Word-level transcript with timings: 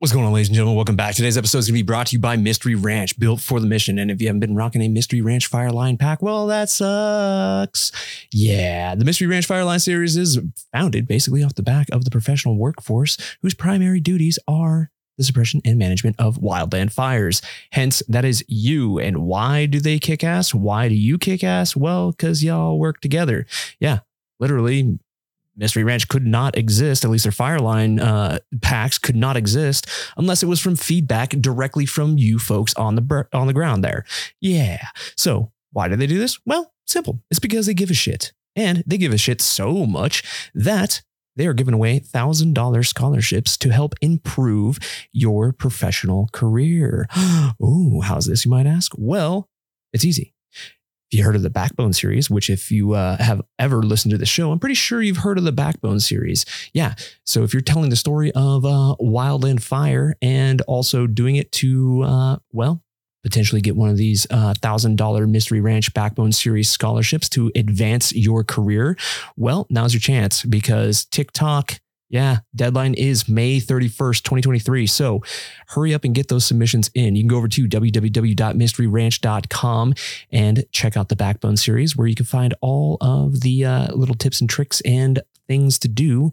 What's 0.00 0.12
going 0.12 0.24
on, 0.24 0.32
ladies 0.32 0.46
and 0.46 0.54
gentlemen? 0.54 0.76
Welcome 0.76 0.94
back. 0.94 1.16
Today's 1.16 1.36
episode 1.36 1.58
is 1.58 1.66
going 1.66 1.74
to 1.74 1.82
be 1.82 1.86
brought 1.86 2.06
to 2.06 2.12
you 2.12 2.20
by 2.20 2.36
Mystery 2.36 2.76
Ranch, 2.76 3.18
built 3.18 3.40
for 3.40 3.58
the 3.58 3.66
mission. 3.66 3.98
And 3.98 4.12
if 4.12 4.20
you 4.20 4.28
haven't 4.28 4.38
been 4.38 4.54
rocking 4.54 4.80
a 4.80 4.86
Mystery 4.86 5.20
Ranch 5.20 5.50
Fireline 5.50 5.98
pack, 5.98 6.22
well, 6.22 6.46
that 6.46 6.70
sucks. 6.70 7.90
Yeah, 8.30 8.94
the 8.94 9.04
Mystery 9.04 9.26
Ranch 9.26 9.48
Fireline 9.48 9.82
series 9.82 10.16
is 10.16 10.38
founded 10.72 11.08
basically 11.08 11.42
off 11.42 11.56
the 11.56 11.64
back 11.64 11.88
of 11.90 12.04
the 12.04 12.12
professional 12.12 12.56
workforce 12.56 13.16
whose 13.42 13.54
primary 13.54 13.98
duties 13.98 14.38
are 14.46 14.92
the 15.16 15.24
suppression 15.24 15.60
and 15.64 15.80
management 15.80 16.14
of 16.20 16.36
wildland 16.36 16.92
fires. 16.92 17.42
Hence, 17.72 18.00
that 18.06 18.24
is 18.24 18.44
you. 18.46 19.00
And 19.00 19.24
why 19.24 19.66
do 19.66 19.80
they 19.80 19.98
kick 19.98 20.22
ass? 20.22 20.54
Why 20.54 20.88
do 20.88 20.94
you 20.94 21.18
kick 21.18 21.42
ass? 21.42 21.74
Well, 21.74 22.12
because 22.12 22.44
y'all 22.44 22.78
work 22.78 23.00
together. 23.00 23.46
Yeah, 23.80 23.98
literally 24.38 25.00
Mystery 25.58 25.84
Ranch 25.84 26.08
could 26.08 26.26
not 26.26 26.56
exist, 26.56 27.04
at 27.04 27.10
least 27.10 27.24
their 27.24 27.32
Fireline 27.32 28.00
uh, 28.00 28.38
packs 28.62 28.96
could 28.96 29.16
not 29.16 29.36
exist 29.36 29.86
unless 30.16 30.42
it 30.42 30.46
was 30.46 30.60
from 30.60 30.76
feedback 30.76 31.30
directly 31.30 31.84
from 31.84 32.16
you 32.16 32.38
folks 32.38 32.72
on 32.74 32.94
the 32.94 33.28
on 33.32 33.48
the 33.48 33.52
ground 33.52 33.82
there. 33.82 34.04
Yeah. 34.40 34.80
So 35.16 35.52
why 35.72 35.88
do 35.88 35.96
they 35.96 36.06
do 36.06 36.18
this? 36.18 36.38
Well, 36.46 36.72
simple. 36.86 37.20
It's 37.30 37.40
because 37.40 37.66
they 37.66 37.74
give 37.74 37.90
a 37.90 37.94
shit. 37.94 38.32
And 38.56 38.82
they 38.86 38.98
give 38.98 39.12
a 39.12 39.18
shit 39.18 39.40
so 39.40 39.86
much 39.86 40.22
that 40.54 41.02
they 41.36 41.46
are 41.46 41.54
giving 41.54 41.74
away 41.74 42.00
$1,000 42.00 42.86
scholarships 42.86 43.56
to 43.58 43.70
help 43.70 43.94
improve 44.00 44.78
your 45.12 45.52
professional 45.52 46.28
career. 46.32 47.08
Oh, 47.60 48.00
how's 48.00 48.26
this, 48.26 48.44
you 48.44 48.50
might 48.50 48.66
ask? 48.66 48.92
Well, 48.96 49.48
it's 49.92 50.04
easy. 50.04 50.34
If 51.10 51.18
you 51.18 51.24
heard 51.24 51.36
of 51.36 51.42
the 51.42 51.50
Backbone 51.50 51.92
series, 51.92 52.28
which 52.28 52.50
if 52.50 52.70
you 52.70 52.92
uh, 52.92 53.16
have 53.16 53.40
ever 53.58 53.82
listened 53.82 54.12
to 54.12 54.18
the 54.18 54.26
show, 54.26 54.52
I'm 54.52 54.58
pretty 54.58 54.74
sure 54.74 55.00
you've 55.00 55.18
heard 55.18 55.38
of 55.38 55.44
the 55.44 55.52
Backbone 55.52 56.00
series. 56.00 56.44
Yeah. 56.74 56.94
So 57.24 57.44
if 57.44 57.54
you're 57.54 57.62
telling 57.62 57.90
the 57.90 57.96
story 57.96 58.30
of 58.32 58.64
uh, 58.64 58.94
Wildland 59.00 59.62
Fire 59.62 60.14
and 60.20 60.60
also 60.62 61.06
doing 61.06 61.36
it 61.36 61.50
to, 61.52 62.02
uh, 62.02 62.36
well, 62.52 62.82
potentially 63.22 63.60
get 63.60 63.76
one 63.76 63.90
of 63.90 63.96
these 63.96 64.26
uh, 64.30 64.54
$1,000 64.54 65.28
Mystery 65.28 65.60
Ranch 65.60 65.92
Backbone 65.92 66.32
Series 66.32 66.70
scholarships 66.70 67.28
to 67.30 67.50
advance 67.54 68.12
your 68.12 68.44
career, 68.44 68.96
well, 69.36 69.66
now's 69.70 69.92
your 69.92 70.00
chance 70.00 70.44
because 70.44 71.04
TikTok 71.06 71.80
yeah, 72.08 72.38
deadline 72.54 72.94
is 72.94 73.28
May 73.28 73.60
31st, 73.60 74.22
2023. 74.22 74.86
So 74.86 75.20
hurry 75.68 75.92
up 75.92 76.04
and 76.04 76.14
get 76.14 76.28
those 76.28 76.46
submissions 76.46 76.90
in. 76.94 77.16
You 77.16 77.22
can 77.22 77.28
go 77.28 77.36
over 77.36 77.48
to 77.48 77.68
www.mysteryranch.com 77.68 79.94
and 80.32 80.64
check 80.72 80.96
out 80.96 81.10
the 81.10 81.16
Backbone 81.16 81.58
series 81.58 81.96
where 81.96 82.06
you 82.06 82.14
can 82.14 82.26
find 82.26 82.54
all 82.60 82.98
of 83.00 83.40
the 83.40 83.64
uh, 83.64 83.92
little 83.94 84.14
tips 84.14 84.40
and 84.40 84.48
tricks 84.48 84.80
and 84.82 85.20
things 85.46 85.80
to 85.80 85.88
do 85.88 86.30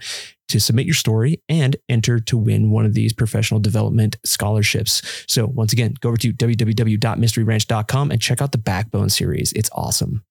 to 0.48 0.60
submit 0.60 0.86
your 0.86 0.96
story 0.96 1.42
and 1.50 1.76
enter 1.90 2.20
to 2.20 2.38
win 2.38 2.70
one 2.70 2.86
of 2.86 2.94
these 2.94 3.14
professional 3.14 3.60
development 3.60 4.18
scholarships. 4.24 5.26
So 5.28 5.48
once 5.48 5.74
again, 5.74 5.96
go 6.00 6.10
over 6.10 6.18
to 6.18 6.32
www.mysteryranch.com 6.32 8.12
and 8.12 8.22
check 8.22 8.42
out 8.42 8.52
the 8.52 8.58
Backbone 8.58 9.10
series. 9.10 9.52
It's 9.54 9.70
awesome. 9.74 10.24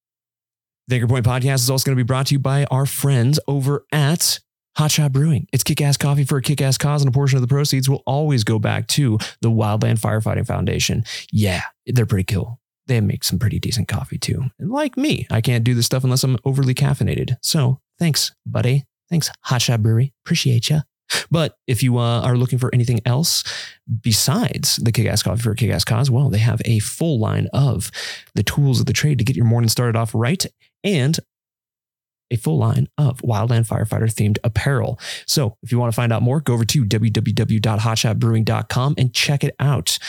The 0.87 0.95
Anchor 0.95 1.07
Point 1.07 1.25
podcast 1.25 1.55
is 1.55 1.69
also 1.69 1.85
going 1.85 1.97
to 1.97 2.03
be 2.03 2.07
brought 2.07 2.27
to 2.27 2.35
you 2.35 2.39
by 2.39 2.65
our 2.65 2.85
friends 2.85 3.39
over 3.47 3.85
at 3.91 4.39
Hot 4.77 4.91
Shot 4.91 5.11
Brewing. 5.11 5.47
It's 5.53 5.63
kick 5.63 5.81
ass 5.81 5.97
coffee 5.97 6.25
for 6.25 6.37
a 6.37 6.41
kick 6.41 6.61
ass 6.61 6.77
cause, 6.77 7.01
and 7.01 7.09
a 7.09 7.11
portion 7.11 7.37
of 7.37 7.41
the 7.41 7.47
proceeds 7.47 7.89
will 7.89 8.03
always 8.05 8.43
go 8.43 8.59
back 8.59 8.87
to 8.89 9.17
the 9.41 9.49
Wildland 9.49 9.99
Firefighting 9.99 10.45
Foundation. 10.45 11.03
Yeah, 11.31 11.61
they're 11.85 12.05
pretty 12.05 12.33
cool. 12.33 12.59
They 12.87 13.01
make 13.01 13.23
some 13.23 13.39
pretty 13.39 13.59
decent 13.59 13.87
coffee 13.87 14.17
too. 14.17 14.43
And 14.59 14.69
like 14.69 14.97
me, 14.97 15.27
I 15.31 15.41
can't 15.41 15.63
do 15.63 15.73
this 15.73 15.85
stuff 15.85 16.03
unless 16.03 16.23
I'm 16.23 16.37
overly 16.45 16.73
caffeinated. 16.75 17.37
So 17.41 17.79
thanks, 17.97 18.33
buddy. 18.45 18.85
Thanks, 19.09 19.31
Hot 19.41 19.61
Shot 19.61 19.81
Brewery. 19.81 20.13
Appreciate 20.25 20.69
you. 20.69 20.81
But 21.29 21.55
if 21.67 21.83
you 21.83 21.97
uh, 21.97 22.21
are 22.21 22.35
looking 22.35 22.59
for 22.59 22.73
anything 22.73 22.99
else 23.05 23.43
besides 24.01 24.77
the 24.77 24.91
Kick 24.91 25.07
Ass 25.07 25.23
Coffee 25.23 25.41
for 25.41 25.51
a 25.51 25.55
Kick 25.55 25.69
Ass 25.69 25.83
Cause, 25.83 26.09
well, 26.09 26.29
they 26.29 26.39
have 26.39 26.61
a 26.65 26.79
full 26.79 27.19
line 27.19 27.47
of 27.53 27.91
the 28.33 28.43
tools 28.43 28.79
of 28.79 28.87
the 28.87 28.93
trade 28.93 29.19
to 29.19 29.23
get 29.23 29.35
your 29.35 29.45
morning 29.45 29.69
started 29.69 29.95
off 29.95 30.13
right 30.15 30.45
and 30.83 31.19
a 32.31 32.37
full 32.37 32.57
line 32.57 32.87
of 32.97 33.21
wildland 33.21 33.67
firefighter 33.67 34.11
themed 34.11 34.39
apparel. 34.43 34.99
So 35.25 35.57
if 35.63 35.71
you 35.71 35.79
want 35.79 35.91
to 35.91 35.95
find 35.95 36.11
out 36.11 36.21
more, 36.21 36.41
go 36.41 36.53
over 36.53 36.65
to 36.65 36.85
www.hotshotbrewing.com 36.85 38.95
and 38.97 39.13
check 39.13 39.43
it 39.43 39.55
out. 39.59 39.99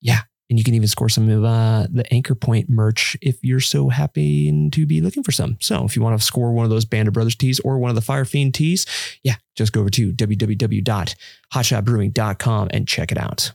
Yeah. 0.00 0.20
And 0.48 0.60
you 0.60 0.64
can 0.64 0.74
even 0.74 0.86
score 0.86 1.08
some 1.08 1.28
of 1.28 1.42
uh, 1.42 1.88
the 1.90 2.06
Anchor 2.14 2.36
Point 2.36 2.70
merch 2.70 3.16
if 3.20 3.36
you're 3.42 3.58
so 3.58 3.88
happy 3.88 4.70
to 4.70 4.86
be 4.86 5.00
looking 5.00 5.24
for 5.24 5.32
some. 5.32 5.56
So 5.60 5.84
if 5.84 5.96
you 5.96 6.02
want 6.02 6.20
to 6.20 6.24
score 6.24 6.52
one 6.52 6.62
of 6.62 6.70
those 6.70 6.84
Band 6.84 7.08
of 7.08 7.14
Brothers 7.14 7.34
tees 7.34 7.58
or 7.60 7.78
one 7.78 7.90
of 7.90 7.96
the 7.96 8.02
Fire 8.02 8.24
Fiend 8.24 8.54
tees, 8.54 8.86
yeah, 9.24 9.34
just 9.56 9.72
go 9.72 9.80
over 9.80 9.90
to 9.90 10.12
www.hotshotbrewing.com 10.12 12.68
and 12.70 12.86
check 12.86 13.10
it 13.10 13.18
out. 13.18 13.50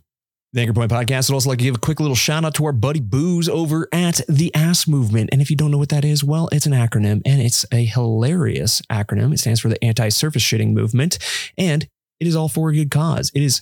The 0.54 0.60
Anchor 0.60 0.74
Point 0.74 0.92
Podcast 0.92 1.30
would 1.30 1.36
also 1.36 1.48
like 1.48 1.60
to 1.60 1.64
give 1.64 1.76
a 1.76 1.80
quick 1.80 2.02
little 2.02 2.16
shout 2.16 2.44
out 2.44 2.56
to 2.56 2.66
our 2.66 2.74
buddy 2.74 3.00
Booze 3.00 3.48
over 3.48 3.88
at 3.94 4.20
the 4.28 4.54
Ass 4.54 4.86
Movement. 4.86 5.30
And 5.32 5.42
if 5.42 5.50
you 5.50 5.56
don't 5.56 5.72
know 5.72 5.78
what 5.78 5.88
that 5.90 6.04
is, 6.04 6.26
well, 6.26 6.50
it's 6.52 6.66
an 6.66 6.74
acronym 6.74 7.22
and 7.26 7.42
it's 7.42 7.66
a 7.72 7.86
hilarious 7.86 8.82
acronym. 8.92 9.32
It 9.32 9.40
stands 9.40 9.62
for 9.62 9.70
the 9.70 9.82
Anti 9.82 10.10
Surface 10.10 10.44
Shitting 10.44 10.74
Movement. 10.74 11.20
And 11.58 11.88
it 12.20 12.28
is 12.28 12.36
all 12.36 12.50
for 12.50 12.70
a 12.70 12.74
good 12.74 12.92
cause. 12.92 13.32
It 13.34 13.44
is 13.44 13.62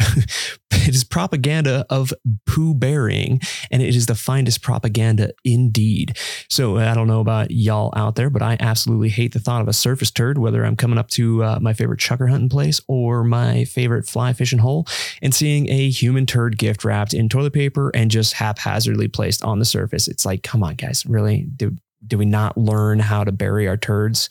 it 0.70 0.94
is 0.94 1.04
propaganda 1.04 1.84
of 1.90 2.12
poo 2.46 2.74
burying, 2.74 3.40
and 3.70 3.82
it 3.82 3.94
is 3.94 4.06
the 4.06 4.14
finest 4.14 4.62
propaganda 4.62 5.32
indeed. 5.44 6.16
So 6.48 6.78
I 6.78 6.94
don't 6.94 7.06
know 7.06 7.20
about 7.20 7.50
y'all 7.50 7.92
out 7.96 8.16
there, 8.16 8.30
but 8.30 8.42
I 8.42 8.56
absolutely 8.60 9.10
hate 9.10 9.32
the 9.32 9.40
thought 9.40 9.62
of 9.62 9.68
a 9.68 9.72
surface 9.72 10.10
turd, 10.10 10.38
whether 10.38 10.64
I'm 10.64 10.76
coming 10.76 10.98
up 10.98 11.08
to 11.10 11.44
uh, 11.44 11.58
my 11.60 11.72
favorite 11.72 12.00
chukar 12.00 12.30
hunting 12.30 12.48
place 12.48 12.80
or 12.88 13.24
my 13.24 13.64
favorite 13.64 14.08
fly 14.08 14.32
fishing 14.32 14.58
hole 14.58 14.86
and 15.22 15.34
seeing 15.34 15.68
a 15.68 15.90
human 15.90 16.26
turd 16.26 16.58
gift 16.58 16.84
wrapped 16.84 17.14
in 17.14 17.28
toilet 17.28 17.52
paper 17.52 17.90
and 17.94 18.10
just 18.10 18.34
haphazardly 18.34 19.08
placed 19.08 19.44
on 19.44 19.58
the 19.58 19.64
surface. 19.64 20.08
It's 20.08 20.24
like, 20.24 20.42
come 20.42 20.62
on, 20.62 20.74
guys, 20.74 21.04
really? 21.06 21.42
Do, 21.56 21.76
do 22.06 22.18
we 22.18 22.24
not 22.24 22.56
learn 22.56 22.98
how 22.98 23.24
to 23.24 23.32
bury 23.32 23.68
our 23.68 23.76
turds? 23.76 24.30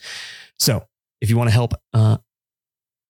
So 0.58 0.84
if 1.20 1.30
you 1.30 1.36
want 1.36 1.48
to 1.48 1.54
help 1.54 1.74
uh, 1.94 2.18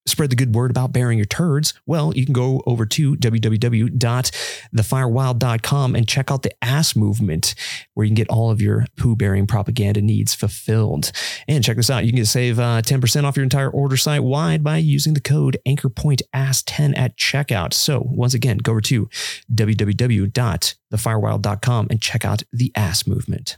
spread 0.05 0.29
the 0.29 0.35
good 0.35 0.53
word 0.55 0.69
about 0.71 0.93
burying 0.93 1.17
your 1.17 1.25
turds, 1.25 1.73
well, 1.85 2.13
you 2.15 2.25
can 2.25 2.33
go 2.33 2.61
over 2.65 2.85
to 2.85 3.15
www.thefirewild.com 3.15 5.95
and 5.95 6.07
check 6.07 6.31
out 6.31 6.43
the 6.43 6.53
ass 6.63 6.95
movement 6.95 7.55
where 7.93 8.05
you 8.05 8.09
can 8.09 8.15
get 8.15 8.29
all 8.29 8.49
of 8.51 8.61
your 8.61 8.85
poo 8.97 9.15
burying 9.15 9.47
propaganda 9.47 10.01
needs 10.01 10.33
fulfilled. 10.33 11.11
And 11.47 11.63
check 11.63 11.77
this 11.77 11.89
out. 11.89 12.05
You 12.05 12.13
can 12.13 12.25
save 12.25 12.59
uh, 12.59 12.81
10% 12.81 13.23
off 13.23 13.35
your 13.35 13.43
entire 13.43 13.69
order 13.69 13.97
site 13.97 14.23
wide 14.23 14.63
by 14.63 14.77
using 14.77 15.13
the 15.13 15.21
code 15.21 15.57
anchorpointass10 15.67 16.97
at 16.97 17.17
checkout. 17.17 17.73
So 17.73 18.03
once 18.05 18.33
again, 18.33 18.57
go 18.57 18.71
over 18.73 18.81
to 18.81 19.09
www.thefirewild.com 19.53 21.87
and 21.89 22.01
check 22.01 22.25
out 22.25 22.43
the 22.51 22.71
ass 22.75 23.07
movement. 23.07 23.57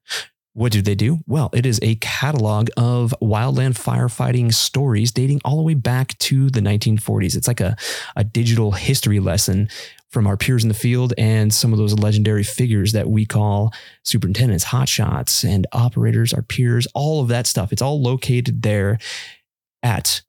What 0.61 0.73
do 0.73 0.83
they 0.83 0.95
do? 0.95 1.21
Well, 1.27 1.49
it 1.55 1.65
is 1.65 1.79
a 1.81 1.95
catalog 1.95 2.69
of 2.77 3.15
wildland 3.23 3.79
firefighting 3.83 4.53
stories 4.53 5.11
dating 5.11 5.41
all 5.43 5.57
the 5.57 5.63
way 5.63 5.73
back 5.73 6.19
to 6.19 6.51
the 6.51 6.61
1940s. 6.61 7.35
It's 7.35 7.49
like 7.49 7.63
a, 7.63 7.79
a 8.15 8.25
digital 8.25 8.73
history 8.73 9.21
lesson 9.21 9.71
from 10.11 10.27
our 10.27 10.37
peers 10.37 10.63
in 10.63 10.69
the 10.69 10.75
field 10.75 11.15
and 11.17 11.51
some 11.51 11.73
of 11.73 11.79
those 11.79 11.95
legendary 11.95 12.43
figures 12.43 12.93
that 12.93 13.09
we 13.09 13.25
call 13.25 13.73
superintendents, 14.05 14.67
hotshots, 14.67 15.49
and 15.49 15.67
operators, 15.73 16.35
our 16.35 16.43
peers, 16.43 16.87
all 16.95 17.23
of 17.23 17.29
that 17.29 17.47
stuff. 17.47 17.73
It's 17.73 17.81
all 17.81 18.03
located 18.03 18.61
there 18.61 18.99
at 19.83 20.21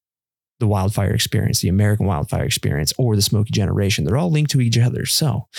the 0.61 0.67
wildfire 0.67 1.11
experience, 1.13 1.59
the 1.59 1.67
American 1.67 2.05
wildfire 2.05 2.45
experience, 2.45 2.93
or 2.97 3.17
the 3.17 3.21
Smokey 3.21 3.51
Generation. 3.51 4.05
They're 4.05 4.15
all 4.15 4.31
linked 4.31 4.51
to 4.51 4.61
each 4.61 4.77
other. 4.77 5.05
So 5.05 5.49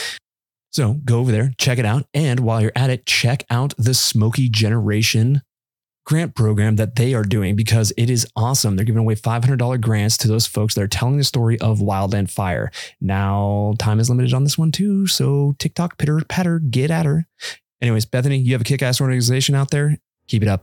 so 0.72 0.94
go 1.04 1.20
over 1.20 1.30
there, 1.30 1.52
check 1.58 1.78
it 1.78 1.84
out. 1.84 2.06
And 2.14 2.40
while 2.40 2.60
you're 2.60 2.72
at 2.74 2.90
it, 2.90 3.06
check 3.06 3.44
out 3.50 3.74
the 3.78 3.94
Smokey 3.94 4.48
Generation 4.48 5.42
grant 6.04 6.34
program 6.34 6.76
that 6.76 6.96
they 6.96 7.14
are 7.14 7.22
doing 7.22 7.54
because 7.54 7.92
it 7.96 8.10
is 8.10 8.26
awesome. 8.34 8.74
They're 8.74 8.84
giving 8.84 9.00
away 9.00 9.14
$500 9.14 9.80
grants 9.80 10.16
to 10.18 10.28
those 10.28 10.46
folks 10.46 10.74
that 10.74 10.82
are 10.82 10.88
telling 10.88 11.16
the 11.16 11.24
story 11.24 11.60
of 11.60 11.78
Wildland 11.78 12.30
Fire. 12.30 12.70
Now, 13.00 13.74
time 13.78 14.00
is 14.00 14.10
limited 14.10 14.34
on 14.34 14.44
this 14.44 14.58
one 14.58 14.72
too. 14.72 15.06
So 15.06 15.54
TikTok, 15.58 15.98
pitter 15.98 16.20
patter, 16.28 16.58
get 16.58 16.90
at 16.90 17.06
her. 17.06 17.26
Anyways, 17.80 18.06
Bethany, 18.06 18.38
you 18.38 18.52
have 18.52 18.62
a 18.62 18.64
kick 18.64 18.82
ass 18.82 19.00
organization 19.00 19.54
out 19.54 19.70
there. 19.70 19.98
Keep 20.26 20.42
it 20.42 20.48
up. 20.48 20.62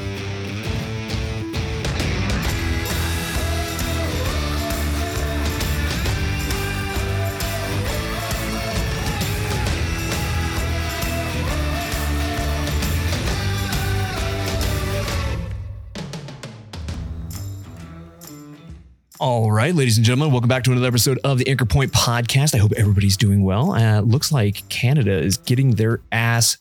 All 19.21 19.51
right, 19.51 19.75
ladies 19.75 19.97
and 19.97 20.03
gentlemen, 20.03 20.31
welcome 20.31 20.47
back 20.49 20.63
to 20.63 20.71
another 20.71 20.87
episode 20.87 21.19
of 21.23 21.37
the 21.37 21.47
Anchor 21.47 21.65
Point 21.65 21.91
podcast. 21.91 22.55
I 22.55 22.57
hope 22.57 22.71
everybody's 22.75 23.15
doing 23.15 23.43
well. 23.43 23.71
Uh, 23.73 24.01
looks 24.01 24.31
like 24.31 24.67
Canada 24.67 25.11
is 25.11 25.37
getting 25.37 25.75
their 25.75 26.01
ass 26.11 26.57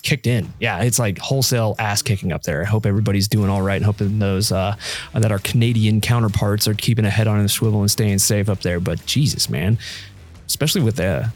kicked 0.00 0.26
in. 0.26 0.50
Yeah, 0.58 0.84
it's 0.84 0.98
like 0.98 1.18
wholesale 1.18 1.76
ass 1.78 2.00
kicking 2.00 2.32
up 2.32 2.44
there. 2.44 2.62
I 2.62 2.64
hope 2.64 2.86
everybody's 2.86 3.28
doing 3.28 3.50
all 3.50 3.60
right 3.60 3.76
and 3.76 3.84
hoping 3.84 4.18
those 4.20 4.50
uh, 4.50 4.74
that 5.12 5.30
our 5.30 5.38
Canadian 5.40 6.00
counterparts 6.00 6.66
are 6.66 6.72
keeping 6.72 7.04
a 7.04 7.10
head 7.10 7.26
on 7.26 7.42
the 7.42 7.48
swivel 7.50 7.82
and 7.82 7.90
staying 7.90 8.20
safe 8.20 8.48
up 8.48 8.60
there. 8.60 8.80
But 8.80 9.04
Jesus, 9.04 9.50
man, 9.50 9.76
especially 10.46 10.80
with 10.80 10.96
the 10.96 11.30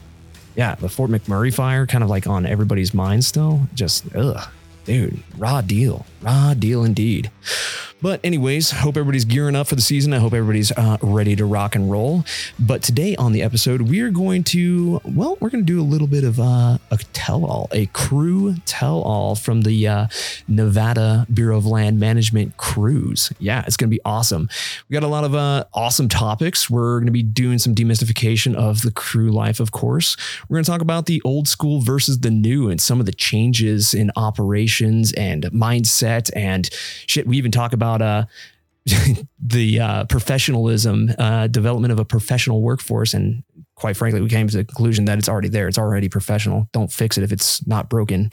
yeah 0.55 0.73
the 0.73 0.89
Fort 0.89 1.11
McMurray 1.11 1.53
fire, 1.53 1.85
kind 1.85 2.03
of 2.03 2.09
like 2.09 2.25
on 2.25 2.47
everybody's 2.47 2.95
mind 2.95 3.23
still. 3.25 3.67
Just 3.75 4.07
ugh, 4.15 4.49
dude, 4.85 5.21
raw 5.37 5.61
deal, 5.61 6.07
raw 6.23 6.55
deal 6.55 6.83
indeed. 6.83 7.29
But, 7.99 8.19
anyways, 8.23 8.71
hope 8.71 8.95
everybody's 8.95 9.25
gearing 9.25 9.55
up 9.55 9.65
for 9.65 9.73
the 9.73 9.81
season. 9.81 10.13
I 10.13 10.19
hope 10.19 10.33
everybody's 10.33 10.71
uh, 10.71 10.97
ready 11.01 11.35
to 11.35 11.45
rock 11.45 11.75
and 11.75 11.89
roll. 11.89 12.23
But 12.59 12.83
today 12.83 13.15
on 13.15 13.31
the 13.31 13.41
episode, 13.41 13.81
we 13.81 14.01
are 14.01 14.11
going 14.11 14.43
to, 14.45 15.01
well, 15.03 15.35
we're 15.39 15.49
going 15.49 15.65
to 15.65 15.73
do 15.73 15.81
a 15.81 15.83
little 15.83 16.05
bit 16.05 16.23
of 16.23 16.39
uh, 16.39 16.77
a 16.91 16.97
tell 17.13 17.43
all, 17.43 17.69
a 17.71 17.87
crew 17.87 18.55
tell 18.65 19.01
all 19.01 19.33
from 19.33 19.61
the 19.61 19.87
uh, 19.87 20.07
Nevada 20.47 21.25
Bureau 21.33 21.57
of 21.57 21.65
Land 21.65 21.99
Management 21.99 22.57
crews. 22.57 23.33
Yeah, 23.39 23.63
it's 23.65 23.77
going 23.77 23.89
to 23.89 23.95
be 23.95 24.01
awesome. 24.05 24.47
We 24.87 24.93
got 24.93 25.01
a 25.03 25.07
lot 25.07 25.23
of 25.23 25.33
uh, 25.33 25.65
awesome 25.73 26.07
topics. 26.07 26.69
We're 26.69 26.99
going 26.99 27.07
to 27.07 27.11
be 27.11 27.23
doing 27.23 27.57
some 27.57 27.73
demystification 27.73 28.53
of 28.53 28.83
the 28.83 28.91
crew 28.91 29.31
life, 29.31 29.59
of 29.59 29.71
course. 29.71 30.15
We're 30.47 30.57
going 30.57 30.65
to 30.65 30.71
talk 30.71 30.81
about 30.81 31.07
the 31.07 31.19
old 31.25 31.47
school 31.47 31.81
versus 31.81 32.19
the 32.19 32.29
new 32.29 32.69
and 32.69 32.79
some 32.79 32.99
of 32.99 33.07
the 33.07 33.11
changes 33.11 33.95
in 33.95 34.11
operations 34.15 35.13
and 35.13 35.45
mindset 35.45 36.29
and 36.35 36.69
shit. 37.07 37.25
We 37.25 37.37
even 37.37 37.51
talk 37.51 37.73
about 37.73 37.86
about 37.87 38.01
uh, 38.01 38.25
the 39.39 39.79
uh, 39.79 40.05
professionalism 40.05 41.11
uh, 41.17 41.47
development 41.47 41.91
of 41.91 41.99
a 41.99 42.05
professional 42.05 42.61
workforce. 42.61 43.13
And 43.13 43.43
quite 43.75 43.97
frankly 43.97 44.21
we 44.21 44.29
came 44.29 44.47
to 44.47 44.57
the 44.57 44.63
conclusion 44.63 45.05
that 45.05 45.17
it's 45.17 45.29
already 45.29 45.49
there. 45.49 45.67
It's 45.67 45.77
already 45.77 46.09
professional. 46.09 46.67
Don't 46.73 46.91
fix 46.91 47.17
it 47.17 47.23
if 47.23 47.31
it's 47.31 47.65
not 47.67 47.89
broken. 47.89 48.29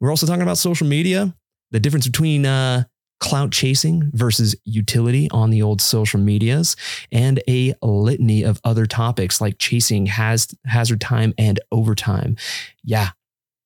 We're 0.00 0.10
also 0.10 0.26
talking 0.26 0.42
about 0.42 0.58
social 0.58 0.86
media 0.86 1.34
the 1.72 1.80
difference 1.80 2.06
between 2.06 2.46
uh, 2.46 2.84
clout 3.18 3.50
chasing 3.50 4.08
versus 4.12 4.54
utility 4.64 5.28
on 5.32 5.50
the 5.50 5.62
old 5.62 5.80
social 5.80 6.20
medias 6.20 6.76
and 7.10 7.42
a 7.48 7.74
litany 7.82 8.44
of 8.44 8.60
other 8.62 8.86
topics 8.86 9.40
like 9.40 9.58
chasing 9.58 10.06
has 10.06 10.54
hazard 10.64 11.00
time 11.00 11.34
and 11.38 11.58
overtime. 11.72 12.36
Yeah 12.84 13.10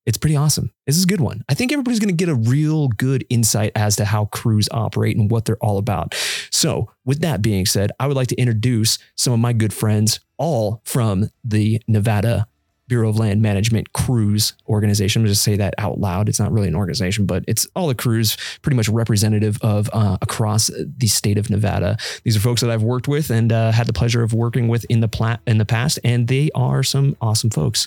it's 0.06 0.18
pretty 0.18 0.36
awesome. 0.36 0.70
This 0.86 0.96
is 0.96 1.04
a 1.04 1.06
good 1.06 1.20
one. 1.20 1.44
I 1.48 1.54
think 1.54 1.72
everybody's 1.72 2.00
going 2.00 2.16
to 2.16 2.24
get 2.24 2.28
a 2.28 2.34
real 2.34 2.88
good 2.88 3.24
insight 3.28 3.72
as 3.74 3.96
to 3.96 4.04
how 4.04 4.26
crews 4.26 4.68
operate 4.72 5.16
and 5.16 5.30
what 5.30 5.44
they're 5.44 5.56
all 5.56 5.78
about. 5.78 6.14
So, 6.50 6.90
with 7.04 7.20
that 7.20 7.42
being 7.42 7.66
said, 7.66 7.92
I 8.00 8.06
would 8.06 8.16
like 8.16 8.28
to 8.28 8.36
introduce 8.36 8.98
some 9.14 9.32
of 9.32 9.38
my 9.40 9.52
good 9.52 9.72
friends, 9.72 10.20
all 10.38 10.80
from 10.84 11.30
the 11.44 11.82
Nevada 11.86 12.46
Bureau 12.90 13.08
of 13.08 13.18
Land 13.18 13.40
Management 13.40 13.92
Crews 13.92 14.54
organization. 14.68 15.20
I'm 15.20 15.26
going 15.26 15.32
to 15.32 15.38
say 15.38 15.56
that 15.56 15.74
out 15.78 16.00
loud. 16.00 16.28
It's 16.28 16.40
not 16.40 16.50
really 16.50 16.66
an 16.66 16.74
organization, 16.74 17.24
but 17.24 17.44
it's 17.46 17.66
all 17.76 17.86
the 17.86 17.94
crews, 17.94 18.36
pretty 18.62 18.76
much 18.76 18.88
representative 18.88 19.58
of 19.62 19.88
uh, 19.92 20.18
across 20.20 20.70
the 20.76 21.06
state 21.06 21.38
of 21.38 21.48
Nevada. 21.50 21.96
These 22.24 22.36
are 22.36 22.40
folks 22.40 22.60
that 22.62 22.70
I've 22.70 22.82
worked 22.82 23.06
with 23.06 23.30
and 23.30 23.52
uh, 23.52 23.70
had 23.70 23.86
the 23.86 23.92
pleasure 23.92 24.22
of 24.22 24.34
working 24.34 24.66
with 24.66 24.84
in 24.90 25.00
the 25.00 25.08
pla- 25.08 25.38
in 25.46 25.58
the 25.58 25.64
past, 25.64 26.00
and 26.02 26.26
they 26.26 26.50
are 26.54 26.82
some 26.82 27.16
awesome 27.20 27.50
folks. 27.50 27.86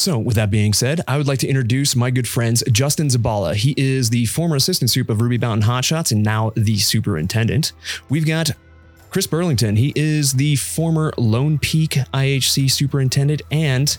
So, 0.00 0.18
with 0.18 0.36
that 0.36 0.50
being 0.50 0.72
said, 0.72 1.02
I 1.06 1.18
would 1.18 1.28
like 1.28 1.40
to 1.40 1.46
introduce 1.46 1.94
my 1.94 2.10
good 2.10 2.26
friends 2.26 2.64
Justin 2.72 3.08
Zabala. 3.08 3.54
He 3.54 3.74
is 3.76 4.08
the 4.08 4.24
former 4.24 4.56
assistant 4.56 4.90
soup 4.90 5.10
of 5.10 5.20
Ruby 5.20 5.36
Mountain 5.36 5.68
Hotshots 5.68 6.10
and 6.10 6.22
now 6.22 6.52
the 6.56 6.78
superintendent. 6.78 7.74
We've 8.08 8.24
got 8.24 8.52
Kris 9.10 9.26
Bruington. 9.26 9.76
He 9.76 9.92
is 9.94 10.32
the 10.32 10.56
former 10.56 11.12
Lone 11.18 11.58
Peak 11.58 11.98
IHC 12.14 12.70
superintendent 12.70 13.42
and 13.50 13.98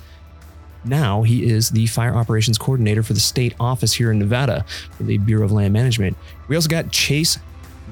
now 0.84 1.22
he 1.22 1.48
is 1.48 1.70
the 1.70 1.86
fire 1.86 2.16
operations 2.16 2.58
coordinator 2.58 3.04
for 3.04 3.14
the 3.14 3.20
state 3.20 3.54
office 3.60 3.94
here 3.94 4.12
in 4.12 4.18
Nevada 4.18 4.66
for 4.98 5.04
the 5.04 5.20
Bureau 5.20 5.46
of 5.46 5.52
Land 5.52 5.72
Management. 5.72 6.18
We 6.48 6.56
also 6.56 6.68
got 6.68 6.92
Chase 6.92 7.38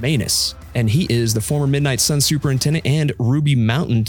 Maness, 0.02 0.56
and 0.74 0.90
he 0.90 1.06
is 1.12 1.36
the 1.36 1.42
former 1.42 1.68
Midnight 1.68 2.00
Sun 2.00 2.22
superintendent 2.22 2.88
and 2.88 3.14
Ruby 3.20 3.54
Mountain 3.54 4.06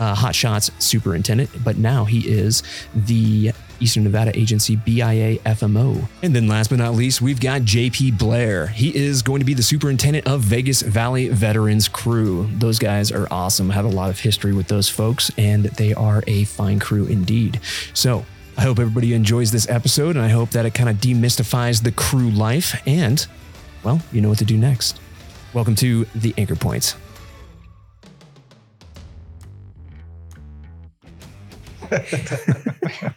uh, 0.00 0.14
Hot 0.14 0.34
Shots 0.34 0.70
superintendent, 0.78 1.50
but 1.62 1.76
now 1.76 2.04
he 2.04 2.28
is 2.28 2.62
the 2.94 3.52
Eastern 3.80 4.04
Nevada 4.04 4.36
Agency 4.38 4.76
BIA 4.76 5.38
FMO. 5.38 6.08
And 6.22 6.34
then 6.34 6.48
last 6.48 6.70
but 6.70 6.78
not 6.78 6.94
least, 6.94 7.22
we've 7.22 7.40
got 7.40 7.62
JP 7.62 8.18
Blair. 8.18 8.66
He 8.66 8.94
is 8.94 9.22
going 9.22 9.40
to 9.40 9.44
be 9.44 9.54
the 9.54 9.62
superintendent 9.62 10.26
of 10.26 10.40
Vegas 10.40 10.82
Valley 10.82 11.28
Veterans 11.28 11.88
Crew. 11.88 12.48
Those 12.54 12.78
guys 12.78 13.10
are 13.10 13.26
awesome. 13.30 13.70
I 13.70 13.74
have 13.74 13.84
a 13.84 13.88
lot 13.88 14.10
of 14.10 14.18
history 14.20 14.52
with 14.52 14.68
those 14.68 14.88
folks, 14.88 15.30
and 15.38 15.64
they 15.64 15.94
are 15.94 16.22
a 16.26 16.44
fine 16.44 16.78
crew 16.78 17.06
indeed. 17.06 17.60
So, 17.94 18.24
I 18.58 18.62
hope 18.62 18.78
everybody 18.78 19.14
enjoys 19.14 19.52
this 19.52 19.68
episode, 19.70 20.16
and 20.16 20.24
I 20.24 20.28
hope 20.28 20.50
that 20.50 20.66
it 20.66 20.74
kind 20.74 20.90
of 20.90 20.96
demystifies 20.96 21.82
the 21.82 21.92
crew 21.92 22.30
life. 22.30 22.80
And, 22.86 23.26
well, 23.82 24.02
you 24.12 24.20
know 24.20 24.28
what 24.28 24.38
to 24.38 24.44
do 24.44 24.58
next. 24.58 25.00
Welcome 25.54 25.74
to 25.76 26.04
the 26.14 26.34
Anchor 26.36 26.56
Points. 26.56 26.94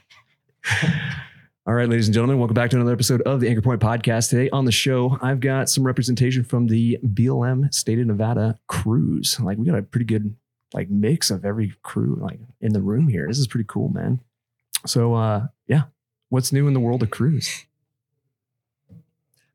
All 1.67 1.75
right, 1.75 1.87
ladies 1.87 2.07
and 2.07 2.13
gentlemen, 2.13 2.39
welcome 2.39 2.55
back 2.55 2.71
to 2.71 2.75
another 2.75 2.93
episode 2.93 3.21
of 3.21 3.39
the 3.39 3.47
Anchor 3.47 3.61
Point 3.61 3.79
Podcast. 3.79 4.31
Today 4.31 4.49
on 4.49 4.65
the 4.65 4.71
show, 4.71 5.19
I've 5.21 5.39
got 5.39 5.69
some 5.69 5.85
representation 5.85 6.43
from 6.43 6.65
the 6.65 6.97
BLM 7.05 7.71
State 7.71 7.99
of 7.99 8.07
Nevada 8.07 8.57
crews. 8.67 9.39
Like 9.39 9.59
we 9.59 9.67
got 9.67 9.77
a 9.77 9.83
pretty 9.83 10.05
good 10.05 10.35
like 10.73 10.89
mix 10.89 11.29
of 11.29 11.45
every 11.45 11.73
crew 11.83 12.17
like 12.19 12.39
in 12.61 12.73
the 12.73 12.81
room 12.81 13.07
here. 13.07 13.27
This 13.27 13.37
is 13.37 13.45
pretty 13.45 13.65
cool, 13.67 13.89
man. 13.89 14.21
So 14.87 15.13
uh 15.13 15.47
yeah, 15.67 15.83
what's 16.29 16.51
new 16.51 16.67
in 16.67 16.73
the 16.73 16.79
world 16.79 17.03
of 17.03 17.11
crews? 17.11 17.65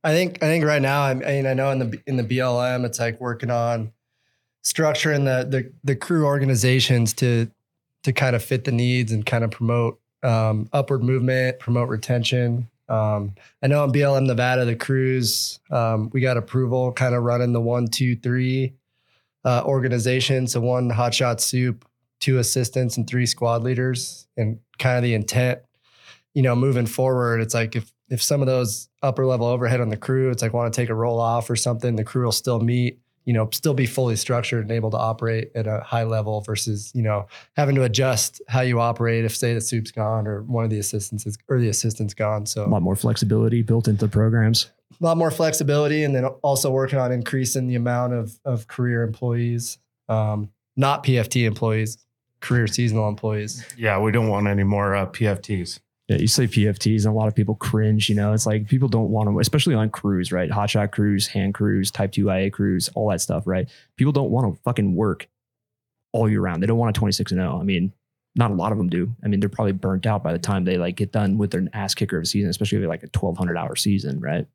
I 0.04 0.12
think 0.12 0.40
I 0.44 0.46
think 0.46 0.64
right 0.64 0.80
now 0.80 1.02
I 1.02 1.14
mean 1.14 1.44
I 1.44 1.54
know 1.54 1.72
in 1.72 1.80
the 1.80 2.00
in 2.06 2.16
the 2.16 2.22
BLM 2.22 2.84
it's 2.84 3.00
like 3.00 3.20
working 3.20 3.50
on 3.50 3.92
structuring 4.62 5.25
the 5.25 5.44
the 5.48 5.72
the 5.82 5.96
crew 5.96 6.25
organizations 6.25 7.14
to 7.14 7.50
to 8.08 8.12
kind 8.12 8.34
of 8.34 8.42
fit 8.42 8.64
the 8.64 8.72
needs 8.72 9.12
and 9.12 9.24
kind 9.24 9.44
of 9.44 9.50
promote 9.50 10.00
um, 10.22 10.68
upward 10.72 11.02
movement, 11.02 11.58
promote 11.58 11.88
retention. 11.88 12.68
Um, 12.88 13.34
I 13.62 13.66
know 13.66 13.84
in 13.84 13.92
BLM 13.92 14.26
Nevada, 14.26 14.64
the 14.64 14.74
crews, 14.74 15.60
um, 15.70 16.08
we 16.12 16.22
got 16.22 16.38
approval 16.38 16.90
kind 16.92 17.14
of 17.14 17.22
running 17.22 17.52
the 17.52 17.60
one, 17.60 17.86
two, 17.86 18.16
three 18.16 18.72
uh, 19.44 19.62
organization. 19.64 20.46
So 20.46 20.60
one 20.60 20.90
hotshot 20.90 21.40
soup, 21.40 21.86
two 22.18 22.38
assistants, 22.38 22.96
and 22.96 23.06
three 23.06 23.26
squad 23.26 23.62
leaders. 23.62 24.26
And 24.38 24.58
kind 24.78 24.96
of 24.96 25.02
the 25.02 25.12
intent, 25.12 25.60
you 26.32 26.40
know, 26.42 26.56
moving 26.56 26.86
forward, 26.86 27.40
it's 27.40 27.54
like 27.54 27.76
if 27.76 27.92
if 28.08 28.22
some 28.22 28.40
of 28.40 28.46
those 28.46 28.88
upper 29.02 29.26
level 29.26 29.46
overhead 29.46 29.82
on 29.82 29.90
the 29.90 29.96
crew, 29.98 30.30
it's 30.30 30.40
like 30.40 30.54
want 30.54 30.72
to 30.72 30.80
take 30.80 30.88
a 30.88 30.94
roll 30.94 31.20
off 31.20 31.50
or 31.50 31.56
something, 31.56 31.96
the 31.96 32.04
crew 32.04 32.24
will 32.24 32.32
still 32.32 32.58
meet 32.58 32.98
you 33.28 33.35
know 33.35 33.47
still 33.52 33.75
be 33.75 33.85
fully 33.85 34.16
structured 34.16 34.62
and 34.62 34.73
able 34.73 34.90
to 34.90 34.97
operate 34.97 35.52
at 35.54 35.66
a 35.66 35.80
high 35.80 36.04
level 36.04 36.40
versus 36.40 36.90
you 36.94 37.02
know 37.02 37.26
having 37.56 37.75
to 37.75 37.82
adjust 37.82 38.40
how 38.49 38.62
you 38.62 38.80
operate 38.80 39.26
if 39.26 39.37
say 39.37 39.52
the 39.52 39.61
soup's 39.61 39.90
gone 39.90 40.26
or 40.26 40.40
one 40.44 40.64
of 40.64 40.70
the 40.70 40.78
assistants 40.78 41.26
is 41.26 41.37
or 41.47 41.58
the 41.58 41.68
assistant's 41.68 42.14
gone. 42.14 42.47
So 42.47 42.64
a 42.64 42.66
lot 42.66 42.80
more 42.80 42.97
flexibility 42.97 43.61
built 43.61 43.87
into 43.87 44.06
the 44.06 44.11
programs. 44.11 44.70
A 44.99 45.04
lot 45.04 45.18
more 45.18 45.30
flexibility 45.30 46.04
and 46.04 46.16
then 46.16 46.25
also 46.25 46.70
working 46.70 46.99
on 46.99 47.12
increasing 47.12 47.66
the 47.66 47.75
amount 47.75 48.14
of 48.14 48.40
of 48.47 48.66
career 48.66 49.02
employees 49.02 49.76
um, 50.08 50.50
not 50.75 51.04
pft 51.04 51.44
employees 51.44 51.99
career 52.40 52.66
seasonal 52.66 53.11
employees. 53.11 53.62
Yeah 53.76 53.99
we 53.99 54.11
don't 54.11 54.28
want 54.28 54.47
any 54.47 54.64
more 54.64 54.97
uh, 54.97 55.04
pfts 55.04 55.80
yeah, 56.08 56.16
you 56.16 56.26
say 56.26 56.46
PFTs, 56.46 57.04
and 57.04 57.14
a 57.14 57.16
lot 57.16 57.28
of 57.28 57.34
people 57.34 57.54
cringe. 57.54 58.08
You 58.08 58.14
know, 58.14 58.32
it's 58.32 58.46
like 58.46 58.66
people 58.66 58.88
don't 58.88 59.10
want 59.10 59.28
to, 59.28 59.38
especially 59.40 59.74
on 59.74 59.90
crews, 59.90 60.32
right? 60.32 60.50
Hotshot 60.50 60.90
crews, 60.90 61.26
hand 61.26 61.52
crews, 61.54 61.90
Type 61.90 62.12
Two 62.12 62.30
IA 62.30 62.50
crews, 62.50 62.88
all 62.94 63.10
that 63.10 63.20
stuff, 63.20 63.46
right? 63.46 63.68
People 63.96 64.12
don't 64.12 64.30
want 64.30 64.54
to 64.54 64.62
fucking 64.62 64.94
work 64.94 65.28
all 66.12 66.28
year 66.28 66.40
round. 66.40 66.62
They 66.62 66.66
don't 66.66 66.78
want 66.78 66.96
a 66.96 66.98
26 66.98 67.32
and 67.32 67.40
0. 67.40 67.60
I 67.60 67.62
mean, 67.62 67.92
not 68.34 68.50
a 68.50 68.54
lot 68.54 68.72
of 68.72 68.78
them 68.78 68.88
do. 68.88 69.14
I 69.22 69.28
mean, 69.28 69.40
they're 69.40 69.50
probably 69.50 69.72
burnt 69.72 70.06
out 70.06 70.22
by 70.22 70.32
the 70.32 70.38
time 70.38 70.64
they 70.64 70.78
like 70.78 70.96
get 70.96 71.12
done 71.12 71.36
with 71.36 71.50
their 71.50 71.66
ass 71.74 71.94
kicker 71.94 72.16
of 72.16 72.22
a 72.22 72.26
season, 72.26 72.48
especially 72.48 72.86
like 72.86 73.02
a 73.02 73.10
1200 73.12 73.58
hour 73.58 73.76
season, 73.76 74.18
right? 74.18 74.46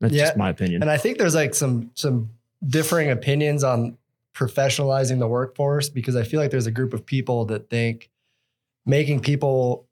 That's 0.00 0.14
Yeah, 0.14 0.26
just 0.26 0.36
my 0.38 0.48
opinion. 0.48 0.82
And 0.82 0.90
I 0.90 0.96
think 0.96 1.18
there's 1.18 1.34
like 1.34 1.54
some 1.54 1.90
some 1.94 2.30
differing 2.66 3.10
opinions 3.10 3.64
on 3.64 3.98
professionalizing 4.34 5.18
the 5.18 5.28
workforce 5.28 5.88
because 5.88 6.16
I 6.16 6.22
feel 6.22 6.40
like 6.40 6.50
there's 6.50 6.66
a 6.66 6.70
group 6.70 6.94
of 6.94 7.04
people 7.04 7.46
that 7.46 7.68
think 7.68 8.10
making 8.84 9.20
people 9.20 9.85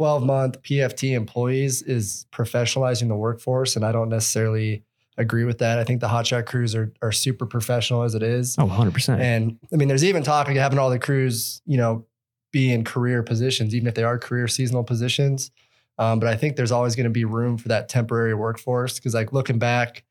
12 0.00 0.24
month 0.24 0.62
PFT 0.62 1.12
employees 1.12 1.82
is 1.82 2.24
professionalizing 2.32 3.08
the 3.08 3.14
workforce. 3.14 3.76
And 3.76 3.84
I 3.84 3.92
don't 3.92 4.08
necessarily 4.08 4.82
agree 5.18 5.44
with 5.44 5.58
that. 5.58 5.78
I 5.78 5.84
think 5.84 6.00
the 6.00 6.08
hotshot 6.08 6.46
crews 6.46 6.74
are 6.74 6.90
are 7.02 7.12
super 7.12 7.44
professional 7.44 8.02
as 8.02 8.14
it 8.14 8.22
is. 8.22 8.56
oh, 8.58 8.64
100%. 8.64 9.20
And 9.20 9.58
I 9.70 9.76
mean, 9.76 9.88
there's 9.88 10.02
even 10.02 10.22
talk 10.22 10.48
of 10.48 10.56
having 10.56 10.78
all 10.78 10.88
the 10.88 10.98
crews, 10.98 11.60
you 11.66 11.76
know, 11.76 12.06
be 12.50 12.72
in 12.72 12.82
career 12.82 13.22
positions, 13.22 13.74
even 13.74 13.86
if 13.88 13.94
they 13.94 14.02
are 14.02 14.18
career 14.18 14.48
seasonal 14.48 14.84
positions. 14.84 15.50
Um, 15.98 16.18
but 16.18 16.30
I 16.30 16.34
think 16.34 16.56
there's 16.56 16.72
always 16.72 16.96
going 16.96 17.04
to 17.04 17.10
be 17.10 17.26
room 17.26 17.58
for 17.58 17.68
that 17.68 17.90
temporary 17.90 18.32
workforce 18.32 18.94
because, 18.94 19.12
like, 19.12 19.34
looking 19.34 19.58
back 19.58 20.04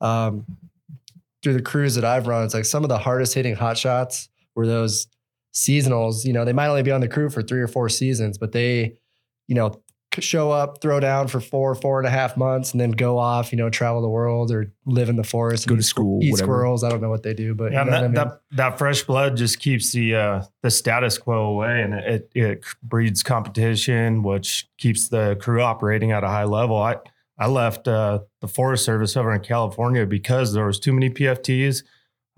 um, 0.00 0.44
through 1.44 1.54
the 1.54 1.62
crews 1.62 1.94
that 1.94 2.04
I've 2.04 2.26
run, 2.26 2.44
it's 2.44 2.54
like 2.54 2.64
some 2.64 2.82
of 2.82 2.88
the 2.88 2.98
hardest 2.98 3.34
hitting 3.34 3.54
hot 3.54 3.78
shots 3.78 4.28
were 4.56 4.66
those 4.66 5.06
seasonals. 5.54 6.24
You 6.24 6.32
know, 6.32 6.44
they 6.44 6.52
might 6.52 6.66
only 6.66 6.82
be 6.82 6.90
on 6.90 7.00
the 7.00 7.06
crew 7.06 7.30
for 7.30 7.42
three 7.42 7.60
or 7.60 7.68
four 7.68 7.88
seasons, 7.88 8.38
but 8.38 8.50
they, 8.50 8.96
you 9.48 9.54
know, 9.54 9.82
show 10.18 10.50
up, 10.50 10.80
throw 10.80 10.98
down 10.98 11.28
for 11.28 11.40
four, 11.40 11.74
four 11.74 11.98
and 11.98 12.06
a 12.06 12.10
half 12.10 12.38
months, 12.38 12.72
and 12.72 12.80
then 12.80 12.90
go 12.90 13.18
off, 13.18 13.52
you 13.52 13.58
know, 13.58 13.68
travel 13.68 14.00
the 14.00 14.08
world 14.08 14.50
or 14.50 14.72
live 14.86 15.10
in 15.10 15.16
the 15.16 15.22
forest, 15.24 15.66
Go 15.66 15.74
and 15.74 15.82
to 15.82 15.86
school, 15.86 16.20
eat 16.22 16.30
whatever. 16.30 16.46
squirrels. 16.46 16.82
I 16.84 16.88
don't 16.88 17.02
know 17.02 17.10
what 17.10 17.22
they 17.22 17.34
do, 17.34 17.54
but 17.54 17.70
Yeah, 17.72 17.84
you 17.84 17.90
know 17.90 17.96
and 17.98 18.14
what 18.14 18.20
I 18.20 18.24
that, 18.24 18.30
mean? 18.30 18.38
that 18.50 18.56
that 18.70 18.78
fresh 18.78 19.02
blood 19.02 19.36
just 19.36 19.60
keeps 19.60 19.92
the 19.92 20.14
uh, 20.14 20.42
the 20.62 20.70
status 20.70 21.18
quo 21.18 21.46
away, 21.48 21.82
and 21.82 21.92
it 21.94 22.30
it 22.34 22.64
breeds 22.82 23.22
competition, 23.22 24.22
which 24.22 24.66
keeps 24.78 25.08
the 25.08 25.36
crew 25.40 25.60
operating 25.60 26.12
at 26.12 26.24
a 26.24 26.28
high 26.28 26.44
level. 26.44 26.76
I 26.78 26.96
I 27.38 27.48
left 27.48 27.86
uh, 27.86 28.20
the 28.40 28.48
Forest 28.48 28.86
Service 28.86 29.16
over 29.18 29.32
in 29.34 29.42
California 29.42 30.06
because 30.06 30.54
there 30.54 30.64
was 30.66 30.80
too 30.80 30.94
many 30.94 31.10
PFTs. 31.10 31.82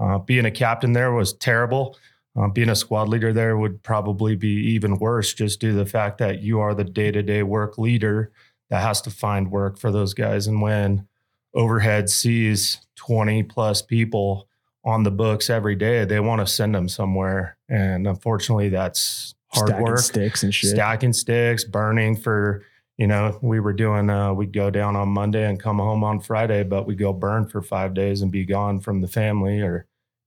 Uh, 0.01 0.19
being 0.19 0.45
a 0.45 0.51
captain 0.51 0.93
there 0.93 1.13
was 1.13 1.33
terrible. 1.35 1.97
Uh, 2.39 2.49
being 2.49 2.69
a 2.69 2.77
squad 2.77 3.09
leader 3.09 3.33
there 3.33 3.57
would 3.57 3.83
probably 3.83 4.37
be 4.37 4.49
even 4.49 4.99
worse, 4.99 5.35
just 5.35 5.61
due 5.61 5.73
to 5.73 5.77
the 5.77 5.87
fact 5.87 6.19
that 6.19 6.41
you 6.41 6.61
are 6.61 6.75
the 6.75 6.85
day 6.85 7.11
to 7.11 7.23
day 7.23 7.43
work 7.43 7.79
leader 7.79 8.31
that 8.71 8.83
has 8.83 9.01
to 9.01 9.11
find 9.11 9.51
work 9.51 9.79
for 9.79 9.91
those 9.91 10.15
guys. 10.15 10.47
And 10.47 10.61
when 10.61 11.09
overhead 11.55 12.09
sees 12.11 12.81
20 12.97 13.43
plus 13.45 13.83
people 13.83 14.49
on 14.85 15.03
the 15.03 15.11
books 15.11 15.51
every 15.51 15.75
day. 15.75 16.05
They 16.05 16.21
want 16.21 16.41
to 16.41 16.47
send 16.47 16.75
them 16.75 16.89
somewhere. 16.89 17.57
And 17.69 18.07
unfortunately, 18.07 18.69
that's 18.69 19.35
hard 19.49 19.69
work. 19.69 19.77
Stacking 19.77 19.85
work. 19.87 19.99
sticks 19.99 20.43
and 20.43 20.55
shit. 20.55 20.71
Stacking 20.71 21.13
sticks, 21.13 21.65
burning 21.65 22.17
for, 22.17 22.65
you 22.97 23.07
know, 23.07 23.39
we 23.43 23.61
were 23.61 23.73
doing, 23.73 24.09
uh, 24.09 24.33
we'd 24.33 24.53
go 24.53 24.71
down 24.71 24.97
on 24.97 25.09
Monday 25.09 25.49
and 25.49 25.61
come 25.61 25.79
home 25.79 26.05
on 26.05 26.21
Friday, 26.21 26.63
but 26.63 26.87
we'd 26.87 26.99
go 26.99 27.13
burn 27.13 27.49
for 27.49 27.61
five 27.61 27.95
days 27.95 28.23
and 28.23 28.33
be 28.33 28.45
gone 28.45 28.81
from 28.81 29.01
the 29.01 29.09
family 29.09 29.61
or, 29.61 29.87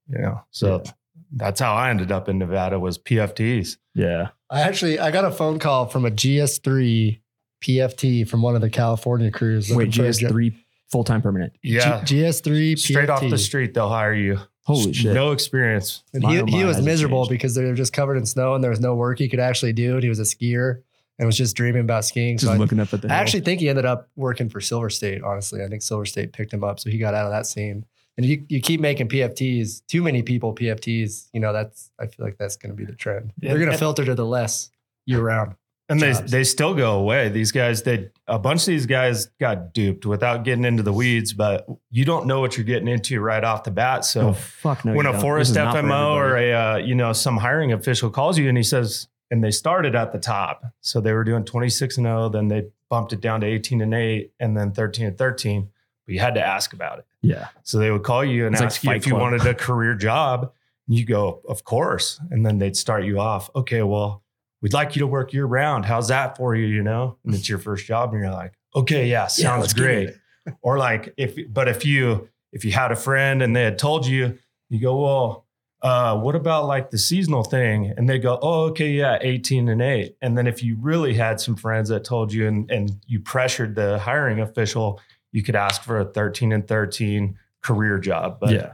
you 0.10 0.20
know, 0.20 0.42
so 0.52 0.84
Yeah. 0.86 0.92
That's 1.32 1.60
how 1.60 1.74
I 1.74 1.90
ended 1.90 2.12
up 2.12 2.28
in 2.30 2.38
Nevada 2.38 2.80
was 2.80 2.98
PFTs. 2.98 3.78
Yeah. 3.96 4.30
I 4.50 4.62
actually 4.62 5.00
I 5.00 5.12
got 5.12 5.26
a 5.26 5.32
phone 5.32 5.60
call 5.60 5.86
from 5.88 6.06
a 6.06 6.12
GS3 6.12 7.20
PFT 7.64 8.28
from 8.28 8.42
one 8.42 8.56
of 8.56 8.62
the 8.62 8.70
California 8.70 9.32
crews. 9.32 9.70
Wait, 9.70 9.88
looking 9.88 9.92
for 9.92 10.08
a 10.10 10.12
jo- 10.14 10.28
GS3 10.30 10.56
full 10.92 11.04
time 11.04 11.22
permanent. 11.22 11.54
Yeah. 11.64 12.04
G- 12.04 12.18
GS3 12.24 12.78
Straight 12.80 13.10
off 13.10 13.22
the 13.22 13.38
street, 13.38 13.74
they'll 13.74 13.90
hire 13.90 14.14
you. 14.14 14.40
Holy 14.64 14.94
shit. 14.94 15.14
No 15.14 15.32
experience. 15.32 16.04
And 16.14 16.24
he, 16.26 16.44
he 16.58 16.64
was 16.64 16.82
miserable 16.82 17.24
changed. 17.24 17.32
because 17.32 17.56
they 17.56 17.64
were 17.66 17.74
just 17.74 17.94
covered 17.94 18.16
in 18.18 18.26
snow 18.26 18.54
and 18.54 18.64
there 18.64 18.70
was 18.70 18.80
no 18.80 18.94
work 18.96 19.18
he 19.20 19.28
could 19.28 19.40
actually 19.40 19.74
do. 19.74 19.96
And 19.96 20.04
he 20.04 20.10
was 20.10 20.20
a 20.20 20.24
skier 20.24 20.82
and 21.18 21.26
was 21.26 21.36
just 21.38 21.56
dreaming 21.56 21.82
about 21.82 22.06
skiing. 22.06 22.38
Just 22.38 22.46
So 22.48 22.54
I, 22.54 22.58
looking 22.58 22.80
up 22.80 22.94
at 22.94 23.02
the 23.02 23.08
I 23.08 23.14
hill. 23.14 23.22
actually 23.22 23.42
think 23.42 23.60
he 23.60 23.70
ended 23.70 23.86
up 23.86 24.10
working 24.16 24.50
for 24.50 24.62
Silver 24.62 24.90
State, 24.90 25.24
honestly. 25.24 25.64
I 25.64 25.68
think 25.68 25.82
Silver 25.82 26.06
State 26.06 26.32
picked 26.34 26.54
him 26.54 26.64
up. 26.64 26.80
So 26.80 26.90
he 26.92 26.98
got 27.00 27.14
out 27.16 27.26
of 27.26 27.32
that 27.32 27.48
scene. 27.48 27.86
And 28.22 28.30
you, 28.30 28.46
you 28.50 28.62
keep 28.62 28.80
making 28.80 29.10
PFTs, 29.10 29.82
too 29.88 30.04
many 30.04 30.22
people 30.22 30.54
PFTs, 30.54 31.30
you 31.34 31.40
know, 31.40 31.52
that's, 31.52 31.90
I 32.00 32.06
feel 32.06 32.24
like 32.24 32.38
that's 32.38 32.56
going 32.56 32.70
to 32.70 32.76
be 32.76 32.86
the 32.86 32.96
trend. 32.96 33.34
Yeah. 33.42 33.50
They're 33.50 33.60
going 33.60 33.72
to 33.72 33.78
filter 33.78 34.06
to 34.06 34.14
the 34.14 34.26
less 34.26 34.70
year 35.08 35.22
round. 35.22 35.56
And 35.90 36.00
they 36.00 36.14
jobs. 36.14 36.32
they 36.32 36.44
still 36.44 36.76
go 36.76 37.00
away. 37.00 37.30
These 37.30 37.52
guys, 37.52 37.82
they 37.82 38.12
a 38.28 38.38
bunch 38.38 38.62
of 38.62 38.68
these 38.68 38.86
guys 38.86 39.26
got 39.40 39.74
duped 39.74 40.06
without 40.06 40.46
getting 40.46 40.64
into 40.64 40.84
the 40.84 40.94
weeds, 40.94 41.34
but 41.34 41.68
you 41.90 42.06
don't 42.06 42.28
know 42.28 42.40
what 42.40 42.56
you're 42.56 42.64
getting 42.64 42.88
into 42.88 43.20
right 43.20 43.44
off 43.44 43.64
the 43.64 43.72
bat. 43.72 44.06
So 44.06 44.30
oh, 44.30 44.34
fuck 44.34 44.86
no. 44.86 44.94
when 44.94 45.08
a 45.08 45.12
don't. 45.12 45.22
forest 45.22 45.50
This 45.50 45.58
is 45.58 45.66
not 45.66 45.76
for 45.76 45.82
FMO 45.82 46.14
or 46.14 46.38
a 46.38 46.54
uh, 46.54 46.76
you 46.78 46.96
know 46.96 47.12
some 47.12 47.36
hiring 47.36 47.74
official 47.74 48.10
calls 48.10 48.38
you 48.38 48.48
and 48.48 48.58
he 48.58 48.64
says, 48.64 49.10
and 49.32 49.44
they 49.44 49.52
started 49.52 49.96
at 49.96 50.14
the 50.14 50.20
top, 50.20 50.64
so 50.80 51.02
they 51.02 51.12
were 51.12 51.26
doing 51.26 51.44
26 51.44 51.98
and 51.98 52.06
0, 52.06 52.30
then 52.30 52.48
they 52.48 52.68
bumped 52.88 53.12
it 53.12 53.20
down 53.20 53.42
to 53.42 53.48
18 53.48 53.82
and 53.82 53.94
8, 53.94 54.32
and 54.40 54.56
then 54.56 54.72
13 54.72 55.08
and 55.08 55.18
13. 55.18 55.70
But 56.06 56.14
you 56.14 56.20
had 56.20 56.36
to 56.36 56.46
ask 56.46 56.72
about 56.72 57.00
it. 57.00 57.06
Yeah. 57.22 57.48
So 57.64 57.78
they 57.78 57.92
would 57.92 58.04
call 58.04 58.26
you 58.26 58.46
and 58.46 58.56
It's 58.56 58.62
like 58.62 58.68
ask 58.68 58.84
you 58.84 58.90
Fight 58.90 58.98
if 58.98 59.08
you 59.08 59.16
wanted 59.16 59.46
a 59.46 59.54
career 59.54 59.96
job. 59.96 60.52
And 60.88 60.98
you 60.98 61.06
go, 61.06 61.42
of 61.48 61.64
course. 61.64 62.20
And 62.32 62.46
then 62.46 62.58
they'd 62.58 62.76
start 62.76 63.06
you 63.06 63.20
off. 63.20 63.50
Okay, 63.56 63.84
well, 63.84 64.24
we'd 64.62 64.74
like 64.74 64.96
you 64.96 65.02
to 65.02 65.08
work 65.08 65.34
year 65.34 65.46
round. 65.46 65.86
How's 65.86 66.08
that 66.08 66.38
for 66.38 66.56
you? 66.56 66.66
You 66.66 66.84
know, 66.84 67.18
and 67.24 67.34
it's 67.34 67.48
your 67.48 67.60
first 67.60 67.86
job, 67.86 68.14
and 68.14 68.22
you're 68.22 68.32
like, 68.32 68.54
okay, 68.76 69.08
yeah, 69.08 69.28
sounds 69.28 69.62
let's 69.62 69.74
great. 69.74 70.16
or 70.62 70.78
like 70.78 71.14
if, 71.18 71.38
but 71.52 71.68
if 71.68 71.86
you 71.86 72.30
if 72.52 72.66
you 72.66 72.72
had 72.72 72.92
a 72.92 72.96
friend 72.96 73.42
and 73.42 73.56
they 73.56 73.64
had 73.64 73.78
told 73.78 74.06
you, 74.06 74.38
you 74.70 74.80
go, 74.80 74.98
well, 74.98 75.46
uh, 75.82 76.18
what 76.18 76.36
about 76.36 76.66
like 76.66 76.92
the 76.92 76.98
seasonal 76.98 77.44
thing? 77.44 77.94
And 77.98 78.10
they 78.10 78.20
go, 78.20 78.38
oh, 78.42 78.66
okay, 78.66 78.92
yeah, 78.92 79.18
18 79.22 79.70
and 79.70 79.82
8. 79.82 80.16
And 80.22 80.38
then 80.38 80.48
if 80.48 80.62
you 80.62 80.78
really 80.80 81.14
had 81.14 81.40
some 81.40 81.56
friends 81.56 81.90
that 81.90 82.04
told 82.04 82.32
you 82.32 82.48
and, 82.48 82.70
and 82.70 82.92
you 83.08 83.20
pressured 83.20 83.76
the 83.76 83.98
hiring 84.00 84.42
official, 84.42 85.00
you 85.32 85.44
could 85.44 85.56
ask 85.56 85.84
for 85.84 86.00
a 86.00 86.06
13 86.06 86.52
and 86.52 86.68
13 86.68 87.38
career 87.62 88.00
job. 88.00 88.40
But 88.40 88.52
yeah. 88.52 88.74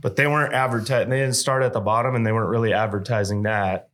but 0.00 0.16
they 0.16 0.26
weren't 0.26 0.54
advertising. 0.54 1.10
They 1.10 1.20
didn't 1.20 1.36
start 1.36 1.62
at 1.62 1.72
the 1.72 1.80
bottom, 1.80 2.14
and 2.14 2.26
they 2.26 2.32
weren't 2.32 2.50
really 2.50 2.72
advertising 2.72 3.42
that 3.42 3.90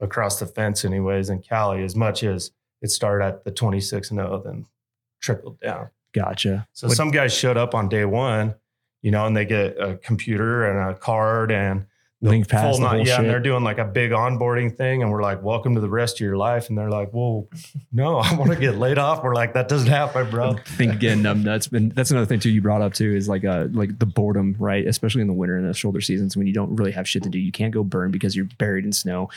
across 0.00 0.38
the 0.38 0.46
fence, 0.46 0.84
anyways. 0.84 1.28
In 1.28 1.40
Cali, 1.40 1.84
as 1.84 1.94
much 1.94 2.22
as 2.22 2.52
it 2.82 2.90
started 2.90 3.24
at 3.24 3.44
the 3.44 3.50
twenty 3.50 3.80
six 3.80 4.10
and 4.10 4.18
zero, 4.18 4.42
then 4.44 4.66
trickled 5.20 5.60
down. 5.60 5.90
Gotcha. 6.12 6.66
So 6.72 6.88
some 6.88 7.10
guys 7.10 7.32
showed 7.32 7.56
up 7.56 7.74
on 7.74 7.88
day 7.88 8.04
one, 8.04 8.54
you 9.02 9.10
know, 9.10 9.26
and 9.26 9.36
they 9.36 9.44
get 9.44 9.78
a 9.78 9.96
computer 9.96 10.68
and 10.68 10.90
a 10.90 10.98
card 10.98 11.52
and 11.52 11.86
LincPass, 12.22 12.60
full 12.62 12.72
the 12.74 12.80
night- 12.80 12.88
whole 12.90 12.98
yeah, 12.98 13.04
shit. 13.04 13.18
and 13.20 13.28
they're 13.30 13.40
doing 13.40 13.64
like 13.64 13.78
a 13.78 13.84
big 13.84 14.10
onboarding 14.10 14.76
thing, 14.76 15.02
and 15.02 15.10
we're 15.10 15.22
like, 15.22 15.42
"Welcome 15.42 15.74
to 15.76 15.80
the 15.80 15.88
rest 15.88 16.16
of 16.16 16.20
your 16.20 16.36
life," 16.36 16.68
and 16.68 16.76
they're 16.76 16.90
like, 16.90 17.14
"Well, 17.14 17.48
no, 17.92 18.18
I 18.18 18.34
want 18.34 18.50
to 18.50 18.56
get 18.58 18.76
laid 18.76 18.98
off." 18.98 19.22
We're 19.24 19.34
like, 19.34 19.54
"That 19.54 19.68
doesn't 19.68 19.88
happen, 19.88 20.28
bro." 20.28 20.52
think 20.64 20.92
again 20.92 21.24
um, 21.24 21.42
that's 21.42 21.66
been 21.66 21.88
that's 21.90 22.10
another 22.10 22.26
thing 22.26 22.38
too 22.40 22.50
you 22.50 22.60
brought 22.60 22.82
up 22.82 22.92
too 22.92 23.14
is 23.14 23.28
like 23.28 23.44
uh 23.44 23.68
like 23.72 23.98
the 23.98 24.04
boredom 24.06 24.54
right? 24.58 24.86
Especially 24.86 25.22
in 25.22 25.28
the 25.28 25.32
winter 25.32 25.56
and 25.56 25.66
the 25.66 25.72
shoulder 25.72 26.00
seasons 26.02 26.36
when 26.36 26.46
you 26.46 26.52
don't 26.52 26.76
really 26.76 26.92
have 26.92 27.08
shit 27.08 27.22
to 27.22 27.30
do. 27.30 27.38
You 27.38 27.52
can't 27.52 27.72
go 27.72 27.82
burn 27.82 28.10
because 28.10 28.36
you're 28.36 28.48
buried 28.58 28.84
in 28.84 28.92
snow. 28.92 29.30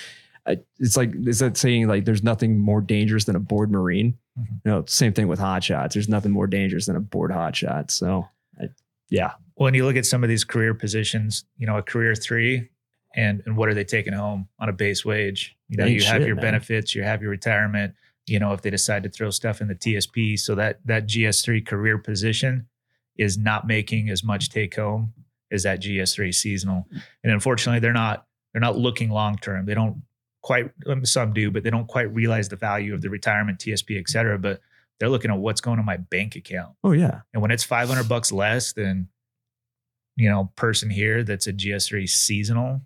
I, 0.45 0.57
it's 0.77 0.97
like 0.97 1.13
is 1.25 1.39
that 1.39 1.55
saying 1.55 1.87
like 1.87 2.03
there's 2.03 2.21
nothing 2.21 2.59
more 2.59 2.81
dangerous 2.81 3.23
than 3.23 3.37
a 3.37 3.39
bored 3.39 3.71
marine? 3.71 4.17
Mhm. 4.37 4.47
you 4.65 4.71
know 4.71 4.83
same 4.87 5.13
thing 5.13 5.29
with 5.29 5.39
hot 5.39 5.63
shots. 5.63 5.93
There's 5.93 6.09
nothing 6.09 6.33
more 6.33 6.47
dangerous 6.47 6.87
than 6.87 6.97
a 6.97 6.99
bored 6.99 7.31
hot 7.31 7.55
shot. 7.55 7.91
So 7.91 8.27
I, 8.59 8.65
yeah. 9.09 9.31
When 9.55 9.73
you 9.75 9.85
look 9.85 9.95
at 9.95 10.05
some 10.05 10.23
of 10.23 10.29
these 10.29 10.43
career 10.43 10.73
positions, 10.73 11.45
you 11.57 11.67
know, 11.67 11.77
a 11.77 11.83
career 11.83 12.15
three, 12.15 12.69
and 13.15 13.41
and 13.45 13.57
what 13.57 13.69
are 13.69 13.73
they 13.73 13.83
taking 13.83 14.13
home 14.13 14.47
on 14.59 14.69
a 14.69 14.73
base 14.73 15.05
wage? 15.05 15.55
You 15.69 15.77
know, 15.77 15.85
you 15.85 16.03
have 16.03 16.25
your 16.25 16.35
man. 16.35 16.43
benefits, 16.43 16.95
you 16.95 17.03
have 17.03 17.21
your 17.21 17.31
retirement. 17.31 17.95
You 18.25 18.39
know, 18.39 18.53
if 18.53 18.61
they 18.61 18.69
decide 18.69 19.03
to 19.03 19.09
throw 19.09 19.29
stuff 19.29 19.61
in 19.61 19.67
the 19.67 19.75
TSP, 19.75 20.39
so 20.39 20.55
that 20.55 20.79
that 20.85 21.07
GS3 21.07 21.65
career 21.65 21.97
position 21.97 22.67
is 23.17 23.37
not 23.37 23.67
making 23.67 24.09
as 24.09 24.23
much 24.23 24.49
take 24.49 24.75
home 24.75 25.13
as 25.51 25.63
that 25.63 25.81
GS3 25.81 26.33
seasonal, 26.33 26.87
and 27.23 27.33
unfortunately, 27.33 27.79
they're 27.79 27.93
not 27.93 28.25
they're 28.53 28.61
not 28.61 28.77
looking 28.77 29.09
long 29.09 29.37
term. 29.37 29.65
They 29.65 29.73
don't 29.73 30.03
quite 30.41 30.71
um, 30.87 31.05
some 31.05 31.33
do, 31.33 31.51
but 31.51 31.63
they 31.63 31.69
don't 31.69 31.87
quite 31.87 32.13
realize 32.13 32.49
the 32.49 32.55
value 32.55 32.93
of 32.93 33.01
the 33.01 33.09
retirement, 33.09 33.59
TSP, 33.59 33.99
et 33.99 34.09
cetera. 34.09 34.37
But 34.37 34.61
they're 34.99 35.09
looking 35.09 35.31
at 35.31 35.37
what's 35.37 35.61
going 35.61 35.79
on 35.79 35.85
my 35.85 35.97
bank 35.97 36.35
account. 36.35 36.75
oh 36.83 36.91
yeah 36.91 37.21
And 37.33 37.41
when 37.41 37.51
it's 37.51 37.63
500 37.63 38.07
bucks 38.07 38.31
less 38.31 38.73
than, 38.73 39.09
you 40.15 40.29
know, 40.29 40.51
person 40.55 40.89
here 40.89 41.23
that's 41.23 41.47
a 41.47 41.53
GS3 41.53 42.07
seasonal, 42.07 42.81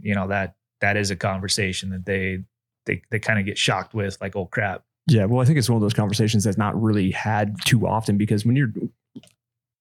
you 0.00 0.14
know, 0.14 0.28
that 0.28 0.56
that 0.80 0.96
is 0.96 1.10
a 1.10 1.16
conversation 1.16 1.90
that 1.90 2.06
they 2.06 2.40
they 2.86 3.02
they 3.10 3.18
kind 3.18 3.38
of 3.38 3.44
get 3.44 3.58
shocked 3.58 3.94
with 3.94 4.18
like, 4.20 4.36
oh 4.36 4.46
crap. 4.46 4.84
Yeah, 5.06 5.24
well, 5.24 5.40
I 5.40 5.44
think 5.44 5.58
it's 5.58 5.70
one 5.70 5.76
of 5.76 5.82
those 5.82 5.94
conversations 5.94 6.44
that's 6.44 6.58
not 6.58 6.80
really 6.80 7.10
had 7.10 7.56
too 7.64 7.86
often 7.86 8.18
because 8.18 8.44
when 8.44 8.56
you're 8.56 8.72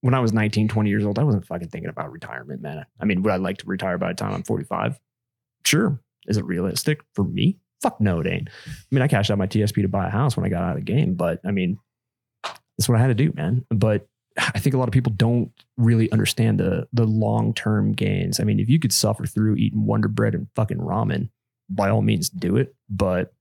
when 0.01 0.13
I 0.13 0.19
was 0.19 0.31
19, 0.31 0.67
20 0.67 0.89
years 0.89 1.05
old, 1.05 1.19
I 1.19 1.23
wasn't 1.23 1.45
fucking 1.45 1.69
thinking 1.69 1.89
about 1.89 2.11
retirement, 2.11 2.61
man. 2.61 2.85
I 2.99 3.05
mean, 3.05 3.23
would 3.23 3.33
I 3.33 3.37
like 3.37 3.57
to 3.57 3.65
retire 3.65 3.97
by 3.97 4.09
the 4.09 4.13
time 4.13 4.33
I'm 4.33 4.43
45? 4.43 4.99
Sure. 5.65 5.99
Is 6.27 6.37
it 6.37 6.45
realistic 6.45 7.01
for 7.13 7.23
me? 7.23 7.57
Fuck 7.81 7.99
no, 7.99 8.19
it 8.21 8.27
ain't. 8.27 8.49
I 8.67 8.71
mean, 8.91 9.01
I 9.01 9.07
cashed 9.07 9.31
out 9.31 9.37
my 9.37 9.47
TSP 9.47 9.81
to 9.81 9.87
buy 9.87 10.07
a 10.07 10.11
house 10.11 10.37
when 10.37 10.45
I 10.45 10.49
got 10.49 10.63
out 10.63 10.77
of 10.77 10.85
the 10.85 10.91
game, 10.91 11.15
but 11.15 11.41
I 11.45 11.51
mean, 11.51 11.77
that's 12.43 12.87
what 12.87 12.97
I 12.97 13.01
had 13.01 13.07
to 13.07 13.15
do, 13.15 13.33
man. 13.35 13.65
But 13.69 14.07
I 14.37 14.59
think 14.59 14.75
a 14.75 14.77
lot 14.77 14.87
of 14.87 14.93
people 14.93 15.13
don't 15.15 15.51
really 15.77 16.11
understand 16.11 16.59
the 16.59 16.87
the 16.93 17.05
long 17.05 17.53
term 17.53 17.93
gains. 17.93 18.39
I 18.39 18.43
mean, 18.43 18.59
if 18.59 18.69
you 18.69 18.79
could 18.79 18.93
suffer 18.93 19.25
through 19.25 19.55
eating 19.55 19.85
Wonder 19.85 20.07
Bread 20.07 20.35
and 20.35 20.47
fucking 20.55 20.77
ramen, 20.77 21.29
by 21.69 21.89
all 21.89 22.01
means, 22.01 22.29
do 22.29 22.57
it. 22.57 22.75
But 22.89 23.33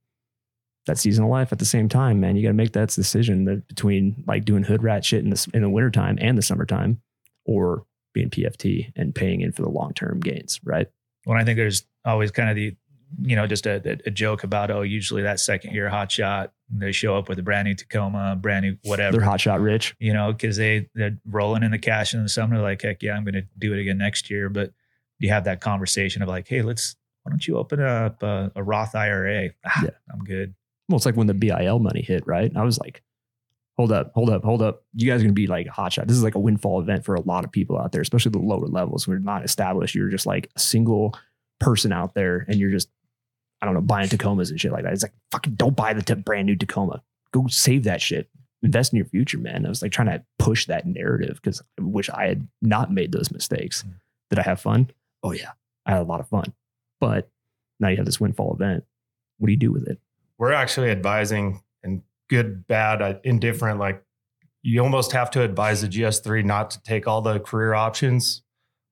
that 0.87 0.99
season 0.99 1.25
of 1.25 1.31
life 1.31 1.53
at 1.53 1.59
the 1.59 1.65
same 1.65 1.88
time, 1.88 2.21
man, 2.21 2.37
you 2.37 2.43
got 2.43 2.50
to 2.50 2.55
make 2.55 2.73
that 2.73 2.91
decision 2.91 3.45
that 3.45 3.67
between 3.69 4.23
like 4.26 4.45
doing 4.45 4.62
hood 4.62 4.83
rat 4.83 5.05
shit 5.05 5.25
in 5.25 5.31
the 5.31 5.50
in 5.53 5.62
the 5.62 5.71
wintertime 5.71 6.19
and 6.21 6.38
the 6.38 6.43
summertime, 6.43 7.00
or 7.45 7.85
being 8.15 8.31
PFT 8.31 8.93
and 8.97 9.15
paying 9.15 9.43
in 9.43 9.53
for 9.53 9.62
the 9.62 9.69
long 9.69 9.93
term 9.93 10.21
gains, 10.21 10.61
right? 10.65 10.88
When 11.25 11.38
I 11.38 11.45
think 11.45 11.57
there's 11.57 11.85
always 12.05 12.31
kind 12.31 12.49
of 12.49 12.57
the, 12.57 12.76
you 13.22 13.36
know, 13.36 13.46
just 13.46 13.66
a, 13.66 13.98
a 14.06 14.10
joke 14.10 14.44
about 14.44 14.70
oh, 14.70 14.82
usually 14.82 15.22
that 15.22 15.40
second 15.40 15.75
year 15.75 15.88
hot 15.88 16.10
shot 16.10 16.52
they 16.68 16.92
show 16.92 17.16
up 17.16 17.28
with 17.28 17.38
a 17.38 17.42
brand 17.42 17.66
new 17.66 17.75
Tacoma, 17.75 18.36
brand 18.40 18.64
new 18.64 18.76
whatever. 18.84 19.18
They're 19.18 19.26
hot 19.26 19.40
shot 19.40 19.60
rich, 19.60 19.94
you 19.98 20.12
know, 20.12 20.32
because 20.32 20.56
they 20.56 20.88
they're 20.94 21.16
rolling 21.25 21.62
in 21.62 21.70
the 21.70 21.78
cash 21.78 22.14
in 22.14 22.22
the 22.22 22.28
summer. 22.28 22.60
Like 22.60 22.82
heck 22.82 23.02
yeah, 23.02 23.14
I'm 23.14 23.25
going 23.25 23.34
to 23.34 23.46
do 23.58 23.72
it 23.72 23.80
again 23.80 23.98
next 23.98 24.30
year. 24.30 24.48
But 24.48 24.72
you 25.18 25.28
have 25.28 25.44
that 25.44 25.60
conversation 25.60 26.22
of 26.22 26.28
like, 26.28 26.48
hey, 26.48 26.62
let's 26.62 26.96
why 27.22 27.30
don't 27.30 27.46
you 27.46 27.56
open 27.56 27.80
up 27.80 28.22
a, 28.22 28.52
a 28.54 28.62
Roth 28.62 28.94
IRA? 28.94 29.50
Ah, 29.64 29.80
yeah. 29.84 29.90
I'm 30.12 30.20
good. 30.20 30.54
Well, 30.88 30.96
it's 30.96 31.06
like 31.06 31.16
when 31.16 31.26
the 31.26 31.34
BIL 31.34 31.80
money 31.80 32.02
hit, 32.02 32.25
right? 32.26 32.52
I 32.54 32.62
was 32.62 32.78
like, 32.78 33.02
hold 33.76 33.90
up, 33.90 34.12
hold 34.14 34.30
up, 34.30 34.44
hold 34.44 34.62
up. 34.62 34.84
You 34.94 35.10
guys 35.10 35.20
are 35.20 35.25
going 35.25 35.34
to 35.34 35.34
be 35.34 35.48
like 35.48 35.66
hot 35.66 35.92
shot. 35.92 36.06
This 36.06 36.16
is 36.16 36.22
like 36.22 36.36
a 36.36 36.40
windfall 36.40 36.80
event 36.80 37.04
for 37.04 37.16
a 37.16 37.20
lot 37.20 37.44
of 37.44 37.50
people 37.50 37.78
out 37.78 37.90
there, 37.90 38.00
especially 38.00 38.30
the 38.30 38.38
lower 38.38 38.66
levels. 38.66 39.08
We're 39.08 39.18
not 39.18 39.44
established. 39.44 39.94
You're 39.94 40.08
just 40.08 40.26
like 40.26 40.50
a 40.54 40.60
single 40.60 41.18
person 41.58 41.92
out 41.92 42.14
there 42.14 42.44
and 42.48 42.60
you're 42.60 42.70
just, 42.70 42.88
I 43.66 43.73
don't 43.73 43.75
know, 43.75 43.80
buying 43.80 44.08
Tacomas 44.08 44.50
and 44.50 44.61
shit 44.61 44.73
like 44.73 44.85
that. 44.85 44.92
It's 44.92 45.02
like, 45.02 45.12
fucking 45.30 45.54
don't 45.54 45.76
buy 45.76 45.92
the 45.92 46.02
t- 46.02 46.14
brand 46.14 46.46
new 46.46 46.56
Tacoma. 46.56 47.02
Go 47.32 47.46
save 47.49 47.85
that 47.85 48.00
shit. 48.00 48.28
Invest 48.62 48.92
in 48.92 48.96
your 48.96 49.06
future, 49.06 49.38
man. 49.38 49.66
I 49.66 49.68
was 49.68 49.82
like 49.82 49.92
trying 49.92 50.08
to 50.08 50.23
push 50.38 50.66
that 50.66 50.87
narrative 50.87 51.40
because 51.42 51.61
I 51.78 51.82
wish 51.82 52.08
I 52.11 52.26
had 52.26 52.46
not 52.62 52.92
made 52.92 53.12
those 53.12 53.30
mistakes. 53.30 53.82
Mm. 53.82 53.94
Did 54.30 54.38
I 54.38 54.42
have 54.42 54.61
fun? 54.61 54.90
Oh, 55.23 55.32
yeah. 55.32 55.52
I 55.85 55.92
had 55.92 56.00
a 56.00 56.04
lot 56.04 56.20
of 56.20 56.28
fun. 56.28 56.52
But 57.00 57.28
now 57.78 57.88
you 57.88 57.96
have 57.96 58.06
this 58.06 58.20
windfall 58.20 58.54
event. 58.54 58.85
What 59.38 59.46
do 59.46 59.52
you 59.52 59.58
do 59.58 59.73
with 59.73 59.87
it? 59.88 59.99
We're 60.38 60.52
actually 60.52 60.90
advising 60.90 61.62
and 61.82 62.02
good, 62.28 62.66
bad, 62.66 63.02
uh, 63.02 63.14
indifferent. 63.23 63.78
Like 63.78 64.02
you 64.62 64.82
almost 64.82 65.12
have 65.12 65.30
to 65.32 65.42
advise 65.42 65.82
the 65.82 65.88
GS3 65.88 66.44
not 66.44 66.70
to 66.73 66.82
take 66.82 67.06
all 67.06 67.23
the 67.23 67.38
career 67.38 67.75
options. 67.75 68.42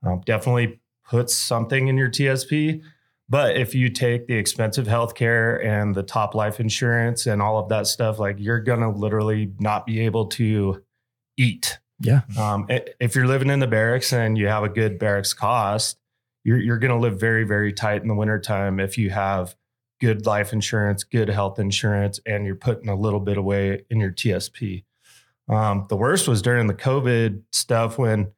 Um, 0.06 0.22
definitely 0.24 0.80
put 1.04 1.30
something 1.30 1.88
in 1.88 1.96
your 1.96 2.08
TSP. 2.08 2.82
But 3.28 3.56
if 3.56 3.74
you 3.74 3.88
take 3.88 4.26
the 4.26 4.34
expensive 4.34 4.86
healthcare 4.86 5.64
and 5.64 5.94
the 5.94 6.02
top 6.02 6.34
life 6.34 6.60
insurance 6.60 7.26
and 7.26 7.40
all 7.40 7.58
of 7.58 7.70
that 7.70 7.86
stuff, 7.86 8.18
like 8.18 8.36
you're 8.38 8.60
gonna 8.60 8.90
literally 8.90 9.52
not 9.58 9.86
be 9.86 10.00
able 10.00 10.26
to 10.26 10.82
eat. 11.36 11.78
Yeah. 12.00 12.22
Um, 12.38 12.66
if 12.68 13.14
you're 13.14 13.26
living 13.26 13.48
in 13.48 13.60
the 13.60 13.66
barracks 13.66 14.12
and 14.12 14.36
you 14.36 14.48
have 14.48 14.62
a 14.62 14.68
good 14.68 14.98
barracks 14.98 15.32
cost, 15.32 15.98
you're 16.44 16.58
you're 16.58 16.78
gonna 16.78 16.98
live 16.98 17.18
very 17.18 17.44
very 17.44 17.72
tight 17.72 18.02
in 18.02 18.08
the 18.08 18.14
wintertime 18.14 18.78
if 18.78 18.98
you 18.98 19.10
have 19.10 19.56
good 20.00 20.26
life 20.26 20.52
insurance, 20.52 21.02
good 21.02 21.30
health 21.30 21.58
insurance, 21.58 22.20
and 22.26 22.44
you're 22.44 22.56
putting 22.56 22.90
a 22.90 22.94
little 22.94 23.20
bit 23.20 23.38
away 23.38 23.84
in 23.88 24.00
your 24.00 24.10
TSP. 24.10 24.84
Um, 25.48 25.86
the 25.88 25.96
worst 25.96 26.28
was 26.28 26.42
during 26.42 26.66
the 26.66 26.74
COVID 26.74 27.42
stuff 27.52 27.96
when 27.96 28.32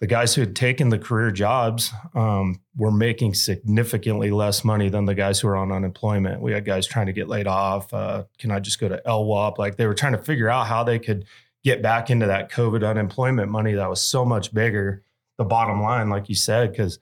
the 0.00 0.06
guys 0.06 0.34
who 0.34 0.40
had 0.40 0.56
taken 0.56 0.88
the 0.88 0.98
career 0.98 1.30
jobs 1.30 1.92
um, 2.14 2.60
were 2.74 2.90
making 2.90 3.34
significantly 3.34 4.30
less 4.30 4.64
money 4.64 4.88
than 4.88 5.04
the 5.04 5.14
guys 5.14 5.40
who 5.40 5.48
were 5.48 5.56
on 5.56 5.70
unemployment. 5.70 6.40
We 6.40 6.52
had 6.52 6.64
guys 6.64 6.86
trying 6.86 7.06
to 7.06 7.12
get 7.12 7.28
laid 7.28 7.46
off. 7.46 7.92
Uh, 7.92 8.24
can 8.38 8.50
I 8.50 8.60
just 8.60 8.80
go 8.80 8.88
to 8.88 9.02
LWOP? 9.06 9.58
Like 9.58 9.76
they 9.76 9.86
were 9.86 9.94
trying 9.94 10.12
to 10.12 10.18
figure 10.18 10.48
out 10.48 10.66
how 10.66 10.84
they 10.84 10.98
could 10.98 11.26
get 11.62 11.82
back 11.82 12.08
into 12.08 12.26
that 12.26 12.50
COVID 12.50 12.88
unemployment 12.88 13.50
money 13.50 13.74
that 13.74 13.90
was 13.90 14.00
so 14.00 14.24
much 14.24 14.54
bigger. 14.54 15.04
The 15.36 15.44
bottom 15.44 15.82
line, 15.82 16.08
like 16.08 16.30
you 16.30 16.34
said, 16.34 16.70
because 16.70 16.98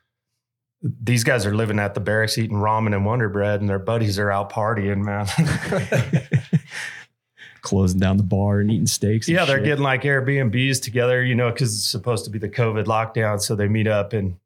these 0.82 1.24
guys 1.24 1.46
are 1.46 1.54
living 1.54 1.78
at 1.78 1.94
the 1.94 2.00
barracks 2.00 2.38
eating 2.38 2.56
ramen 2.56 2.94
and 2.94 3.04
Wonder 3.04 3.28
Bread, 3.28 3.60
and 3.60 3.68
their 3.68 3.80
buddies 3.80 4.18
are 4.18 4.30
out 4.30 4.52
partying, 4.52 5.04
man. 5.04 5.26
Closing 7.62 8.00
down 8.00 8.16
the 8.16 8.22
bar 8.22 8.60
and 8.60 8.70
eating 8.70 8.86
steaks. 8.86 9.28
yeah, 9.28 9.44
they're 9.44 9.58
shit. 9.58 9.64
getting 9.64 9.84
like 9.84 10.02
Airbnbs 10.02 10.82
together, 10.82 11.22
you 11.22 11.34
know, 11.34 11.50
because 11.50 11.74
it's 11.74 11.86
supposed 11.86 12.24
to 12.24 12.30
be 12.30 12.38
the 12.38 12.48
COVID 12.48 12.84
lockdown. 12.84 13.40
So 13.40 13.54
they 13.54 13.68
meet 13.68 13.86
up 13.86 14.14
in 14.14 14.38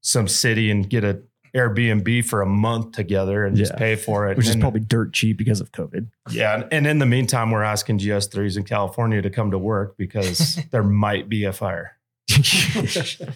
some 0.00 0.28
city 0.28 0.70
and 0.70 0.88
get 0.88 1.04
a 1.04 1.20
Airbnb 1.54 2.24
for 2.24 2.42
a 2.42 2.46
month 2.46 2.92
together 2.92 3.46
and 3.46 3.56
yeah. 3.56 3.62
just 3.62 3.76
pay 3.76 3.94
for 3.94 4.28
it. 4.28 4.36
Which 4.36 4.46
and 4.46 4.56
is 4.56 4.60
probably 4.60 4.80
dirt 4.80 5.12
cheap 5.12 5.36
because 5.36 5.60
of 5.60 5.70
COVID. 5.70 6.08
Yeah. 6.30 6.66
And 6.72 6.86
in 6.86 6.98
the 6.98 7.06
meantime, 7.06 7.50
we're 7.52 7.62
asking 7.62 8.00
GS3s 8.00 8.56
in 8.56 8.64
California 8.64 9.22
to 9.22 9.30
come 9.30 9.52
to 9.52 9.58
work 9.58 9.96
because 9.96 10.58
there 10.72 10.82
might 10.82 11.28
be 11.28 11.44
a 11.44 11.52
fire. 11.52 11.96
I 12.30 13.28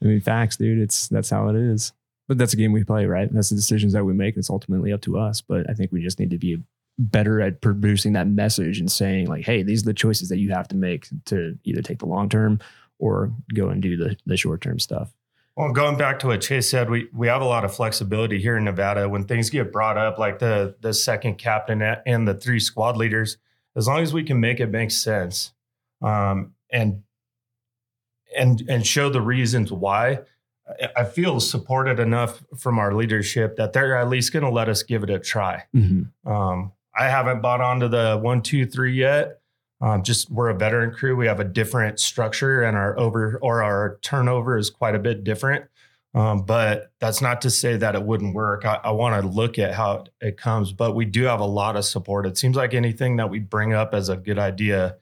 mean, 0.00 0.20
facts, 0.20 0.56
dude. 0.56 0.78
It's 0.78 1.08
that's 1.08 1.28
how 1.28 1.48
it 1.48 1.56
is. 1.56 1.92
But 2.26 2.38
that's 2.38 2.54
a 2.54 2.56
game 2.56 2.72
we 2.72 2.84
play, 2.84 3.06
right? 3.06 3.28
That's 3.30 3.50
the 3.50 3.56
decisions 3.56 3.92
that 3.92 4.04
we 4.04 4.14
make. 4.14 4.36
It's 4.36 4.48
ultimately 4.48 4.92
up 4.92 5.02
to 5.02 5.18
us. 5.18 5.40
But 5.40 5.68
I 5.68 5.74
think 5.74 5.92
we 5.92 6.00
just 6.00 6.18
need 6.18 6.30
to 6.30 6.38
be 6.38 6.62
better 7.00 7.40
at 7.40 7.60
producing 7.60 8.12
that 8.12 8.26
message 8.26 8.78
and 8.78 8.90
saying, 8.90 9.26
like, 9.26 9.44
hey, 9.44 9.62
these 9.62 9.82
are 9.82 9.86
the 9.86 9.94
choices 9.94 10.28
that 10.28 10.38
you 10.38 10.50
have 10.50 10.68
to 10.68 10.76
make 10.76 11.08
to 11.26 11.58
either 11.64 11.82
take 11.82 11.98
the 11.98 12.06
long 12.06 12.28
term 12.28 12.60
or 12.98 13.32
go 13.54 13.68
and 13.68 13.82
do 13.82 13.96
the, 13.96 14.16
the 14.26 14.36
short 14.36 14.60
term 14.60 14.78
stuff. 14.78 15.12
Well, 15.56 15.72
going 15.72 15.96
back 15.96 16.18
to 16.20 16.28
what 16.28 16.40
Chase 16.40 16.70
said, 16.70 16.88
we 16.88 17.08
we 17.12 17.26
have 17.26 17.42
a 17.42 17.46
lot 17.46 17.64
of 17.64 17.74
flexibility 17.74 18.40
here 18.40 18.56
in 18.56 18.64
Nevada 18.64 19.08
when 19.08 19.24
things 19.24 19.50
get 19.50 19.72
brought 19.72 19.98
up, 19.98 20.18
like 20.18 20.38
the 20.38 20.76
the 20.80 20.94
second 20.94 21.38
captain 21.38 21.82
and 21.82 22.28
the 22.28 22.34
three 22.34 22.60
squad 22.60 22.96
leaders. 22.96 23.36
As 23.76 23.86
long 23.86 24.00
as 24.00 24.12
we 24.12 24.22
can 24.22 24.40
make 24.40 24.60
it 24.60 24.66
make 24.66 24.90
sense, 24.90 25.52
um, 26.02 26.54
and 26.70 27.02
and 28.36 28.62
and 28.68 28.86
show 28.86 29.10
the 29.10 29.20
reasons 29.20 29.72
why 29.72 30.20
I 30.96 31.04
feel 31.04 31.40
supported 31.40 31.98
enough 31.98 32.42
from 32.56 32.78
our 32.78 32.94
leadership 32.94 33.56
that 33.56 33.72
they're 33.72 33.96
at 33.96 34.08
least 34.08 34.32
going 34.32 34.44
to 34.44 34.50
let 34.50 34.68
us 34.68 34.82
give 34.82 35.02
it 35.02 35.10
a 35.10 35.18
try. 35.18 35.64
Mm-hmm. 35.74 36.30
Um, 36.30 36.72
I 37.00 37.08
haven't 37.08 37.40
bought 37.40 37.62
onto 37.62 37.88
the 37.88 38.18
one, 38.20 38.42
two, 38.42 38.66
three 38.66 38.92
yet. 38.94 39.40
Um, 39.80 40.02
just 40.02 40.30
we're 40.30 40.50
a 40.50 40.54
veteran 40.54 40.92
crew. 40.92 41.16
We 41.16 41.26
have 41.28 41.40
a 41.40 41.44
different 41.44 41.98
structure, 41.98 42.62
and 42.62 42.76
our 42.76 42.98
over 42.98 43.38
or 43.40 43.62
our 43.62 43.98
turnover 44.02 44.58
is 44.58 44.68
quite 44.68 44.94
a 44.94 44.98
bit 44.98 45.24
different. 45.24 45.64
Um, 46.12 46.42
but 46.42 46.92
that's 47.00 47.22
not 47.22 47.40
to 47.42 47.50
say 47.50 47.78
that 47.78 47.94
it 47.94 48.02
wouldn't 48.02 48.34
work. 48.34 48.66
I, 48.66 48.80
I 48.84 48.90
want 48.90 49.22
to 49.22 49.26
look 49.26 49.58
at 49.58 49.72
how 49.72 50.04
it 50.20 50.36
comes, 50.36 50.72
but 50.72 50.94
we 50.94 51.06
do 51.06 51.22
have 51.22 51.40
a 51.40 51.46
lot 51.46 51.76
of 51.76 51.86
support. 51.86 52.26
It 52.26 52.36
seems 52.36 52.56
like 52.56 52.74
anything 52.74 53.16
that 53.16 53.30
we 53.30 53.38
bring 53.38 53.72
up 53.72 53.94
as 53.94 54.10
a 54.10 54.16
good 54.16 54.38
idea 54.38 54.96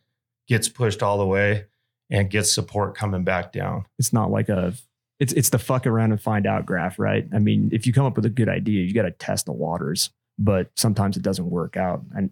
gets 0.47 0.69
pushed 0.69 1.03
all 1.03 1.19
the 1.19 1.27
way 1.27 1.65
and 2.11 2.31
gets 2.31 2.53
support 2.53 2.95
coming 2.95 3.25
back 3.25 3.53
down. 3.53 3.87
It's 3.99 4.13
not 4.13 4.31
like 4.31 4.49
a 4.49 4.75
it's 5.19 5.33
it's 5.33 5.51
the 5.51 5.59
fuck 5.59 5.85
around 5.85 6.13
and 6.13 6.21
find 6.21 6.47
out 6.47 6.65
graph, 6.65 7.01
right? 7.01 7.27
I 7.35 7.41
mean, 7.41 7.71
if 7.73 7.89
you 7.89 7.93
come 7.93 8.07
up 8.07 8.15
with 8.15 8.27
a 8.27 8.31
good 8.31 8.49
idea, 8.49 8.85
you 8.85 8.95
got 8.95 9.03
to 9.03 9.11
test 9.11 9.47
the 9.47 9.53
waters, 9.53 10.11
but 10.39 10.71
sometimes 10.77 11.17
it 11.17 11.23
doesn't 11.23 11.51
work 11.51 11.77
out. 11.77 12.03
And 12.17 12.31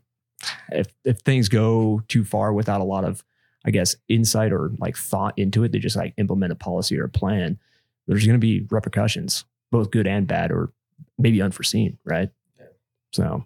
if 0.70 0.88
if 1.04 1.18
things 1.20 1.48
go 1.48 2.02
too 2.08 2.24
far 2.24 2.52
without 2.52 2.80
a 2.80 2.84
lot 2.84 3.04
of 3.04 3.24
I 3.64 3.70
guess 3.70 3.96
insight 4.08 4.52
or 4.52 4.72
like 4.78 4.96
thought 4.96 5.34
into 5.36 5.64
it, 5.64 5.72
they 5.72 5.78
just 5.78 5.96
like 5.96 6.14
implement 6.16 6.52
a 6.52 6.56
policy 6.56 6.98
or 6.98 7.04
a 7.04 7.10
plan. 7.10 7.58
There's 8.06 8.24
going 8.24 8.38
to 8.38 8.46
be 8.46 8.64
repercussions, 8.70 9.44
both 9.72 9.90
good 9.90 10.06
and 10.06 10.26
bad, 10.28 10.52
or 10.52 10.72
maybe 11.18 11.42
unforeseen, 11.42 11.98
right? 12.04 12.30
Yeah. 12.58 12.66
So, 13.12 13.44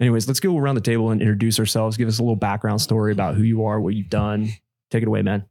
anyways, 0.00 0.26
let's 0.26 0.40
go 0.40 0.56
around 0.56 0.76
the 0.76 0.80
table 0.80 1.10
and 1.10 1.20
introduce 1.20 1.60
ourselves. 1.60 1.98
Give 1.98 2.08
us 2.08 2.18
a 2.18 2.22
little 2.22 2.36
background 2.36 2.80
story 2.80 3.12
about 3.12 3.34
who 3.34 3.42
you 3.42 3.66
are, 3.66 3.78
what 3.78 3.92
you've 3.92 4.08
done. 4.08 4.48
Take 4.90 5.02
it 5.02 5.08
away, 5.08 5.20
man. 5.20 5.44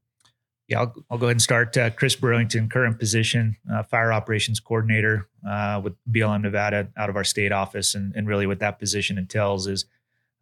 Yeah, 0.72 0.80
I'll, 0.80 0.96
I'll 1.12 1.18
go 1.18 1.26
ahead 1.26 1.34
and 1.36 1.42
start. 1.42 1.76
Uh, 1.76 1.90
Kris 1.90 2.16
Bruington, 2.16 2.70
current 2.70 2.98
position, 2.98 3.58
uh, 3.70 3.84
fire 3.84 4.14
operations 4.14 4.62
coordinator 4.62 5.28
uh, 5.48 5.82
with 5.84 5.96
BLM 6.10 6.44
Nevada 6.44 6.88
out 6.96 7.10
of 7.10 7.18
our 7.18 7.26
state 7.26 7.52
office. 7.52 7.94
And, 7.94 8.16
and 8.16 8.26
really 8.26 8.48
what 8.48 8.60
that 8.60 8.80
position 8.80 9.18
entails 9.18 9.68
is, 9.68 9.84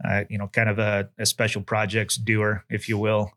uh, 0.07 0.25
you 0.29 0.37
know, 0.37 0.45
kind 0.45 0.69
of 0.69 0.77
a, 0.77 1.09
a, 1.17 1.25
special 1.25 1.63
projects 1.63 2.15
doer, 2.15 2.63
if 2.69 2.87
you 2.87 2.99
will. 2.99 3.31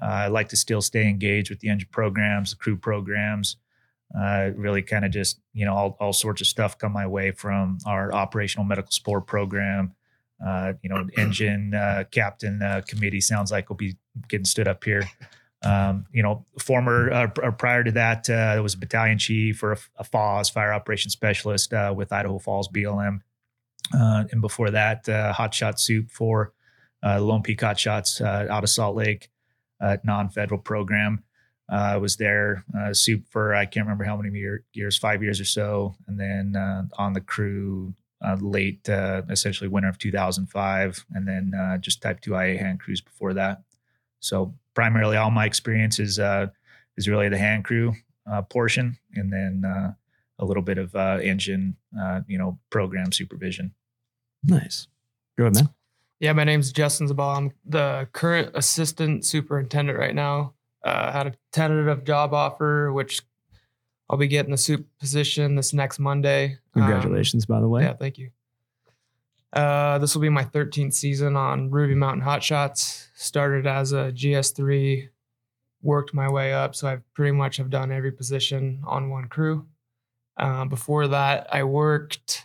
Uh, 0.00 0.04
I 0.04 0.26
like 0.28 0.48
to 0.50 0.56
still 0.56 0.80
stay 0.80 1.08
engaged 1.08 1.50
with 1.50 1.58
the 1.58 1.68
engine 1.68 1.88
programs, 1.90 2.50
the 2.50 2.56
crew 2.56 2.76
programs, 2.76 3.56
uh, 4.16 4.50
really 4.54 4.82
kind 4.82 5.04
of 5.04 5.10
just, 5.10 5.40
you 5.52 5.66
know, 5.66 5.74
all, 5.74 5.96
all 5.98 6.12
sorts 6.12 6.40
of 6.40 6.46
stuff 6.46 6.78
come 6.78 6.92
my 6.92 7.08
way 7.08 7.32
from 7.32 7.78
our 7.86 8.14
operational 8.14 8.64
medical 8.64 8.92
support 8.92 9.26
program. 9.26 9.96
you 10.80 10.88
know, 10.88 11.08
engine 11.18 11.72
captain 12.12 12.60
committee 12.86 13.20
sounds 13.20 13.50
like 13.50 13.68
we'll 13.68 13.76
be 13.76 13.96
getting 14.28 14.44
stood 14.44 14.68
up 14.68 14.84
here. 14.84 15.02
Um, 15.64 16.06
you 16.12 16.22
know, 16.22 16.44
former 16.60 17.10
uh, 17.10 17.26
prior 17.52 17.82
to 17.82 17.92
that, 17.92 18.28
uh, 18.28 18.60
was 18.62 18.74
a 18.74 18.78
battalion 18.78 19.18
chief 19.18 19.62
or 19.62 19.72
a, 19.72 19.78
a 19.98 20.04
FOS, 20.04 20.50
fire 20.50 20.72
operations 20.72 21.12
specialist 21.12 21.72
uh, 21.72 21.92
with 21.96 22.12
Idaho 22.12 22.38
Falls 22.38 22.68
BLM, 22.68 23.20
uh, 23.94 24.24
and 24.30 24.40
before 24.40 24.70
that, 24.70 25.08
uh, 25.08 25.32
hot 25.32 25.54
shot 25.54 25.80
soup 25.80 26.10
for 26.10 26.52
uh, 27.04 27.20
Lone 27.20 27.42
Peak 27.42 27.60
Hot 27.60 27.78
Shots 27.78 28.20
uh, 28.20 28.46
out 28.50 28.64
of 28.64 28.70
Salt 28.70 28.96
Lake, 28.96 29.30
non-federal 30.04 30.60
program. 30.60 31.22
I 31.68 31.96
was 31.96 32.16
there 32.16 32.64
soup 32.92 33.24
for 33.28 33.54
I 33.54 33.66
can't 33.66 33.86
remember 33.86 34.04
how 34.04 34.16
many 34.16 34.36
year, 34.38 34.64
years, 34.72 34.96
five 34.96 35.22
years 35.22 35.40
or 35.40 35.44
so, 35.44 35.94
and 36.06 36.18
then 36.18 36.54
on 36.98 37.12
the 37.12 37.20
crew 37.20 37.94
late, 38.40 38.88
essentially 38.88 39.68
winter 39.68 39.88
of 39.88 39.98
2005, 39.98 41.06
and 41.12 41.26
then 41.26 41.78
just 41.80 42.02
Type 42.02 42.20
2 42.20 42.34
IA 42.34 42.58
hand 42.58 42.80
crews 42.80 43.00
before 43.00 43.34
that. 43.34 43.62
So 44.20 44.54
primarily 44.76 45.16
all 45.16 45.32
my 45.32 45.46
experience 45.46 45.98
is 45.98 46.20
uh, 46.20 46.46
is 46.96 47.08
really 47.08 47.28
the 47.28 47.38
hand 47.38 47.64
crew 47.64 47.94
uh, 48.30 48.42
portion, 48.42 48.96
and 49.14 49.32
then 49.32 49.64
uh, 49.66 49.92
a 50.38 50.44
little 50.44 50.62
bit 50.62 50.78
of 50.78 50.94
uh, 50.94 51.18
engine, 51.20 51.76
uh, 52.00 52.20
you 52.28 52.38
know, 52.38 52.58
program 52.70 53.10
supervision. 53.10 53.74
Nice. 54.44 54.86
Go 55.36 55.44
ahead, 55.44 55.54
man. 55.54 55.70
Yeah, 56.20 56.32
my 56.32 56.44
name's 56.44 56.72
Justin 56.72 57.08
Zabala. 57.08 57.36
I'm 57.36 57.52
the 57.64 58.08
current 58.12 58.52
assistant 58.54 59.24
superintendent 59.26 59.98
right 59.98 60.14
now. 60.14 60.54
Uh, 60.84 61.10
had 61.10 61.26
a 61.26 61.34
tentative 61.52 62.04
job 62.04 62.32
offer, 62.32 62.92
which 62.92 63.22
I'll 64.08 64.16
be 64.16 64.28
getting 64.28 64.52
the 64.52 64.56
soup 64.56 64.86
position 65.00 65.56
this 65.56 65.72
next 65.72 65.98
Monday. 65.98 66.58
Um, 66.74 66.82
Congratulations, 66.82 67.44
by 67.44 67.60
the 67.60 67.68
way. 67.68 67.82
yeah, 67.82 67.94
thank 67.94 68.18
you. 68.18 68.30
Uh, 69.56 69.96
this 69.96 70.14
will 70.14 70.20
be 70.20 70.28
my 70.28 70.44
13th 70.44 70.92
season 70.92 71.34
on 71.34 71.70
Ruby 71.70 71.94
Mountain 71.94 72.20
Hot 72.20 72.44
Shots. 72.44 73.08
Started 73.14 73.66
as 73.66 73.92
a 73.92 74.12
GS3, 74.12 75.08
worked 75.80 76.12
my 76.12 76.30
way 76.30 76.52
up, 76.52 76.74
so 76.74 76.88
I 76.88 76.98
pretty 77.14 77.32
much 77.32 77.56
have 77.56 77.70
done 77.70 77.90
every 77.90 78.12
position 78.12 78.82
on 78.86 79.08
one 79.08 79.28
crew. 79.28 79.66
Uh, 80.36 80.66
before 80.66 81.08
that, 81.08 81.46
I 81.50 81.64
worked 81.64 82.44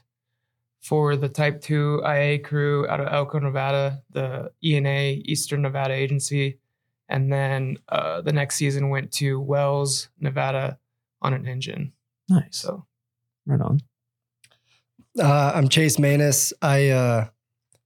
for 0.79 1.17
the 1.17 1.27
Type 1.27 1.59
2 1.59 2.01
IA 2.05 2.39
crew 2.39 2.87
out 2.87 3.01
of 3.01 3.11
Elko, 3.11 3.39
Nevada, 3.39 4.01
the 4.11 4.53
ENA 4.63 5.21
Eastern 5.25 5.61
Nevada 5.61 5.93
Agency, 5.93 6.59
and 7.09 7.29
then 7.29 7.77
uh, 7.89 8.21
the 8.21 8.31
next 8.31 8.55
season 8.55 8.87
went 8.87 9.11
to 9.13 9.37
Wells, 9.37 10.07
Nevada, 10.17 10.79
on 11.21 11.33
an 11.33 11.45
engine. 11.45 11.91
Nice. 12.29 12.57
So 12.57 12.85
Right 13.45 13.59
on. 13.59 13.81
Uh, 15.19 15.51
I'm 15.53 15.67
Chase 15.67 15.97
Maness. 15.97 16.53
I 16.61 16.89
uh, 16.89 17.27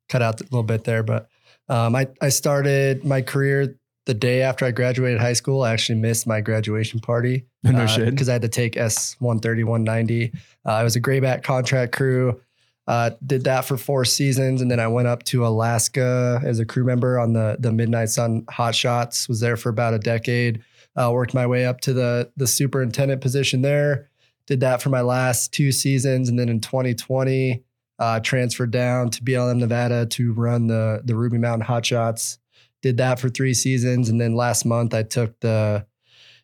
cut 0.09 0.21
out 0.21 0.41
a 0.41 0.43
little 0.45 0.63
bit 0.63 0.83
there, 0.83 1.03
but 1.03 1.27
um, 1.69 1.95
I, 1.95 2.07
I 2.21 2.29
started 2.29 3.03
my 3.03 3.21
career 3.21 3.77
the 4.05 4.13
day 4.13 4.43
after 4.43 4.65
I 4.65 4.71
graduated 4.71 5.19
high 5.19 5.33
school. 5.33 5.63
I 5.63 5.73
actually 5.73 5.99
missed 5.99 6.27
my 6.27 6.41
graduation 6.41 6.99
party. 6.99 7.45
No 7.63 7.87
shit. 7.87 8.11
Because 8.11 8.29
I 8.29 8.33
had 8.33 8.43
to 8.43 8.47
take 8.47 8.77
S 8.77 9.15
130, 9.19 9.63
190. 9.63 10.31
Uh, 10.67 10.69
I 10.69 10.83
was 10.83 10.95
a 10.95 10.99
grayback 10.99 11.41
contract 11.41 11.93
crew. 11.93 12.39
Uh, 12.85 13.09
did 13.25 13.45
that 13.45 13.65
for 13.65 13.75
four 13.75 14.05
seasons. 14.05 14.61
And 14.61 14.69
then 14.69 14.79
I 14.79 14.87
went 14.87 15.07
up 15.07 15.23
to 15.23 15.47
Alaska 15.47 16.39
as 16.45 16.59
a 16.59 16.65
crew 16.65 16.83
member 16.83 17.17
on 17.17 17.33
the, 17.33 17.57
the 17.59 17.71
Midnight 17.71 18.09
Sun 18.09 18.45
Hot 18.51 18.75
Shots. 18.75 19.27
Was 19.27 19.39
there 19.39 19.57
for 19.57 19.69
about 19.69 19.95
a 19.95 19.97
decade. 19.97 20.63
Uh, 20.95 21.09
worked 21.11 21.33
my 21.33 21.47
way 21.47 21.65
up 21.65 21.81
to 21.81 21.93
the, 21.93 22.31
the 22.37 22.45
superintendent 22.45 23.19
position 23.19 23.63
there 23.63 24.09
did 24.47 24.59
that 24.61 24.81
for 24.81 24.89
my 24.89 25.01
last 25.01 25.53
two 25.53 25.71
seasons. 25.71 26.29
And 26.29 26.37
then 26.37 26.49
in 26.49 26.61
2020 26.61 27.63
uh, 27.97 28.19
transferred 28.19 28.71
down 28.71 29.09
to 29.09 29.23
blm 29.23 29.57
nevada 29.57 30.05
to 30.05 30.33
run 30.33 30.67
the 30.67 31.01
the 31.03 31.15
ruby 31.15 31.37
mountain 31.37 31.65
hot 31.65 31.85
shots. 31.85 32.37
Did 32.81 32.97
that 32.97 33.19
for 33.19 33.29
three 33.29 33.53
seasons. 33.53 34.09
And 34.09 34.19
then 34.19 34.35
last 34.35 34.65
month 34.65 34.93
i 34.93 35.03
took 35.03 35.39
the 35.39 35.85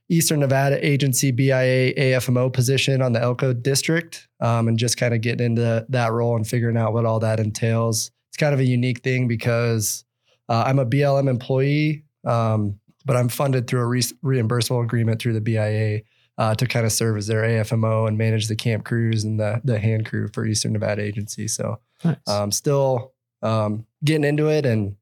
eastern 0.09 0.41
nevada 0.41 0.85
agency 0.85 1.31
bia 1.31 1.93
afmo 1.93 2.51
position 2.51 3.01
on 3.01 3.13
the 3.13 3.21
elko 3.21 3.53
district 3.53 4.27
um, 4.41 4.67
and 4.67 4.77
just 4.77 4.97
kind 4.97 5.13
of 5.13 5.21
getting 5.21 5.45
into 5.45 5.85
that 5.87 6.11
role 6.11 6.35
and 6.35 6.47
figuring 6.47 6.77
out 6.77 6.93
what 6.93 7.05
all 7.05 7.19
that 7.19 7.39
entails. 7.39 8.11
It's 8.29 8.37
kind 8.37 8.53
of 8.53 8.59
a 8.59 8.65
unique 8.65 9.01
thing 9.01 9.27
because 9.27 10.05
uh, 10.49 10.63
i'm 10.65 10.79
a 10.79 10.85
blm 10.85 11.29
employee 11.29 12.03
um, 12.25 12.79
but 13.05 13.17
i'm 13.17 13.29
funded 13.29 13.67
through 13.67 13.81
a 13.81 13.87
re- 13.87 14.01
reimbursable 14.23 14.83
agreement 14.83 15.21
through 15.21 15.33
the 15.33 15.41
bia 15.41 16.01
uh, 16.41 16.55
to 16.55 16.65
kind 16.65 16.87
of 16.87 16.91
serve 16.91 17.17
as 17.17 17.27
their 17.27 17.43
AFMO 17.43 18.07
and 18.07 18.17
manage 18.17 18.47
the 18.47 18.55
camp 18.55 18.83
crews 18.83 19.23
and 19.23 19.39
the 19.39 19.61
the 19.63 19.77
hand 19.77 20.07
crew 20.07 20.27
for 20.33 20.43
Eastern 20.43 20.73
Nevada 20.73 21.03
Agency. 21.03 21.47
So 21.47 21.79
Nice. 22.03 22.17
um, 22.27 22.51
still 22.51 23.13
um, 23.43 23.85
getting 24.03 24.23
into 24.23 24.47
it 24.47 24.65
and 24.65 24.95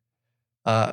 uh, 0.66 0.92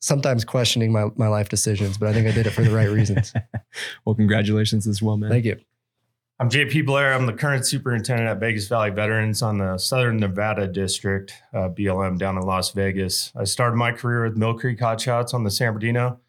sometimes 0.00 0.44
questioning 0.44 0.92
my 0.92 1.06
my 1.16 1.28
life 1.28 1.48
decisions, 1.48 1.96
but 1.96 2.10
I 2.10 2.12
think 2.12 2.28
I 2.28 2.32
did 2.32 2.46
it 2.46 2.50
for 2.50 2.62
the 2.62 2.70
right 2.70 2.90
reasons. 2.90 3.32
well, 4.04 4.14
congratulations 4.14 4.86
as 4.86 5.00
well, 5.00 5.16
man. 5.16 5.30
Thank 5.30 5.46
you. 5.46 5.56
I'm 6.38 6.50
JP 6.50 6.84
Blair. 6.84 7.14
I'm 7.14 7.24
the 7.24 7.32
current 7.32 7.66
superintendent 7.66 8.28
at 8.28 8.38
Vegas 8.40 8.68
Valley 8.68 8.90
Veterans 8.90 9.40
on 9.40 9.56
the 9.56 9.78
Southern 9.78 10.18
Nevada 10.18 10.68
District, 10.68 11.32
uh, 11.54 11.70
BLM 11.70 12.18
down 12.18 12.36
in 12.36 12.42
Las 12.42 12.72
Vegas. 12.72 13.32
I 13.34 13.44
started 13.44 13.76
my 13.76 13.92
career 13.92 14.24
with 14.24 14.36
Mill 14.36 14.52
Creek 14.52 14.80
Hot 14.80 15.00
Shots 15.00 15.32
on 15.32 15.44
the 15.44 15.50
San 15.50 15.72
Bernardino. 15.72 16.20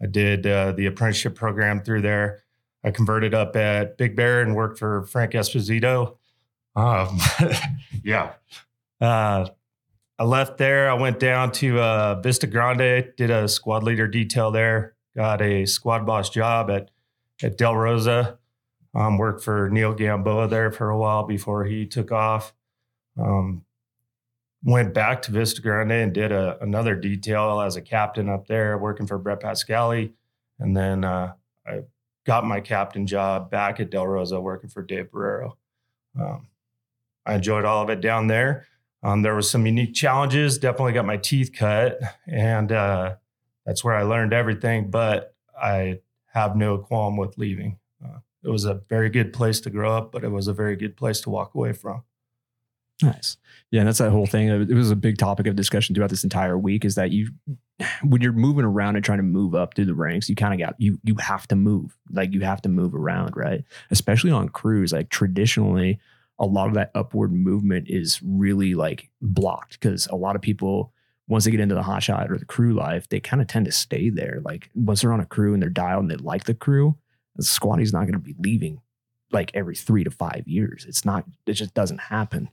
I 0.00 0.06
did 0.06 0.46
uh, 0.46 0.70
the 0.70 0.86
apprenticeship 0.86 1.34
program 1.34 1.82
through 1.82 2.02
there. 2.02 2.44
I 2.84 2.90
converted 2.90 3.34
up 3.34 3.56
at 3.56 3.96
Big 3.98 4.16
Bear 4.16 4.40
and 4.40 4.54
worked 4.54 4.78
for 4.78 5.02
Frank 5.04 5.32
Esposito. 5.32 6.16
Um, 6.76 7.18
yeah. 8.04 8.34
Uh, 9.00 9.48
I 10.18 10.24
left 10.24 10.58
there. 10.58 10.90
I 10.90 10.94
went 10.94 11.20
down 11.20 11.52
to 11.52 11.80
uh, 11.80 12.20
Vista 12.20 12.46
Grande, 12.46 13.12
did 13.16 13.30
a 13.30 13.48
squad 13.48 13.84
leader 13.84 14.08
detail 14.08 14.50
there, 14.50 14.94
got 15.16 15.40
a 15.42 15.64
squad 15.66 16.06
boss 16.06 16.30
job 16.30 16.70
at, 16.70 16.90
at 17.42 17.56
Del 17.56 17.76
Rosa. 17.76 18.38
Um, 18.94 19.18
worked 19.18 19.44
for 19.44 19.68
Neil 19.70 19.92
Gamboa 19.92 20.48
there 20.48 20.72
for 20.72 20.90
a 20.90 20.98
while 20.98 21.24
before 21.24 21.64
he 21.64 21.86
took 21.86 22.10
off. 22.10 22.54
Um, 23.20 23.64
went 24.64 24.94
back 24.94 25.22
to 25.22 25.32
Vista 25.32 25.60
Grande 25.62 25.92
and 25.92 26.12
did 26.12 26.32
a, 26.32 26.58
another 26.60 26.96
detail 26.96 27.60
as 27.60 27.76
a 27.76 27.82
captain 27.82 28.28
up 28.28 28.46
there, 28.48 28.76
working 28.78 29.06
for 29.06 29.18
Brett 29.18 29.40
Pascali. 29.40 30.12
And 30.58 30.76
then 30.76 31.04
uh, 31.04 31.34
I 31.66 31.80
got 32.28 32.44
my 32.44 32.60
captain 32.60 33.06
job 33.06 33.50
back 33.50 33.80
at 33.80 33.88
Del 33.88 34.06
Rosa, 34.06 34.38
working 34.38 34.68
for 34.68 34.82
Dave 34.82 35.10
Barrero. 35.10 35.52
Um, 36.20 36.48
I 37.24 37.36
enjoyed 37.36 37.64
all 37.64 37.82
of 37.82 37.88
it 37.88 38.02
down 38.02 38.26
there. 38.26 38.66
Um, 39.02 39.22
there 39.22 39.34
was 39.34 39.50
some 39.50 39.64
unique 39.64 39.94
challenges. 39.94 40.58
Definitely 40.58 40.92
got 40.92 41.06
my 41.06 41.16
teeth 41.16 41.52
cut, 41.56 41.98
and 42.26 42.70
uh, 42.70 43.14
that's 43.64 43.82
where 43.82 43.94
I 43.94 44.02
learned 44.02 44.34
everything. 44.34 44.90
But 44.90 45.34
I 45.58 46.00
have 46.34 46.54
no 46.54 46.76
qualm 46.76 47.16
with 47.16 47.38
leaving. 47.38 47.78
Uh, 48.04 48.18
it 48.44 48.50
was 48.50 48.66
a 48.66 48.82
very 48.90 49.08
good 49.08 49.32
place 49.32 49.58
to 49.60 49.70
grow 49.70 49.96
up, 49.96 50.12
but 50.12 50.22
it 50.22 50.30
was 50.30 50.48
a 50.48 50.52
very 50.52 50.76
good 50.76 50.98
place 50.98 51.22
to 51.22 51.30
walk 51.30 51.54
away 51.54 51.72
from. 51.72 52.02
Nice. 53.02 53.36
Yeah, 53.70 53.80
and 53.80 53.88
that's 53.88 53.98
that 53.98 54.10
whole 54.10 54.26
thing. 54.26 54.48
It 54.48 54.74
was 54.74 54.90
a 54.90 54.96
big 54.96 55.18
topic 55.18 55.46
of 55.46 55.54
discussion 55.54 55.94
throughout 55.94 56.10
this 56.10 56.24
entire 56.24 56.56
week. 56.56 56.84
Is 56.84 56.94
that 56.94 57.12
you, 57.12 57.30
when 58.02 58.22
you're 58.22 58.32
moving 58.32 58.64
around 58.64 58.96
and 58.96 59.04
trying 59.04 59.18
to 59.18 59.24
move 59.24 59.54
up 59.54 59.74
through 59.74 59.84
the 59.84 59.94
ranks, 59.94 60.28
you 60.28 60.34
kind 60.34 60.54
of 60.54 60.66
got 60.66 60.74
you 60.78 60.98
you 61.04 61.14
have 61.16 61.46
to 61.48 61.56
move. 61.56 61.96
Like 62.10 62.32
you 62.32 62.40
have 62.40 62.62
to 62.62 62.68
move 62.68 62.94
around, 62.94 63.36
right? 63.36 63.64
Especially 63.90 64.30
on 64.30 64.48
crews. 64.48 64.92
Like 64.92 65.10
traditionally, 65.10 65.98
a 66.38 66.46
lot 66.46 66.68
of 66.68 66.74
that 66.74 66.90
upward 66.94 67.32
movement 67.32 67.88
is 67.88 68.20
really 68.22 68.74
like 68.74 69.10
blocked 69.20 69.78
because 69.80 70.06
a 70.08 70.16
lot 70.16 70.36
of 70.36 70.42
people 70.42 70.92
once 71.28 71.44
they 71.44 71.50
get 71.50 71.60
into 71.60 71.74
the 71.74 71.82
hot 71.82 72.02
shot 72.02 72.30
or 72.30 72.38
the 72.38 72.46
crew 72.46 72.72
life, 72.72 73.08
they 73.08 73.20
kind 73.20 73.42
of 73.42 73.48
tend 73.48 73.66
to 73.66 73.72
stay 73.72 74.08
there. 74.08 74.40
Like 74.44 74.70
once 74.74 75.02
they're 75.02 75.12
on 75.12 75.20
a 75.20 75.26
crew 75.26 75.52
and 75.52 75.62
they're 75.62 75.68
dialed 75.68 76.02
and 76.02 76.10
they 76.10 76.16
like 76.16 76.44
the 76.44 76.54
crew, 76.54 76.96
the 77.36 77.44
squattie's 77.44 77.92
not 77.92 78.04
going 78.04 78.14
to 78.14 78.18
be 78.18 78.34
leaving 78.38 78.80
like 79.30 79.50
every 79.52 79.76
three 79.76 80.04
to 80.04 80.10
five 80.10 80.44
years. 80.46 80.86
It's 80.88 81.04
not. 81.04 81.24
It 81.46 81.52
just 81.52 81.74
doesn't 81.74 82.00
happen. 82.00 82.48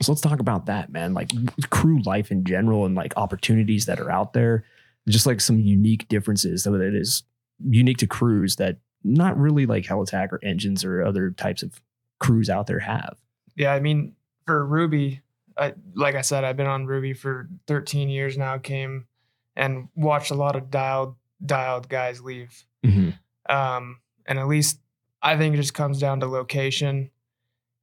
So 0.00 0.12
let's 0.12 0.20
talk 0.20 0.40
about 0.40 0.66
that, 0.66 0.90
man. 0.90 1.14
Like 1.14 1.30
crew 1.70 2.00
life 2.02 2.30
in 2.30 2.44
general 2.44 2.86
and 2.86 2.94
like 2.94 3.12
opportunities 3.16 3.86
that 3.86 4.00
are 4.00 4.10
out 4.10 4.32
there. 4.32 4.64
Just 5.08 5.26
like 5.26 5.40
some 5.40 5.58
unique 5.58 6.06
differences 6.08 6.64
that 6.64 6.74
it 6.74 6.94
is 6.94 7.22
unique 7.64 7.98
to 7.98 8.06
crews 8.06 8.56
that 8.56 8.76
not 9.04 9.38
really 9.38 9.66
like 9.66 9.84
Helitack 9.84 10.32
or 10.32 10.44
engines 10.44 10.84
or 10.84 11.02
other 11.02 11.30
types 11.30 11.62
of 11.62 11.80
crews 12.20 12.50
out 12.50 12.66
there 12.66 12.80
have. 12.80 13.16
Yeah, 13.56 13.72
I 13.72 13.80
mean, 13.80 14.14
for 14.46 14.64
Ruby, 14.64 15.22
I, 15.56 15.74
like 15.94 16.14
I 16.14 16.20
said, 16.20 16.44
I've 16.44 16.56
been 16.56 16.66
on 16.66 16.86
Ruby 16.86 17.14
for 17.14 17.48
13 17.66 18.08
years 18.08 18.36
now. 18.36 18.58
Came 18.58 19.06
and 19.56 19.88
watched 19.96 20.30
a 20.30 20.34
lot 20.34 20.56
of 20.56 20.70
dialed 20.70 21.16
dialed 21.44 21.88
guys 21.88 22.20
leave. 22.20 22.64
Um, 23.48 24.00
and 24.26 24.38
at 24.38 24.46
least 24.46 24.80
I 25.22 25.36
think 25.36 25.54
it 25.54 25.58
just 25.58 25.74
comes 25.74 25.98
down 25.98 26.20
to 26.20 26.26
location. 26.26 27.10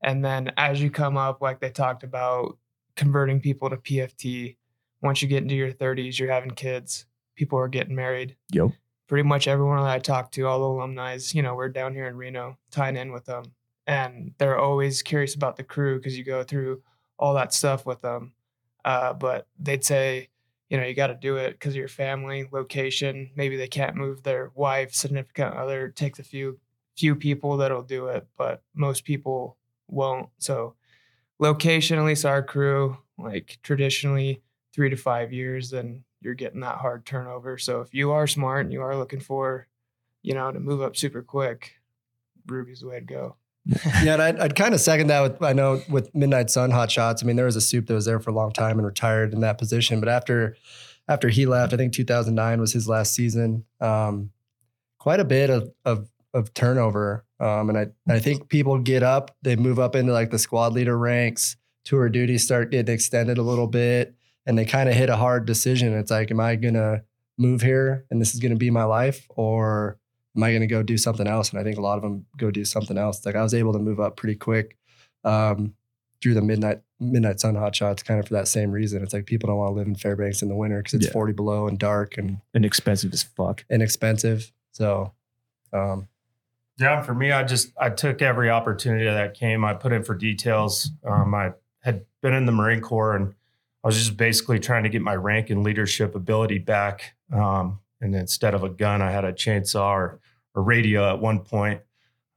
And 0.05 0.23
then 0.23 0.51
as 0.55 0.81
you 0.81 0.91
come 0.91 1.17
up, 1.17 1.41
like 1.41 1.59
they 1.59 1.71
talked 1.71 2.03
about 2.03 2.59
converting 2.95 3.41
people 3.41 3.71
to 3.71 3.77
PFT, 3.77 4.55
once 5.01 5.21
you 5.21 5.27
get 5.27 5.41
into 5.41 5.55
your 5.55 5.71
30s, 5.71 6.19
you're 6.19 6.31
having 6.31 6.51
kids, 6.51 7.07
people 7.35 7.57
are 7.57 7.67
getting 7.67 7.95
married. 7.95 8.35
Yep. 8.51 8.69
Pretty 9.07 9.27
much 9.27 9.47
everyone 9.47 9.77
that 9.77 9.89
I 9.89 9.97
talk 9.97 10.31
to, 10.33 10.45
all 10.45 10.59
the 10.59 10.65
alumni, 10.65 11.17
you 11.31 11.41
know, 11.41 11.55
we're 11.55 11.69
down 11.69 11.95
here 11.95 12.07
in 12.07 12.17
Reno 12.17 12.57
tying 12.69 12.97
in 12.97 13.11
with 13.11 13.25
them. 13.25 13.45
And 13.87 14.33
they're 14.37 14.59
always 14.59 15.01
curious 15.01 15.33
about 15.33 15.57
the 15.57 15.63
crew 15.63 15.97
because 15.97 16.15
you 16.15 16.23
go 16.23 16.43
through 16.43 16.83
all 17.17 17.33
that 17.33 17.51
stuff 17.51 17.83
with 17.87 18.01
them. 18.01 18.33
Uh, 18.83 19.13
but 19.13 19.47
they'd 19.59 19.83
say, 19.83 20.29
you 20.69 20.77
know, 20.77 20.85
you 20.85 20.93
got 20.93 21.07
to 21.07 21.15
do 21.15 21.37
it 21.37 21.53
because 21.53 21.73
of 21.73 21.77
your 21.77 21.87
family, 21.87 22.47
location. 22.51 23.31
Maybe 23.35 23.57
they 23.57 23.67
can't 23.67 23.95
move 23.95 24.21
their 24.21 24.51
wife, 24.53 24.93
significant 24.93 25.55
other. 25.55 25.87
It 25.87 25.95
takes 25.95 26.19
a 26.19 26.23
few 26.23 26.59
few 26.95 27.15
people 27.15 27.57
that'll 27.57 27.81
do 27.81 28.07
it, 28.07 28.25
but 28.37 28.61
most 28.73 29.03
people 29.03 29.57
won't. 29.87 30.29
So, 30.37 30.75
location, 31.39 31.99
at 31.99 32.05
least 32.05 32.25
our 32.25 32.43
crew, 32.43 32.97
like 33.17 33.59
traditionally 33.63 34.41
three 34.73 34.89
to 34.89 34.95
five 34.95 35.31
years, 35.31 35.69
then 35.69 36.03
you're 36.21 36.33
getting 36.33 36.61
that 36.61 36.77
hard 36.77 37.05
turnover. 37.05 37.57
So, 37.57 37.81
if 37.81 37.93
you 37.93 38.11
are 38.11 38.27
smart 38.27 38.65
and 38.65 38.73
you 38.73 38.81
are 38.81 38.95
looking 38.95 39.19
for, 39.19 39.67
you 40.21 40.33
know, 40.33 40.51
to 40.51 40.59
move 40.59 40.81
up 40.81 40.95
super 40.95 41.21
quick, 41.21 41.75
Ruby's 42.47 42.81
the 42.81 42.87
way 42.87 42.99
to 42.99 43.05
go. 43.05 43.35
yeah, 44.03 44.13
and 44.13 44.21
I'd, 44.21 44.39
I'd 44.39 44.55
kind 44.55 44.75
of 44.75 44.79
second 44.79 45.07
that 45.07 45.21
with 45.21 45.41
I 45.41 45.53
know 45.53 45.81
with 45.89 46.13
Midnight 46.13 46.51
Sun 46.51 46.69
Hot 46.71 46.91
Shots. 46.91 47.23
I 47.23 47.25
mean, 47.25 47.35
there 47.35 47.45
was 47.45 47.55
a 47.55 47.61
soup 47.61 47.87
that 47.87 47.95
was 47.95 48.05
there 48.05 48.19
for 48.19 48.29
a 48.29 48.33
long 48.33 48.51
time 48.51 48.77
and 48.77 48.85
retired 48.85 49.33
in 49.33 49.41
that 49.41 49.57
position, 49.57 49.99
but 49.99 50.07
after 50.07 50.55
after 51.07 51.29
he 51.29 51.45
left, 51.45 51.73
I 51.73 51.77
think 51.77 51.93
2009 51.93 52.59
was 52.59 52.73
his 52.73 52.87
last 52.87 53.13
season. 53.13 53.65
Um, 53.79 54.31
quite 54.99 55.19
a 55.19 55.25
bit 55.25 55.49
of 55.49 55.71
of, 55.83 56.09
of 56.33 56.53
turnover, 56.53 57.24
um, 57.39 57.69
and 57.69 57.77
I 57.77 57.87
I 58.07 58.19
think 58.19 58.49
people 58.49 58.77
get 58.79 59.03
up, 59.03 59.35
they 59.41 59.55
move 59.55 59.79
up 59.79 59.95
into 59.95 60.13
like 60.13 60.31
the 60.31 60.39
squad 60.39 60.73
leader 60.73 60.97
ranks, 60.97 61.57
tour 61.83 62.09
duties 62.09 62.43
start 62.43 62.71
getting 62.71 62.93
extended 62.93 63.37
a 63.37 63.41
little 63.43 63.67
bit 63.67 64.15
and 64.45 64.57
they 64.57 64.65
kind 64.65 64.87
of 64.89 64.95
hit 64.95 65.09
a 65.09 65.15
hard 65.17 65.45
decision. 65.45 65.93
It's 65.97 66.11
like, 66.11 66.31
am 66.31 66.39
I 66.39 66.55
gonna 66.55 67.03
move 67.37 67.61
here 67.61 68.05
and 68.09 68.21
this 68.21 68.33
is 68.33 68.39
gonna 68.39 68.55
be 68.55 68.69
my 68.69 68.83
life, 68.85 69.25
or 69.29 69.97
am 70.35 70.43
I 70.43 70.53
gonna 70.53 70.67
go 70.67 70.83
do 70.83 70.97
something 70.97 71.27
else? 71.27 71.49
And 71.51 71.59
I 71.59 71.63
think 71.63 71.77
a 71.77 71.81
lot 71.81 71.97
of 71.97 72.03
them 72.03 72.25
go 72.37 72.51
do 72.51 72.63
something 72.65 72.97
else. 72.97 73.25
Like 73.25 73.35
I 73.35 73.43
was 73.43 73.53
able 73.53 73.73
to 73.73 73.79
move 73.79 73.99
up 73.99 74.15
pretty 74.17 74.35
quick 74.35 74.77
um, 75.23 75.73
through 76.21 76.35
the 76.35 76.41
midnight 76.41 76.81
midnight 76.99 77.41
sun 77.41 77.55
hot 77.55 77.75
shots, 77.75 78.01
kind 78.03 78.19
of 78.21 78.27
for 78.27 78.35
that 78.35 78.47
same 78.47 78.71
reason. 78.71 79.03
It's 79.03 79.13
like 79.13 79.25
people 79.25 79.47
don't 79.47 79.57
want 79.57 79.71
to 79.71 79.73
live 79.75 79.87
in 79.87 79.95
Fairbanks 79.95 80.41
in 80.41 80.47
the 80.47 80.55
winter 80.55 80.77
because 80.77 80.93
it's 80.93 81.07
Yeah. 81.07 81.11
40 81.11 81.33
below 81.33 81.67
and 81.67 81.77
dark 81.77 82.17
and 82.17 82.37
And 82.53 82.63
expensive 82.63 83.11
as 83.11 83.23
fuck. 83.23 83.65
inexpensive. 83.69 84.53
So 84.71 85.11
um, 85.73 86.07
Yeah, 86.77 87.01
for 87.03 87.13
me, 87.13 87.31
I 87.31 87.43
just 87.43 87.71
I 87.77 87.89
took 87.89 88.21
every 88.21 88.49
opportunity 88.49 89.05
that 89.05 89.33
came. 89.33 89.63
I 89.63 89.73
put 89.73 89.93
in 89.93 90.03
for 90.03 90.13
details. 90.13 90.91
Um, 91.05 91.33
I 91.33 91.53
had 91.81 92.05
been 92.21 92.33
in 92.33 92.45
the 92.45 92.51
Marine 92.51 92.81
Corps, 92.81 93.15
and 93.15 93.33
I 93.83 93.87
was 93.87 93.97
just 93.97 94.17
basically 94.17 94.59
trying 94.59 94.83
to 94.83 94.89
get 94.89 95.01
my 95.01 95.15
rank 95.15 95.49
and 95.49 95.63
leadership 95.63 96.15
ability 96.15 96.57
back. 96.57 97.13
Um, 97.31 97.79
and 98.01 98.13
instead 98.13 98.53
of 98.53 98.63
a 98.63 98.69
gun, 98.69 99.01
I 99.01 99.11
had 99.11 99.23
a 99.23 99.31
chainsaw 99.31 99.91
or 99.91 100.19
a 100.53 100.59
radio 100.59 101.09
at 101.09 101.19
one 101.19 101.39
point. 101.39 101.81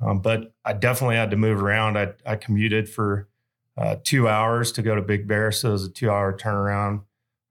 Um, 0.00 0.20
but 0.20 0.52
I 0.64 0.72
definitely 0.72 1.16
had 1.16 1.32
to 1.32 1.36
move 1.36 1.62
around. 1.62 1.98
I, 1.98 2.12
I 2.24 2.36
commuted 2.36 2.88
for 2.88 3.28
uh, 3.76 3.96
two 4.04 4.28
hours 4.28 4.72
to 4.72 4.82
go 4.82 4.94
to 4.94 5.02
Big 5.02 5.26
Bear, 5.26 5.50
so 5.52 5.70
it 5.70 5.72
was 5.72 5.84
a 5.84 5.90
two-hour 5.90 6.36
turnaround. 6.36 7.02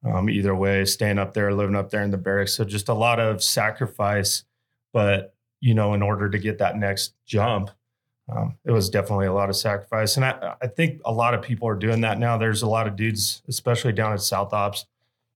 Um, 0.06 0.30
either 0.30 0.56
way, 0.56 0.86
staying 0.86 1.19
up 1.19 1.34
there, 1.34 1.54
living 1.54 1.76
up 1.76 1.89
there 1.89 2.04
in 2.04 2.12
the 2.12 2.17
barracks, 2.17 2.54
so 2.54 2.63
just 2.63 2.88
a 2.88 2.93
lot 2.93 3.19
of 3.19 3.43
sacrifice. 3.43 4.43
But 4.93 5.36
you 5.60 5.74
know, 5.74 5.93
in 5.93 6.02
order 6.02 6.30
to 6.30 6.38
get 6.38 6.60
that 6.60 6.78
next 6.78 7.13
jump. 7.26 7.72
Um, 8.30 8.58
it 8.65 8.72
was 8.72 8.89
definitely 8.89 9.28
a 9.28 9.34
lot 9.34 9.50
of 9.50 9.56
sacrifice. 9.56 10.17
And 10.17 10.26
I, 10.26 10.56
I 10.62 10.67
think 10.67 11.00
a 11.06 11.12
lot 11.12 11.34
of 11.34 11.41
people 11.41 11.67
are 11.67 11.76
doing 11.76 12.02
that 12.02 12.20
now. 12.20 12.38
There's 12.38 12.62
a 12.62 12.67
lot 12.67 12.88
of 12.88 12.96
dudes, 12.96 13.41
especially 13.48 13.93
down 13.93 14.13
at 14.13 14.22
South 14.22 14.54
Ops. 14.54 14.86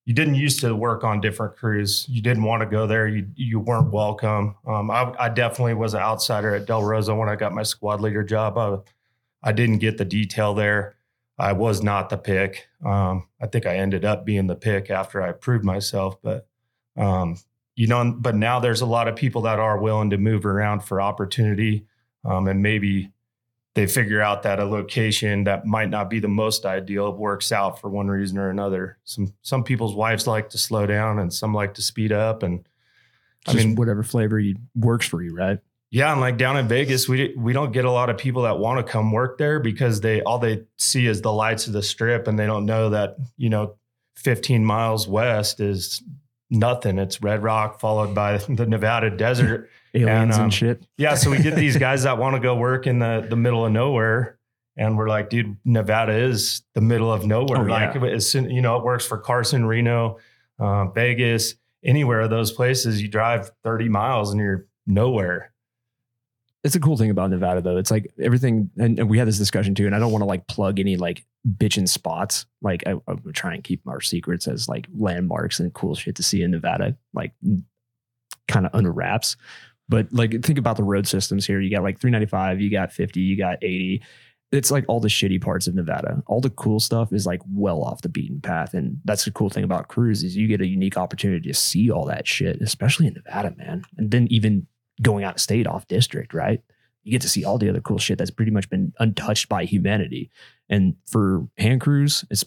You 0.05 0.13
didn't 0.13 0.35
used 0.35 0.59
to 0.61 0.75
work 0.75 1.03
on 1.03 1.21
different 1.21 1.55
crews. 1.55 2.05
You 2.09 2.21
didn't 2.21 2.43
want 2.43 2.61
to 2.61 2.65
go 2.65 2.87
there. 2.87 3.07
You 3.07 3.27
you 3.35 3.59
weren't 3.59 3.91
welcome. 3.91 4.55
Um, 4.65 4.89
I, 4.89 5.13
I 5.19 5.29
definitely 5.29 5.75
was 5.75 5.93
an 5.93 6.01
outsider 6.01 6.55
at 6.55 6.65
Del 6.65 6.83
Rosa 6.83 7.15
when 7.15 7.29
I 7.29 7.35
got 7.35 7.53
my 7.53 7.63
squad 7.63 8.01
leader 8.01 8.23
job. 8.23 8.57
I, 8.57 8.77
I 9.43 9.51
didn't 9.51 9.77
get 9.77 9.97
the 9.97 10.05
detail 10.05 10.53
there. 10.53 10.95
I 11.37 11.53
was 11.53 11.81
not 11.81 12.09
the 12.09 12.17
pick. 12.17 12.67
Um, 12.83 13.27
I 13.39 13.47
think 13.47 13.65
I 13.65 13.77
ended 13.77 14.03
up 14.03 14.25
being 14.25 14.47
the 14.47 14.55
pick 14.55 14.89
after 14.89 15.21
I 15.21 15.31
proved 15.31 15.63
myself. 15.63 16.21
But 16.21 16.47
um, 16.97 17.37
you 17.75 17.87
know, 17.87 18.13
but 18.17 18.35
now 18.35 18.59
there's 18.59 18.81
a 18.81 18.85
lot 18.85 19.07
of 19.07 19.15
people 19.15 19.43
that 19.43 19.59
are 19.59 19.79
willing 19.79 20.09
to 20.11 20.17
move 20.17 20.45
around 20.45 20.81
for 20.81 21.01
opportunity. 21.01 21.85
Um, 22.23 22.47
and 22.47 22.61
maybe 22.61 23.11
they 23.73 23.87
figure 23.87 24.21
out 24.21 24.43
that 24.43 24.59
a 24.59 24.65
location 24.65 25.45
that 25.45 25.65
might 25.65 25.89
not 25.89 26.09
be 26.09 26.19
the 26.19 26.27
most 26.27 26.65
ideal 26.65 27.11
works 27.13 27.51
out 27.51 27.79
for 27.79 27.89
one 27.89 28.07
reason 28.07 28.37
or 28.37 28.49
another. 28.49 28.97
Some 29.03 29.33
some 29.41 29.63
people's 29.63 29.95
wives 29.95 30.27
like 30.27 30.49
to 30.49 30.57
slow 30.57 30.85
down 30.85 31.19
and 31.19 31.33
some 31.33 31.53
like 31.53 31.73
to 31.75 31.81
speed 31.81 32.11
up. 32.11 32.43
And 32.43 32.67
I 33.47 33.53
mean, 33.53 33.75
whatever 33.75 34.03
flavor 34.03 34.39
you, 34.39 34.55
works 34.75 35.07
for 35.07 35.23
you, 35.23 35.33
right? 35.33 35.59
yeah, 35.91 36.13
and 36.13 36.21
like 36.21 36.37
down 36.37 36.55
in 36.55 36.69
Vegas, 36.69 37.09
we 37.09 37.33
we 37.35 37.51
don't 37.51 37.73
get 37.73 37.83
a 37.83 37.91
lot 37.91 38.09
of 38.09 38.17
people 38.17 38.43
that 38.43 38.57
want 38.57 38.85
to 38.85 38.91
come 38.91 39.11
work 39.11 39.37
there 39.37 39.59
because 39.59 39.99
they 39.99 40.21
all 40.21 40.39
they 40.39 40.63
see 40.77 41.05
is 41.05 41.21
the 41.21 41.33
lights 41.33 41.67
of 41.67 41.73
the 41.73 41.83
strip, 41.83 42.27
and 42.27 42.39
they 42.39 42.45
don't 42.45 42.65
know 42.65 42.89
that 42.89 43.17
you 43.35 43.49
know, 43.49 43.75
15 44.15 44.63
miles 44.63 45.05
west 45.05 45.59
is 45.59 46.01
nothing. 46.51 46.99
It's 46.99 47.21
Red 47.21 47.41
Rock 47.41 47.79
followed 47.79 48.13
by 48.13 48.37
the 48.49 48.65
Nevada 48.65 49.09
desert. 49.09 49.69
Aliens 49.93 50.35
and, 50.35 50.45
um, 50.45 50.49
shit. 50.49 50.85
Yeah, 50.97 51.15
so 51.15 51.31
we 51.31 51.39
get 51.39 51.55
these 51.55 51.75
guys 51.75 52.03
that 52.03 52.17
want 52.17 52.35
to 52.35 52.39
go 52.39 52.55
work 52.55 52.87
in 52.87 52.99
the 52.99 53.25
the 53.29 53.35
middle 53.35 53.65
of 53.65 53.73
nowhere, 53.73 54.37
and 54.77 54.97
we're 54.97 55.09
like, 55.09 55.29
dude, 55.29 55.57
Nevada 55.65 56.13
is 56.13 56.61
the 56.75 56.81
middle 56.81 57.11
of 57.11 57.25
nowhere. 57.25 57.59
Oh, 57.59 57.63
like, 57.63 57.95
yeah. 57.95 58.05
as 58.05 58.29
soon, 58.29 58.49
you 58.49 58.61
know, 58.61 58.77
it 58.77 58.85
works 58.85 59.05
for 59.05 59.17
Carson, 59.17 59.65
Reno, 59.65 60.17
uh, 60.59 60.85
Vegas, 60.91 61.55
anywhere 61.83 62.21
of 62.21 62.29
those 62.29 62.53
places. 62.53 63.01
You 63.01 63.09
drive 63.09 63.51
thirty 63.63 63.89
miles 63.89 64.31
and 64.31 64.39
you're 64.39 64.65
nowhere. 64.87 65.50
It's 66.63 66.75
a 66.75 66.79
cool 66.79 66.95
thing 66.95 67.09
about 67.09 67.31
Nevada, 67.31 67.61
though. 67.61 67.77
It's 67.77 67.89
like 67.89 68.11
everything, 68.19 68.69
and, 68.77 68.99
and 68.99 69.09
we 69.09 69.17
had 69.17 69.27
this 69.27 69.39
discussion 69.39 69.73
too. 69.73 69.87
And 69.87 69.95
I 69.95 69.99
don't 69.99 70.11
want 70.11 70.21
to 70.21 70.27
like 70.27 70.47
plug 70.47 70.79
any 70.79 70.95
like 70.95 71.25
bitchin' 71.57 71.89
spots. 71.89 72.45
Like 72.61 72.83
I, 72.85 72.91
I 73.07 73.13
would 73.13 73.35
try 73.35 73.53
and 73.53 73.63
keep 73.63 73.87
our 73.87 74.01
secrets 74.01 74.47
as 74.47 74.67
like 74.67 74.87
landmarks 74.95 75.59
and 75.59 75.73
cool 75.73 75.95
shit 75.95 76.15
to 76.17 76.23
see 76.23 76.43
in 76.43 76.51
Nevada, 76.51 76.95
like 77.13 77.33
kind 78.47 78.65
of 78.65 78.75
under 78.75 78.91
wraps. 78.91 79.37
But 79.89 80.13
like 80.13 80.43
think 80.43 80.57
about 80.57 80.77
the 80.77 80.83
road 80.83 81.07
systems 81.07 81.45
here. 81.45 81.59
You 81.59 81.71
got 81.71 81.83
like 81.83 81.99
395, 81.99 82.61
you 82.61 82.69
got 82.69 82.93
50, 82.93 83.19
you 83.19 83.37
got 83.37 83.57
80. 83.61 84.01
It's 84.51 84.69
like 84.69 84.85
all 84.87 84.99
the 84.99 85.07
shitty 85.07 85.41
parts 85.41 85.67
of 85.67 85.75
Nevada. 85.75 86.21
All 86.27 86.41
the 86.41 86.49
cool 86.49 86.79
stuff 86.79 87.11
is 87.13 87.25
like 87.25 87.41
well 87.49 87.83
off 87.83 88.01
the 88.01 88.09
beaten 88.09 88.41
path. 88.41 88.73
And 88.73 88.99
that's 89.05 89.25
the 89.25 89.31
cool 89.31 89.49
thing 89.49 89.63
about 89.63 89.87
crews 89.87 90.23
is 90.23 90.35
you 90.35 90.47
get 90.47 90.61
a 90.61 90.67
unique 90.67 90.97
opportunity 90.97 91.47
to 91.49 91.53
see 91.53 91.89
all 91.89 92.05
that 92.05 92.27
shit, 92.27 92.61
especially 92.61 93.07
in 93.07 93.13
Nevada, 93.13 93.55
man. 93.57 93.83
And 93.97 94.11
then 94.11 94.27
even 94.29 94.67
going 95.01 95.23
out 95.23 95.35
of 95.35 95.41
state 95.41 95.67
off 95.67 95.87
district, 95.87 96.33
right? 96.33 96.61
You 97.03 97.11
get 97.11 97.21
to 97.21 97.29
see 97.29 97.43
all 97.43 97.57
the 97.57 97.69
other 97.69 97.81
cool 97.81 97.97
shit 97.97 98.19
that's 98.19 98.29
pretty 98.29 98.51
much 98.51 98.69
been 98.69 98.93
untouched 98.99 99.49
by 99.49 99.65
humanity. 99.65 100.29
And 100.69 100.95
for 101.07 101.47
hand 101.57 101.81
crews, 101.81 102.23
it's 102.29 102.45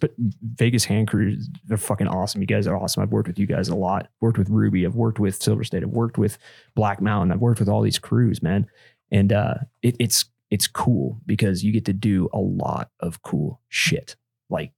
Vegas 0.55 0.85
hand 0.85 1.09
crews, 1.09 1.49
they're 1.67 1.77
fucking 1.77 2.07
awesome. 2.07 2.40
You 2.40 2.47
guys 2.47 2.67
are 2.67 2.77
awesome. 2.77 3.03
I've 3.03 3.11
worked 3.11 3.29
with 3.29 3.38
you 3.38 3.47
guys 3.47 3.69
a 3.69 3.75
lot. 3.75 4.09
Worked 4.21 4.38
with 4.38 4.49
Ruby. 4.49 4.87
I've 4.87 4.95
worked 4.95 5.19
with 5.19 5.43
Silver 5.43 5.64
State. 5.64 5.83
I've 5.83 5.90
worked 5.90 6.19
with 6.19 6.38
Black 6.75 7.03
Mountain. 7.03 7.33
I've 7.33 7.40
worked 7.40 7.59
with 7.59 7.69
all 7.69 7.83
these 7.83 7.99
crews, 7.99 8.43
man. 8.43 8.67
And 9.11 9.33
uh, 9.33 9.55
it, 9.83 9.97
it's 9.99 10.27
it's 10.51 10.69
cool 10.69 11.21
because 11.27 11.64
you 11.64 11.73
get 11.73 11.85
to 11.87 11.93
do 11.93 12.29
a 12.33 12.38
lot 12.38 12.90
of 13.01 13.23
cool 13.23 13.61
shit. 13.69 14.14
Like 14.49 14.73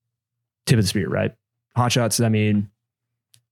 tip 0.65 0.79
of 0.79 0.85
the 0.85 0.89
spear, 0.89 1.09
right? 1.09 1.35
Hot 1.77 1.93
shots. 1.93 2.19
I 2.19 2.31
mean, 2.31 2.71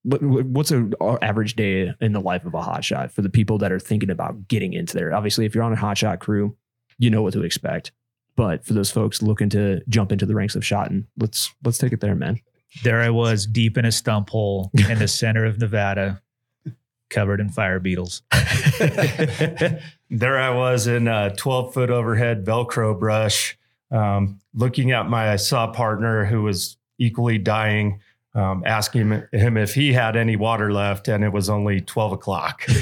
what's 0.04 0.70
a 0.70 0.90
a 1.00 1.18
average 1.22 1.56
day 1.56 1.92
in 2.00 2.12
the 2.12 2.20
life 2.20 2.44
of 2.44 2.54
a 2.54 2.62
hot 2.62 2.84
shot 2.84 3.10
for 3.10 3.22
the 3.22 3.30
people 3.30 3.58
that 3.58 3.72
are 3.72 3.80
thinking 3.80 4.10
about 4.10 4.48
getting 4.48 4.72
into 4.72 4.94
there? 4.96 5.14
Obviously, 5.14 5.46
if 5.46 5.54
you're 5.54 5.64
on 5.64 5.72
a 5.72 5.76
hot 5.76 5.98
shot 5.98 6.20
crew, 6.20 6.56
you 6.98 7.10
know 7.10 7.22
what 7.22 7.32
to 7.32 7.42
expect. 7.42 7.92
But 8.36 8.64
for 8.64 8.72
those 8.72 8.90
folks 8.90 9.22
looking 9.22 9.48
to 9.50 9.80
jump 9.88 10.12
into 10.12 10.26
the 10.26 10.34
ranks 10.34 10.56
of 10.56 10.64
shotting, 10.64 11.06
let's 11.18 11.52
let's 11.64 11.78
take 11.78 11.92
it 11.92 12.00
there, 12.00 12.14
man. 12.14 12.40
There 12.82 13.00
I 13.00 13.10
was, 13.10 13.46
deep 13.46 13.78
in 13.78 13.84
a 13.84 13.92
stump 13.92 14.30
hole 14.30 14.70
in 14.88 14.98
the 14.98 15.08
center 15.08 15.44
of 15.44 15.58
Nevada, 15.58 16.20
covered 17.10 17.40
in 17.40 17.48
fire 17.48 17.78
beetles. 17.78 18.22
there 20.10 20.38
I 20.38 20.50
was 20.50 20.86
in 20.86 21.06
a 21.06 21.34
12 21.36 21.72
foot 21.72 21.90
overhead 21.90 22.44
Velcro 22.44 22.98
brush, 22.98 23.56
um, 23.90 24.40
looking 24.52 24.90
at 24.90 25.08
my 25.08 25.36
saw 25.36 25.68
partner 25.68 26.24
who 26.24 26.42
was 26.42 26.76
equally 26.98 27.38
dying, 27.38 28.00
um, 28.34 28.62
asking 28.66 29.10
him, 29.10 29.28
him 29.32 29.56
if 29.56 29.74
he 29.74 29.92
had 29.92 30.16
any 30.16 30.36
water 30.36 30.72
left, 30.72 31.08
and 31.08 31.22
it 31.22 31.32
was 31.32 31.48
only 31.48 31.80
12 31.80 32.12
o'clock. 32.12 32.66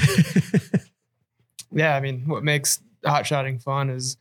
yeah, 1.71 1.95
I 1.95 1.99
mean, 1.99 2.23
what 2.27 2.43
makes 2.43 2.79
hot 3.05 3.25
shotting 3.25 3.59
fun 3.59 3.89
is 3.89 4.17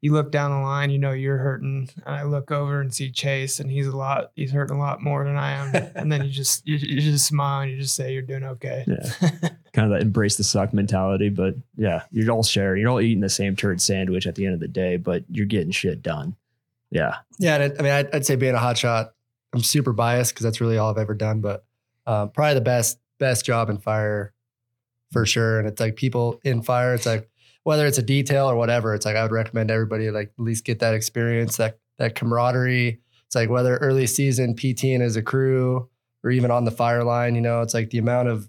you 0.00 0.12
look 0.12 0.32
down 0.32 0.50
the 0.50 0.58
line, 0.58 0.90
you 0.90 0.98
know 0.98 1.12
you're 1.12 1.38
hurting, 1.38 1.88
and 2.04 2.14
I 2.14 2.24
look 2.24 2.50
over 2.50 2.80
and 2.80 2.92
see 2.92 3.10
Chase, 3.10 3.60
and 3.60 3.70
he's 3.70 3.86
a 3.86 3.96
lot, 3.96 4.32
he's 4.34 4.50
hurting 4.50 4.76
a 4.76 4.80
lot 4.80 5.00
more 5.00 5.24
than 5.24 5.36
I 5.36 5.52
am, 5.52 5.90
and 5.94 6.10
then 6.10 6.24
you 6.24 6.30
just 6.30 6.66
you, 6.66 6.76
you 6.76 7.00
just 7.00 7.26
smile 7.26 7.62
and 7.62 7.70
you 7.70 7.78
just 7.78 7.94
say 7.94 8.12
you're 8.12 8.22
doing 8.22 8.42
okay. 8.42 8.84
Yeah. 8.86 9.30
kind 9.72 9.86
of 9.86 9.90
that 9.90 10.02
embrace 10.02 10.36
the 10.36 10.44
suck 10.44 10.74
mentality. 10.74 11.28
But 11.28 11.54
yeah, 11.76 12.02
you're 12.10 12.30
all 12.32 12.42
sharing. 12.42 12.80
You're 12.80 12.90
all 12.90 13.00
eating 13.00 13.20
the 13.20 13.28
same 13.28 13.54
turd 13.54 13.80
sandwich 13.80 14.26
at 14.26 14.34
the 14.34 14.44
end 14.44 14.54
of 14.54 14.60
the 14.60 14.68
day, 14.68 14.96
but 14.96 15.22
you're 15.28 15.46
getting 15.46 15.70
shit 15.70 16.02
done. 16.02 16.34
Yeah. 16.90 17.18
Yeah, 17.38 17.54
and 17.54 17.72
it, 17.72 17.76
I 17.78 17.82
mean, 17.82 17.92
I'd, 17.92 18.14
I'd 18.14 18.26
say 18.26 18.34
being 18.34 18.54
a 18.54 18.58
hot 18.58 18.76
shot, 18.76 19.14
I'm 19.52 19.62
super 19.62 19.92
biased 19.92 20.32
because 20.32 20.44
that's 20.44 20.60
really 20.60 20.78
all 20.78 20.90
I've 20.90 20.98
ever 20.98 21.14
done, 21.14 21.40
but 21.40 21.64
um, 22.06 22.30
probably 22.30 22.54
the 22.54 22.60
best 22.60 22.98
best 23.18 23.44
job 23.44 23.70
in 23.70 23.78
fire 23.78 24.32
for 25.12 25.26
sure. 25.26 25.58
And 25.58 25.68
it's 25.68 25.80
like 25.80 25.96
people 25.96 26.40
in 26.42 26.62
fire, 26.62 26.94
it's 26.94 27.06
like 27.06 27.28
whether 27.64 27.86
it's 27.86 27.98
a 27.98 28.02
detail 28.02 28.50
or 28.50 28.56
whatever, 28.56 28.94
it's 28.94 29.06
like 29.06 29.16
I 29.16 29.22
would 29.22 29.30
recommend 29.30 29.70
everybody 29.70 30.10
like 30.10 30.32
at 30.38 30.44
least 30.44 30.64
get 30.64 30.80
that 30.80 30.94
experience, 30.94 31.56
that 31.58 31.78
that 31.98 32.14
camaraderie. 32.14 33.00
It's 33.26 33.34
like 33.34 33.50
whether 33.50 33.76
early 33.78 34.06
season 34.06 34.54
PTing 34.54 35.00
as 35.00 35.16
a 35.16 35.22
crew 35.22 35.88
or 36.24 36.30
even 36.30 36.50
on 36.50 36.64
the 36.64 36.70
fire 36.70 37.04
line, 37.04 37.34
you 37.34 37.40
know, 37.40 37.62
it's 37.62 37.74
like 37.74 37.90
the 37.90 37.98
amount 37.98 38.28
of 38.28 38.48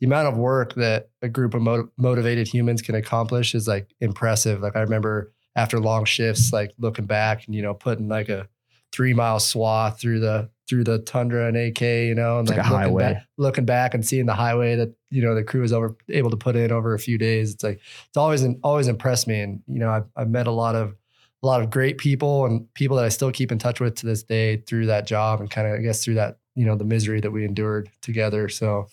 the 0.00 0.06
amount 0.06 0.28
of 0.28 0.36
work 0.36 0.74
that 0.74 1.10
a 1.22 1.28
group 1.28 1.54
of 1.54 1.62
mo- 1.62 1.88
motivated 1.96 2.46
humans 2.46 2.82
can 2.82 2.94
accomplish 2.94 3.54
is 3.54 3.66
like 3.66 3.94
impressive. 4.00 4.60
Like 4.60 4.76
I 4.76 4.80
remember 4.80 5.32
after 5.56 5.80
long 5.80 6.04
shifts, 6.04 6.52
like 6.52 6.72
looking 6.78 7.06
back 7.06 7.46
and 7.46 7.54
you 7.54 7.62
know 7.62 7.74
putting 7.74 8.08
like 8.08 8.28
a 8.28 8.48
three 8.92 9.14
mile 9.14 9.40
swath 9.40 10.00
through 10.00 10.20
the 10.20 10.50
through 10.68 10.84
the 10.84 10.98
tundra 10.98 11.48
and 11.48 11.56
AK, 11.56 11.80
you 11.80 12.14
know, 12.14 12.38
and 12.38 12.48
It's 12.48 12.56
like 12.56 12.66
a 12.66 12.70
looking 12.70 12.96
back, 12.98 13.26
looking 13.38 13.64
back 13.64 13.94
and 13.94 14.06
seeing 14.06 14.26
the 14.26 14.34
highway 14.34 14.76
that 14.76 14.94
you 15.10 15.22
know 15.22 15.34
the 15.34 15.42
crew 15.42 15.62
was 15.62 15.72
over 15.72 15.96
able 16.10 16.30
to 16.30 16.36
put 16.36 16.56
in 16.56 16.70
over 16.70 16.94
a 16.94 16.98
few 16.98 17.16
days. 17.18 17.54
It's 17.54 17.64
like 17.64 17.80
it's 18.08 18.16
always 18.16 18.44
always 18.62 18.88
impressed 18.88 19.26
me, 19.26 19.40
and 19.40 19.62
you 19.66 19.78
know 19.78 19.90
I've, 19.90 20.04
I've 20.16 20.28
met 20.28 20.46
a 20.46 20.52
lot 20.52 20.74
of 20.74 20.94
a 21.42 21.46
lot 21.46 21.62
of 21.62 21.70
great 21.70 21.98
people 21.98 22.46
and 22.46 22.72
people 22.74 22.96
that 22.96 23.04
I 23.04 23.08
still 23.08 23.30
keep 23.30 23.52
in 23.52 23.58
touch 23.58 23.80
with 23.80 23.94
to 23.96 24.06
this 24.06 24.22
day 24.22 24.56
through 24.56 24.86
that 24.86 25.06
job 25.06 25.40
and 25.40 25.50
kind 25.50 25.68
of 25.68 25.74
I 25.74 25.82
guess 25.82 26.04
through 26.04 26.14
that 26.14 26.38
you 26.54 26.66
know 26.66 26.76
the 26.76 26.84
misery 26.84 27.20
that 27.20 27.30
we 27.30 27.44
endured 27.44 27.90
together. 28.02 28.48
So 28.48 28.88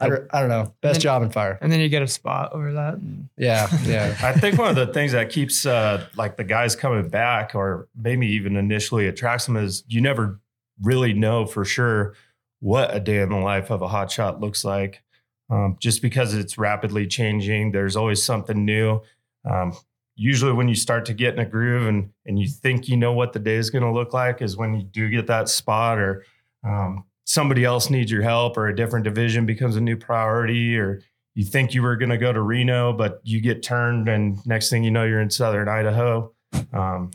I 0.00 0.08
don't, 0.08 0.26
I 0.30 0.40
don't 0.40 0.48
know. 0.48 0.74
Best 0.80 0.94
then- 0.94 1.00
job 1.00 1.22
in 1.22 1.30
fire. 1.30 1.58
And 1.62 1.70
then 1.70 1.80
you 1.80 1.88
get 1.88 2.02
a 2.02 2.08
spot 2.08 2.52
over 2.52 2.72
that. 2.72 2.98
Yeah, 3.36 3.68
yeah. 3.84 4.16
I 4.22 4.32
think 4.32 4.58
one 4.58 4.68
of 4.70 4.76
the 4.76 4.92
things 4.92 5.12
that 5.12 5.30
keeps 5.30 5.64
uh, 5.66 6.06
like 6.16 6.36
the 6.36 6.44
guys 6.44 6.74
coming 6.74 7.08
back, 7.08 7.54
or 7.54 7.88
maybe 7.96 8.26
even 8.28 8.56
initially 8.56 9.06
attracts 9.06 9.46
them, 9.46 9.56
is 9.56 9.84
you 9.86 10.00
never 10.00 10.40
really 10.82 11.12
know 11.12 11.46
for 11.46 11.64
sure 11.64 12.14
what 12.60 12.94
a 12.94 13.00
day 13.00 13.20
in 13.20 13.28
the 13.28 13.36
life 13.36 13.70
of 13.70 13.82
a 13.82 13.88
hot 13.88 14.10
shot 14.10 14.40
looks 14.40 14.64
like. 14.64 15.02
Um, 15.50 15.76
just 15.78 16.02
because 16.02 16.34
it's 16.34 16.56
rapidly 16.58 17.06
changing, 17.06 17.72
there's 17.72 17.96
always 17.96 18.22
something 18.22 18.64
new. 18.64 19.00
Um, 19.48 19.74
usually, 20.16 20.52
when 20.52 20.68
you 20.68 20.74
start 20.74 21.04
to 21.06 21.14
get 21.14 21.34
in 21.34 21.40
a 21.40 21.44
groove 21.44 21.86
and 21.86 22.10
and 22.26 22.38
you 22.38 22.48
think 22.48 22.88
you 22.88 22.96
know 22.96 23.12
what 23.12 23.32
the 23.32 23.38
day 23.38 23.56
is 23.56 23.70
going 23.70 23.84
to 23.84 23.92
look 23.92 24.12
like, 24.14 24.40
is 24.42 24.56
when 24.56 24.74
you 24.74 24.82
do 24.82 25.08
get 25.10 25.26
that 25.26 25.48
spot, 25.48 25.98
or 25.98 26.24
um, 26.66 27.04
somebody 27.24 27.64
else 27.64 27.90
needs 27.90 28.10
your 28.10 28.22
help, 28.22 28.56
or 28.56 28.68
a 28.68 28.76
different 28.76 29.04
division 29.04 29.46
becomes 29.46 29.76
a 29.76 29.80
new 29.80 29.96
priority, 29.96 30.78
or 30.78 31.02
you 31.34 31.44
think 31.44 31.74
you 31.74 31.82
were 31.82 31.96
going 31.96 32.10
to 32.10 32.18
go 32.18 32.32
to 32.32 32.40
Reno, 32.40 32.92
but 32.92 33.20
you 33.24 33.40
get 33.40 33.62
turned, 33.62 34.08
and 34.08 34.44
next 34.46 34.70
thing 34.70 34.84
you 34.84 34.90
know, 34.90 35.04
you're 35.04 35.20
in 35.20 35.30
Southern 35.30 35.68
Idaho. 35.68 36.32
Um, 36.72 37.10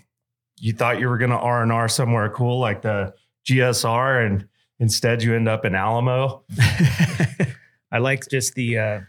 you 0.58 0.74
thought 0.74 1.00
you 1.00 1.08
were 1.08 1.18
going 1.18 1.32
to 1.32 1.38
R 1.38 1.64
and 1.64 1.72
R 1.72 1.88
somewhere 1.88 2.30
cool 2.30 2.60
like 2.60 2.82
the 2.82 3.14
GSR, 3.48 4.26
and 4.26 4.48
instead 4.80 5.24
you 5.24 5.36
end 5.36 5.48
up 5.48 5.66
in 5.66 5.76
Alamo. 5.76 6.44
I 7.92 7.98
like 8.00 8.28
just 8.30 8.56
the 8.56 8.78
uh, 8.78 9.00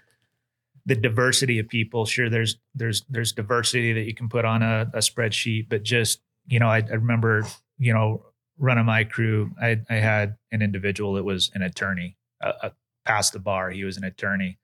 the 0.86 0.94
diversity 0.94 1.58
of 1.58 1.68
people. 1.68 2.06
Sure, 2.06 2.30
there's 2.30 2.56
there's 2.74 3.04
there's 3.08 3.32
diversity 3.32 3.92
that 3.92 4.04
you 4.04 4.14
can 4.14 4.28
put 4.28 4.44
on 4.44 4.62
a, 4.62 4.90
a 4.94 4.98
spreadsheet, 4.98 5.68
but 5.68 5.82
just 5.82 6.20
you 6.46 6.58
know, 6.58 6.68
I, 6.68 6.78
I 6.78 6.94
remember 6.94 7.44
you 7.78 7.92
know 7.92 8.24
running 8.60 8.84
my 8.84 9.02
crew. 9.02 9.50
I 9.60 9.80
I 9.90 9.94
had 9.96 10.36
an 10.52 10.62
individual 10.62 11.14
that 11.14 11.24
was 11.24 11.50
an 11.54 11.62
attorney, 11.62 12.16
uh, 12.40 12.52
uh, 12.62 12.70
past 13.04 13.32
the 13.32 13.40
bar. 13.40 13.70
He 13.70 13.82
was 13.82 13.96
an 13.96 14.04
attorney. 14.04 14.58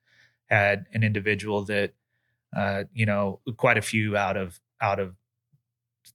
Had 0.45 0.85
an 0.93 1.03
individual 1.03 1.65
that 1.65 1.93
uh, 2.55 2.85
you 2.93 3.05
know 3.05 3.41
quite 3.57 3.77
a 3.77 3.81
few 3.81 4.15
out 4.15 4.37
of 4.37 4.59
out 4.79 4.99
of 4.99 5.15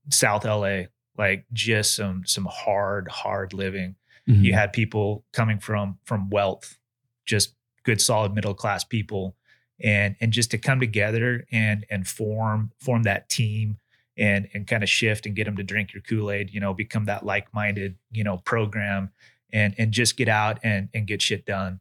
South 0.09 0.47
LA, 0.47 0.85
like 1.19 1.45
just 1.53 1.95
some 1.95 2.23
some 2.25 2.49
hard 2.51 3.09
hard 3.09 3.53
living 3.53 3.97
Mm-hmm. 4.29 4.45
you 4.45 4.53
had 4.53 4.73
people 4.73 5.25
coming 5.33 5.59
from 5.59 5.99
from 6.05 6.31
wealth 6.31 6.79
just 7.27 7.55
good 7.83 8.01
solid 8.01 8.33
middle 8.33 8.55
class 8.55 8.85
people 8.85 9.35
and 9.83 10.15
and 10.21 10.33
just 10.33 10.53
to 10.53 10.59
come 10.59 10.79
together 10.79 11.45
and 11.51 11.85
and 11.91 12.07
form 12.07 12.71
form 12.79 13.03
that 13.03 13.29
team 13.29 13.79
and 14.17 14.49
and 14.53 14.67
kind 14.67 14.83
of 14.83 14.89
shift 14.89 15.27
and 15.27 15.37
get 15.37 15.45
them 15.45 15.57
to 15.57 15.63
drink 15.63 15.95
your 15.95 16.03
kool-aid 16.03 16.51
you 16.51 16.61
know 16.61 16.75
become 16.75 17.07
that 17.07 17.25
like-minded 17.25 17.97
you 18.11 18.23
know 18.23 18.39
program 18.39 19.11
and 19.53 19.75
and 19.79 19.93
just 19.93 20.17
get 20.17 20.29
out 20.29 20.59
and 20.63 20.89
and 20.95 21.07
get 21.07 21.23
shit 21.23 21.45
done. 21.45 21.81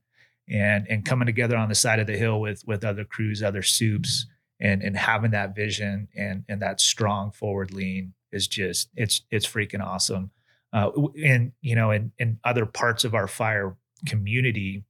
And 0.49 0.85
and 0.89 1.05
coming 1.05 1.25
together 1.25 1.55
on 1.55 1.69
the 1.69 1.75
side 1.75 1.99
of 1.99 2.07
the 2.07 2.17
hill 2.17 2.41
with 2.41 2.63
with 2.67 2.83
other 2.83 3.05
crews 3.05 3.41
other 3.41 3.61
soups 3.61 4.25
and 4.59 4.81
and 4.81 4.97
having 4.97 5.31
that 5.31 5.55
vision 5.55 6.09
and 6.15 6.43
and 6.49 6.61
that 6.61 6.81
strong 6.81 7.31
forward 7.31 7.73
lean 7.73 8.13
is 8.31 8.47
just 8.47 8.89
it's 8.95 9.21
it's 9.31 9.47
freaking 9.47 9.83
awesome. 9.83 10.31
Uh, 10.73 10.89
and 11.23 11.51
you 11.61 11.75
know 11.75 11.91
in 11.91 12.11
in 12.17 12.39
other 12.43 12.65
parts 12.65 13.03
of 13.03 13.13
our 13.13 13.27
fire 13.27 13.75
community 14.05 14.83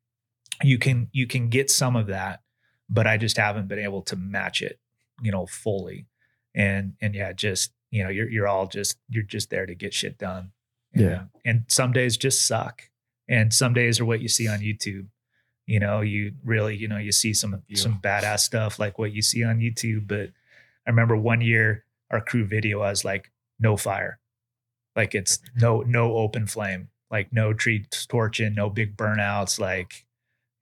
you 0.64 0.78
can 0.78 1.10
you 1.12 1.28
can 1.28 1.50
get 1.50 1.72
some 1.72 1.96
of 1.96 2.08
that 2.08 2.42
but 2.88 3.08
i 3.08 3.18
just 3.18 3.36
haven't 3.36 3.68
been 3.68 3.80
able 3.80 4.02
to 4.02 4.16
match 4.16 4.62
it 4.62 4.80
you 5.22 5.32
know 5.32 5.46
fully 5.48 6.06
and 6.56 6.94
and 7.02 7.16
yeah 7.16 7.34
just 7.34 7.72
you 7.92 8.04
know 8.04 8.10
you're 8.10 8.30
you're 8.30 8.48
all 8.48 8.68
just 8.68 8.98
you're 9.10 9.24
just 9.24 9.50
there 9.50 9.66
to 9.66 9.76
get 9.76 9.94
shit 9.94 10.18
done. 10.18 10.52
Yeah. 10.94 11.24
and 11.46 11.64
some 11.70 11.94
days 11.94 12.18
just 12.18 12.46
suck 12.46 12.90
and 13.30 13.54
some 13.54 13.74
days 13.74 14.02
are 14.02 14.06
what 14.06 14.20
you 14.20 14.28
see 14.28 14.48
on 14.48 14.60
youtube. 14.60 15.08
You 15.66 15.80
know 15.80 16.02
you 16.02 16.34
really 16.44 16.76
you 16.76 16.88
know 16.88 16.98
you 16.98 17.14
see 17.14 17.34
some 17.34 17.62
some 17.74 18.00
badass 18.02 18.40
stuff 18.40 18.78
like 18.78 19.00
what 19.00 19.14
you 19.14 19.22
see 19.22 19.44
on 19.44 19.60
youtube 19.60 20.06
but 20.08 20.32
i 20.86 20.90
remember 20.90 21.16
one 21.16 21.40
year 21.40 21.86
our 22.12 22.20
crew 22.20 22.46
video 22.46 22.80
was 22.80 23.06
like 23.06 23.32
no 23.60 23.78
fire. 23.78 24.20
Like 24.96 25.16
it's 25.16 25.40
no 25.56 25.82
no 25.82 26.18
open 26.18 26.48
flame. 26.48 26.90
Like 27.10 27.32
no 27.32 27.54
tree 27.54 27.86
torching 28.08 28.54
no 28.54 28.70
big 28.70 28.98
burnouts 28.98 29.60
like 29.60 30.06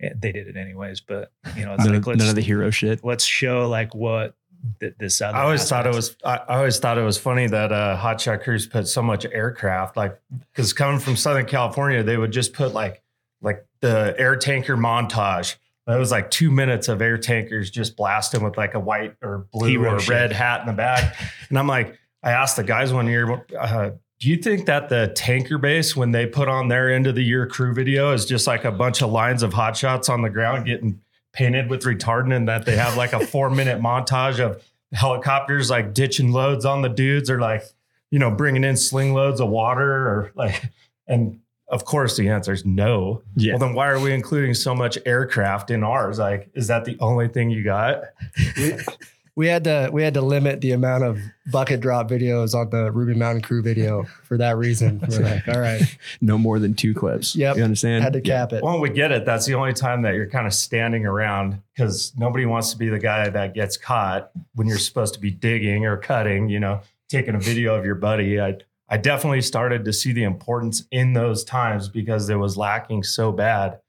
eh, 0.01 0.09
they 0.17 0.31
did 0.31 0.47
it 0.47 0.57
anyways 0.57 0.99
but 0.99 1.31
you 1.55 1.63
know 1.63 1.75
it's 1.75 1.83
none, 1.83 1.93
like 1.93 2.01
of, 2.01 2.07
let's, 2.07 2.19
none 2.19 2.29
of 2.29 2.35
the 2.35 2.41
hero 2.41 2.71
shit. 2.71 3.03
let's 3.03 3.23
show 3.23 3.69
like 3.69 3.93
what 3.93 4.35
th- 4.79 4.93
this 4.99 5.21
other 5.21 5.37
I 5.37 5.43
always 5.43 5.67
thought 5.67 5.87
it 5.87 5.93
was. 5.93 6.15
I 6.23 6.37
I 6.37 6.57
always 6.57 6.79
thought 6.79 6.97
it 6.97 7.03
was 7.03 7.17
funny 7.17 7.47
that 7.47 7.71
uh, 7.71 7.95
Hot 7.95 8.19
Shot 8.19 8.41
Crews 8.41 8.67
put 8.67 8.87
so 8.87 9.01
much 9.01 9.25
aircraft, 9.25 9.97
like 9.97 10.19
because 10.53 10.73
coming 10.73 10.99
from 10.99 11.15
Southern 11.15 11.45
California, 11.45 12.03
they 12.03 12.17
would 12.17 12.31
just 12.31 12.53
put 12.53 12.73
like 12.73 13.01
like 13.41 13.65
the 13.81 14.15
air 14.17 14.35
tanker 14.35 14.77
montage. 14.77 15.55
That 15.87 15.97
was 15.97 16.11
like 16.11 16.29
two 16.29 16.51
minutes 16.51 16.87
of 16.87 17.01
air 17.01 17.17
tankers 17.17 17.71
just 17.71 17.97
blasting 17.97 18.43
with 18.43 18.57
like 18.57 18.75
a 18.75 18.79
white 18.79 19.15
or 19.23 19.47
blue 19.51 19.69
Hero 19.69 19.95
or 19.95 19.99
shit. 19.99 20.09
red 20.09 20.31
hat 20.31 20.61
in 20.61 20.67
the 20.67 20.73
back. 20.73 21.15
and 21.49 21.57
I'm 21.57 21.67
like, 21.67 21.97
I 22.21 22.31
asked 22.31 22.57
the 22.57 22.63
guys 22.63 22.93
one 22.93 23.07
year, 23.07 23.43
uh, 23.57 23.91
do 24.19 24.29
you 24.29 24.37
think 24.37 24.67
that 24.67 24.89
the 24.89 25.11
tanker 25.15 25.57
base, 25.57 25.95
when 25.95 26.11
they 26.11 26.27
put 26.27 26.47
on 26.47 26.67
their 26.67 26.93
end 26.93 27.07
of 27.07 27.15
the 27.15 27.23
year 27.23 27.47
crew 27.47 27.73
video, 27.73 28.11
is 28.11 28.25
just 28.25 28.45
like 28.45 28.65
a 28.65 28.71
bunch 28.71 29.01
of 29.01 29.11
lines 29.11 29.41
of 29.41 29.53
hot 29.53 29.77
shots 29.77 30.09
on 30.09 30.21
the 30.21 30.29
ground 30.29 30.65
getting 30.67 31.01
painted 31.33 31.69
with 31.69 31.83
retardant, 31.83 32.35
and 32.35 32.47
that 32.47 32.65
they 32.65 32.75
have 32.75 32.97
like 32.97 33.13
a 33.13 33.25
four 33.25 33.49
minute 33.49 33.81
montage 33.81 34.39
of 34.39 34.63
helicopters 34.91 35.69
like 35.69 35.93
ditching 35.93 36.31
loads 36.31 36.65
on 36.65 36.81
the 36.81 36.89
dudes, 36.89 37.29
or 37.29 37.39
like 37.39 37.63
you 38.11 38.19
know 38.19 38.31
bringing 38.31 38.63
in 38.63 38.75
sling 38.77 39.13
loads 39.13 39.39
of 39.39 39.49
water, 39.49 40.07
or 40.07 40.31
like, 40.35 40.69
and 41.07 41.39
of 41.67 41.85
course 41.85 42.17
the 42.17 42.29
answer 42.29 42.53
is 42.53 42.65
no. 42.65 43.21
Yeah. 43.35 43.53
Well, 43.53 43.59
then 43.59 43.73
why 43.73 43.87
are 43.87 43.99
we 43.99 44.13
including 44.13 44.53
so 44.53 44.73
much 44.73 44.97
aircraft 45.05 45.71
in 45.71 45.83
ours? 45.83 46.19
Like, 46.19 46.49
is 46.53 46.67
that 46.67 46.85
the 46.85 46.97
only 46.99 47.27
thing 47.27 47.49
you 47.49 47.63
got? 47.63 48.03
we, 49.39 49.45
we 49.45 49.47
had 49.47 49.63
to 49.63 49.89
we 49.91 50.03
had 50.03 50.13
to 50.15 50.21
limit 50.21 50.61
the 50.61 50.71
amount 50.73 51.03
of 51.03 51.17
bucket 51.51 51.79
drop 51.79 52.09
videos 52.09 52.53
on 52.53 52.69
the 52.69 52.91
Ruby 52.91 53.15
Mountain 53.15 53.41
Crew 53.41 53.61
video 53.63 54.03
for 54.23 54.37
that 54.37 54.57
reason. 54.57 55.01
We're 55.09 55.19
like, 55.19 55.47
all 55.47 55.59
right, 55.59 55.81
No 56.21 56.37
more 56.37 56.59
than 56.59 56.73
two 56.73 56.93
clips. 56.93 57.35
Yep. 57.35 57.57
You 57.57 57.63
understand? 57.63 58.03
had 58.03 58.13
to 58.13 58.19
Yeah. 58.19 58.41
cap 58.41 58.53
it. 58.53 58.63
Well, 58.63 58.79
we 58.79 58.89
get 58.89 59.11
it. 59.11 59.25
That's 59.25 59.45
the 59.45 59.55
only 59.55 59.73
time 59.73 60.01
that 60.03 60.13
you're 60.15 60.29
kind 60.29 60.45
of 60.45 60.53
standing 60.53 61.05
around 61.05 61.61
because 61.75 62.13
nobody 62.17 62.45
wants 62.45 62.71
to 62.71 62.77
be 62.77 62.89
the 62.89 62.99
guy 62.99 63.29
that 63.29 63.53
gets 63.53 63.77
caught 63.77 64.31
when 64.55 64.67
you're 64.67 64.77
supposed 64.77 65.13
to 65.15 65.19
be 65.19 65.31
digging 65.31 65.85
or 65.85 65.97
cutting, 65.97 66.49
you 66.49 66.59
know, 66.59 66.81
taking 67.09 67.35
a 67.35 67.39
video 67.39 67.75
of 67.75 67.85
your 67.85 67.95
buddy. 67.95 68.39
I 68.41 68.57
I 68.89 68.97
definitely 68.97 69.41
started 69.41 69.85
to 69.85 69.93
see 69.93 70.11
the 70.13 70.23
importance 70.23 70.83
in 70.91 71.13
those 71.13 71.43
times 71.43 71.89
because 71.89 72.29
it 72.29 72.35
was 72.35 72.57
lacking 72.57 73.03
so 73.03 73.31
bad. 73.31 73.79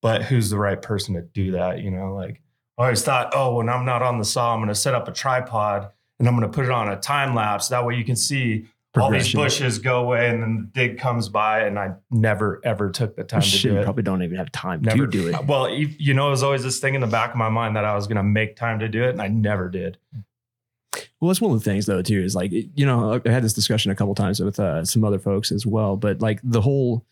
But 0.00 0.22
who's 0.22 0.50
the 0.50 0.58
right 0.58 0.80
person 0.80 1.14
to 1.14 1.22
do 1.22 1.52
that? 1.52 1.80
You 1.80 1.90
know, 1.90 2.14
like 2.14 2.40
I 2.76 2.82
always 2.84 3.02
thought, 3.02 3.32
oh, 3.34 3.56
when 3.56 3.68
I'm 3.68 3.84
not 3.84 4.02
on 4.02 4.18
the 4.18 4.24
saw, 4.24 4.52
I'm 4.52 4.58
going 4.58 4.68
to 4.68 4.74
set 4.74 4.94
up 4.94 5.06
a 5.06 5.12
tripod 5.12 5.90
and 6.18 6.26
I'm 6.26 6.36
going 6.36 6.50
to 6.50 6.54
put 6.54 6.64
it 6.64 6.70
on 6.70 6.88
a 6.88 6.96
time 6.96 7.34
lapse. 7.34 7.68
That 7.68 7.86
way 7.86 7.96
you 7.96 8.04
can 8.04 8.16
see 8.16 8.66
all 8.96 9.10
these 9.10 9.32
bushes 9.32 9.78
go 9.78 10.00
away 10.00 10.28
and 10.28 10.42
then 10.42 10.56
the 10.56 10.80
dig 10.80 10.98
comes 10.98 11.28
by. 11.28 11.62
And 11.62 11.78
I 11.78 11.94
never, 12.10 12.60
ever 12.64 12.90
took 12.90 13.16
the 13.16 13.24
time 13.24 13.42
to 13.42 13.58
do 13.58 13.68
you 13.68 13.78
it. 13.78 13.84
probably 13.84 14.02
don't 14.02 14.22
even 14.22 14.36
have 14.36 14.50
time 14.52 14.82
Never 14.82 15.06
to 15.06 15.10
do 15.10 15.28
it. 15.28 15.44
Well, 15.46 15.68
you, 15.68 15.88
you 15.98 16.14
know, 16.14 16.28
it 16.28 16.30
was 16.30 16.42
always 16.42 16.62
this 16.62 16.80
thing 16.80 16.94
in 16.94 17.00
the 17.00 17.06
back 17.06 17.30
of 17.30 17.36
my 17.36 17.48
mind 17.48 17.76
that 17.76 17.84
I 17.84 17.94
was 17.94 18.06
going 18.06 18.16
to 18.16 18.22
make 18.24 18.56
time 18.56 18.80
to 18.80 18.88
do 18.88 19.04
it, 19.04 19.10
and 19.10 19.22
I 19.22 19.28
never 19.28 19.68
did. 19.68 19.98
Well, 21.20 21.28
that's 21.28 21.40
one 21.40 21.52
of 21.52 21.58
the 21.58 21.64
things 21.64 21.86
though, 21.86 22.02
too, 22.02 22.20
is 22.20 22.34
like, 22.34 22.52
you 22.52 22.86
know, 22.86 23.20
I 23.24 23.30
had 23.30 23.42
this 23.42 23.54
discussion 23.54 23.90
a 23.90 23.94
couple 23.94 24.14
times 24.14 24.40
with 24.40 24.60
uh, 24.60 24.84
some 24.84 25.04
other 25.04 25.18
folks 25.18 25.50
as 25.50 25.64
well, 25.64 25.96
but 25.96 26.20
like 26.20 26.40
the 26.42 26.60
whole, 26.60 27.04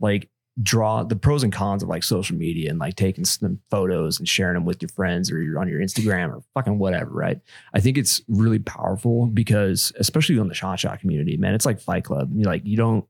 like, 0.00 0.28
draw 0.60 1.02
the 1.02 1.16
pros 1.16 1.42
and 1.42 1.52
cons 1.52 1.82
of 1.82 1.88
like 1.88 2.02
social 2.02 2.36
media 2.36 2.68
and 2.68 2.78
like 2.78 2.94
taking 2.94 3.24
some 3.24 3.58
photos 3.70 4.18
and 4.18 4.28
sharing 4.28 4.54
them 4.54 4.64
with 4.64 4.82
your 4.82 4.90
friends 4.90 5.30
or 5.30 5.40
you're 5.40 5.58
on 5.58 5.68
your 5.68 5.80
Instagram 5.80 6.28
or 6.30 6.42
fucking 6.52 6.78
whatever, 6.78 7.10
right? 7.10 7.40
I 7.72 7.80
think 7.80 7.96
it's 7.96 8.20
really 8.28 8.58
powerful 8.58 9.26
because, 9.26 9.92
especially 9.98 10.38
on 10.38 10.48
the 10.48 10.54
shot 10.54 10.78
shot 10.78 11.00
community, 11.00 11.38
man, 11.38 11.54
it's 11.54 11.64
like 11.64 11.80
Fight 11.80 12.04
Club. 12.04 12.30
You 12.34 12.44
like, 12.44 12.66
you 12.66 12.76
don't, 12.76 13.06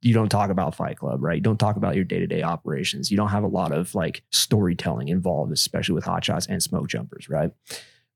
you 0.00 0.14
don't 0.14 0.30
talk 0.30 0.50
about 0.50 0.74
Fight 0.74 0.96
Club, 0.96 1.22
right? 1.22 1.36
You 1.36 1.42
don't 1.42 1.60
talk 1.60 1.76
about 1.76 1.96
your 1.96 2.04
day 2.04 2.18
to 2.18 2.26
day 2.26 2.42
operations. 2.42 3.10
You 3.10 3.18
don't 3.18 3.28
have 3.28 3.44
a 3.44 3.48
lot 3.48 3.72
of 3.72 3.94
like 3.94 4.22
storytelling 4.30 5.08
involved, 5.08 5.52
especially 5.52 5.94
with 5.94 6.04
hot 6.04 6.24
shots 6.24 6.46
and 6.46 6.62
smoke 6.62 6.88
jumpers, 6.88 7.28
right? 7.28 7.50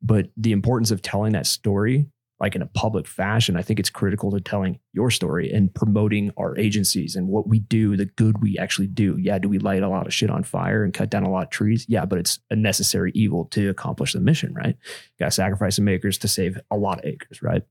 But 0.00 0.30
the 0.36 0.52
importance 0.52 0.90
of 0.90 1.02
telling 1.02 1.32
that 1.32 1.46
story, 1.46 2.06
like 2.44 2.54
in 2.54 2.60
a 2.60 2.66
public 2.66 3.06
fashion, 3.06 3.56
I 3.56 3.62
think 3.62 3.80
it's 3.80 3.88
critical 3.88 4.30
to 4.30 4.38
telling 4.38 4.78
your 4.92 5.10
story 5.10 5.50
and 5.50 5.74
promoting 5.74 6.30
our 6.36 6.54
agencies 6.58 7.16
and 7.16 7.26
what 7.26 7.48
we 7.48 7.60
do, 7.60 7.96
the 7.96 8.04
good 8.04 8.42
we 8.42 8.58
actually 8.58 8.88
do. 8.88 9.16
Yeah, 9.18 9.38
do 9.38 9.48
we 9.48 9.58
light 9.58 9.82
a 9.82 9.88
lot 9.88 10.06
of 10.06 10.12
shit 10.12 10.28
on 10.28 10.42
fire 10.42 10.84
and 10.84 10.92
cut 10.92 11.08
down 11.08 11.22
a 11.22 11.30
lot 11.30 11.44
of 11.44 11.48
trees? 11.48 11.86
Yeah, 11.88 12.04
but 12.04 12.18
it's 12.18 12.40
a 12.50 12.56
necessary 12.56 13.12
evil 13.14 13.46
to 13.46 13.70
accomplish 13.70 14.12
the 14.12 14.20
mission, 14.20 14.52
right? 14.52 14.76
Got 15.18 15.24
to 15.24 15.30
sacrifice 15.30 15.76
some 15.76 15.88
acres 15.88 16.18
to 16.18 16.28
save 16.28 16.60
a 16.70 16.76
lot 16.76 16.98
of 16.98 17.06
acres, 17.06 17.40
right? 17.40 17.62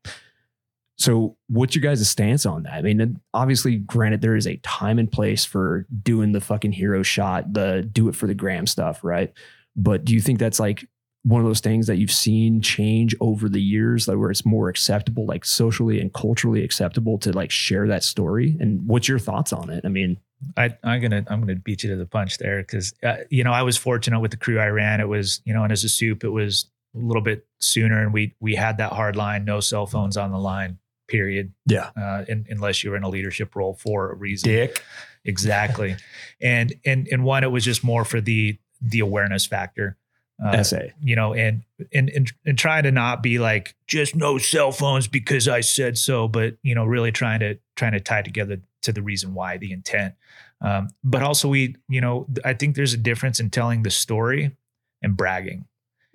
So, 0.98 1.38
what's 1.50 1.76
your 1.76 1.84
guys' 1.84 2.10
stance 2.10 2.44
on 2.48 2.64
that? 2.64 2.74
I 2.74 2.82
mean, 2.82 3.20
obviously, 3.32 3.76
granted, 3.76 4.22
there 4.22 4.36
is 4.36 4.48
a 4.48 4.58
time 4.64 4.98
and 4.98 5.12
place 5.12 5.46
for 5.46 5.86
doing 6.02 6.32
the 6.32 6.42
fucking 6.42 6.72
hero 6.72 7.04
shot, 7.04 7.54
the 7.54 7.88
do 7.92 8.10
it 8.10 8.16
for 8.16 8.26
the 8.26 8.34
gram 8.34 8.66
stuff, 8.66 9.04
right? 9.04 9.32
But 9.76 10.04
do 10.04 10.16
you 10.16 10.22
think 10.22 10.40
that's 10.40 10.60
like 10.60 10.88
one 11.24 11.40
of 11.40 11.48
those 11.48 11.62
things 11.62 11.88
that 11.88 11.98
you've 11.98 12.12
seen 12.12 12.62
change 12.62 13.16
over 13.22 13.48
the 13.48 13.62
years, 13.62 14.08
like 14.08 14.18
where 14.18 14.30
it's 14.30 14.46
more 14.46 14.70
acceptable, 14.70 15.26
like 15.26 15.46
socially 15.46 16.00
and 16.00 16.14
culturally 16.14 16.64
acceptable 16.64 17.18
to 17.20 17.32
like 17.32 17.50
share 17.50 17.88
that 17.88 18.04
story? 18.04 18.58
And 18.60 18.86
what's 18.86 19.08
your 19.08 19.20
thoughts 19.20 19.54
on 19.54 19.70
it? 19.70 19.86
I 19.86 19.90
mean, 19.90 20.18
I, 20.58 20.76
I'm 20.84 21.02
gonna 21.02 21.24
I'm 21.28 21.40
gonna 21.40 21.56
beat 21.56 21.84
you 21.84 21.90
to 21.92 21.96
the 21.96 22.06
punch 22.06 22.38
there 22.38 22.62
because 22.62 22.94
uh, 23.04 23.18
you 23.30 23.44
know 23.44 23.54
I 23.54 23.64
was 23.64 23.78
fortunate 23.78 24.20
with 24.20 24.32
the 24.32 24.38
crew 24.38 24.60
I 24.60 24.68
ran. 24.68 25.00
It 25.00 25.08
was 25.08 25.42
you 25.46 25.54
know, 25.54 25.64
and 25.64 25.72
as 25.72 25.84
a 25.84 25.90
soup, 25.90 26.24
it 26.24 26.30
was 26.30 26.70
a 26.96 27.00
little 27.00 27.22
bit 27.22 27.48
sooner, 27.60 28.02
and 28.02 28.14
we 28.14 28.36
we 28.40 28.56
had 28.56 28.78
that 28.78 28.92
hard 28.92 29.16
line, 29.16 29.46
no 29.46 29.62
cell 29.62 29.86
phones 29.86 30.18
on 30.18 30.32
the 30.32 30.38
line, 30.38 30.80
period. 31.08 31.54
Yeah. 31.66 31.92
Uh, 31.96 32.26
in, 32.28 32.46
unless 32.50 32.84
you 32.84 32.92
were 32.92 32.98
in 32.98 33.04
a 33.04 33.10
leadership 33.10 33.56
role 33.56 33.76
for 33.76 34.12
a 34.12 34.16
reason. 34.16 34.50
Dick. 34.50 34.84
Exactly. 35.26 35.96
and 36.42 36.74
and 36.86 37.08
and 37.10 37.24
one, 37.24 37.44
it 37.44 37.52
was 37.52 37.64
just 37.64 37.84
more 37.84 38.04
for 38.04 38.20
the 38.20 38.58
the 38.82 39.00
awareness 39.00 39.46
factor. 39.46 39.98
Uh, 40.44 40.50
Essay. 40.58 40.94
you 41.02 41.16
know, 41.16 41.34
and 41.34 41.64
and 41.94 42.10
and 42.10 42.32
and 42.46 42.58
trying 42.58 42.84
to 42.84 42.92
not 42.92 43.22
be 43.22 43.40
like 43.40 43.76
just 43.88 44.16
no 44.16 44.38
cell 44.38 44.72
phones 44.72 45.08
because 45.08 45.48
I 45.48 45.62
said 45.62 45.98
so, 45.98 46.28
but 46.28 46.56
you 46.64 46.74
know, 46.76 46.86
really 46.86 47.12
trying 47.12 47.40
to 47.42 47.60
trying 47.76 47.92
to 47.94 48.00
tie 48.00 48.22
together 48.22 48.58
to 48.82 48.92
the 48.92 49.02
reason 49.02 49.34
why, 49.34 49.58
the 49.58 49.72
intent. 49.72 50.16
Um, 50.62 50.90
but 51.04 51.22
also, 51.24 51.50
we, 51.50 51.76
you 51.90 52.00
know, 52.02 52.26
I 52.46 52.54
think 52.54 52.76
there's 52.76 52.94
a 52.94 52.98
difference 52.98 53.40
in 53.40 53.50
telling 53.50 53.84
the 53.84 53.90
story 53.92 54.56
and 55.02 55.16
bragging. 55.16 55.66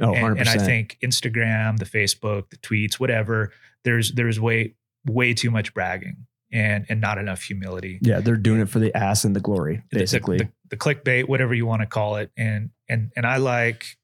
Oh, 0.00 0.12
and, 0.14 0.36
100%. 0.36 0.40
and 0.40 0.48
I 0.48 0.58
think 0.58 0.96
Instagram, 1.02 1.78
the 1.78 1.84
Facebook, 1.84 2.50
the 2.50 2.56
tweets, 2.58 2.94
whatever, 2.94 3.52
there's 3.84 4.12
there's 4.12 4.38
way 4.40 4.74
way 5.06 5.32
too 5.34 5.50
much 5.50 5.72
bragging 5.74 6.26
and 6.52 6.86
and 6.88 7.00
not 7.00 7.18
enough 7.18 7.42
humility. 7.42 7.98
yeah, 8.02 8.20
they're 8.20 8.36
doing 8.36 8.60
it 8.60 8.68
for 8.68 8.78
the 8.78 8.94
ass 8.96 9.24
and 9.24 9.34
the 9.36 9.40
glory, 9.40 9.76
The- 9.90 9.96
the- 9.96 9.98
basically. 10.00 10.38
the, 10.38 10.48
the 10.70 10.76
clickbait, 10.76 11.28
whatever 11.28 11.54
you 11.54 11.66
want 11.66 11.82
to 11.82 11.86
call 11.86 12.16
it, 12.16 12.30
and 12.36 12.70
and 12.88 13.10
and 13.16 13.24
I 13.26 13.36
like, 13.38 13.96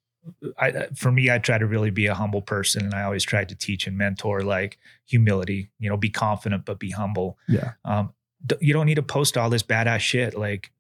I 0.59 0.87
for 0.97 1.12
me, 1.12 1.31
I 1.31 1.39
try 1.39 1.59
to 1.59 1.66
really 1.66 1.91
be 1.91 2.07
a 2.07 2.14
humble 2.14 2.43
person, 2.43 2.85
and 2.85 2.95
I 2.95 3.03
always 3.03 3.25
try 3.25 3.45
to 3.45 3.55
teach 3.55 3.87
and 3.87 3.97
mentor 3.97 4.43
like 4.43 4.79
humility. 5.05 5.70
You 5.79 5.91
know, 5.91 5.97
be 5.97 6.11
confident 6.11 6.64
but 6.64 6.79
be 6.79 6.91
humble. 6.91 7.39
yeah. 7.49 7.72
Um, 7.85 8.12
d- 8.45 8.57
you 8.61 8.72
don't 8.72 8.87
need 8.87 8.97
to 8.97 9.03
post 9.03 9.37
all 9.37 9.51
this 9.51 9.62
badass 9.62 10.01
shit. 10.01 10.37
Like, 10.37 10.72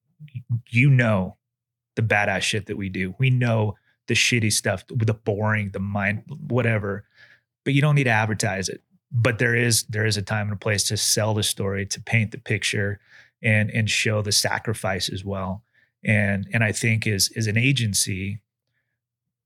you 0.70 0.90
know, 0.90 1.36
the 1.96 2.02
badass 2.02 2.42
shit 2.42 2.66
that 2.66 2.76
we 2.76 2.88
do. 2.88 3.14
We 3.18 3.30
know 3.30 3.76
the 4.06 4.14
shitty 4.14 4.52
stuff, 4.52 4.84
the 4.88 5.14
boring, 5.14 5.70
the 5.70 5.80
mind, 5.80 6.24
whatever. 6.48 7.04
But 7.64 7.74
you 7.74 7.80
don't 7.80 7.94
need 7.94 8.04
to 8.04 8.10
advertise 8.10 8.68
it. 8.68 8.82
But 9.10 9.38
there 9.38 9.54
is 9.54 9.84
there 9.84 10.06
is 10.06 10.16
a 10.16 10.22
time 10.22 10.48
and 10.48 10.54
a 10.54 10.58
place 10.58 10.84
to 10.84 10.96
sell 10.96 11.34
the 11.34 11.42
story, 11.42 11.86
to 11.86 12.00
paint 12.00 12.32
the 12.32 12.38
picture, 12.38 13.00
and 13.42 13.70
and 13.70 13.88
show 13.88 14.22
the 14.22 14.32
sacrifice 14.32 15.08
as 15.08 15.24
well. 15.24 15.62
And 16.04 16.48
and 16.52 16.64
I 16.64 16.72
think 16.72 17.06
as 17.06 17.30
as 17.36 17.46
an 17.46 17.56
agency, 17.56 18.40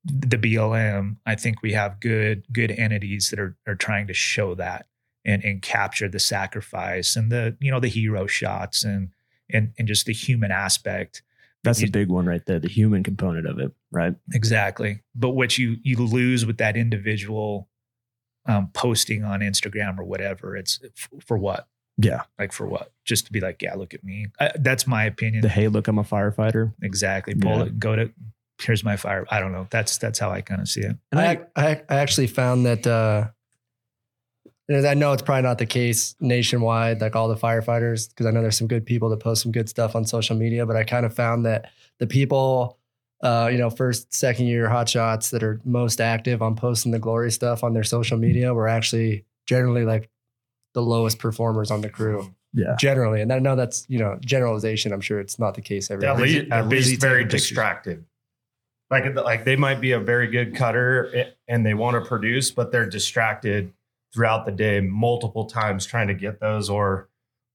the 0.09 0.39
BLM, 0.39 1.17
I 1.27 1.35
think 1.35 1.63
we 1.63 1.73
have 1.73 2.01
good 2.01 2.45
good 2.53 2.71
entities 2.71 3.31
that 3.31 3.39
are 3.39 3.57
are 3.67 3.75
trying 3.77 4.07
to 4.09 4.15
show 4.15 4.55
that 4.57 4.87
and 5.25 5.45
and 5.45 5.63
capture 5.63 6.09
the 6.09 6.19
sacrifice 6.19 7.17
and 7.17 7.31
the 7.33 7.57
you 7.61 7.71
know 7.71 7.81
the 7.81 7.89
hero 7.89 8.27
shots 8.27 8.85
and 8.85 9.11
and 9.53 9.73
and 9.79 9.87
just 9.89 10.07
the 10.07 10.13
human 10.13 10.51
aspect 10.51 11.23
That's 11.65 11.81
the 11.81 11.91
big 11.91 12.09
one 12.09 12.27
right 12.27 12.45
there, 12.47 12.59
the 12.61 12.69
human 12.69 13.03
component 13.03 13.47
of 13.47 13.59
it, 13.59 13.73
right? 13.91 14.15
exactly 14.33 15.01
but 15.15 15.31
what 15.31 15.59
you 15.59 15.77
you 15.83 15.97
lose 15.97 16.47
with 16.47 16.59
that 16.59 16.77
individual 16.77 17.69
um, 18.47 18.71
posting 18.73 19.25
on 19.25 19.41
instagram 19.41 19.99
or 19.99 20.05
whatever 20.05 20.57
it's 20.57 20.81
f- 20.85 21.11
for 21.27 21.37
what 21.37 21.67
Yeah. 21.99 22.23
like 22.39 22.53
for 22.53 22.67
what 22.67 22.93
just 23.05 23.27
to 23.27 23.33
be 23.33 23.41
like 23.41 23.61
yeah 23.61 23.75
look 23.75 23.93
at 23.95 24.03
me 24.05 24.27
I, 24.41 24.53
that's 24.59 24.87
my 24.87 25.05
opinion 25.05 25.43
The 25.43 25.49
hey, 25.49 25.69
look, 25.69 25.89
I'm 25.89 25.99
a 25.99 26.05
firefighter. 26.05 26.73
exactly 26.83 27.35
pull 27.35 27.59
Yeah. 27.59 27.65
it 27.67 27.79
go 27.79 27.97
to 27.97 28.11
here's 28.61 28.85
my 28.85 28.97
fire 28.97 29.27
i 29.31 29.39
don't 29.41 29.53
know 29.53 29.67
that's 29.71 29.99
that's 29.99 30.19
how 30.19 30.31
i 30.31 30.41
kind 30.41 30.61
of 30.61 30.69
see 30.69 30.81
it 30.81 30.97
And 31.13 31.21
I, 31.21 31.41
I, 31.57 31.67
I 31.67 31.83
I 31.89 31.97
actually 31.97 32.27
found 32.27 32.67
that 32.67 32.87
uh, 32.87 33.29
I 34.71 34.95
know 34.95 35.13
it's 35.13 35.23
probably 35.23 35.43
not 35.43 35.57
the 35.57 35.67
case 35.67 36.15
nationwide, 36.21 37.01
like 37.01 37.17
all 37.17 37.29
the 37.29 37.37
firefighters, 37.37 38.11
because 38.11 38.27
I 38.27 38.31
know 38.31 38.43
there's 38.43 38.59
some 38.59 38.69
good 38.69 38.85
people 38.85 39.09
that 39.09 39.21
post 39.21 39.43
some 39.43 39.53
good 39.53 39.69
stuff 39.69 39.97
on 39.97 40.05
social 40.05 40.37
media. 40.37 40.67
But 40.67 40.77
I 40.77 40.85
kind 40.85 41.07
of 41.07 41.15
found 41.15 41.47
that 41.47 41.71
the 41.99 42.07
people, 42.07 42.79
uh, 43.23 43.49
you 43.51 43.57
know, 43.57 43.71
first, 43.71 44.13
second 44.13 44.47
year 44.47 44.69
hot 44.69 44.89
shots 44.89 45.31
that 45.31 45.43
are 45.43 45.59
most 45.65 46.03
active 46.03 46.43
on 46.43 46.55
posting 46.55 46.93
the 46.93 46.99
glory 46.99 47.31
stuff 47.31 47.65
on 47.65 47.73
their 47.73 47.85
social 47.85 48.19
media 48.19 48.53
were 48.53 48.69
actually 48.69 49.25
generally 49.47 49.87
like 49.87 50.11
the 50.75 50.83
lowest 50.83 51.19
performers 51.19 51.71
on 51.71 51.81
the 51.81 51.89
crew, 51.89 52.35
yeah. 52.53 52.77
generally. 52.79 53.23
And 53.23 53.33
I 53.33 53.39
know 53.39 53.57
that's 53.57 53.87
you 53.89 53.99
know 53.99 54.19
generalization. 54.21 54.93
I'm 54.93 55.01
sure 55.01 55.19
it's 55.19 55.39
not 55.39 55.55
the 55.55 55.63
case 55.63 55.91
everywhere. 55.91 56.15
At 56.15 56.21
least, 56.21 56.51
They're 56.51 56.59
at 56.59 56.69
least 56.69 57.01
very 57.01 57.23
taking 57.23 57.31
distracted. 57.31 58.05
Like, 58.91 59.15
like 59.15 59.45
they 59.45 59.57
might 59.57 59.81
be 59.81 59.93
a 59.93 60.01
very 60.01 60.29
good 60.29 60.55
cutter 60.55 61.33
and 61.47 61.65
they 61.65 61.75
want 61.75 62.03
to 62.03 62.09
produce, 62.09 62.51
but 62.51 62.73
they're 62.73 62.89
distracted 62.89 63.73
throughout 64.15 64.47
the 64.47 64.53
day 64.53 64.81
multiple 64.81 65.45
times 65.45 65.85
trying 65.85 66.09
to 66.09 66.15
get 66.15 66.41
those. 66.41 66.71
Or 66.71 67.09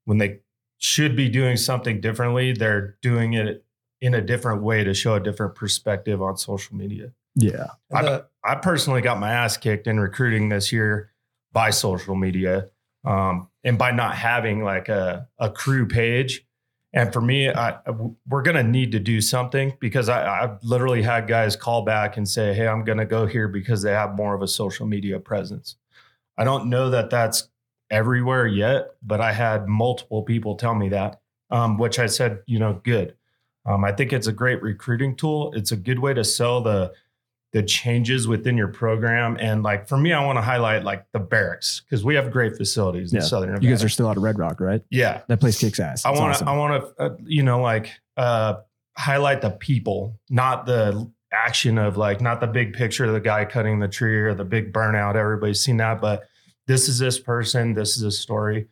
when 0.05 0.19
they 0.19 0.39
should 0.77 1.15
be 1.15 1.29
doing 1.29 1.57
something 1.57 2.01
differently, 2.01 2.53
they're 2.53 2.97
doing 3.01 3.33
it 3.33 3.65
in 4.01 4.13
a 4.13 4.21
different 4.21 4.61
way 4.61 4.83
to 4.83 4.93
show 4.93 5.15
a 5.15 5.19
different 5.19 5.55
perspective 5.55 6.21
on 6.21 6.37
social 6.37 6.75
media. 6.75 7.13
Yeah. 7.35 7.67
The- 7.89 8.27
I 8.43 8.55
personally 8.55 9.01
got 9.01 9.19
my 9.19 9.31
ass 9.31 9.55
kicked 9.57 9.87
in 9.87 9.99
recruiting 9.99 10.49
this 10.49 10.71
year 10.71 11.11
by 11.53 11.69
social 11.69 12.15
media 12.15 12.67
um, 13.05 13.47
and 13.63 13.77
by 13.77 13.91
not 13.91 14.15
having 14.15 14.63
like 14.63 14.89
a, 14.89 15.27
a 15.39 15.49
crew 15.49 15.87
page. 15.87 16.45
And 16.93 17.11
for 17.11 17.21
me, 17.21 17.49
I, 17.49 17.79
we're 18.27 18.43
going 18.43 18.55
to 18.55 18.63
need 18.63 18.91
to 18.91 18.99
do 18.99 19.19
something 19.19 19.75
because 19.79 20.09
I, 20.09 20.43
I've 20.43 20.63
literally 20.63 21.01
had 21.01 21.27
guys 21.27 21.55
call 21.55 21.81
back 21.81 22.17
and 22.17 22.27
say, 22.27 22.53
Hey, 22.53 22.67
I'm 22.67 22.83
going 22.83 22.99
to 22.99 23.05
go 23.05 23.25
here 23.25 23.47
because 23.47 23.81
they 23.81 23.91
have 23.91 24.15
more 24.15 24.35
of 24.35 24.43
a 24.43 24.47
social 24.47 24.85
media 24.85 25.19
presence. 25.19 25.75
I 26.37 26.43
don't 26.43 26.69
know 26.69 26.91
that 26.91 27.09
that's 27.09 27.49
everywhere 27.89 28.45
yet, 28.45 28.91
but 29.01 29.21
I 29.21 29.33
had 29.33 29.67
multiple 29.67 30.21
people 30.23 30.55
tell 30.55 30.75
me 30.75 30.89
that, 30.89 31.19
um, 31.49 31.77
which 31.77 31.99
I 31.99 32.05
said, 32.05 32.39
you 32.45 32.59
know, 32.59 32.79
good. 32.83 33.15
Um, 33.65 33.83
I 33.83 33.91
think 33.91 34.13
it's 34.13 34.27
a 34.27 34.33
great 34.33 34.61
recruiting 34.61 35.15
tool. 35.15 35.51
It's 35.53 35.71
a 35.71 35.77
good 35.77 35.99
way 35.99 36.13
to 36.13 36.23
sell 36.23 36.61
the 36.61 36.93
the 37.53 37.61
changes 37.63 38.27
within 38.27 38.57
your 38.57 38.67
program. 38.67 39.37
And 39.39 39.61
like 39.63 39.87
for 39.87 39.95
me, 39.97 40.11
I 40.11 40.25
want 40.25 40.37
to 40.37 40.41
highlight 40.41 40.83
like 40.83 41.05
the 41.13 41.19
barracks 41.19 41.81
because 41.85 42.03
we 42.03 42.15
have 42.15 42.31
great 42.31 42.57
facilities 42.57 43.13
in 43.13 43.19
Yeah. 43.19 43.25
Southern 43.25 43.49
Nevada. 43.49 43.65
You 43.65 43.71
guys 43.71 43.83
are 43.83 43.89
still 43.89 44.07
out 44.07 44.17
of 44.17 44.23
Red 44.23 44.39
Rock, 44.39 44.59
right? 44.59 44.81
yeah. 44.89 45.21
That 45.27 45.39
place 45.39 45.59
kicks 45.59 45.79
ass. 45.79 46.03
I 46.03 46.09
want 46.09 46.19
to, 46.19 46.25
awesome. 46.43 46.47
I 46.47 46.57
want 46.57 46.83
to, 46.97 47.03
uh, 47.03 47.15
you 47.23 47.43
know, 47.43 47.61
like 47.61 47.91
uh, 48.17 48.55
highlight 48.97 49.41
the 49.41 49.51
people, 49.51 50.19
not 50.31 50.65
the 50.65 51.09
action 51.31 51.77
of 51.77 51.95
like, 51.95 52.21
not 52.21 52.41
the 52.41 52.47
big 52.47 52.73
picture 52.73 53.05
of 53.05 53.13
the 53.13 53.21
guy 53.21 53.45
cutting 53.45 53.79
the 53.79 53.87
tree 53.87 54.19
or 54.21 54.33
the 54.33 54.45
big 54.45 54.73
burnout. 54.73 55.15
Everybody's 55.15 55.63
seen 55.63 55.77
that, 55.77 56.01
but 56.01 56.23
this 56.65 56.89
is 56.89 56.97
this 56.97 57.19
person, 57.19 57.73
this 57.75 57.97
is 57.97 58.03
a 58.03 58.11
story. 58.11 58.67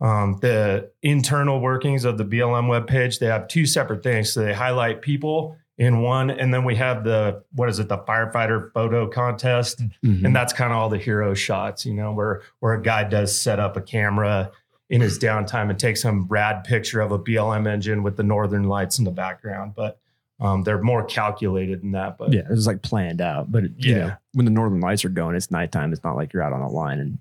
Um, 0.00 0.38
the 0.42 0.90
internal 1.02 1.60
workings 1.60 2.04
of 2.04 2.18
the 2.18 2.24
BLM 2.24 2.66
webpage, 2.66 3.20
they 3.20 3.26
have 3.26 3.46
two 3.46 3.64
separate 3.64 4.02
things. 4.02 4.32
So 4.32 4.42
they 4.42 4.52
highlight 4.52 5.02
people 5.02 5.56
in 5.78 6.00
one, 6.02 6.30
and 6.30 6.54
then 6.54 6.64
we 6.64 6.76
have 6.76 7.02
the 7.04 7.42
what 7.52 7.68
is 7.68 7.78
it, 7.80 7.88
the 7.88 7.98
firefighter 7.98 8.70
photo 8.72 9.08
contest 9.08 9.82
Mhm. 10.04 10.24
and 10.24 10.34
that's 10.36 10.52
kind 10.52 10.72
of 10.72 10.78
all 10.78 10.88
the 10.88 10.98
hero 10.98 11.34
shots, 11.34 11.84
you 11.84 11.94
know, 11.94 12.12
where 12.12 12.42
where 12.60 12.74
a 12.74 12.80
guy 12.82 13.02
does 13.04 13.36
set 13.36 13.58
up 13.58 13.76
a 13.76 13.80
camera 13.80 14.50
in 14.90 15.00
his 15.00 15.18
downtime 15.18 15.70
and 15.70 15.78
take 15.78 15.96
some 15.96 16.26
rad 16.28 16.62
picture 16.62 17.00
of 17.00 17.10
a 17.10 17.18
BLM 17.18 17.66
engine 17.66 18.02
with 18.02 18.16
the 18.16 18.22
northern 18.22 18.64
lights 18.64 18.98
in 18.98 19.04
the 19.04 19.10
background. 19.10 19.72
But 19.74 19.98
um, 20.40 20.62
they're 20.62 20.82
more 20.82 21.04
calculated 21.04 21.80
than 21.82 21.92
that. 21.92 22.18
But 22.18 22.32
yeah, 22.32 22.40
it 22.42 22.50
was 22.50 22.66
like 22.66 22.82
planned 22.82 23.20
out. 23.20 23.50
But 23.50 23.64
you 23.64 23.94
Yeah. 23.94 23.98
know, 23.98 24.12
when 24.34 24.44
the 24.44 24.50
northern 24.52 24.80
lights 24.80 25.04
are 25.04 25.08
going, 25.08 25.34
it's 25.36 25.50
nighttime. 25.50 25.92
It's 25.92 26.04
not 26.04 26.16
like 26.16 26.32
you're 26.32 26.42
out 26.42 26.52
on 26.52 26.60
a 26.60 26.68
line. 26.70 26.98
And 27.00 27.18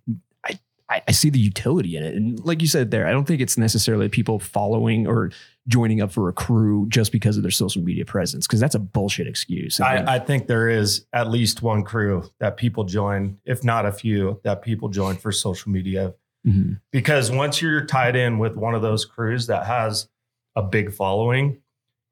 I, 0.90 1.02
I, 1.08 1.12
see 1.12 1.30
the 1.30 1.40
utility 1.40 1.96
in 1.96 2.04
it. 2.04 2.14
And 2.16 2.44
like 2.46 2.62
you 2.62 2.68
said 2.68 2.92
there, 2.92 3.08
I 3.08 3.12
don't 3.12 3.26
think 3.26 3.42
it's 3.42 3.58
necessarily 3.58 4.10
people 4.10 4.40
following 4.40 5.08
or 5.08 5.32
joining 5.68 6.02
up 6.02 6.12
for 6.12 6.28
a 6.30 6.34
crew 6.34 6.86
just 6.90 7.12
because 7.12 7.38
of 7.38 7.44
their 7.44 7.52
social 7.52 7.82
media 7.82 8.06
presence, 8.06 8.46
because 8.46 8.60
that's 8.60 8.76
a 8.76 8.80
bullshit 8.80 9.26
excuse. 9.28 9.80
I, 9.80 10.16
I 10.16 10.20
think 10.20 10.48
there 10.48 10.70
is 10.70 11.06
at 11.14 11.30
least 11.30 11.62
one 11.62 11.84
crew 11.84 12.30
that 12.40 12.58
people 12.58 12.84
join, 12.84 13.38
if 13.46 13.64
not 13.64 13.86
a 13.86 13.92
few, 13.92 14.42
that 14.44 14.62
people 14.62 14.90
join 14.90 15.16
for 15.16 15.32
social 15.32 15.72
media. 15.72 16.14
Mhm. 16.46 16.80
Because 16.92 17.32
once 17.32 17.62
you're 17.62 17.86
tied 17.86 18.18
in 18.18 18.38
with 18.38 18.58
one 18.58 18.76
of 18.76 18.82
those 18.82 19.06
crews 19.06 19.48
that 19.48 19.66
has 19.66 20.10
a 20.56 20.62
big 20.62 20.94
following, 20.94 21.62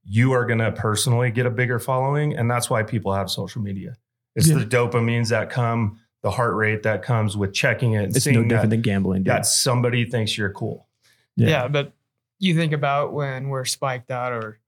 you 0.05 0.31
are 0.31 0.45
going 0.45 0.59
to 0.59 0.71
personally 0.71 1.29
get 1.29 1.45
a 1.45 1.51
bigger 1.51 1.77
following. 1.77 2.35
And 2.35 2.49
that's 2.49 2.69
why 2.69 2.83
people 2.83 3.13
have 3.13 3.29
social 3.29 3.61
media. 3.61 3.97
It's 4.35 4.47
Yeah. 4.47 4.59
the 4.59 4.65
dopamines 4.65 5.29
that 5.29 5.49
come, 5.49 5.99
the 6.23 6.31
heart 6.31 6.55
rate 6.55 6.83
that 6.83 7.01
comes 7.03 7.35
with 7.35 7.53
checking 7.53 7.93
it 7.93 8.03
and 8.03 8.15
it's 8.15 8.25
no 8.27 8.43
different 8.43 8.49
that, 8.49 8.69
than 8.69 8.81
gambling. 8.81 9.23
dude. 9.23 9.31
that 9.33 9.45
somebody 9.45 10.05
thinks 10.05 10.37
you're 10.37 10.51
cool. 10.53 10.87
Yeah. 11.35 11.67
but 11.67 11.93
you 12.39 12.55
think 12.55 12.73
about 12.73 13.13
when 13.13 13.49
we're 13.49 13.65
spiked 13.65 14.11
out 14.11 14.31
or 14.33 14.59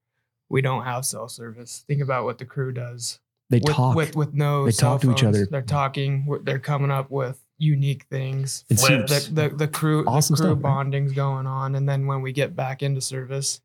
we 0.49 0.61
don't 0.61 0.83
have 0.83 1.05
cell 1.05 1.27
service. 1.27 1.83
Think 1.87 2.01
about 2.01 2.23
what 2.25 2.37
the 2.37 2.45
crew 2.45 2.71
does 2.71 3.19
they 3.49 3.57
with, 3.57 3.75
talk. 3.75 3.95
with 3.95 4.15
with 4.15 4.33
no. 4.33 4.65
They 4.65 4.71
cell 4.71 4.93
talk 4.93 5.01
to 5.01 5.11
each 5.11 5.23
other. 5.23 5.45
They're 5.45 5.61
talking. 5.61 6.27
They're 6.43 6.59
coming 6.59 6.91
up 6.91 7.11
with 7.11 7.39
unique 7.57 8.05
things. 8.09 8.65
It 8.69 8.79
Flips. 8.79 9.11
seems- 9.11 9.29
The 9.35 9.49
the, 9.49 9.55
the 9.55 9.67
crew 9.67 10.05
Awesome 10.07 10.35
the 10.35 10.41
crew 10.41 10.51
stuff, 10.51 10.61
man. 10.61 10.61
bonding's 10.61 11.11
going 11.13 11.45
on, 11.47 11.75
and 11.75 11.87
then 11.87 12.07
when 12.07 12.21
we 12.21 12.31
get 12.31 12.55
back 12.55 12.81
into 12.83 13.01
service, 13.01 13.61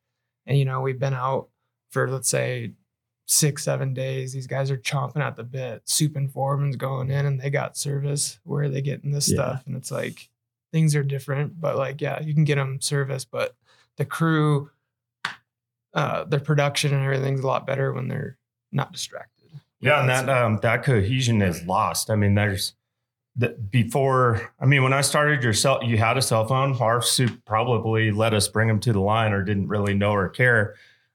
and 0.47 0.59
you 0.59 0.65
know 0.65 0.81
we've 0.81 0.99
been 0.99 1.15
out 1.15 1.49
for 1.91 2.11
let's 2.11 2.29
say 2.29 2.73
six 3.29 3.63
seven 3.63 3.93
days. 3.95 4.33
These 4.33 4.47
guys 4.47 4.71
are 4.71 4.79
chomping 4.79 5.21
at 5.21 5.37
the 5.37 5.45
bit. 5.45 5.83
Soup 5.85 6.17
and 6.17 6.33
foreman's 6.33 6.77
going 6.77 7.11
in, 7.11 7.27
and 7.27 7.41
they 7.41 7.51
got 7.51 7.77
service. 7.77 8.41
Where 8.45 8.65
are 8.65 8.69
they 8.69 8.83
getting 8.83 9.13
this 9.13 9.29
Yeah. 9.29 9.35
stuff? 9.37 9.63
And 9.67 9.77
it's 9.77 9.91
like 9.93 10.29
things 10.73 10.97
are 10.97 11.05
different, 11.05 11.61
but 11.61 11.77
like 11.77 12.01
yeah, 12.01 12.21
you 12.21 12.35
can 12.35 12.45
get 12.45 12.57
them 12.57 12.81
service, 12.81 13.25
but 13.25 13.55
the 13.97 14.05
crew 14.05 14.71
uh, 15.95 16.25
their 16.25 16.41
production 16.41 16.93
and 16.95 17.03
everything's 17.05 17.41
a 17.41 17.47
lot 17.47 17.67
better 17.67 17.93
when 17.93 18.09
they're 18.09 18.37
not 18.73 18.93
distracted. 18.93 19.49
Yeah, 19.81 20.01
and 20.01 20.09
that 20.09 20.29
um, 20.29 20.59
that 20.63 20.83
cohesion 20.85 21.41
is 21.41 21.63
lost. 21.65 22.11
I 22.11 22.17
mean, 22.17 22.35
there's 22.35 22.75
the, 23.37 23.51
before. 23.51 24.53
I 24.61 24.67
mean, 24.67 24.83
when 24.83 24.93
I 24.93 25.01
started 25.01 25.43
your 25.43 25.53
cell, 25.55 25.83
you 25.83 25.97
had 25.97 26.19
a 26.19 26.23
cell 26.23 26.47
phone. 26.47 26.77
Soup 27.03 27.41
probably 27.47 28.11
let 28.11 28.35
us 28.35 28.49
bring 28.49 28.69
them 28.69 28.81
to 28.81 28.93
the 28.93 29.01
line, 29.01 29.33
or 29.33 29.43
didn't 29.43 29.69
really 29.69 29.95
know 29.95 30.13
or 30.13 30.29
care, 30.29 30.75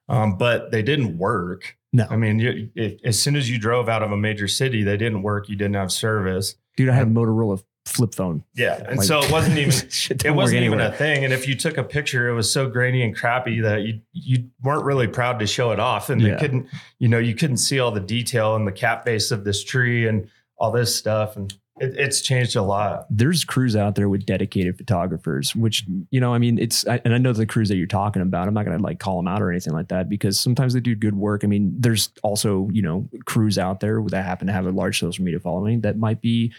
um, 0.09 0.37
but 0.37 0.71
they 0.71 0.81
didn't 0.81 1.17
work. 1.17 1.77
No. 1.91 2.07
I 2.09 2.15
mean, 2.15 2.39
you, 2.39 2.69
if, 2.75 2.99
as 3.03 3.21
soon 3.21 3.35
as 3.35 3.49
you 3.49 3.57
drove 3.59 3.87
out 3.87 4.01
of 4.01 4.11
a 4.11 4.17
major 4.17 4.47
city, 4.47 4.83
they 4.83 4.97
didn't 4.97 5.21
work. 5.21 5.47
You 5.49 5.55
didn't 5.55 5.75
have 5.75 5.91
service. 5.91 6.55
Dude, 6.75 6.89
I 6.89 6.93
had 6.95 7.07
a 7.07 7.11
Motorola 7.11 7.63
flip 7.85 8.15
phone. 8.15 8.43
Yeah, 8.55 8.83
and 8.87 8.97
Like- 8.97 9.05
so 9.05 9.19
it 9.21 9.29
wasn't 9.31 9.57
even 9.59 9.73
it 10.25 10.31
wasn't 10.35 10.63
even 10.63 10.79
a 10.81 10.91
thing. 10.91 11.23
And 11.23 11.31
if 11.33 11.47
you 11.47 11.53
took 11.55 11.77
a 11.77 11.83
picture, 11.83 12.29
it 12.29 12.33
was 12.33 12.51
so 12.51 12.67
grainy 12.67 13.03
and 13.03 13.15
crappy 13.15 13.59
that 13.61 13.81
you 13.83 13.99
you 14.13 14.49
weren't 14.63 14.85
really 14.85 15.07
proud 15.07 15.37
to 15.39 15.45
show 15.47 15.71
it 15.71 15.79
off. 15.79 16.09
And 16.09 16.19
Yeah. 16.21 16.31
they 16.35 16.39
couldn't, 16.39 16.67
you 16.99 17.09
know, 17.09 17.19
you 17.19 17.35
couldn't 17.35 17.57
see 17.57 17.79
all 17.79 17.91
the 17.91 17.99
detail 17.99 18.55
and 18.55 18.65
the 18.67 18.71
cap 18.71 19.05
base 19.05 19.29
of 19.31 19.43
this 19.43 19.63
tree 19.63 20.07
and 20.07 20.27
all 20.57 20.71
this 20.71 20.95
stuff. 20.95 21.35
And 21.35 21.53
it, 21.79 21.95
it's 21.97 22.21
changed 22.21 22.55
a 22.55 22.61
lot. 22.61 23.07
there's 23.09 23.43
crews 23.43 23.75
out 23.75 23.95
there 23.95 24.07
with 24.07 24.25
dedicated 24.25 24.77
photographers, 24.77 25.55
which 25.55 25.85
you 26.11 26.19
know, 26.19 26.33
I 26.33 26.37
mean, 26.37 26.59
it's 26.59 26.87
I, 26.87 27.01
and 27.03 27.13
I 27.13 27.17
know 27.17 27.33
the 27.33 27.45
crews 27.45 27.69
that 27.69 27.77
you're 27.77 27.87
talking 27.87 28.21
about. 28.21 28.47
I'm 28.47 28.53
not 28.53 28.65
gonna 28.65 28.77
like 28.77 28.99
call 28.99 29.17
them 29.17 29.27
out 29.27 29.41
or 29.41 29.49
anything 29.49 29.73
like 29.73 29.87
that 29.87 30.07
because 30.07 30.39
sometimes 30.39 30.73
they 30.73 30.79
do 30.79 30.95
good 30.95 31.15
work. 31.15 31.43
I 31.43 31.47
mean, 31.47 31.73
there's 31.79 32.09
also 32.21 32.69
you 32.71 32.81
know 32.81 33.09
crews 33.25 33.57
out 33.57 33.79
there 33.79 34.01
that 34.09 34.23
happen 34.23 34.47
to 34.47 34.53
have 34.53 34.65
a 34.65 34.71
large 34.71 34.99
social 34.99 35.23
media 35.23 35.39
following 35.39 35.81
that 35.81 35.97
might 35.97 36.21
be. 36.21 36.53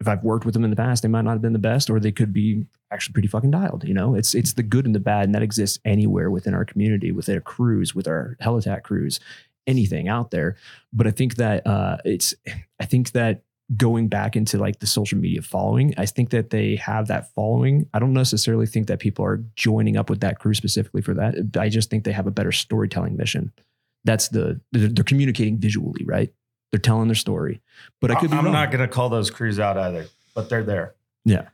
If 0.00 0.08
I've 0.08 0.24
worked 0.24 0.44
with 0.44 0.54
them 0.54 0.64
in 0.64 0.70
the 0.70 0.74
past, 0.74 1.04
they 1.04 1.08
might 1.08 1.22
not 1.22 1.30
have 1.30 1.42
been 1.42 1.52
the 1.52 1.60
best, 1.60 1.88
or 1.88 2.00
they 2.00 2.10
could 2.10 2.32
be 2.32 2.66
actually 2.90 3.12
pretty 3.12 3.28
fucking 3.28 3.52
dialed. 3.52 3.84
You 3.84 3.94
know, 3.94 4.16
it's 4.16 4.34
it's 4.34 4.54
the 4.54 4.64
good 4.64 4.84
and 4.84 4.96
the 4.96 5.00
bad, 5.00 5.26
and 5.26 5.34
that 5.36 5.44
exists 5.44 5.78
anywhere 5.84 6.28
within 6.28 6.54
our 6.54 6.64
community, 6.64 7.12
with 7.12 7.28
our 7.28 7.40
crews, 7.40 7.94
with 7.94 8.08
our 8.08 8.36
Helitack 8.42 8.82
crews, 8.82 9.20
anything 9.68 10.08
out 10.08 10.32
there. 10.32 10.56
But 10.92 11.06
I 11.06 11.12
think 11.12 11.36
that 11.36 11.64
uh, 11.68 11.98
it's 12.04 12.34
I 12.80 12.84
think 12.84 13.12
that 13.12 13.42
going 13.76 14.08
back 14.08 14.36
into 14.36 14.58
like 14.58 14.80
the 14.80 14.86
social 14.86 15.18
media 15.18 15.42
following, 15.42 15.94
I 15.96 16.06
think 16.06 16.30
that 16.30 16.50
they 16.50 16.76
have 16.76 17.08
that 17.08 17.32
following. 17.34 17.88
I 17.94 17.98
don't 17.98 18.12
necessarily 18.12 18.66
think 18.66 18.88
that 18.88 18.98
people 18.98 19.24
are 19.24 19.42
joining 19.56 19.96
up 19.96 20.10
with 20.10 20.20
that 20.20 20.38
crew 20.38 20.54
specifically 20.54 21.02
for 21.02 21.14
that. 21.14 21.56
I 21.58 21.68
just 21.68 21.90
think 21.90 22.04
they 22.04 22.12
have 22.12 22.26
a 22.26 22.30
better 22.30 22.52
storytelling 22.52 23.16
mission. 23.16 23.52
That's 24.04 24.28
the 24.28 24.60
they're, 24.72 24.88
they're 24.88 25.04
communicating 25.04 25.58
visually, 25.58 26.04
right? 26.04 26.32
They're 26.70 26.80
telling 26.80 27.08
their 27.08 27.14
story. 27.14 27.60
But 28.00 28.10
I 28.10 28.16
could 28.16 28.30
be 28.30 28.36
I'm 28.36 28.44
wrong. 28.44 28.54
not 28.54 28.70
going 28.70 28.80
to 28.80 28.88
call 28.88 29.08
those 29.08 29.30
crews 29.30 29.60
out 29.60 29.78
either, 29.78 30.06
but 30.34 30.48
they're 30.48 30.64
there. 30.64 30.94
Yeah. 31.24 31.48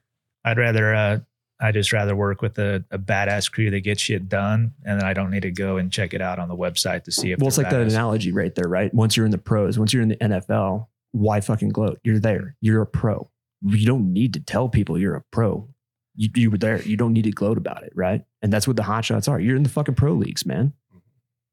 I'd 0.45 0.59
rather 0.59 0.95
uh 0.95 1.19
I 1.61 1.73
just 1.73 1.93
rather 1.93 2.15
work 2.15 2.41
with 2.41 2.59
a, 2.59 2.85
a 2.91 2.99
badass 2.99 3.51
crew 3.51 3.71
that 3.71 3.81
gets 3.81 4.01
shit 4.01 4.29
done, 4.29 4.75
and 4.85 5.01
then 5.01 5.05
I 5.05 5.13
don't 5.13 5.31
need 5.31 5.43
to 5.43 5.51
go 5.51 5.77
and 5.77 5.91
check 5.91 6.15
it 6.15 6.21
out 6.21 6.39
on 6.39 6.49
the 6.49 6.57
website 6.57 7.03
to 7.05 7.13
see 7.13 7.33
if. 7.33 7.41
well, 7.41 7.49
it's 7.49 7.57
they're 7.57 7.65
like 7.65 7.73
that 7.73 7.81
analogy 7.81 8.31
right 8.31 8.55
there, 8.55 8.69
right? 8.69 8.95
Once 8.95 9.17
you're 9.17 9.27
in 9.27 9.33
the 9.33 9.39
pros, 9.39 9.77
once 9.77 9.93
you're 9.93 10.05
in 10.05 10.11
the 10.11 10.17
NFL, 10.17 10.87
why 11.13 11.41
fucking 11.41 11.71
gloat? 11.71 12.01
You're 12.05 12.19
there. 12.19 12.57
You're 12.61 12.83
a 12.83 12.87
pro. 12.87 13.31
You 13.63 13.87
don't 13.87 14.13
need 14.13 14.35
to 14.35 14.41
tell 14.41 14.69
people 14.69 14.99
you're 14.99 15.17
a 15.17 15.25
pro. 15.33 15.69
You, 16.15 16.29
you 16.35 16.51
were 16.51 16.59
there. 16.59 16.83
You 16.83 16.97
don't 16.97 17.13
need 17.13 17.25
to 17.25 17.31
gloat 17.31 17.59
about 17.59 17.83
it, 17.83 17.93
right? 17.95 18.23
And 18.43 18.53
that's 18.53 18.67
what 18.67 18.77
the 18.77 18.83
hot 18.83 19.05
shots 19.05 19.29
are. 19.29 19.41
You're 19.41 19.57
in 19.57 19.63
the 19.63 19.69
fucking 19.69 19.95
pro 19.95 20.13
leagues, 20.13 20.45
man. 20.47 20.73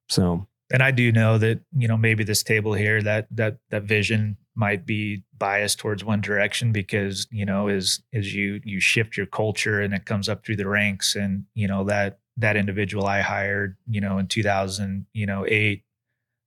So 0.09 0.47
and 0.71 0.81
I 0.81 0.91
do 0.91 1.11
know 1.11 1.37
that 1.37 1.61
you 1.75 1.87
know 1.87 1.97
maybe 1.97 2.23
this 2.23 2.43
table 2.43 2.73
here 2.73 3.01
that 3.01 3.27
that 3.31 3.57
that 3.69 3.83
vision 3.83 4.37
might 4.55 4.85
be 4.85 5.23
biased 5.37 5.79
towards 5.79 6.03
one 6.03 6.21
direction 6.21 6.71
because 6.71 7.27
you 7.31 7.45
know 7.45 7.67
as 7.67 8.01
as 8.13 8.33
you 8.33 8.61
you 8.63 8.79
shift 8.79 9.17
your 9.17 9.25
culture 9.25 9.81
and 9.81 9.93
it 9.93 10.05
comes 10.05 10.27
up 10.27 10.45
through 10.45 10.55
the 10.55 10.67
ranks 10.67 11.15
and 11.15 11.45
you 11.53 11.67
know 11.67 11.83
that 11.83 12.19
that 12.37 12.57
individual 12.57 13.05
I 13.05 13.21
hired 13.21 13.77
you 13.87 14.01
know 14.01 14.17
in 14.17 14.27
2000 14.27 15.05
you 15.13 15.25
know 15.25 15.45
8 15.47 15.83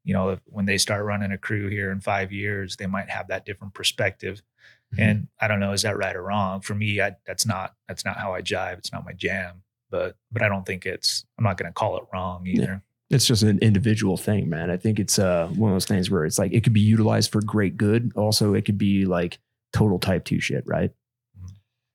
you 0.09 0.15
know 0.15 0.31
if, 0.31 0.41
when 0.47 0.65
they 0.67 0.79
start 0.79 1.05
running 1.05 1.33
a 1.33 1.39
crew 1.39 1.69
here 1.69 1.93
in 1.93 2.01
5 2.01 2.33
years 2.33 2.77
they 2.77 2.87
might 2.87 3.11
have 3.11 3.29
that 3.29 3.45
different 3.45 3.75
perspective 3.75 4.43
Mhm. 4.95 4.99
and 5.07 5.29
I 5.39 5.49
don't 5.49 5.61
know 5.61 5.73
is 5.73 5.83
that 5.83 5.99
right 5.99 6.17
or 6.17 6.23
wrong 6.23 6.63
for 6.63 6.75
me 6.75 7.01
I, 7.01 7.17
that's 7.27 7.45
not 7.45 7.75
that's 7.87 8.05
not 8.07 8.17
how 8.17 8.33
I 8.35 8.41
jive 8.41 8.79
it's 8.79 8.93
not 8.93 9.05
my 9.05 9.13
jam 9.13 9.63
but 9.91 10.17
but 10.33 10.41
I 10.43 10.49
don't 10.49 10.65
think 10.65 10.87
it's 10.87 11.27
I'm 11.37 11.45
not 11.45 11.59
going 11.59 11.69
to 11.71 11.75
call 11.75 11.99
it 11.99 12.05
wrong 12.13 12.47
either 12.47 12.83
it's 13.11 13.27
just 13.27 13.43
an 13.43 13.59
individual 13.61 14.19
thing, 14.19 14.51
man. 14.51 14.71
I 14.71 14.77
think 14.77 14.99
it's 14.99 15.19
uh, 15.19 15.49
one 15.57 15.71
of 15.71 15.75
those 15.75 15.87
things 15.87 16.11
where 16.11 16.27
it's 16.27 16.39
like 16.39 16.53
it 16.53 16.63
could 16.63 16.75
be 16.75 16.81
utilized 16.83 17.33
for 17.33 17.41
great 17.41 17.79
good. 17.79 18.13
Also, 18.17 18.53
it 18.53 18.67
could 18.67 18.77
be 18.77 19.07
like 19.07 19.39
total 19.73 19.99
type 19.99 20.27
two 20.27 20.41
shit, 20.41 20.63
right? 20.67 20.91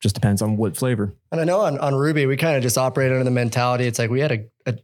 Just 0.00 0.16
depends 0.16 0.42
on 0.42 0.56
what 0.56 0.76
flavor. 0.76 1.14
And 1.30 1.40
I 1.40 1.44
know 1.44 1.60
on, 1.60 1.78
on 1.78 1.94
Ruby, 1.94 2.26
we 2.26 2.36
kind 2.36 2.56
of 2.56 2.64
just 2.64 2.76
operate 2.76 3.12
under 3.12 3.22
the 3.22 3.30
mentality. 3.30 3.86
It's 3.86 4.00
like 4.00 4.10
we 4.10 4.18
had 4.18 4.32
a, 4.32 4.44
a 4.66 4.78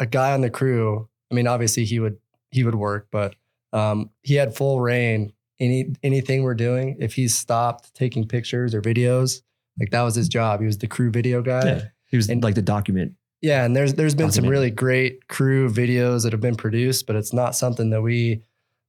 a 0.00 0.06
guy 0.06 0.32
on 0.32 0.40
the 0.40 0.48
crew. 0.48 1.08
I 1.30 1.34
mean, 1.34 1.46
obviously 1.46 1.84
he 1.84 2.00
would 2.00 2.16
he 2.56 2.64
would 2.64 2.74
work, 2.74 3.08
but 3.12 3.34
um, 3.72 4.10
he 4.22 4.34
had 4.34 4.56
full 4.56 4.80
reign. 4.80 5.32
Any 5.58 5.94
anything 6.02 6.42
we're 6.42 6.54
doing, 6.54 6.96
if 7.00 7.14
he 7.14 7.28
stopped 7.28 7.94
taking 7.94 8.26
pictures 8.28 8.74
or 8.74 8.82
videos, 8.82 9.40
like 9.80 9.90
that 9.90 10.02
was 10.02 10.14
his 10.14 10.28
job. 10.28 10.60
He 10.60 10.66
was 10.66 10.78
the 10.78 10.86
crew 10.86 11.10
video 11.10 11.40
guy. 11.40 11.64
Yeah. 11.64 11.82
He 12.06 12.16
was 12.16 12.28
And- 12.28 12.42
like 12.42 12.54
the 12.56 12.62
document. 12.62 13.14
Yeah, 13.42 13.64
and 13.64 13.74
there's 13.76 13.94
there's 13.94 14.14
been 14.14 14.32
some 14.32 14.46
really 14.48 14.70
great 14.70 15.28
crew 15.28 15.70
videos 15.70 16.22
that 16.24 16.32
have 16.32 16.40
been 16.40 16.56
produced, 16.56 17.06
but 17.06 17.16
it's 17.16 17.32
not 17.32 17.54
something 17.54 17.90
that 17.90 18.02
we 18.02 18.42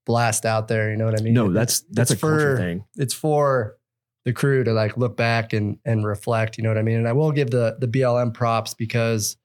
blast 0.05 0.45
out 0.45 0.67
there. 0.67 0.89
You 0.91 0.97
know 0.97 1.05
what 1.05 1.19
I 1.19 1.23
mean? 1.23 1.33
No, 1.33 1.51
that's 1.51 1.81
that's 1.91 2.11
it's 2.11 2.21
a 2.21 2.25
culture 2.25 2.55
for- 2.55 2.61
thing. 2.61 2.85
it's 2.95 3.13
for 3.13 3.77
the 4.25 4.33
crew 4.33 4.63
to 4.63 4.73
like 4.73 4.97
look 4.97 5.15
back 5.17 5.53
and 5.53 5.77
and 5.85 6.05
reflect. 6.05 6.57
You 6.57 6.63
know 6.63 6.69
what 6.69 6.77
I 6.77 6.81
mean? 6.81 6.97
And 6.97 7.07
I 7.07 7.13
will 7.13 7.31
give 7.31 7.49
the 7.49 7.77
the 7.79 7.87
BLM 7.87 8.33
props 8.33 8.73
because 8.73 9.37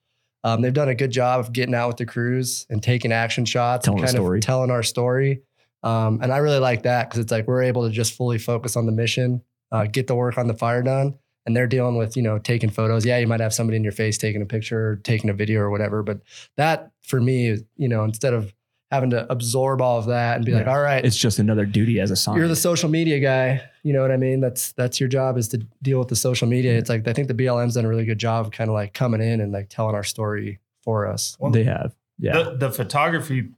um, 0.45 0.63
they've 0.63 0.73
done 0.73 0.89
a 0.89 0.95
good 0.95 1.11
job 1.11 1.41
of 1.41 1.53
getting 1.53 1.75
out 1.75 1.89
with 1.89 1.97
the 1.99 2.07
crews 2.07 2.67
and 2.71 2.83
taking 2.83 3.13
action 3.13 3.45
shots, 3.45 3.85
Telling 3.85 4.01
and 4.01 4.07
kind 4.07 4.17
story. 4.17 4.39
of 4.39 4.45
telling 4.45 4.71
our 4.71 4.83
story. 4.83 5.43
Um, 5.83 6.21
and 6.23 6.33
I 6.33 6.39
really 6.39 6.59
like 6.59 6.83
that 6.83 7.09
because 7.09 7.21
it's 7.21 7.33
like 7.33 7.47
we're 7.49 7.63
able 7.63 7.87
to 7.87 7.91
just 7.93 8.15
fully 8.15 8.39
focus 8.39 8.77
on 8.77 8.87
the 8.87 8.93
mission, 8.93 9.43
uh, 9.71 9.87
get 9.87 10.07
the 10.07 10.15
work 10.15 10.39
on 10.39 10.47
the 10.47 10.55
fire 10.55 10.83
done, 10.83 11.15
and 11.45 11.57
they're 11.57 11.67
dealing 11.67 11.97
with 11.97 12.17
you 12.17 12.23
know 12.23 12.39
taking 12.39 12.71
photos. 12.71 13.05
Yeah, 13.05 13.19
you 13.19 13.27
might 13.27 13.41
have 13.41 13.53
somebody 13.53 13.77
in 13.77 13.83
your 13.83 13.93
face 13.93 14.17
taking 14.19 14.43
a 14.43 14.47
picture, 14.47 14.91
or 14.91 14.97
taking 14.97 15.31
a 15.31 15.35
video, 15.35 15.61
or 15.61 15.71
whatever. 15.71 16.03
But 16.03 16.21
that 16.57 16.93
for 17.03 17.21
me, 17.21 17.59
you 17.77 17.89
know, 17.89 18.05
instead 18.05 18.33
of 18.33 18.55
having 18.93 19.11
to 19.11 19.27
absorb 19.33 19.81
all 19.81 19.99
of 19.99 20.07
that 20.07 20.37
and 20.37 20.45
be 20.45 20.53
like, 20.53 20.67
all 20.67 20.81
right, 20.81 21.05
It's 21.05 21.17
just 21.17 21.39
another 21.39 21.65
duty 21.65 21.99
as 21.99 22.11
a 22.11 22.17
sign. 22.17 22.37
you're 22.37 22.47
the 22.47 22.55
social 22.55 22.89
media 22.91 23.19
guy. 23.21 23.63
You 23.83 23.93
know 23.95 24.03
what 24.03 24.11
I 24.13 24.17
mean? 24.19 24.41
That's 24.41 24.73
that's 24.73 25.01
your 25.01 25.09
job 25.09 25.37
is 25.39 25.49
to 25.49 25.59
deal 25.83 25.99
with 25.99 26.09
the 26.09 26.15
social 26.17 26.47
media. 26.47 26.77
It's 26.77 26.89
like 26.91 27.09
I 27.09 27.13
think 27.13 27.27
the 27.29 27.35
BLM's 27.35 27.75
done 27.75 27.85
a 27.85 27.89
really 27.89 28.05
good 28.05 28.19
job 28.19 28.47
of 28.47 28.53
kind 28.53 28.69
of 28.71 28.75
like 28.75 28.93
coming 28.95 29.21
in 29.21 29.41
and 29.41 29.51
like 29.51 29.69
telling 29.71 29.95
our 29.97 30.05
story 30.05 30.61
for 30.85 31.07
us. 31.07 31.37
they 31.53 31.65
have. 31.65 31.95
Yeah. 32.19 32.35
The, 32.43 32.57
the 32.57 32.71
photography, 32.71 33.49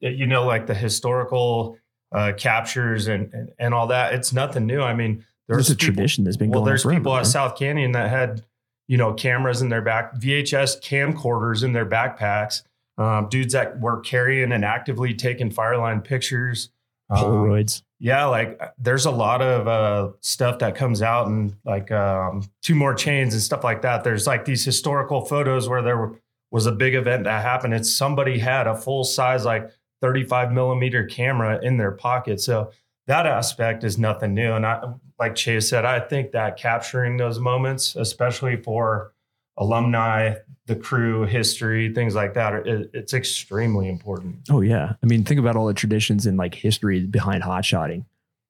you 0.00 0.26
know, 0.26 0.46
like 0.46 0.66
the 0.66 0.74
historical 0.74 1.76
uh, 2.12 2.32
captures 2.36 3.08
and, 3.08 3.32
and 3.34 3.50
and 3.58 3.74
all 3.74 3.88
that. 3.88 4.14
It's 4.14 4.32
nothing 4.32 4.66
new. 4.66 4.80
I 4.80 4.94
mean, 4.94 5.24
There's 5.48 5.68
a 5.68 5.74
people- 5.74 5.94
tradition 5.94 6.24
that's 6.24 6.36
been 6.36 6.50
well, 6.50 6.60
going 6.60 6.62
on 6.62 6.70
there's 6.70 6.82
forever, 6.84 7.00
people 7.00 7.12
man. 7.12 7.20
at 7.22 7.26
South 7.26 7.58
Canyon 7.58 7.92
that 7.92 8.08
had, 8.08 8.44
you 8.88 8.96
know, 8.96 9.12
cameras 9.12 9.60
in 9.62 9.68
their 9.68 9.82
back, 9.82 10.14
VHS 10.14 10.80
camcorders 10.80 11.64
in 11.64 11.72
their 11.72 11.84
backpacks. 11.86 12.62
Um, 12.98 13.28
dudes 13.28 13.52
that 13.52 13.78
were 13.78 14.00
carrying 14.00 14.52
and 14.52 14.64
actively 14.64 15.12
taking 15.14 15.50
fireline 15.50 16.02
pictures. 16.02 16.70
Um, 17.10 17.18
Polaroids. 17.18 17.82
yeah, 18.00 18.24
like 18.24 18.56
uh, 18.60 18.68
there's 18.78 19.06
a 19.06 19.10
lot 19.10 19.42
of 19.42 19.68
uh, 19.68 20.12
stuff 20.20 20.58
that 20.60 20.74
comes 20.74 21.02
out 21.02 21.26
and 21.26 21.54
like 21.64 21.92
um, 21.92 22.42
two 22.62 22.74
more 22.74 22.94
chains 22.94 23.34
and 23.34 23.42
stuff 23.42 23.62
like 23.62 23.82
that. 23.82 24.02
There's 24.02 24.26
like 24.26 24.44
these 24.44 24.64
historical 24.64 25.24
photos 25.24 25.68
where 25.68 25.82
there 25.82 25.96
were, 25.96 26.18
was 26.50 26.66
a 26.66 26.72
big 26.72 26.94
event 26.94 27.24
that 27.24 27.42
happened 27.42 27.74
and 27.74 27.86
somebody 27.86 28.38
had 28.38 28.66
a 28.66 28.74
full 28.74 29.04
size 29.04 29.44
like 29.44 29.70
35 30.00 30.52
millimeter 30.52 31.04
camera 31.04 31.60
in 31.62 31.76
their 31.76 31.92
pocket. 31.92 32.40
So 32.40 32.70
that 33.06 33.26
aspect 33.26 33.84
is 33.84 33.98
nothing 33.98 34.34
new. 34.34 34.52
And 34.52 34.66
I, 34.66 34.92
like 35.18 35.34
Chase 35.34 35.68
said, 35.68 35.84
I 35.84 36.00
think 36.00 36.32
that 36.32 36.56
capturing 36.56 37.16
those 37.16 37.38
moments, 37.38 37.96
especially 37.96 38.56
for 38.56 39.12
alumni, 39.58 40.34
the 40.66 40.76
crew, 40.76 41.24
history, 41.24 41.94
things 41.94 42.14
like 42.14 42.34
that, 42.34 42.66
it, 42.66 42.90
it's 42.92 43.14
extremely 43.14 43.88
important. 43.88 44.36
Oh 44.50 44.60
yeah. 44.60 44.94
I 45.02 45.06
mean, 45.06 45.24
think 45.24 45.40
about 45.40 45.56
all 45.56 45.66
the 45.66 45.74
traditions 45.74 46.26
and 46.26 46.36
like 46.36 46.54
history 46.54 47.06
behind 47.06 47.44
hot 47.44 47.64
shotting. 47.64 48.04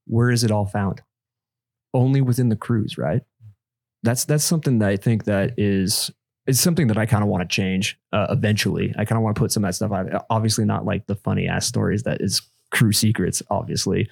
Where 0.07 0.31
is 0.31 0.45
it 0.45 0.51
all 0.51 0.67
found? 0.67 1.03
Only 1.93 2.21
within 2.21 2.49
the 2.49 2.57
crews, 2.57 2.97
right? 2.97 3.23
That's 4.03 4.25
that's 4.25 4.45
something 4.45 4.79
that 4.79 4.89
I 4.89 4.97
think 4.97 5.25
that 5.25 5.55
is 5.59 6.11
it's 6.47 6.61
something 6.61 6.87
that 6.87 6.97
I 6.97 7.07
kind 7.07 7.23
of 7.23 7.29
want 7.29 7.43
to 7.43 7.55
change 7.55 7.99
uh, 8.13 8.29
eventually. 8.31 8.95
I 8.97 9.05
kind 9.05 9.19
of 9.19 9.23
want 9.23 9.35
to 9.37 9.41
put 9.41 9.53
some 9.53 9.65
of 9.65 9.69
that 9.69 9.75
stuff 9.75 9.93
out. 9.93 10.27
Obviously, 10.31 10.65
not 10.65 10.85
like 10.85 11.07
the 11.07 11.17
funny 11.17 11.49
ass 11.49 11.67
stories 11.67 12.05
that 12.05 12.21
is 12.21 12.43
crew 12.71 12.93
secrets, 12.93 13.43
obviously, 13.51 14.09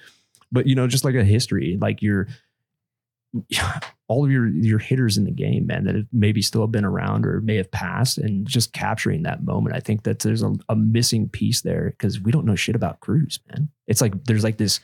but 0.51 0.67
you 0.67 0.75
know, 0.75 0.87
just 0.87 1.05
like 1.05 1.15
a 1.15 1.23
history, 1.23 1.77
like 1.79 2.01
your 2.01 2.27
all 4.07 4.23
of 4.23 4.31
your 4.31 4.47
your 4.47 4.79
hitters 4.79 5.17
in 5.17 5.25
the 5.25 5.31
game, 5.31 5.67
man, 5.67 5.85
that 5.85 5.95
have 5.95 6.07
maybe 6.11 6.41
still 6.41 6.61
have 6.61 6.71
been 6.71 6.85
around 6.85 7.25
or 7.25 7.41
may 7.41 7.55
have 7.55 7.71
passed, 7.71 8.17
and 8.17 8.47
just 8.47 8.73
capturing 8.73 9.23
that 9.23 9.43
moment. 9.43 9.75
I 9.75 9.79
think 9.79 10.03
that 10.03 10.19
there's 10.19 10.43
a, 10.43 10.53
a 10.69 10.75
missing 10.75 11.29
piece 11.29 11.61
there 11.61 11.91
because 11.91 12.19
we 12.19 12.31
don't 12.31 12.45
know 12.45 12.55
shit 12.55 12.75
about 12.75 12.99
crews, 12.99 13.39
man. 13.49 13.69
It's 13.87 14.01
like 14.01 14.25
there's 14.25 14.43
like 14.43 14.57
this 14.57 14.79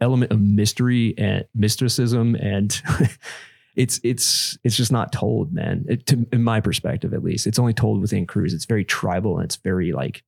element 0.00 0.32
of 0.32 0.40
mystery 0.40 1.14
and 1.18 1.44
mysticism, 1.54 2.34
and 2.36 2.80
it's 3.76 4.00
it's 4.02 4.58
it's 4.64 4.76
just 4.76 4.92
not 4.92 5.12
told, 5.12 5.52
man. 5.52 5.84
It, 5.88 6.06
to, 6.06 6.26
in 6.32 6.42
my 6.42 6.60
perspective, 6.60 7.14
at 7.14 7.22
least, 7.22 7.46
it's 7.46 7.58
only 7.58 7.74
told 7.74 8.00
within 8.00 8.26
crews. 8.26 8.54
It's 8.54 8.66
very 8.66 8.84
tribal 8.84 9.36
and 9.36 9.44
it's 9.44 9.56
very 9.56 9.92
like 9.92 10.22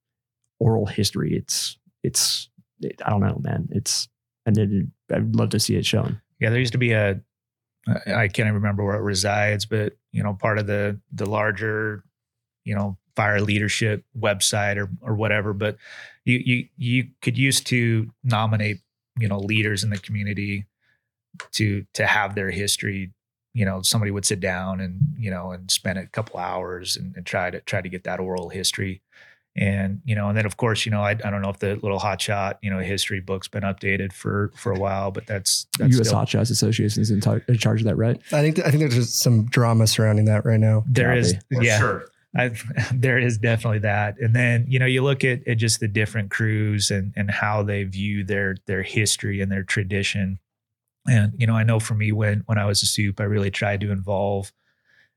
oral 0.61 0.87
history. 0.87 1.35
It's 1.37 1.79
it's 2.03 2.49
it, 2.81 3.01
I 3.05 3.11
don't 3.11 3.21
know, 3.21 3.41
man. 3.43 3.69
It's 3.71 4.09
and 4.47 4.59
it, 4.59 4.87
I'd 5.13 5.35
love 5.35 5.51
to 5.51 5.61
see 5.61 5.77
it 5.77 5.87
shown. 5.87 6.21
Yeah, 6.41 6.51
there 6.51 6.59
used 6.59 6.73
to 6.73 6.79
be 6.79 6.93
a 6.93 7.21
I 7.87 8.29
can't 8.29 8.47
even 8.47 8.55
remember 8.55 8.85
where 8.85 8.97
it 8.97 9.03
resides, 9.03 9.67
but 9.67 9.95
you 10.13 10.23
know, 10.23 10.35
part 10.35 10.59
of 10.59 10.67
the 10.67 10.99
the 11.13 11.27
larger, 11.27 12.05
you 12.65 12.75
know, 12.75 12.97
fire 13.17 13.41
leadership 13.41 14.05
website 14.19 14.77
or 14.77 14.89
or 15.03 15.15
whatever. 15.15 15.53
But 15.53 15.77
you 16.25 16.39
you 16.39 16.69
you 16.77 17.09
could 17.21 17.37
use 17.37 17.61
to 17.63 18.11
nominate, 18.23 18.79
you 19.19 19.29
know, 19.29 19.39
leaders 19.39 19.85
in 19.85 19.91
the 19.91 19.99
community 19.99 20.67
to 21.53 21.85
to 21.95 22.07
have 22.07 22.35
their 22.35 22.51
history. 22.51 23.13
You 23.53 23.65
know, 23.65 23.83
somebody 23.83 24.11
would 24.11 24.25
sit 24.25 24.41
down 24.41 24.81
and 24.81 25.01
you 25.19 25.31
know 25.31 25.53
and 25.53 25.71
spend 25.71 25.99
a 25.99 26.07
couple 26.07 26.41
hours 26.41 26.97
and, 26.97 27.15
and 27.17 27.27
try 27.27 27.51
to 27.51 27.61
try 27.61 27.83
to 27.83 27.89
get 27.89 28.05
that 28.05 28.21
oral 28.21 28.49
history 28.49 29.03
and 29.57 30.01
you 30.05 30.15
know 30.17 30.29
and 30.29 30.37
then 30.37 30.47
of 30.47 30.57
course 30.57 30.85
you 30.85 30.91
know 30.91 31.01
I, 31.01 31.11
I 31.11 31.31
don't 31.31 31.41
know 31.41 31.49
if 31.51 31.59
the 31.61 31.77
little 31.77 32.01
hot 32.01 32.21
shot 32.21 32.59
you 32.61 32.71
know 32.71 32.81
history 32.81 33.21
book's 33.21 33.47
been 33.47 33.63
updated 33.63 34.13
for 34.13 34.51
for 34.57 34.73
a 34.73 34.79
while 34.79 35.13
but 35.13 35.27
that's, 35.27 35.67
that's 35.79 35.95
U.S. 35.95 36.09
still- 36.09 36.19
Hot 36.19 36.29
Shots 36.29 36.51
Association 36.51 37.01
is 37.01 37.11
in, 37.11 37.21
tar- 37.21 37.43
in 37.47 37.57
charge 37.59 37.81
of 37.81 37.87
that, 37.87 37.97
right? 37.97 38.21
I 38.33 38.41
think 38.43 38.59
I 38.59 38.71
think 38.71 38.81
there's 38.81 38.97
just 38.97 39.21
some 39.21 39.45
drama 39.47 39.87
surrounding 39.87 40.25
that 40.25 40.45
right 40.45 40.59
now. 40.59 40.83
there 40.89 41.13
is 41.15 41.35
For 41.53 41.63
yeah 41.63 41.79
sure. 41.79 42.07
I, 42.37 42.51
there 42.93 43.17
is 43.19 43.39
definitely 43.39 43.79
that 43.81 44.19
and 44.19 44.35
then 44.35 44.67
you 44.69 44.81
know 44.81 44.87
you 44.87 45.03
look 45.05 45.23
at, 45.23 45.47
at 45.47 45.59
just 45.59 45.79
the 45.79 45.87
different 45.87 46.33
crews 46.33 46.91
and 46.91 47.13
and 47.15 47.31
how 47.31 47.63
they 47.63 47.85
view 47.85 48.25
their 48.25 48.57
their 48.67 48.83
history 48.83 49.41
and 49.41 49.53
their 49.53 49.63
tradition 49.63 50.41
and 51.07 51.33
you 51.37 51.47
know 51.47 51.55
i 51.55 51.63
know 51.63 51.79
for 51.79 51.95
me 51.95 52.11
when 52.11 52.43
when 52.47 52.59
i 52.59 52.65
was 52.65 52.83
a 52.83 52.87
soup 52.87 53.21
i 53.21 53.25
really 53.25 53.53
tried 53.53 53.81
to 53.83 53.93
involve 53.93 54.53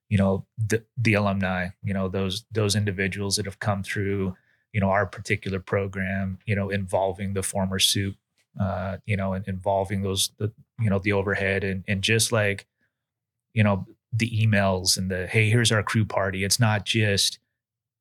you 0.10 0.18
know 0.18 0.46
the 0.58 0.84
the 0.98 1.14
alumni 1.14 1.68
you 1.84 1.94
know 1.94 2.08
those 2.08 2.46
those 2.52 2.76
individuals 2.76 3.36
that 3.36 3.46
have 3.46 3.60
come 3.60 3.84
through 3.84 4.36
you 4.74 4.80
know 4.80 4.90
our 4.90 5.06
particular 5.06 5.60
program 5.60 6.40
you 6.46 6.56
know 6.56 6.70
involving 6.70 7.34
the 7.34 7.44
former 7.44 7.80
soup 7.80 8.16
uh 8.60 8.98
you 9.06 9.18
know 9.18 9.34
and 9.34 9.48
involving 9.48 10.02
those 10.02 10.32
the 10.38 10.52
you 10.80 10.90
know 10.90 11.00
the 11.00 11.14
overhead 11.14 11.64
and 11.64 11.84
and 11.88 12.02
just 12.02 12.32
like 12.32 12.68
you 13.54 13.64
know 13.64 13.86
the 14.14 14.30
emails 14.30 14.98
and 14.98 15.12
the 15.12 15.28
hey 15.28 15.50
here's 15.50 15.72
our 15.72 15.84
crew 15.84 16.06
party. 16.06 16.44
It's 16.44 16.60
not 16.60 16.86
just 16.86 17.40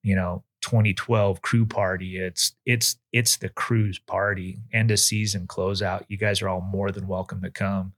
you 0.02 0.14
know 0.14 0.44
2012 0.62 1.42
crew 1.42 1.66
party. 1.66 2.18
It's 2.18 2.52
it's 2.64 2.96
it's 3.12 3.36
the 3.36 3.48
crew's 3.48 3.98
party. 3.98 4.58
End 4.72 4.90
of 4.90 5.00
season 5.00 5.46
closeout 5.46 6.04
you 6.08 6.16
guys 6.16 6.42
are 6.42 6.48
all 6.48 6.60
more 6.60 6.90
than 6.92 7.08
welcome 7.08 7.42
to 7.42 7.50
come. 7.50 7.92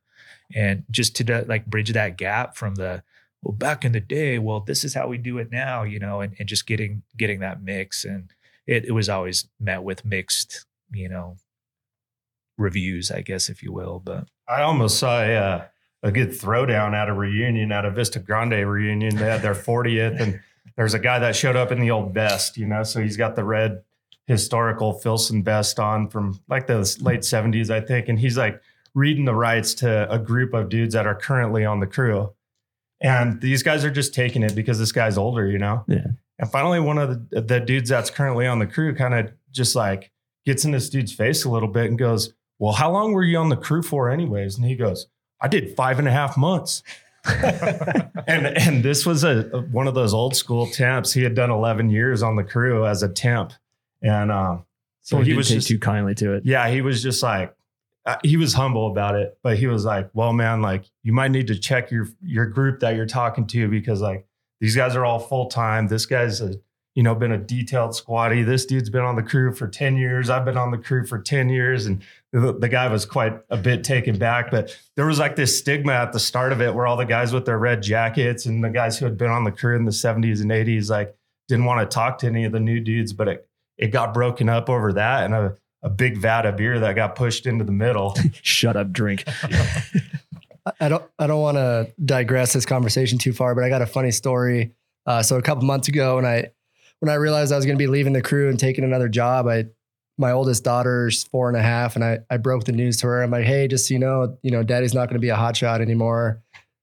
And 0.54 0.84
just 0.90 1.16
to 1.16 1.44
like 1.46 1.66
bridge 1.66 1.92
that 1.92 2.16
gap 2.16 2.56
from 2.56 2.76
the 2.76 3.02
well 3.42 3.54
back 3.54 3.84
in 3.84 3.92
the 3.92 4.00
day 4.00 4.38
well 4.38 4.60
this 4.60 4.84
is 4.84 4.94
how 4.94 5.06
we 5.06 5.18
do 5.18 5.38
it 5.38 5.50
now 5.50 5.82
you 5.82 5.98
know 5.98 6.20
and, 6.20 6.34
and 6.38 6.48
just 6.48 6.66
getting 6.66 7.02
getting 7.16 7.40
that 7.40 7.62
mix 7.62 8.04
and 8.04 8.30
it, 8.66 8.84
it 8.86 8.92
was 8.92 9.08
always 9.08 9.48
met 9.60 9.82
with 9.82 10.04
mixed 10.04 10.66
you 10.92 11.08
know 11.08 11.36
reviews 12.56 13.10
i 13.10 13.20
guess 13.20 13.48
if 13.48 13.62
you 13.62 13.72
will 13.72 14.00
but 14.04 14.28
I 14.48 14.62
almost 14.62 14.98
saw 14.98 15.20
a, 15.20 15.34
uh, 15.34 15.64
a 16.02 16.10
good 16.10 16.30
throwdown 16.30 16.94
at 16.94 17.08
a 17.08 17.12
reunion, 17.12 17.70
at 17.70 17.84
a 17.84 17.90
Vista 17.90 18.18
Grande 18.18 18.66
reunion. 18.66 19.14
They 19.14 19.26
had 19.26 19.42
their 19.42 19.54
40th, 19.54 20.20
and 20.20 20.40
there's 20.76 20.94
a 20.94 20.98
guy 20.98 21.18
that 21.18 21.36
showed 21.36 21.56
up 21.56 21.70
in 21.70 21.80
the 21.80 21.90
old 21.90 22.14
vest, 22.14 22.56
you 22.56 22.66
know, 22.66 22.82
so 22.82 23.02
he's 23.02 23.16
got 23.16 23.36
the 23.36 23.44
red 23.44 23.82
historical 24.26 24.94
Filson 24.94 25.42
vest 25.42 25.78
on 25.78 26.08
from 26.08 26.40
like 26.48 26.66
the 26.66 26.78
late 27.00 27.20
70s, 27.20 27.70
I 27.70 27.80
think. 27.80 28.08
And 28.08 28.18
he's 28.18 28.38
like 28.38 28.60
reading 28.94 29.24
the 29.24 29.34
rights 29.34 29.74
to 29.74 30.10
a 30.10 30.18
group 30.18 30.54
of 30.54 30.68
dudes 30.68 30.94
that 30.94 31.06
are 31.06 31.14
currently 31.14 31.64
on 31.64 31.80
the 31.80 31.86
crew. 31.86 32.32
And 33.00 33.40
these 33.40 33.62
guys 33.62 33.84
are 33.84 33.90
just 33.90 34.12
taking 34.12 34.42
it 34.42 34.54
because 34.54 34.78
this 34.78 34.92
guy's 34.92 35.16
older, 35.16 35.46
you 35.46 35.58
know? 35.58 35.84
Yeah. 35.86 36.06
And 36.38 36.50
finally, 36.50 36.80
one 36.80 36.98
of 36.98 37.30
the, 37.30 37.40
the 37.40 37.60
dudes 37.60 37.88
that's 37.90 38.10
currently 38.10 38.46
on 38.46 38.58
the 38.58 38.66
crew 38.66 38.94
kind 38.94 39.14
of 39.14 39.32
just 39.52 39.74
like 39.76 40.10
gets 40.44 40.64
in 40.64 40.70
this 40.72 40.88
dude's 40.88 41.12
face 41.12 41.44
a 41.44 41.50
little 41.50 41.68
bit 41.68 41.86
and 41.86 41.98
goes, 41.98 42.34
Well, 42.58 42.72
how 42.72 42.90
long 42.90 43.12
were 43.12 43.22
you 43.24 43.38
on 43.38 43.48
the 43.48 43.56
crew 43.56 43.82
for, 43.82 44.10
anyways? 44.10 44.56
And 44.56 44.66
he 44.66 44.74
goes, 44.76 45.06
I 45.40 45.48
did 45.48 45.76
five 45.76 45.98
and 45.98 46.08
a 46.08 46.10
half 46.12 46.36
months. 46.36 46.82
and 48.26 48.46
and 48.46 48.82
this 48.82 49.04
was 49.04 49.24
a 49.24 49.42
one 49.70 49.86
of 49.88 49.94
those 49.94 50.14
old 50.14 50.34
school 50.36 50.66
temps. 50.68 51.12
He 51.12 51.22
had 51.22 51.34
done 51.34 51.50
11 51.50 51.90
years 51.90 52.22
on 52.22 52.36
the 52.36 52.44
crew 52.44 52.86
as 52.86 53.02
a 53.02 53.08
temp. 53.08 53.52
And 54.02 54.30
um, 54.30 54.64
so 55.02 55.18
So 55.18 55.22
he 55.22 55.34
was 55.34 55.48
just, 55.48 55.68
too 55.68 55.78
kindly 55.78 56.14
to 56.16 56.34
it. 56.34 56.44
yeah, 56.46 56.68
he 56.70 56.80
was 56.80 57.02
just 57.02 57.22
like, 57.22 57.50
uh, 57.50 57.54
Uh, 58.08 58.16
he 58.24 58.38
was 58.38 58.54
humble 58.54 58.86
about 58.86 59.16
it, 59.16 59.36
but 59.42 59.58
he 59.58 59.66
was 59.66 59.84
like, 59.84 60.08
well, 60.14 60.32
man, 60.32 60.62
like 60.62 60.86
you 61.02 61.12
might 61.12 61.30
need 61.30 61.46
to 61.46 61.58
check 61.58 61.90
your 61.90 62.08
your 62.22 62.46
group 62.46 62.80
that 62.80 62.96
you're 62.96 63.04
talking 63.04 63.46
to 63.46 63.68
because 63.68 64.00
like 64.00 64.26
these 64.62 64.74
guys 64.74 64.96
are 64.96 65.04
all 65.04 65.18
full 65.18 65.48
time. 65.48 65.88
This 65.88 66.06
guy's 66.06 66.40
a 66.40 66.54
you 66.94 67.02
know 67.02 67.14
been 67.14 67.32
a 67.32 67.36
detailed 67.36 67.94
squatty. 67.94 68.42
This 68.42 68.64
dude's 68.64 68.88
been 68.88 69.02
on 69.02 69.16
the 69.16 69.22
crew 69.22 69.52
for 69.52 69.68
ten 69.68 69.98
years. 69.98 70.30
I've 70.30 70.46
been 70.46 70.56
on 70.56 70.70
the 70.70 70.78
crew 70.78 71.04
for 71.04 71.18
ten 71.18 71.50
years, 71.50 71.84
and 71.84 72.02
the, 72.32 72.54
the 72.54 72.70
guy 72.70 72.88
was 72.88 73.04
quite 73.04 73.42
a 73.50 73.58
bit 73.58 73.84
taken 73.84 74.16
back. 74.16 74.50
But 74.50 74.74
there 74.96 75.04
was 75.04 75.18
like 75.18 75.36
this 75.36 75.58
stigma 75.58 75.92
at 75.92 76.14
the 76.14 76.18
start 76.18 76.52
of 76.52 76.62
it 76.62 76.74
where 76.74 76.86
all 76.86 76.96
the 76.96 77.04
guys 77.04 77.34
with 77.34 77.44
their 77.44 77.58
red 77.58 77.82
jackets 77.82 78.46
and 78.46 78.64
the 78.64 78.70
guys 78.70 78.98
who 78.98 79.04
had 79.04 79.18
been 79.18 79.30
on 79.30 79.44
the 79.44 79.52
crew 79.52 79.76
in 79.76 79.84
the 79.84 79.90
70s 79.90 80.40
and 80.40 80.50
80s 80.50 80.88
like 80.88 81.14
didn't 81.46 81.66
want 81.66 81.82
to 81.82 81.94
talk 81.94 82.16
to 82.20 82.26
any 82.26 82.46
of 82.46 82.52
the 82.52 82.60
new 82.60 82.80
dudes, 82.80 83.12
but 83.12 83.28
it 83.28 83.48
it 83.76 83.88
got 83.88 84.14
broken 84.14 84.48
up 84.48 84.70
over 84.70 84.94
that 84.94 85.26
and 85.26 85.34
a, 85.34 85.54
a 85.82 85.90
big 85.90 86.18
vat 86.18 86.44
of 86.46 86.56
beer 86.56 86.80
that 86.80 86.94
got 86.94 87.14
pushed 87.14 87.46
into 87.46 87.64
the 87.64 87.72
middle. 87.72 88.16
Shut 88.42 88.76
up, 88.76 88.92
drink. 88.92 89.24
I- 89.26 89.82
I 90.80 90.88
don't 90.90 91.04
I 91.18 91.26
don't 91.26 91.40
want 91.40 91.56
to 91.56 91.90
digress 92.04 92.52
this 92.52 92.66
conversation 92.66 93.16
too 93.18 93.32
far, 93.32 93.54
but 93.54 93.64
I 93.64 93.70
got 93.70 93.80
a 93.80 93.86
funny 93.86 94.10
story. 94.10 94.72
Uh, 95.06 95.22
so 95.22 95.36
a 95.38 95.42
couple 95.42 95.64
months 95.64 95.88
ago, 95.88 96.16
when 96.16 96.26
I 96.26 96.48
when 97.00 97.08
I 97.10 97.14
realized 97.14 97.52
I 97.52 97.56
was 97.56 97.64
going 97.64 97.78
to 97.78 97.82
be 97.82 97.86
leaving 97.86 98.12
the 98.12 98.20
crew 98.20 98.50
and 98.50 98.58
taking 98.60 98.84
another 98.84 99.08
job, 99.08 99.46
I 99.46 99.66
my 100.18 100.32
oldest 100.32 100.64
daughter's 100.64 101.24
four 101.24 101.48
and 101.48 101.56
a 101.56 101.62
half, 101.62 101.94
and 101.94 102.04
I 102.04 102.18
I 102.28 102.36
broke 102.36 102.64
the 102.64 102.72
news 102.72 102.98
to 102.98 103.06
her. 103.06 103.22
I'm 103.22 103.30
like, 103.30 103.44
hey, 103.46 103.66
just 103.66 103.88
so 103.88 103.94
you 103.94 104.00
know, 104.00 104.36
you 104.42 104.50
know, 104.50 104.62
Daddy's 104.62 104.92
not 104.92 105.06
going 105.06 105.14
to 105.14 105.20
be 105.20 105.30
a 105.30 105.36
hotshot 105.36 105.80
anymore, 105.80 106.42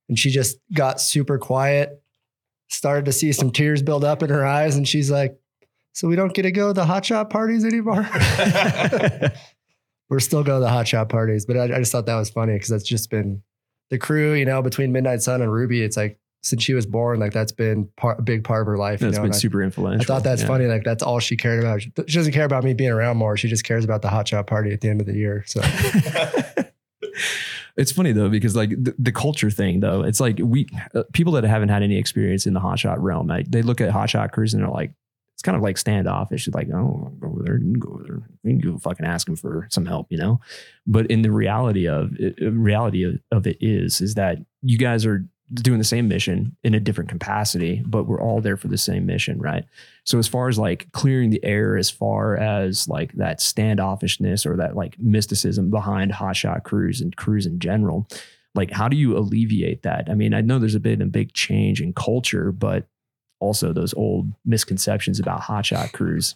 and 0.09 0.17
she 0.17 0.31
just 0.31 0.57
got 0.73 0.99
super 0.99 1.37
quiet, 1.37 2.01
started 2.69 3.05
to 3.05 3.11
see 3.11 3.31
some 3.33 3.51
tears 3.51 3.83
build 3.83 4.03
up 4.03 4.23
in 4.23 4.29
her 4.31 4.47
eyes, 4.47 4.77
and 4.77 4.87
she's 4.87 5.11
like, 5.11 5.37
so 5.95 6.07
we 6.07 6.15
don't 6.15 6.33
get 6.33 6.43
to 6.43 6.51
go 6.51 6.67
to 6.67 6.73
the 6.73 6.85
hotshot 6.85 7.29
parties 7.29 7.65
anymore. 7.65 8.07
We're 10.09 10.19
still 10.19 10.43
going 10.43 10.61
to 10.61 10.65
the 10.65 10.71
hotshot 10.71 11.09
parties, 11.09 11.45
but 11.47 11.57
I, 11.57 11.63
I 11.63 11.79
just 11.79 11.91
thought 11.91 12.05
that 12.05 12.15
was 12.15 12.29
funny 12.29 12.53
because 12.53 12.69
that's 12.69 12.83
just 12.83 13.09
been 13.09 13.41
the 13.89 13.97
crew, 13.97 14.33
you 14.33 14.45
know, 14.45 14.61
between 14.61 14.91
Midnight 14.91 15.21
Sun 15.23 15.41
and 15.41 15.51
Ruby, 15.51 15.81
it's 15.81 15.97
like 15.97 16.19
since 16.43 16.61
she 16.61 16.75
was 16.75 16.85
born, 16.85 17.19
like 17.19 17.33
that's 17.33 17.51
been 17.51 17.89
part, 17.97 18.19
a 18.19 18.21
big 18.21 18.43
part 18.43 18.61
of 18.61 18.67
her 18.67 18.77
life. 18.77 19.01
you 19.01 19.07
That's 19.07 19.17
know, 19.17 19.23
been 19.23 19.29
and 19.31 19.35
I- 19.35 19.37
super 19.39 19.63
influential. 19.63 20.01
I 20.01 20.05
thought 20.05 20.23
that's 20.23 20.41
Yeah. 20.43 20.47
funny. 20.47 20.65
Like 20.67 20.83
that's 20.83 21.01
all 21.01 21.19
she 21.19 21.35
cared 21.37 21.59
about. 21.63 21.81
She, 21.81 21.91
she 22.07 22.17
doesn't 22.17 22.33
care 22.33 22.45
about 22.45 22.63
me 22.63 22.75
being 22.75 22.91
around 22.91 23.17
more. 23.17 23.35
She 23.35 23.47
just 23.47 23.63
cares 23.63 23.83
about 23.83 24.03
the 24.03 24.09
hot 24.09 24.27
shot 24.27 24.45
party 24.45 24.71
at 24.71 24.81
the 24.81 24.89
end 24.89 25.01
of 25.01 25.07
the 25.07 25.15
year. 25.15 25.43
So 25.47 25.61
it's 27.77 27.91
funny 27.91 28.11
though 28.11 28.29
because 28.29 28.55
like 28.55 28.69
the, 28.69 28.93
the 28.99 29.11
culture 29.11 29.49
thing 29.49 29.79
though, 29.79 30.03
it's 30.03 30.19
like 30.19 30.37
we 30.39 30.67
uh, 30.93 31.03
people 31.13 31.33
that 31.33 31.43
haven't 31.45 31.69
had 31.69 31.81
any 31.83 31.97
experience 31.97 32.45
in 32.45 32.53
the 32.53 32.59
hotshot 32.59 32.97
realm, 32.99 33.25
like, 33.27 33.49
they 33.49 33.61
look 33.61 33.81
at 33.81 33.91
hotshot 33.91 34.31
crews 34.31 34.53
and 34.53 34.61
they're 34.63 34.69
like, 34.69 34.91
kind 35.45 35.55
of 35.55 35.61
like 35.61 35.77
standoffish. 35.77 36.47
It's 36.47 36.55
like, 36.55 36.69
oh, 36.73 37.13
go 37.19 37.27
over 37.27 37.43
there, 37.43 37.53
you 37.57 37.71
can 37.71 37.73
go 37.73 37.91
over 37.91 38.03
there, 38.03 38.29
you 38.43 38.59
can 38.59 38.71
go 38.71 38.77
fucking 38.79 39.05
ask 39.05 39.29
him 39.29 39.35
for 39.35 39.67
some 39.69 39.85
help, 39.85 40.07
you 40.09 40.17
know. 40.17 40.41
But 40.87 41.05
in 41.07 41.21
the 41.21 41.31
reality 41.31 41.87
of 41.87 42.13
it, 42.19 42.35
uh, 42.41 42.51
reality 42.51 43.03
of, 43.03 43.19
of 43.31 43.47
it 43.47 43.57
is, 43.61 44.01
is 44.01 44.15
that 44.15 44.39
you 44.63 44.77
guys 44.77 45.05
are 45.05 45.23
doing 45.53 45.77
the 45.77 45.83
same 45.83 46.07
mission 46.07 46.57
in 46.63 46.73
a 46.73 46.79
different 46.79 47.11
capacity, 47.11 47.83
but 47.85 48.05
we're 48.05 48.19
all 48.19 48.41
there 48.41 48.57
for 48.57 48.67
the 48.67 48.77
same 48.79 49.05
mission, 49.05 49.39
right? 49.39 49.65
So 50.03 50.17
as 50.17 50.27
far 50.27 50.49
as 50.49 50.57
like 50.57 50.91
clearing 50.91 51.29
the 51.29 51.43
air, 51.45 51.77
as 51.77 51.91
far 51.91 52.35
as 52.35 52.87
like 52.87 53.13
that 53.13 53.39
standoffishness 53.39 54.47
or 54.47 54.57
that 54.57 54.75
like 54.75 54.97
mysticism 54.97 55.69
behind 55.69 56.11
hotshot 56.11 56.63
crews 56.63 56.99
and 56.99 57.15
crews 57.15 57.45
in 57.45 57.59
general, 57.59 58.07
like 58.55 58.71
how 58.71 58.87
do 58.87 58.97
you 58.97 59.15
alleviate 59.15 59.83
that? 59.83 60.09
I 60.09 60.15
mean, 60.15 60.33
I 60.33 60.41
know 60.41 60.57
there's 60.57 60.73
a 60.73 60.79
bit 60.79 60.99
a 61.01 61.05
big 61.05 61.33
change 61.33 61.79
in 61.79 61.93
culture, 61.93 62.51
but 62.51 62.87
also 63.45 63.71
those 63.73 63.93
old 63.93 64.33
misconceptions 64.45 65.19
about 65.19 65.41
hotshot 65.41 65.91
crews 65.93 66.35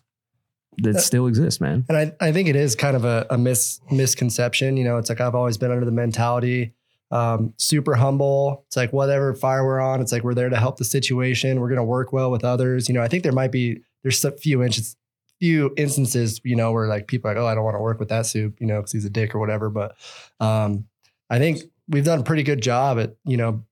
that 0.78 0.96
Uh, 0.96 1.00
still 1.00 1.28
exist, 1.28 1.60
man. 1.60 1.86
And 1.90 1.98
I, 1.98 2.14
I 2.22 2.32
think 2.32 2.48
it 2.48 2.56
is 2.56 2.76
kind 2.76 2.96
of 2.96 3.04
a, 3.04 3.26
a 3.30 3.38
mis, 3.38 3.82
misconception. 3.92 4.78
You 4.78 4.84
know, 4.86 4.98
it's 4.98 5.10
like 5.10 5.20
I've 5.20 5.36
always 5.36 5.58
been 5.58 5.72
under 5.72 5.86
the 5.86 5.92
mentality, 5.92 6.74
um, 7.12 7.54
super 7.58 7.96
humble. 7.96 8.64
It's 8.68 8.78
like 8.78 8.94
whatever 8.94 9.34
fire 9.34 9.66
we're 9.66 9.82
on, 9.82 10.00
it's 10.02 10.12
like 10.12 10.24
we're 10.24 10.36
there 10.36 10.50
to 10.50 10.58
help 10.58 10.78
the 10.78 10.86
situation. 10.86 11.60
We're 11.60 11.68
going 11.68 11.78
to 11.78 11.84
work 11.84 12.14
well 12.14 12.32
with 12.32 12.46
others. 12.46 12.88
You 12.88 12.94
know, 12.96 13.02
I 13.02 13.08
think 13.08 13.24
there 13.24 13.34
might 13.34 13.52
be 13.52 13.82
there's 14.04 14.24
a 14.24 14.32
few 14.32 14.64
inches, 14.64 14.96
few 15.40 15.74
instances, 15.76 16.40
you 16.44 16.56
know, 16.56 16.72
where 16.72 16.88
like 16.88 17.08
people 17.08 17.30
are 17.30 17.34
like, 17.34 17.44
oh, 17.44 17.48
I 17.48 17.56
don't 17.56 17.64
want 17.64 17.76
to 17.76 17.82
work 17.82 18.00
with 18.00 18.10
that 18.10 18.26
soup, 18.26 18.62
you 18.62 18.68
know, 18.68 18.78
because 18.80 18.94
he's 18.94 19.06
a 19.06 19.10
dick 19.10 19.34
or 19.36 19.40
whatever. 19.40 19.70
But 19.70 19.96
um, 20.40 20.86
I 21.30 21.40
think 21.40 21.64
we've 21.88 22.06
done 22.06 22.20
a 22.20 22.24
pretty 22.24 22.44
good 22.44 22.62
job 22.62 23.00
at 23.00 23.16
you 23.26 23.38
know 23.38 23.66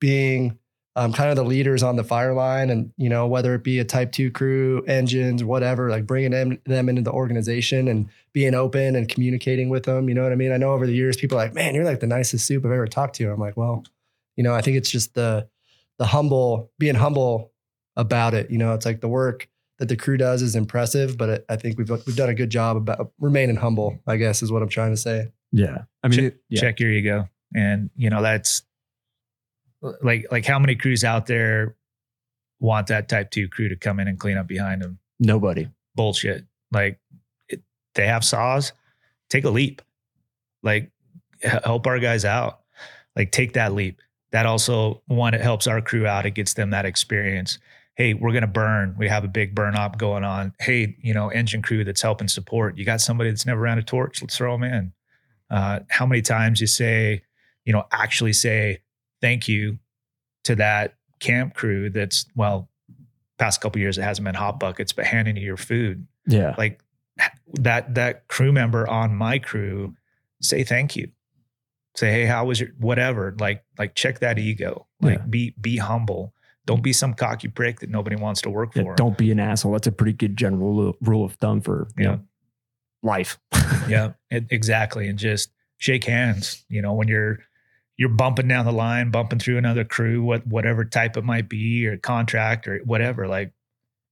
being 0.00 0.58
um, 0.96 1.12
kind 1.12 1.30
of 1.30 1.36
the 1.36 1.44
leaders 1.44 1.82
on 1.82 1.96
the 1.96 2.04
fire 2.04 2.34
line 2.34 2.70
and 2.70 2.92
you 2.96 3.08
know 3.08 3.26
whether 3.26 3.54
it 3.54 3.64
be 3.64 3.78
a 3.80 3.84
type 3.84 4.12
2 4.12 4.30
crew 4.30 4.82
engines 4.86 5.42
whatever 5.42 5.90
like 5.90 6.06
bringing 6.06 6.30
them, 6.30 6.58
them 6.66 6.88
into 6.88 7.02
the 7.02 7.10
organization 7.12 7.88
and 7.88 8.08
being 8.32 8.54
open 8.54 8.94
and 8.94 9.08
communicating 9.08 9.68
with 9.68 9.84
them 9.84 10.08
you 10.08 10.14
know 10.14 10.22
what 10.22 10.32
i 10.32 10.36
mean 10.36 10.52
i 10.52 10.56
know 10.56 10.72
over 10.72 10.86
the 10.86 10.94
years 10.94 11.16
people 11.16 11.36
are 11.38 11.44
like 11.44 11.54
man 11.54 11.74
you're 11.74 11.84
like 11.84 12.00
the 12.00 12.06
nicest 12.06 12.46
soup 12.46 12.64
i've 12.64 12.70
ever 12.72 12.86
talked 12.86 13.16
to 13.16 13.30
i'm 13.30 13.40
like 13.40 13.56
well 13.56 13.82
you 14.36 14.44
know 14.44 14.54
i 14.54 14.60
think 14.60 14.76
it's 14.76 14.90
just 14.90 15.14
the 15.14 15.48
the 15.98 16.06
humble 16.06 16.70
being 16.78 16.94
humble 16.94 17.52
about 17.96 18.34
it 18.34 18.50
you 18.50 18.58
know 18.58 18.72
it's 18.72 18.86
like 18.86 19.00
the 19.00 19.08
work 19.08 19.48
that 19.78 19.88
the 19.88 19.96
crew 19.96 20.16
does 20.16 20.40
is 20.40 20.54
impressive, 20.54 21.18
but 21.18 21.28
it, 21.28 21.44
I 21.48 21.56
think 21.56 21.76
we've 21.78 21.90
we've 21.90 22.14
done 22.14 22.28
a 22.28 22.34
good 22.34 22.48
job 22.50 22.76
about 22.76 23.10
remaining 23.18 23.56
humble. 23.56 23.98
I 24.06 24.16
guess 24.18 24.40
is 24.40 24.52
what 24.52 24.62
I'm 24.62 24.68
trying 24.68 24.92
to 24.92 24.96
say. 24.96 25.32
Yeah. 25.50 25.82
I 26.04 26.06
mean, 26.08 26.26
it- 26.26 26.40
yeah. 26.48 26.60
check 26.60 26.78
your 26.78 26.92
ego 26.92 27.28
and 27.56 27.90
you 27.96 28.08
know 28.08 28.22
that's 28.22 28.62
like 30.02 30.26
like 30.30 30.46
how 30.46 30.58
many 30.58 30.74
crews 30.74 31.04
out 31.04 31.26
there 31.26 31.76
want 32.60 32.86
that 32.86 33.08
type 33.08 33.30
2 33.30 33.48
crew 33.48 33.68
to 33.68 33.76
come 33.76 34.00
in 34.00 34.08
and 34.08 34.18
clean 34.18 34.38
up 34.38 34.46
behind 34.46 34.82
them? 34.82 34.98
Nobody. 35.20 35.68
bullshit. 35.94 36.44
Like 36.72 36.98
it, 37.48 37.62
they 37.94 38.06
have 38.06 38.24
saws. 38.24 38.72
Take 39.28 39.44
a 39.44 39.50
leap. 39.50 39.82
Like 40.62 40.90
help 41.42 41.86
our 41.86 41.98
guys 41.98 42.24
out. 42.24 42.60
Like 43.16 43.30
take 43.30 43.52
that 43.52 43.74
leap. 43.74 44.00
That 44.32 44.46
also 44.46 45.02
one 45.06 45.34
it 45.34 45.40
helps 45.40 45.66
our 45.66 45.80
crew 45.80 46.06
out. 46.06 46.26
It 46.26 46.32
gets 46.32 46.54
them 46.54 46.70
that 46.70 46.86
experience. 46.86 47.58
Hey 47.96 48.14
we're 48.14 48.32
going 48.32 48.42
to 48.42 48.48
burn. 48.48 48.94
We 48.98 49.08
have 49.08 49.24
a 49.24 49.28
big 49.28 49.54
burn 49.54 49.76
up 49.76 49.98
going 49.98 50.24
on. 50.24 50.52
Hey 50.58 50.96
you 51.00 51.14
know 51.14 51.28
engine 51.28 51.62
crew 51.62 51.84
that's 51.84 52.02
helping 52.02 52.28
support. 52.28 52.76
You 52.76 52.84
got 52.84 53.00
somebody 53.00 53.30
that's 53.30 53.46
never 53.46 53.60
ran 53.60 53.78
a 53.78 53.82
torch? 53.82 54.22
Let's 54.22 54.36
throw 54.36 54.52
them 54.52 54.64
in. 54.64 54.92
Uh, 55.50 55.80
how 55.90 56.06
many 56.06 56.22
times 56.22 56.60
you 56.60 56.66
say 56.66 57.22
you 57.64 57.72
know 57.72 57.84
actually 57.92 58.32
say 58.32 58.80
thank 59.24 59.48
you 59.48 59.78
to 60.44 60.54
that 60.54 60.94
camp 61.20 61.54
crew 61.54 61.88
that's 61.88 62.26
well 62.36 62.68
past 63.38 63.60
couple 63.62 63.80
years 63.80 63.96
it 63.96 64.02
hasn't 64.02 64.24
been 64.24 64.34
hot 64.34 64.60
buckets 64.60 64.92
but 64.92 65.06
handing 65.06 65.36
you 65.36 65.42
your 65.42 65.56
food 65.56 66.06
Yeah. 66.26 66.54
like 66.58 66.82
that 67.54 67.94
that 67.94 68.28
crew 68.28 68.52
member 68.52 68.86
on 68.86 69.14
my 69.16 69.38
crew 69.38 69.94
say 70.42 70.62
thank 70.64 70.94
you 70.96 71.08
say 71.96 72.10
hey 72.12 72.26
how 72.26 72.44
was 72.44 72.60
your 72.60 72.70
whatever 72.78 73.34
like 73.40 73.64
like 73.78 73.94
check 73.94 74.18
that 74.20 74.38
ego 74.38 74.86
like 75.00 75.18
Yeah. 75.20 75.24
be 75.26 75.54
be 75.58 75.76
humble 75.78 76.34
don't 76.66 76.82
be 76.82 76.92
some 76.92 77.14
cocky 77.14 77.48
prick 77.48 77.80
that 77.80 77.88
nobody 77.90 78.16
wants 78.16 78.40
to 78.42 78.50
work 78.50 78.74
Yeah, 78.74 78.82
for 78.82 78.94
don't 78.96 79.16
be 79.18 79.30
an 79.30 79.38
asshole. 79.40 79.72
That's 79.72 79.86
a 79.86 79.92
pretty 79.92 80.14
good 80.14 80.34
general 80.36 80.72
rule- 80.74 80.96
rule 81.02 81.24
of 81.24 81.32
thumb 81.34 81.60
for 81.60 81.88
you 81.96 82.04
Yeah. 82.04 82.10
know, 82.10 82.20
life. 83.02 83.38
yeah 83.88 84.12
it, 84.30 84.44
exactly 84.50 85.08
and 85.08 85.18
just 85.18 85.50
shake 85.78 86.04
hands 86.04 86.64
you 86.68 86.82
know 86.82 86.92
when 86.94 87.08
you're 87.08 87.38
you're 87.96 88.08
bumping 88.08 88.48
down 88.48 88.64
the 88.64 88.72
line 88.72 89.10
bumping 89.10 89.38
through 89.38 89.56
another 89.58 89.84
crew 89.84 90.22
what 90.22 90.46
whatever 90.46 90.84
type 90.84 91.16
it 91.16 91.24
might 91.24 91.48
be 91.48 91.86
or 91.86 91.96
contract 91.96 92.66
or 92.66 92.78
whatever 92.84 93.26
like 93.28 93.52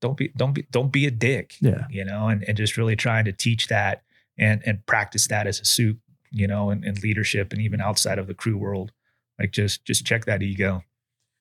don't 0.00 0.16
be 0.16 0.28
don't 0.36 0.52
be 0.52 0.66
don't 0.70 0.92
be 0.92 1.06
a 1.06 1.10
dick 1.10 1.54
Yeah. 1.60 1.86
you 1.90 2.04
know 2.04 2.28
and, 2.28 2.42
and 2.44 2.56
just 2.56 2.76
really 2.76 2.96
trying 2.96 3.24
to 3.26 3.32
teach 3.32 3.68
that 3.68 4.02
and 4.38 4.62
and 4.66 4.84
practice 4.86 5.26
that 5.28 5.46
as 5.46 5.60
a 5.60 5.64
soup 5.64 5.98
you 6.30 6.46
know 6.46 6.70
and, 6.70 6.84
and 6.84 7.02
leadership 7.02 7.52
and 7.52 7.60
even 7.62 7.80
outside 7.80 8.18
of 8.18 8.26
the 8.26 8.34
crew 8.34 8.56
world 8.56 8.92
like 9.38 9.50
just 9.52 9.84
just 9.84 10.04
check 10.06 10.24
that 10.26 10.42
ego 10.42 10.82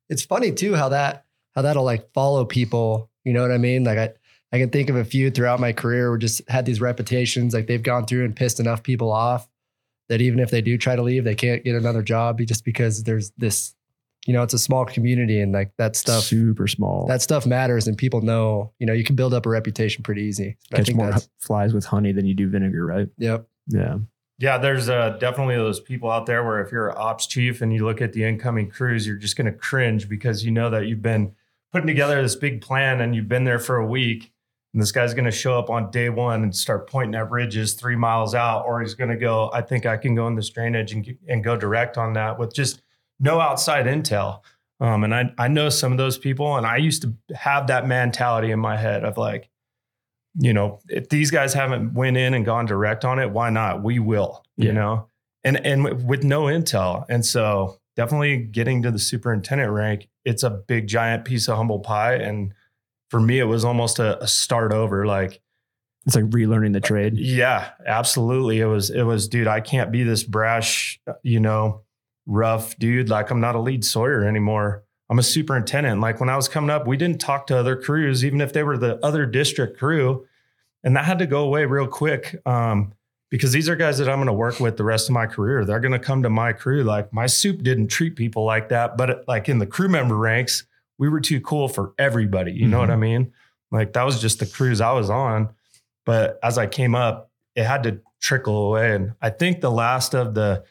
It's 0.10 0.24
funny 0.26 0.52
too 0.52 0.76
how 0.76 0.90
that 0.90 1.26
how 1.56 1.62
that'll 1.64 1.84
like 1.84 2.12
follow 2.14 2.46
people. 2.46 3.10
You 3.26 3.34
know 3.34 3.42
what 3.42 3.52
I 3.52 3.58
mean? 3.58 3.84
Like 3.84 3.98
I 3.98 4.14
I 4.54 4.58
can 4.60 4.70
think 4.70 4.90
of 4.90 4.96
a 4.96 5.04
few 5.06 5.30
throughout 5.32 5.60
my 5.60 5.74
career 5.74 6.10
who 6.12 6.18
just 6.18 6.42
had 6.50 6.66
these 6.66 6.82
reputations, 6.82 7.54
like 7.54 7.68
they've 7.68 7.84
gone 7.84 8.06
through 8.06 8.26
and 8.26 8.36
pissed 8.36 8.60
enough 8.60 8.84
people 8.84 9.12
off 9.12 9.48
that 10.12 10.20
even 10.20 10.40
if 10.40 10.52
they 10.52 10.62
do 10.62 10.78
try 10.78 10.94
to 10.94 11.02
leave, 11.02 11.24
they 11.24 11.36
can't 11.36 11.64
get 11.64 11.74
another 11.74 12.02
job 12.02 12.38
just 12.40 12.66
because 12.66 13.04
there's 13.04 13.32
this, 13.38 13.74
you 14.28 14.34
know, 14.34 14.44
it's 14.44 14.54
a 14.54 14.60
small 14.60 14.84
community 14.84 15.40
and 15.40 15.54
like 15.54 15.72
that 15.78 15.96
stuff 15.96 16.26
super 16.26 16.68
small. 16.68 17.08
that 17.08 17.22
stuff 17.22 17.46
matters 17.46 17.88
and 17.88 17.98
people 17.98 18.20
know, 18.20 18.74
you 18.78 18.86
know, 18.86 18.92
you 18.92 19.06
can 19.06 19.16
build 19.16 19.34
up 19.34 19.46
a 19.46 19.50
reputation 19.50 20.04
pretty 20.04 20.24
easy. 20.24 20.58
I 20.74 20.84
think 20.84 20.98
more 20.98 21.14
flies 21.40 21.74
with 21.74 21.86
honey 21.86 22.12
than 22.12 22.26
you 22.26 22.34
do 22.34 22.50
vinegar, 22.50 22.86
right? 22.86 23.08
yep. 23.18 23.48
Yeah. 23.68 24.00
Yeah, 24.38 24.58
there's 24.58 24.90
uh, 24.90 25.12
definitely 25.12 25.56
those 25.56 25.80
people 25.80 26.12
out 26.12 26.26
there 26.26 26.44
where 26.44 26.60
if 26.60 26.74
you're 26.74 26.90
an 26.90 26.96
ops 26.98 27.26
chief 27.26 27.62
and 27.62 27.72
you 27.74 27.86
look 27.86 28.02
at 28.02 28.12
the 28.12 28.26
incoming 28.26 28.70
crews, 28.70 29.08
you're 29.08 29.16
just 29.16 29.38
going 29.38 29.46
to 29.46 29.58
cringe 29.58 30.10
because 30.10 30.44
you 30.44 30.52
know 30.52 30.70
that 30.72 30.88
you've 30.88 31.02
been 31.02 31.34
putting 31.72 31.88
together 31.88 32.22
this 32.22 32.36
big 32.36 32.60
plan 32.60 33.00
and 33.00 33.16
you've 33.16 33.30
been 33.30 33.46
there 33.46 33.60
for 33.60 33.78
a 33.78 33.86
week. 33.86 34.34
And 34.74 34.82
this 34.82 34.92
guy's 34.92 35.14
going 35.14 35.26
to 35.26 35.32
show 35.32 35.60
up 35.60 35.70
on 35.70 35.92
day 35.92 36.10
one 36.10 36.44
and 36.44 36.56
start 36.56 36.90
pointing 36.90 37.16
at 37.16 37.30
ridges 37.30 37.74
three 37.74 37.96
miles 37.98 38.34
out, 38.34 38.66
or 38.66 38.82
he's 38.82 38.94
going 38.94 39.10
to 39.10 39.18
go, 39.18 39.50
I 39.54 39.62
think 39.62 39.86
I 39.86 39.98
can 39.98 40.16
go 40.16 40.28
in 40.28 40.36
this 40.36 40.50
drainage 40.50 40.94
and, 40.94 41.18
and 41.28 41.44
go 41.44 41.58
direct 41.58 41.98
on 41.98 42.14
that 42.14 42.40
with 42.40 42.54
just 42.54 42.82
no 43.20 43.40
outside 43.42 43.86
intel. 43.86 44.40
Um, 44.80 45.04
and 45.04 45.14
I, 45.14 45.34
I 45.38 45.48
know 45.50 45.70
some 45.70 45.92
of 45.92 45.98
those 45.98 46.18
people, 46.18 46.56
and 46.56 46.66
I 46.66 46.78
used 46.78 47.02
to 47.02 47.14
have 47.36 47.68
that 47.68 47.86
mentality 47.86 48.52
in 48.52 48.60
my 48.60 48.78
head 48.78 49.04
of 49.04 49.18
like, 49.18 49.50
you 50.40 50.54
know, 50.54 50.80
if 50.88 51.10
these 51.10 51.30
guys 51.30 51.54
haven't 51.54 51.94
went 51.94 52.16
in 52.16 52.34
and 52.34 52.46
gone 52.46 52.66
direct 52.66 53.04
on 53.04 53.20
it, 53.20 53.30
why 53.30 53.50
not? 53.50 53.84
We 53.84 54.00
will, 54.00 54.44
Yeah. 54.56 54.66
you 54.68 54.72
know, 54.74 55.08
and 55.44 55.64
and 55.66 56.08
with 56.08 56.24
no 56.24 56.44
intel. 56.44 57.06
And 57.10 57.26
so 57.26 57.78
definitely 57.98 58.38
getting 58.38 58.82
to 58.84 58.92
the 58.92 58.98
superintendent 59.00 59.70
rank, 59.72 60.08
it's 60.24 60.44
a 60.44 60.50
big 60.50 60.88
giant 60.88 61.26
piece 61.26 61.50
of 61.50 61.58
humble 61.58 61.80
pie. 61.80 62.14
And 62.16 62.54
for 63.12 63.20
me, 63.20 63.40
it 63.40 63.44
was 63.44 63.66
almost 63.66 64.00
a, 64.00 64.24
a 64.24 64.28
start 64.28 64.72
over. 64.72 65.06
Like, 65.06 65.42
It's 66.06 66.16
like 66.16 66.30
relearning 66.30 66.72
the 66.74 66.80
trade. 66.80 67.18
yeah, 67.18 67.72
absolutely. 67.86 68.60
It 68.62 68.66
was, 68.66 68.90
it 68.90 69.04
was, 69.04 69.28
dude, 69.28 69.48
I 69.48 69.60
can't 69.60 69.92
be 69.92 70.04
this 70.04 70.24
brash, 70.24 71.00
you 71.22 71.42
know, 71.42 71.82
rough 72.26 72.78
dude. 72.80 73.10
Like 73.10 73.30
I'm 73.30 73.42
not 73.42 73.56
a 73.56 73.60
lead 73.60 73.84
Sawyer 73.84 74.24
anymore. 74.24 74.84
I'm 75.10 75.20
a 75.20 75.24
superintendent. 75.24 76.00
Like 76.00 76.22
when 76.22 76.30
I 76.30 76.38
was 76.38 76.48
coming 76.48 76.70
up, 76.70 76.88
we 76.88 76.96
didn't 76.96 77.20
talk 77.20 77.48
to 77.48 77.58
other 77.58 77.76
crews, 77.76 78.24
even 78.24 78.40
if 78.40 78.54
they 78.54 78.64
were 78.64 78.78
the 78.78 78.98
other 79.06 79.26
district 79.26 79.78
crew. 79.78 80.26
And 80.84 80.96
that 80.96 81.04
had 81.04 81.20
to 81.20 81.28
go 81.28 81.44
away 81.44 81.66
real 81.66 81.88
quick. 81.88 82.42
Um, 82.46 82.94
because 83.30 83.52
these 83.52 83.68
are 83.70 83.76
guys 83.76 83.98
that 83.98 84.10
I'm 84.10 84.18
going 84.18 84.28
to 84.28 84.34
work 84.34 84.60
with 84.60 84.78
the 84.78 84.84
rest 84.84 85.10
of 85.10 85.14
my 85.14 85.26
career. 85.26 85.64
They're 85.66 85.80
going 85.80 85.92
to 85.92 86.00
come 86.00 86.24
to 86.24 86.30
my 86.30 86.54
crew. 86.54 86.84
Like 86.84 87.14
my 87.14 87.28
soup 87.28 87.62
didn't 87.62 87.88
treat 87.90 88.16
people 88.16 88.46
like 88.46 88.70
that, 88.70 88.98
but 88.98 89.26
like 89.28 89.48
in 89.50 89.60
the 89.60 89.66
crew 89.66 89.88
member 89.90 90.18
ranks, 90.18 90.66
we 91.02 91.10
were 91.10 91.20
too 91.20 91.42
cool 91.42 91.68
for 91.68 91.96
everybody. 91.98 92.52
You 92.52 92.68
know 92.68 92.78
what 92.78 92.92
I 92.92 92.96
mean? 92.96 93.34
Like 93.72 93.94
that 93.94 94.04
was 94.04 94.22
just 94.22 94.38
the 94.38 94.46
crews 94.46 94.82
I 94.82 94.92
was 94.92 95.10
on. 95.10 95.50
But 96.06 96.38
as 96.44 96.60
I 96.60 96.68
came 96.68 96.94
up, 96.94 97.32
it 97.56 97.64
had 97.64 97.82
to 97.84 98.02
trickle 98.22 98.68
away. 98.68 98.94
And 98.94 99.14
I 99.20 99.32
think 99.32 99.62
the 99.62 99.72
last 99.72 100.14
of 100.14 100.36
the, 100.36 100.64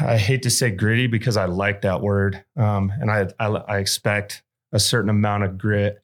I 0.00 0.16
hate 0.16 0.42
to 0.42 0.50
say 0.50 0.70
gritty 0.70 1.08
because 1.08 1.36
I 1.36 1.46
like 1.46 1.82
that 1.82 2.02
word. 2.02 2.44
Um, 2.56 2.92
and 3.00 3.10
I, 3.10 3.26
I, 3.40 3.46
I 3.48 3.78
expect 3.78 4.44
a 4.70 4.78
certain 4.78 5.10
amount 5.10 5.42
of 5.42 5.58
grit. 5.58 6.00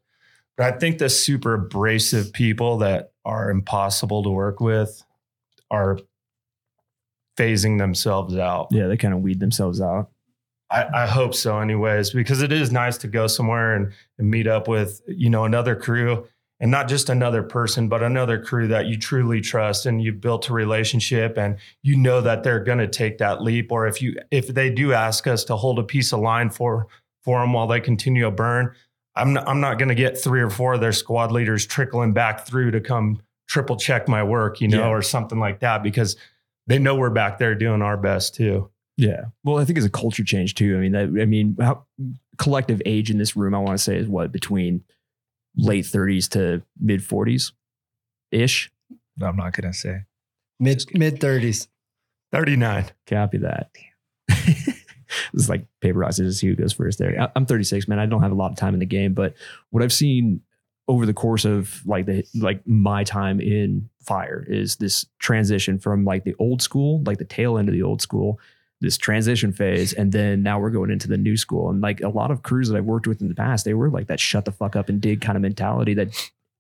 But 0.57 0.75
I 0.75 0.77
think 0.77 0.99
the 0.99 1.09
super 1.09 1.55
abrasive 1.55 2.33
people 2.33 2.79
that 2.79 3.13
are 3.25 3.51
impossible 3.51 4.25
to 4.25 4.31
work 4.31 4.59
with 4.59 5.01
are 5.71 6.01
phasing 7.37 7.79
themselves 7.79 8.37
out. 8.37 8.67
Yeah, 8.73 8.89
they 8.89 8.97
kind 8.97 9.15
of 9.15 9.21
weed 9.21 9.39
themselves 9.39 9.81
out. 9.81 10.11
I, 10.71 10.87
I 11.05 11.07
hope 11.07 11.35
so, 11.35 11.59
anyways, 11.61 12.11
because 12.11 12.43
it 12.43 12.53
is 12.53 12.71
nice 12.71 12.99
to 12.99 13.09
go 13.09 13.27
somewhere 13.27 13.75
and, 13.75 13.93
and 14.19 14.31
meet 14.31 14.47
up 14.47 14.69
with, 14.69 15.01
you 15.07 15.31
know, 15.31 15.45
another 15.45 15.75
crew 15.75 16.27
and 16.61 16.71
not 16.71 16.89
just 16.89 17.09
another 17.09 17.43
person, 17.43 17.89
but 17.89 18.03
another 18.03 18.39
crew 18.43 18.67
that 18.69 18.87
you 18.87 18.99
truly 18.99 19.41
trust 19.41 19.87
and 19.87 20.03
you've 20.03 20.21
built 20.21 20.49
a 20.51 20.53
relationship 20.53 21.39
and 21.39 21.57
you 21.83 21.97
know 21.97 22.21
that 22.21 22.43
they're 22.43 22.63
going 22.63 22.79
to 22.79 22.89
take 22.89 23.19
that 23.19 23.41
leap. 23.41 23.71
Or 23.73 23.87
if 23.87 24.03
you, 24.03 24.19
if 24.31 24.49
they 24.49 24.69
do 24.69 24.93
ask 24.93 25.27
us 25.27 25.45
to 25.45 25.57
hold 25.57 25.79
a 25.79 25.85
piece 25.85 26.13
of 26.13 26.21
line 26.21 26.51
for, 26.51 26.89
for 27.23 27.41
them 27.41 27.53
while 27.53 27.67
they 27.69 27.81
continue 27.81 28.25
to 28.25 28.31
burn, 28.31 28.75
I'm 29.15 29.33
not, 29.33 29.49
I'm 29.49 29.61
not 29.61 29.79
going 29.79 29.89
to 29.89 29.95
get 29.95 30.19
three 30.19 30.41
or 30.41 30.51
four 30.51 30.75
of 30.75 30.81
their 30.81 30.93
squad 30.93 31.33
leaders 31.33 31.65
trickling 31.67 32.13
back 32.13 32.47
through 32.47 32.73
to 32.73 32.81
come 32.81 33.21
triple 33.49 33.77
check 33.77 34.07
my 34.09 34.23
work, 34.23 34.61
you 34.61 34.69
know, 34.69 34.81
Yeah. 34.81 34.89
or 34.89 35.01
something 35.01 35.39
like 35.39 35.61
that, 35.61 35.83
because 35.83 36.17
they 36.67 36.79
know 36.79 36.95
we're 36.97 37.09
back 37.11 37.39
there 37.39 37.55
doing 37.55 37.81
our 37.83 37.97
best 37.97 38.35
too. 38.35 38.69
Yeah. 38.99 39.27
Well, 39.45 39.59
I 39.59 39.65
think 39.65 39.79
it's 39.79 39.87
a 39.87 39.91
culture 39.91 40.25
change 40.25 40.55
too. 40.55 40.77
I 40.77 40.81
mean, 40.81 40.93
that, 40.93 41.05
I 41.23 41.25
mean, 41.25 41.57
how 41.61 41.87
collective 42.37 42.83
age 42.85 43.11
in 43.11 43.17
this 43.19 43.37
room, 43.37 43.55
I 43.55 43.59
want 43.59 43.79
to 43.79 43.83
say 43.83 43.97
is 43.97 44.09
what 44.09 44.33
between 44.33 44.83
late 45.57 45.85
30s 45.87 46.29
to 46.31 46.63
mid 46.79 47.01
40s 47.01 47.53
ish. 48.31 48.71
i'm 49.23 49.37
not 49.37 49.53
gonna 49.55 49.73
say 49.73 50.03
Mid 50.61 50.83
mid 50.95 51.21
thirties. 51.21 51.69
39. 52.33 52.87
Copy 53.07 53.39
that. 53.39 53.71
this 54.29 54.75
is 55.33 55.49
like 55.49 55.67
paper 55.81 56.01
rock 56.01 56.13
scissors. 56.13 56.41
See 56.41 56.49
who 56.49 56.57
goes 56.57 56.73
first 56.73 56.99
there. 56.99 57.21
I- 57.21 57.31
I'm 57.37 57.47
36, 57.47 57.87
man. 57.89 57.99
I 58.01 58.07
don't 58.07 58.23
have 58.23 58.33
a 58.33 58.37
lot 58.37 58.51
of 58.51 58.57
time 58.59 58.75
in 58.75 58.81
the 58.81 58.87
game, 58.87 59.15
but 59.15 59.35
what 59.71 59.83
I've 59.83 59.93
seen 59.93 60.43
over 60.89 61.07
the 61.07 61.15
course 61.15 61.45
of 61.45 61.81
like 61.87 62.07
the 62.07 62.25
like 62.35 62.67
my 62.67 63.05
time 63.05 63.41
in 63.41 63.89
fire 64.03 64.45
is 64.49 64.77
this 64.77 65.07
transition 65.19 65.79
from 65.79 66.05
like 66.05 66.25
the 66.25 66.35
old 66.39 66.61
school, 66.63 67.03
like 67.07 67.19
the 67.19 67.25
tail 67.25 67.57
end 67.59 67.69
of 67.69 67.73
the 67.75 67.83
old 67.83 68.03
school, 68.03 68.39
this 68.81 68.97
transition 68.97 69.53
phase, 69.53 69.93
and 69.93 70.13
then 70.13 70.43
now 70.43 70.61
we're 70.61 70.71
going 70.71 70.91
into 70.91 71.09
the 71.09 71.17
new 71.17 71.37
school. 71.37 71.71
And 71.71 71.81
like 71.81 72.01
a 72.01 72.09
lot 72.09 72.31
of 72.31 72.43
crews 72.43 72.69
that 72.69 72.77
I've 72.77 72.85
worked 72.85 73.07
with 73.07 73.21
in 73.21 73.29
the 73.29 73.35
past, 73.35 73.65
they 73.65 73.75
were 73.75 73.91
like 73.91 74.07
that 74.07 74.21
shut 74.21 74.45
the 74.45 74.53
fuck 74.53 74.77
up 74.77 74.89
and 74.89 75.01
dig 75.01 75.21
kind 75.21 75.37
of 75.37 75.43
mentality 75.43 75.95
that 75.95 76.09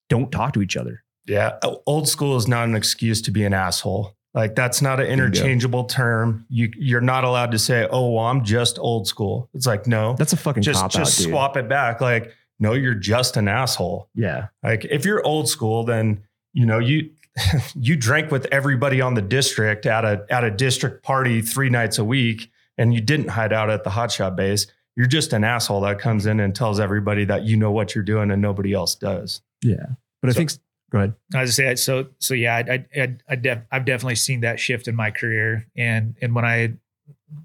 don't 0.08 0.32
talk 0.32 0.52
to 0.54 0.62
each 0.62 0.76
other. 0.76 1.04
Yeah, 1.26 1.58
old 1.86 2.08
school 2.08 2.36
is 2.36 2.48
not 2.48 2.68
an 2.68 2.74
excuse 2.74 3.20
to 3.22 3.30
be 3.30 3.44
an 3.44 3.52
asshole. 3.52 4.16
Like 4.34 4.54
that's 4.54 4.82
not 4.82 5.00
an 5.00 5.06
interchangeable 5.06 5.84
term. 5.84 6.46
You 6.48 6.70
you're 6.76 7.00
not 7.00 7.24
allowed 7.24 7.50
to 7.52 7.58
say, 7.58 7.86
"Oh, 7.90 8.10
well, 8.12 8.26
I'm 8.26 8.44
just 8.44 8.78
old 8.78 9.06
school." 9.06 9.48
It's 9.54 9.66
like 9.66 9.86
no, 9.86 10.14
That's 10.14 10.32
a 10.32 10.36
fucking 10.36 10.62
just 10.62 10.90
just 10.90 11.20
out, 11.20 11.30
swap 11.30 11.56
it 11.56 11.68
back. 11.68 12.00
Like 12.00 12.32
no, 12.58 12.72
you're 12.72 12.94
just 12.94 13.36
an 13.36 13.48
asshole. 13.48 14.08
Yeah, 14.14 14.48
Like 14.62 14.84
if 14.84 15.04
you're 15.04 15.24
old 15.24 15.48
school, 15.48 15.84
then 15.84 16.22
you 16.52 16.66
know 16.66 16.78
you 16.78 17.10
you 17.74 17.96
drank 17.96 18.30
with 18.30 18.46
everybody 18.52 19.00
on 19.00 19.14
the 19.14 19.22
district 19.22 19.86
at 19.86 20.04
a 20.04 20.24
at 20.30 20.44
a 20.44 20.50
district 20.50 21.02
party 21.02 21.40
three 21.42 21.70
nights 21.70 21.98
a 21.98 22.04
week, 22.04 22.50
and 22.76 22.94
you 22.94 23.00
didn't 23.00 23.28
hide 23.28 23.52
out 23.52 23.70
at 23.70 23.84
the 23.84 23.90
hotshot 23.90 24.36
base. 24.36 24.66
You're 24.96 25.06
just 25.06 25.32
an 25.32 25.44
asshole 25.44 25.82
that 25.82 26.00
comes 26.00 26.26
in 26.26 26.40
and 26.40 26.54
tells 26.54 26.80
everybody 26.80 27.24
that 27.26 27.44
you 27.44 27.56
know 27.56 27.70
what 27.70 27.94
you're 27.94 28.02
doing 28.02 28.30
and 28.30 28.42
nobody 28.42 28.72
else 28.72 28.96
does. 28.96 29.42
Yeah. 29.62 29.86
But 30.20 30.30
I 30.30 30.32
think, 30.32 30.50
go 30.90 30.98
ahead. 30.98 31.14
I 31.34 31.42
was 31.42 31.54
say 31.54 31.74
so. 31.76 32.08
So 32.18 32.34
yeah, 32.34 32.56
I, 32.56 32.72
I, 32.72 33.02
I, 33.02 33.16
I 33.28 33.36
def, 33.36 33.58
I've 33.70 33.84
definitely 33.84 34.16
seen 34.16 34.40
that 34.40 34.58
shift 34.58 34.88
in 34.88 34.96
my 34.96 35.10
career. 35.10 35.68
And 35.76 36.16
and 36.20 36.34
when 36.34 36.44
I, 36.44 36.74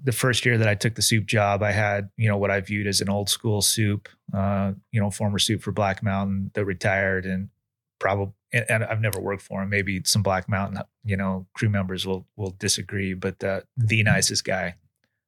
the 0.02 0.12
first 0.12 0.44
year 0.44 0.58
that 0.58 0.66
I 0.66 0.74
took 0.74 0.94
the 0.94 1.02
soup 1.02 1.26
job, 1.26 1.62
I 1.62 1.70
had 1.70 2.10
you 2.16 2.28
know 2.28 2.38
what 2.38 2.50
I 2.50 2.60
viewed 2.60 2.86
as 2.86 3.00
an 3.00 3.08
old 3.08 3.28
school 3.28 3.62
soup, 3.62 4.08
uh, 4.36 4.72
you 4.90 5.00
know, 5.00 5.10
former 5.10 5.38
soup 5.38 5.62
for 5.62 5.72
Black 5.72 6.02
Mountain 6.02 6.50
that 6.54 6.64
retired, 6.64 7.24
and 7.24 7.50
probably, 8.00 8.34
and, 8.54 8.64
and 8.70 8.84
I've 8.84 9.00
never 9.00 9.20
worked 9.20 9.42
for 9.42 9.62
him. 9.62 9.68
Maybe 9.68 10.00
some 10.04 10.22
Black 10.22 10.48
Mountain, 10.48 10.80
you 11.04 11.16
know, 11.16 11.46
crew 11.54 11.68
members 11.68 12.06
will 12.06 12.26
will 12.36 12.54
disagree, 12.58 13.12
but 13.12 13.42
uh, 13.42 13.62
the 13.76 14.02
nicest 14.04 14.44
guy, 14.44 14.76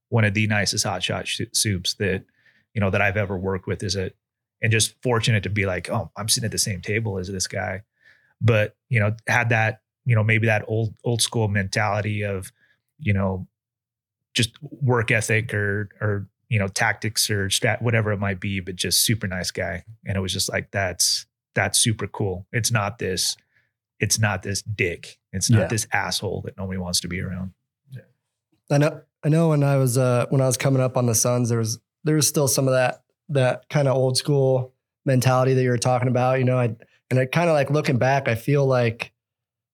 one 0.08 0.24
of 0.24 0.32
the 0.34 0.46
nicest 0.46 0.86
hotshot 0.86 1.26
sh- 1.26 1.42
soups 1.52 1.94
that 1.94 2.24
you 2.72 2.80
know 2.80 2.90
that 2.90 3.02
I've 3.02 3.16
ever 3.16 3.36
worked 3.36 3.66
with 3.66 3.82
is 3.82 3.96
a, 3.96 4.12
and 4.62 4.70
just 4.70 4.94
fortunate 5.02 5.42
to 5.42 5.50
be 5.50 5.66
like, 5.66 5.90
oh, 5.90 6.10
I'm 6.16 6.28
sitting 6.28 6.46
at 6.46 6.52
the 6.52 6.58
same 6.58 6.80
table 6.80 7.18
as 7.18 7.28
this 7.28 7.48
guy. 7.48 7.82
But 8.40 8.76
you 8.88 9.00
know 9.00 9.16
had 9.26 9.48
that 9.48 9.80
you 10.04 10.14
know 10.14 10.22
maybe 10.22 10.46
that 10.46 10.64
old 10.68 10.94
old 11.04 11.20
school 11.20 11.48
mentality 11.48 12.22
of 12.22 12.52
you 12.98 13.12
know 13.12 13.48
just 14.34 14.52
work 14.62 15.10
ethic 15.10 15.52
or 15.52 15.88
or 16.00 16.28
you 16.48 16.60
know 16.60 16.68
tactics 16.68 17.28
or 17.28 17.50
stat 17.50 17.82
whatever 17.82 18.12
it 18.12 18.18
might 18.18 18.38
be 18.38 18.60
but 18.60 18.76
just 18.76 19.04
super 19.04 19.26
nice 19.26 19.50
guy. 19.50 19.84
And 20.06 20.16
it 20.16 20.20
was 20.20 20.32
just 20.32 20.52
like 20.52 20.70
that's 20.70 21.26
that's 21.56 21.80
super 21.80 22.06
cool 22.06 22.46
it's 22.52 22.70
not 22.70 22.98
this 23.00 23.36
it's 23.98 24.18
not 24.20 24.44
this 24.44 24.62
dick 24.62 25.18
it's 25.32 25.50
not 25.50 25.62
Yeah. 25.62 25.66
this 25.66 25.86
asshole 25.92 26.42
that 26.44 26.56
nobody 26.56 26.78
wants 26.78 27.00
to 27.00 27.08
be 27.08 27.20
around 27.20 27.50
I 28.70 28.78
know. 28.78 29.00
I 29.22 29.28
know 29.28 29.50
when 29.50 29.62
I 29.62 29.76
was 29.76 29.96
uh, 29.96 30.26
when 30.30 30.40
I 30.40 30.46
was 30.46 30.56
coming 30.56 30.82
up 30.82 30.96
on 30.96 31.06
the 31.06 31.14
Suns, 31.14 31.48
there 31.50 31.58
was 31.58 31.78
there 32.02 32.16
was 32.16 32.26
still 32.26 32.48
some 32.48 32.66
of 32.66 32.74
that 32.74 33.02
that 33.28 33.68
kind 33.68 33.86
of 33.86 33.96
old 33.96 34.16
school 34.16 34.72
mentality 35.04 35.54
that 35.54 35.62
you 35.62 35.70
were 35.70 35.78
talking 35.78 36.08
about. 36.08 36.38
You 36.40 36.44
know, 36.46 36.58
I 36.58 36.74
and 37.10 37.20
I 37.20 37.26
kind 37.26 37.48
of 37.48 37.54
like 37.54 37.70
looking 37.70 37.96
back, 37.98 38.26
I 38.26 38.34
feel 38.34 38.66
like 38.66 39.12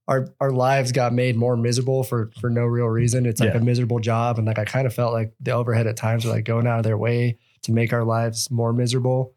our 0.09 0.29
our 0.41 0.51
lives 0.51 0.93
got 0.93 1.15
made 1.15 1.37
more 1.37 1.57
miserable 1.57 2.03
for 2.05 2.31
for 2.39 2.51
no 2.51 2.65
real 2.67 2.85
reason. 2.87 3.25
It's 3.25 3.41
like 3.41 3.55
Yeah. 3.55 3.61
a 3.61 3.65
miserable 3.65 3.99
job, 3.99 4.37
and 4.37 4.47
like 4.47 4.59
I 4.59 4.67
kind 4.67 4.87
of 4.87 4.93
felt 4.93 5.15
like 5.15 5.33
the 5.41 5.53
overhead 5.53 5.87
at 5.87 5.97
times 5.97 6.27
were 6.27 6.33
like 6.33 6.45
going 6.45 6.67
out 6.67 6.79
of 6.79 6.85
their 6.85 6.99
way 6.99 7.39
to 7.63 7.73
make 7.73 7.95
our 7.95 8.05
lives 8.05 8.51
more 8.51 8.75
miserable. 8.75 9.33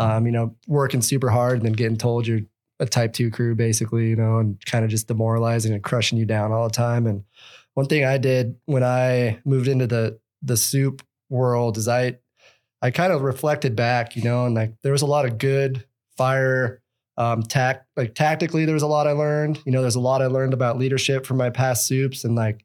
Um, 0.00 0.26
you 0.26 0.32
know, 0.32 0.56
working 0.66 1.02
super 1.02 1.28
hard 1.28 1.58
and 1.58 1.66
then 1.66 1.74
getting 1.74 1.98
told 1.98 2.26
you're 2.26 2.40
a 2.80 2.86
type 2.86 3.12
two 3.12 3.30
crew, 3.30 3.54
basically, 3.54 4.08
you 4.08 4.16
know, 4.16 4.38
and 4.38 4.64
kind 4.64 4.84
of 4.84 4.90
just 4.90 5.06
demoralizing 5.06 5.72
and 5.72 5.82
crushing 5.84 6.18
you 6.18 6.24
down 6.24 6.52
all 6.52 6.66
the 6.66 6.74
time. 6.74 7.06
And 7.06 7.24
one 7.74 7.86
thing 7.86 8.04
I 8.04 8.18
did 8.18 8.56
when 8.64 8.82
I 8.82 9.38
moved 9.44 9.68
into 9.68 9.86
the 9.86 10.18
the 10.42 10.56
soup 10.56 11.02
world 11.28 11.76
is 11.76 11.86
I 11.86 12.18
I 12.82 12.90
kind 12.90 13.12
of 13.12 13.20
reflected 13.22 13.76
back, 13.76 14.16
you 14.16 14.22
know, 14.22 14.46
and 14.46 14.54
like 14.54 14.72
there 14.82 14.92
was 14.92 15.02
a 15.02 15.06
lot 15.06 15.26
of 15.26 15.38
good 15.38 15.84
fire 16.16 16.82
um 17.16 17.42
tact 17.42 17.86
like 17.96 18.14
tactically 18.14 18.64
there 18.64 18.74
was 18.74 18.82
a 18.82 18.86
lot 18.86 19.06
I 19.06 19.12
learned. 19.12 19.60
You 19.66 19.72
know, 19.72 19.82
there's 19.82 19.96
a 19.96 20.00
lot 20.00 20.22
I 20.22 20.26
learned 20.26 20.54
about 20.54 20.78
leadership 20.78 21.26
from 21.26 21.36
my 21.36 21.50
past 21.50 21.86
soups 21.86 22.24
and 22.24 22.34
like 22.34 22.64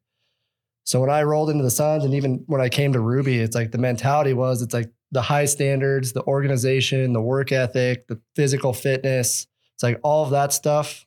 so 0.85 1.01
when 1.01 1.09
I 1.09 1.23
rolled 1.23 1.49
into 1.49 1.63
the 1.63 1.69
Suns 1.71 2.03
and 2.05 2.13
even 2.13 2.43
when 2.47 2.61
I 2.61 2.69
came 2.69 2.93
to 2.93 2.99
Ruby, 3.01 3.39
it's 3.39 3.55
like 3.55 3.71
the 3.71 3.77
mentality 3.77 4.33
was 4.33 4.61
it's 4.61 4.73
like 4.73 4.89
the 5.11 5.21
high 5.21 5.45
standards, 5.45 6.13
the 6.13 6.23
organization, 6.23 7.11
the 7.13 7.21
work 7.21 7.51
ethic, 7.51 8.07
the 8.07 8.19
physical 8.35 8.71
fitness. 8.71 9.47
It's 9.73 9.83
like 9.83 9.99
all 10.03 10.23
of 10.23 10.29
that 10.31 10.53
stuff 10.53 11.05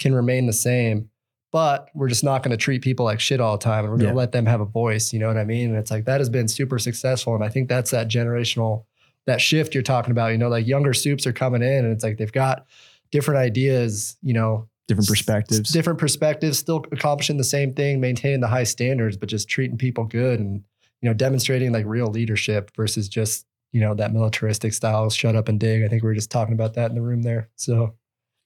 can 0.00 0.14
remain 0.14 0.46
the 0.46 0.52
same 0.52 1.10
but 1.50 1.88
we're 1.94 2.08
just 2.08 2.22
not 2.22 2.42
going 2.42 2.50
to 2.50 2.58
treat 2.62 2.82
people 2.82 3.06
like 3.06 3.18
shit 3.20 3.40
all 3.40 3.56
the 3.56 3.64
time 3.64 3.82
and 3.84 3.90
we're 3.90 3.96
going 3.98 4.08
to 4.10 4.12
Yeah. 4.12 4.18
let 4.18 4.32
them 4.32 4.44
have 4.46 4.60
a 4.60 4.66
voice 4.66 5.12
you 5.14 5.18
know 5.18 5.28
what 5.28 5.38
i 5.38 5.44
mean 5.44 5.70
and 5.70 5.78
it's 5.78 5.90
like 5.90 6.04
that 6.04 6.20
has 6.20 6.28
been 6.28 6.46
super 6.46 6.78
successful 6.78 7.34
and 7.34 7.42
i 7.42 7.48
think 7.48 7.68
that's 7.70 7.90
that 7.90 8.08
generational 8.08 8.84
that 9.26 9.40
shift 9.40 9.72
you're 9.74 9.82
talking 9.82 10.10
about 10.10 10.28
you 10.32 10.36
know 10.38 10.50
like 10.50 10.66
younger 10.66 10.92
soups 10.92 11.26
are 11.26 11.32
coming 11.32 11.62
in 11.62 11.84
and 11.86 11.92
it's 11.92 12.04
like 12.04 12.18
they've 12.18 12.32
got 12.32 12.66
different 13.10 13.38
ideas 13.40 14.16
you 14.22 14.34
know 14.34 14.68
Different 14.88 15.08
perspectives. 15.08 15.70
different 15.70 15.98
perspectives 16.00 16.58
still 16.58 16.84
accomplishing 16.90 17.36
the 17.36 17.44
same 17.44 17.74
thing 17.74 18.00
maintaining 18.00 18.40
the 18.40 18.48
high 18.48 18.64
standards 18.64 19.16
but 19.16 19.28
just 19.28 19.48
treating 19.48 19.76
people 19.78 20.04
good 20.04 20.40
and 20.40 20.64
you 21.02 21.08
know 21.08 21.14
demonstrating 21.14 21.72
like 21.72 21.84
real 21.86 22.06
leadership 22.08 22.70
versus 22.74 23.06
just 23.08 23.46
you 23.72 23.80
know 23.82 23.94
that 23.94 24.12
militaristic 24.14 24.72
style 24.72 25.10
shut 25.10 25.36
up 25.36 25.46
and 25.48 25.60
dig 25.60 25.84
i 25.84 25.88
think 25.88 26.02
we 26.02 26.08
were 26.08 26.14
just 26.14 26.30
talking 26.30 26.54
about 26.54 26.72
that 26.74 26.88
in 26.90 26.94
the 26.96 27.02
room 27.02 27.20
there 27.22 27.48
so 27.56 27.94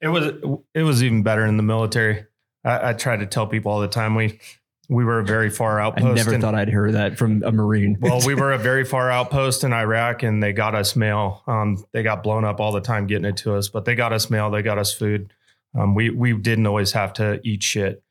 It 0.00 0.08
was 0.08 0.32
it 0.74 0.82
was 0.82 1.02
even 1.04 1.22
better 1.22 1.46
in 1.46 1.56
the 1.56 1.62
military. 1.62 2.26
I, 2.64 2.90
I 2.90 2.92
try 2.92 3.16
to 3.16 3.26
tell 3.26 3.46
people 3.46 3.70
all 3.70 3.80
the 3.80 3.86
time 3.88 4.16
we 4.16 4.40
we 4.88 5.04
were 5.04 5.20
a 5.20 5.24
very 5.24 5.48
far 5.48 5.80
I 5.80 5.84
outpost. 5.84 6.16
never 6.16 6.32
and- 6.34 6.42
thought 6.42 6.56
I'd 6.56 6.68
hear 6.68 6.90
that 6.90 7.16
from 7.18 7.42
a 7.44 7.52
Marine. 7.52 7.96
well, 8.00 8.20
we 8.26 8.34
were 8.34 8.52
a 8.52 8.58
very 8.70 8.84
far 8.84 9.10
outpost 9.12 9.62
in 9.64 9.72
Iraq, 9.72 10.22
and 10.24 10.42
they 10.42 10.52
got 10.52 10.74
us 10.74 10.96
mail. 10.96 11.42
Um, 11.46 11.82
they 11.92 12.02
got 12.02 12.22
blown 12.24 12.44
up 12.44 12.58
all 12.60 12.72
the 12.72 12.80
time 12.80 13.06
getting 13.06 13.24
it 13.24 13.36
to 13.38 13.54
us, 13.54 13.68
but 13.68 13.84
they 13.84 13.94
got 13.94 14.12
us 14.12 14.28
mail. 14.28 14.50
They 14.50 14.60
got 14.60 14.76
us 14.78 14.92
food. 14.92 15.32
Um, 15.78 15.94
we 15.94 16.10
we 16.10 16.34
didn't 16.36 16.66
always 16.66 16.92
have 16.92 17.12
to 17.14 17.40
eat 17.44 17.62
shit. 17.62 18.02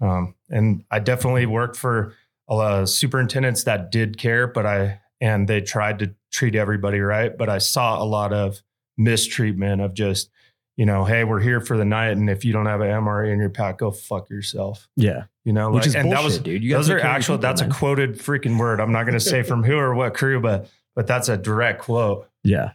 Um, 0.00 0.34
and 0.48 0.84
I 0.90 0.98
definitely 1.00 1.46
worked 1.46 1.76
for 1.76 2.14
a 2.48 2.54
lot 2.54 2.72
of 2.72 2.88
superintendents 2.88 3.64
that 3.64 3.90
did 3.92 4.16
care, 4.18 4.46
but 4.46 4.64
I 4.66 5.00
and 5.20 5.46
they 5.46 5.60
tried 5.60 5.98
to 5.98 6.14
treat 6.32 6.54
everybody 6.54 7.00
right. 7.00 7.36
But 7.36 7.48
I 7.50 7.58
saw 7.58 8.02
a 8.02 8.04
lot 8.06 8.32
of 8.32 8.62
mistreatment 8.96 9.80
of 9.82 9.92
just, 9.94 10.30
you 10.76 10.86
know, 10.86 11.04
hey, 11.04 11.24
we're 11.24 11.40
here 11.40 11.60
for 11.60 11.76
the 11.76 11.84
night, 11.84 12.12
and 12.16 12.30
if 12.30 12.44
you 12.44 12.52
don't 12.52 12.66
have 12.66 12.80
an 12.80 12.88
MRE 12.88 13.32
in 13.32 13.38
your 13.38 13.50
pack, 13.50 13.78
go 13.78 13.90
fuck 13.90 14.30
yourself. 14.30 14.88
yeah. 14.96 15.24
You 15.44 15.54
know, 15.54 15.70
Which 15.70 15.80
like- 15.82 15.86
is 15.88 15.94
and 15.94 16.04
bullshit, 16.04 16.18
that 16.18 16.24
was 16.24 16.38
dude. 16.38 16.62
You 16.62 16.74
those 16.74 16.90
are 16.90 16.92
care 16.92 16.98
of 16.98 17.04
your 17.04 17.12
actual. 17.12 17.34
people, 17.36 17.42
That's 17.48 17.60
man. 17.62 17.70
a 17.70 17.74
quoted 17.74 18.18
freaking 18.18 18.58
word. 18.58 18.78
I'm 18.78 18.92
not 18.92 19.04
going 19.04 19.14
to 19.14 19.20
say 19.24 19.42
from 19.42 19.64
who 19.64 19.74
or 19.76 19.94
what 19.94 20.12
crew, 20.14 20.38
but 20.40 20.68
but 20.94 21.06
that's 21.06 21.28
a 21.30 21.36
direct 21.38 21.80
quote. 21.82 22.28
Yeah. 22.44 22.72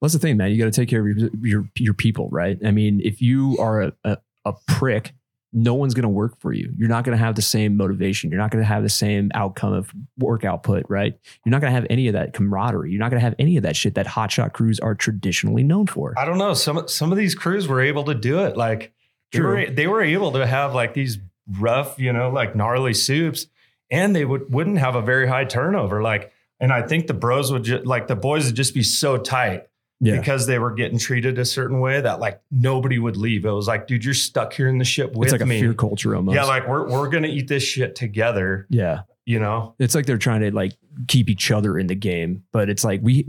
That's 0.00 0.12
the 0.12 0.20
thing, 0.20 0.36
man. 0.36 0.52
You 0.52 0.58
got 0.58 0.72
to 0.72 0.80
take 0.80 0.88
care 0.88 1.00
of 1.00 1.18
your, 1.18 1.30
your 1.42 1.70
your 1.76 1.94
people, 1.94 2.28
right? 2.30 2.58
I 2.64 2.70
mean, 2.70 3.00
if 3.02 3.20
you 3.20 3.56
are 3.58 3.82
a, 3.82 3.92
a, 4.04 4.18
a 4.44 4.52
prick, 4.66 5.12
no 5.52 5.74
one's 5.74 5.94
going 5.94 6.04
to 6.04 6.08
work 6.08 6.38
for 6.40 6.52
you. 6.52 6.72
You're 6.76 6.88
not 6.88 7.04
going 7.04 7.16
to 7.16 7.24
have 7.24 7.34
the 7.34 7.42
same 7.42 7.76
motivation. 7.76 8.30
You're 8.30 8.40
not 8.40 8.50
going 8.50 8.62
to 8.62 8.68
have 8.68 8.82
the 8.82 8.88
same 8.88 9.30
outcome 9.34 9.72
of 9.72 9.92
work 10.18 10.44
output, 10.44 10.84
right? 10.88 11.18
You're 11.44 11.50
not 11.50 11.60
going 11.60 11.72
to 11.72 11.74
have 11.74 11.86
any 11.90 12.06
of 12.06 12.12
that 12.12 12.34
camaraderie. 12.34 12.90
You're 12.90 13.00
not 13.00 13.10
going 13.10 13.20
to 13.20 13.24
have 13.24 13.34
any 13.38 13.56
of 13.56 13.62
that 13.62 13.74
shit 13.74 13.94
that 13.94 14.06
hotshot 14.06 14.52
crews 14.52 14.78
are 14.80 14.94
traditionally 14.94 15.62
known 15.62 15.86
for. 15.86 16.14
I 16.16 16.24
don't 16.24 16.38
know. 16.38 16.54
Some 16.54 16.86
some 16.86 17.10
of 17.10 17.18
these 17.18 17.34
crews 17.34 17.66
were 17.66 17.80
able 17.80 18.04
to 18.04 18.14
do 18.14 18.44
it. 18.44 18.56
Like 18.56 18.92
they 19.32 19.40
were 19.40 19.66
they 19.66 19.86
were 19.86 20.02
able 20.02 20.32
to 20.32 20.46
have 20.46 20.74
like 20.74 20.94
these 20.94 21.18
rough, 21.58 21.98
you 21.98 22.12
know, 22.12 22.30
like 22.30 22.54
gnarly 22.54 22.94
soups, 22.94 23.46
and 23.90 24.14
they 24.14 24.24
would 24.24 24.52
wouldn't 24.52 24.78
have 24.78 24.94
a 24.94 25.02
very 25.02 25.26
high 25.26 25.44
turnover. 25.44 26.02
Like, 26.02 26.32
and 26.60 26.72
I 26.72 26.82
think 26.82 27.06
the 27.06 27.14
bros 27.14 27.50
would 27.50 27.64
just 27.64 27.86
like 27.86 28.06
the 28.06 28.16
boys 28.16 28.46
would 28.46 28.54
just 28.56 28.74
be 28.74 28.82
so 28.82 29.16
tight 29.16 29.67
Yeah. 30.00 30.18
because 30.18 30.46
they 30.46 30.58
were 30.60 30.72
getting 30.74 30.98
treated 30.98 31.38
a 31.38 31.44
certain 31.44 31.80
way 31.80 32.00
that 32.00 32.20
like 32.20 32.40
nobody 32.52 32.98
would 33.00 33.16
leave. 33.16 33.44
It 33.44 33.50
was 33.50 33.66
like, 33.66 33.86
dude, 33.88 34.04
you're 34.04 34.14
stuck 34.14 34.52
here 34.52 34.68
in 34.68 34.78
the 34.78 34.84
ship 34.84 35.14
with 35.16 35.26
It's 35.26 35.32
like 35.32 35.40
a 35.40 35.46
me. 35.46 35.60
fear 35.60 35.74
culture 35.74 36.14
almost. 36.14 36.36
yeah, 36.36 36.44
like 36.44 36.68
we're 36.68 36.88
we're 36.88 37.08
gonna 37.08 37.26
eat 37.28 37.48
this 37.48 37.62
shit 37.64 37.94
together. 37.96 38.66
yeah. 38.70 39.00
You 39.26 39.38
know, 39.38 39.74
It's 39.78 39.94
like 39.94 40.06
they're 40.06 40.16
trying 40.16 40.40
to 40.40 40.50
like 40.54 40.72
keep 41.06 41.28
each 41.28 41.50
other 41.50 41.78
in 41.78 41.86
the 41.86 41.94
game, 41.94 42.44
but 42.52 42.70
it's 42.70 42.82
like 42.84 43.00
we. 43.02 43.26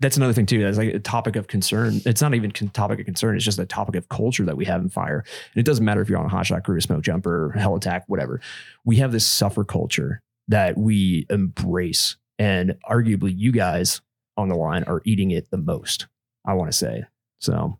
That's 0.00 0.16
another 0.16 0.32
thing 0.32 0.46
too. 0.46 0.62
That's 0.62 0.78
like 0.78 0.94
a 0.94 1.00
topic 1.00 1.34
of 1.34 1.48
concern. 1.48 2.00
It's 2.06 2.22
not 2.22 2.32
even 2.36 2.52
con- 2.52 2.68
topic 2.68 3.00
of 3.00 3.04
concern. 3.06 3.34
It's 3.34 3.44
just 3.44 3.58
a 3.58 3.66
topic 3.66 3.96
of 3.96 4.08
culture 4.08 4.44
that 4.44 4.56
we 4.56 4.64
have 4.66 4.80
in 4.80 4.88
fire. 4.88 5.24
And 5.54 5.60
it 5.60 5.64
doesn't 5.64 5.84
matter 5.84 6.00
if 6.00 6.08
you're 6.08 6.20
on 6.20 6.26
a 6.26 6.28
hotshot 6.28 6.62
crew, 6.62 6.76
a 6.76 6.80
smoke 6.80 7.02
jumper, 7.02 7.52
helitack, 7.56 8.02
whatever. 8.06 8.40
We 8.84 8.96
have 8.98 9.10
this 9.10 9.26
suffer 9.26 9.64
culture 9.64 10.22
that 10.46 10.78
we 10.78 11.26
embrace, 11.30 12.14
and 12.38 12.76
arguably, 12.88 13.34
you 13.36 13.50
guys 13.50 14.00
on 14.38 14.48
the 14.48 14.54
line 14.54 14.84
are 14.84 15.02
eating 15.04 15.32
it 15.32 15.50
the 15.50 15.58
most. 15.58 16.06
I 16.46 16.54
want 16.54 16.70
to 16.70 16.76
say 16.76 17.04
so. 17.40 17.78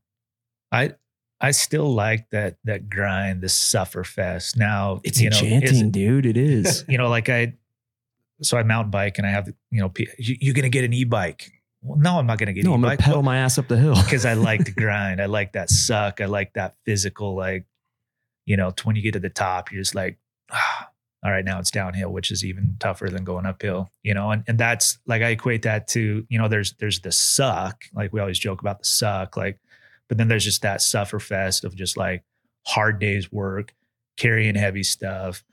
I 0.70 0.94
I 1.40 1.52
still 1.52 1.94
like 1.94 2.28
that 2.30 2.56
that 2.64 2.90
grind, 2.90 3.40
the 3.40 3.48
suffer 3.48 4.04
fest. 4.04 4.56
Now 4.56 5.00
It's 5.04 5.20
you 5.20 5.30
know, 5.30 5.38
enchanting, 5.38 5.90
dude. 5.90 6.26
It 6.26 6.36
is. 6.36 6.84
you 6.88 6.98
know, 6.98 7.08
like 7.08 7.28
I, 7.28 7.54
so 8.42 8.58
I 8.58 8.62
mountain 8.64 8.90
bike 8.90 9.18
and 9.18 9.26
I 9.26 9.30
have, 9.30 9.48
you 9.70 9.80
know, 9.80 9.92
you, 10.18 10.36
you're 10.40 10.54
to 10.64 10.68
get 10.68 10.84
an 10.84 10.92
e-bike. 10.92 11.50
Well, 11.82 11.98
no, 11.98 12.18
I'm 12.18 12.26
not 12.26 12.38
to 12.48 12.52
get 12.52 12.64
no, 12.64 12.72
an 12.72 12.76
I'm 12.76 12.82
gonna 12.82 12.96
pedal 12.96 13.22
my 13.22 13.38
ass 13.38 13.56
up 13.56 13.68
the 13.68 13.76
hill 13.76 13.94
because 13.94 14.26
I 14.26 14.34
like 14.34 14.64
the 14.64 14.70
grind. 14.76 15.22
I 15.22 15.26
like 15.26 15.52
that 15.52 15.70
suck. 15.70 16.20
I 16.20 16.26
like 16.26 16.54
that 16.54 16.74
physical, 16.84 17.36
like, 17.36 17.66
you 18.44 18.56
know, 18.56 18.72
when 18.82 18.96
you 18.96 19.02
get 19.02 19.12
to 19.12 19.20
the 19.20 19.30
top, 19.30 19.70
you're 19.70 19.80
just 19.80 19.94
like, 19.94 20.18
ah, 20.50 20.88
all 21.28 21.34
right, 21.34 21.44
now 21.44 21.58
it's 21.58 21.70
downhill, 21.70 22.10
which 22.10 22.30
is 22.30 22.42
even 22.42 22.74
tougher 22.80 23.10
than 23.10 23.22
going 23.22 23.44
uphill, 23.44 23.90
you 24.02 24.14
know? 24.14 24.30
And, 24.30 24.42
and 24.48 24.56
that's 24.56 24.98
like, 25.06 25.20
I 25.20 25.28
equate 25.28 25.60
that 25.60 25.86
to, 25.88 26.26
you 26.30 26.38
know, 26.38 26.48
there's, 26.48 26.72
there's 26.78 27.00
the 27.00 27.12
suck. 27.12 27.84
Like 27.92 28.14
we 28.14 28.20
always 28.20 28.38
joke 28.38 28.62
about 28.62 28.78
the 28.78 28.86
suck, 28.86 29.36
like, 29.36 29.58
but 30.08 30.16
then 30.16 30.28
there's 30.28 30.44
just 30.44 30.62
that 30.62 30.80
suffer 30.80 31.20
fest 31.20 31.64
of 31.64 31.76
just 31.76 31.98
like 31.98 32.24
hard 32.66 32.98
days 32.98 33.30
work, 33.30 33.74
carrying 34.16 34.54
heavy 34.54 34.82
stuff, 34.82 35.44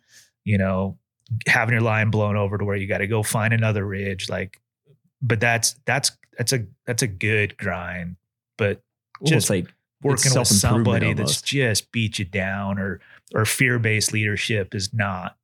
you 0.46 0.58
know, 0.58 0.98
having 1.46 1.74
your 1.74 1.82
line 1.82 2.10
blown 2.10 2.38
over 2.38 2.58
to 2.58 2.64
where 2.64 2.78
you 2.78 2.88
got 2.88 3.00
to 3.00 3.08
go 3.08 3.22
find 3.22 3.54
another 3.54 3.86
ridge. 3.86 4.30
Like, 4.30 4.62
but 5.22 5.42
that's, 5.42 5.76
that's, 5.84 6.12
that's 6.38 6.54
a, 6.54 6.66
that's 6.86 7.04
a 7.04 7.08
good 7.08 7.58
grind, 7.58 8.16
but 8.58 8.82
just 9.26 9.50
like 9.50 9.68
working 10.02 10.34
with 10.34 10.48
somebody 10.48 11.12
that's 11.12 11.42
just 11.42 11.92
beat 11.92 12.18
you 12.18 12.24
down 12.24 12.80
or 12.80 13.02
or 13.34 13.44
fear-based 13.44 14.14
leadership 14.14 14.76
is 14.76 14.94
not 14.94 15.36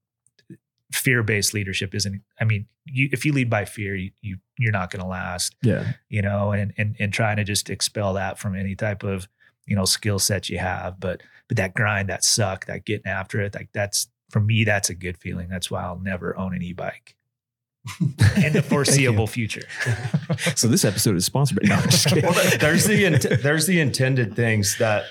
fear-based 0.92 1.54
leadership 1.54 1.96
isn't 1.96 2.22
i 2.39 2.44
mean 2.44 2.66
you 2.86 3.08
if 3.12 3.26
you 3.26 3.32
lead 3.32 3.50
by 3.50 3.64
fear 3.64 3.96
you, 3.96 4.12
you 4.22 4.38
you're 4.60 4.72
not 4.72 4.92
going 4.92 5.02
to 5.02 5.08
last 5.08 5.56
yeah, 5.64 5.94
you 6.10 6.22
know 6.22 6.52
and 6.52 6.74
and 6.78 6.96
and 7.00 7.14
trying 7.14 7.38
to 7.38 7.44
just 7.44 7.70
expel 7.70 8.14
that 8.14 8.38
from 8.38 8.56
any 8.56 8.76
type 8.76 9.04
of 9.04 9.28
you 9.66 9.76
know, 9.76 9.86
skill 9.86 10.20
set 10.20 10.50
you 10.50 10.58
have. 10.60 11.00
But 11.00 11.24
but 11.48 11.58
that 11.58 11.74
grind, 11.74 12.10
that 12.10 12.24
suck, 12.24 12.66
that 12.66 12.86
getting 12.86 13.08
after 13.08 13.42
it, 13.42 13.56
like 13.56 13.70
that's 13.74 14.08
for 14.30 14.39
me, 14.39 14.64
that's 14.64 14.89
a 14.89 14.96
good 14.96 15.18
feeling. 15.18 15.48
That's 15.50 15.70
why 15.70 15.84
I'll 15.84 16.00
never 16.00 16.38
own 16.38 16.54
an 16.54 16.62
e-bike 16.62 17.16
in 18.38 18.54
the 18.54 18.62
foreseeable 18.62 19.28
future. 19.28 19.64
So 20.56 20.68
this 20.68 20.86
episode 20.86 21.16
is 21.16 21.26
sponsored 21.26 21.60
by. 21.62 21.70
No, 21.70 21.82
just 21.84 22.06
kidding. 22.08 22.24
well, 22.24 22.58
there's 22.60 22.86
the 22.86 23.06
int- 23.06 23.42
there's 23.42 23.66
the 23.66 23.80
intended 23.80 24.36
things 24.36 24.78
that 24.78 25.06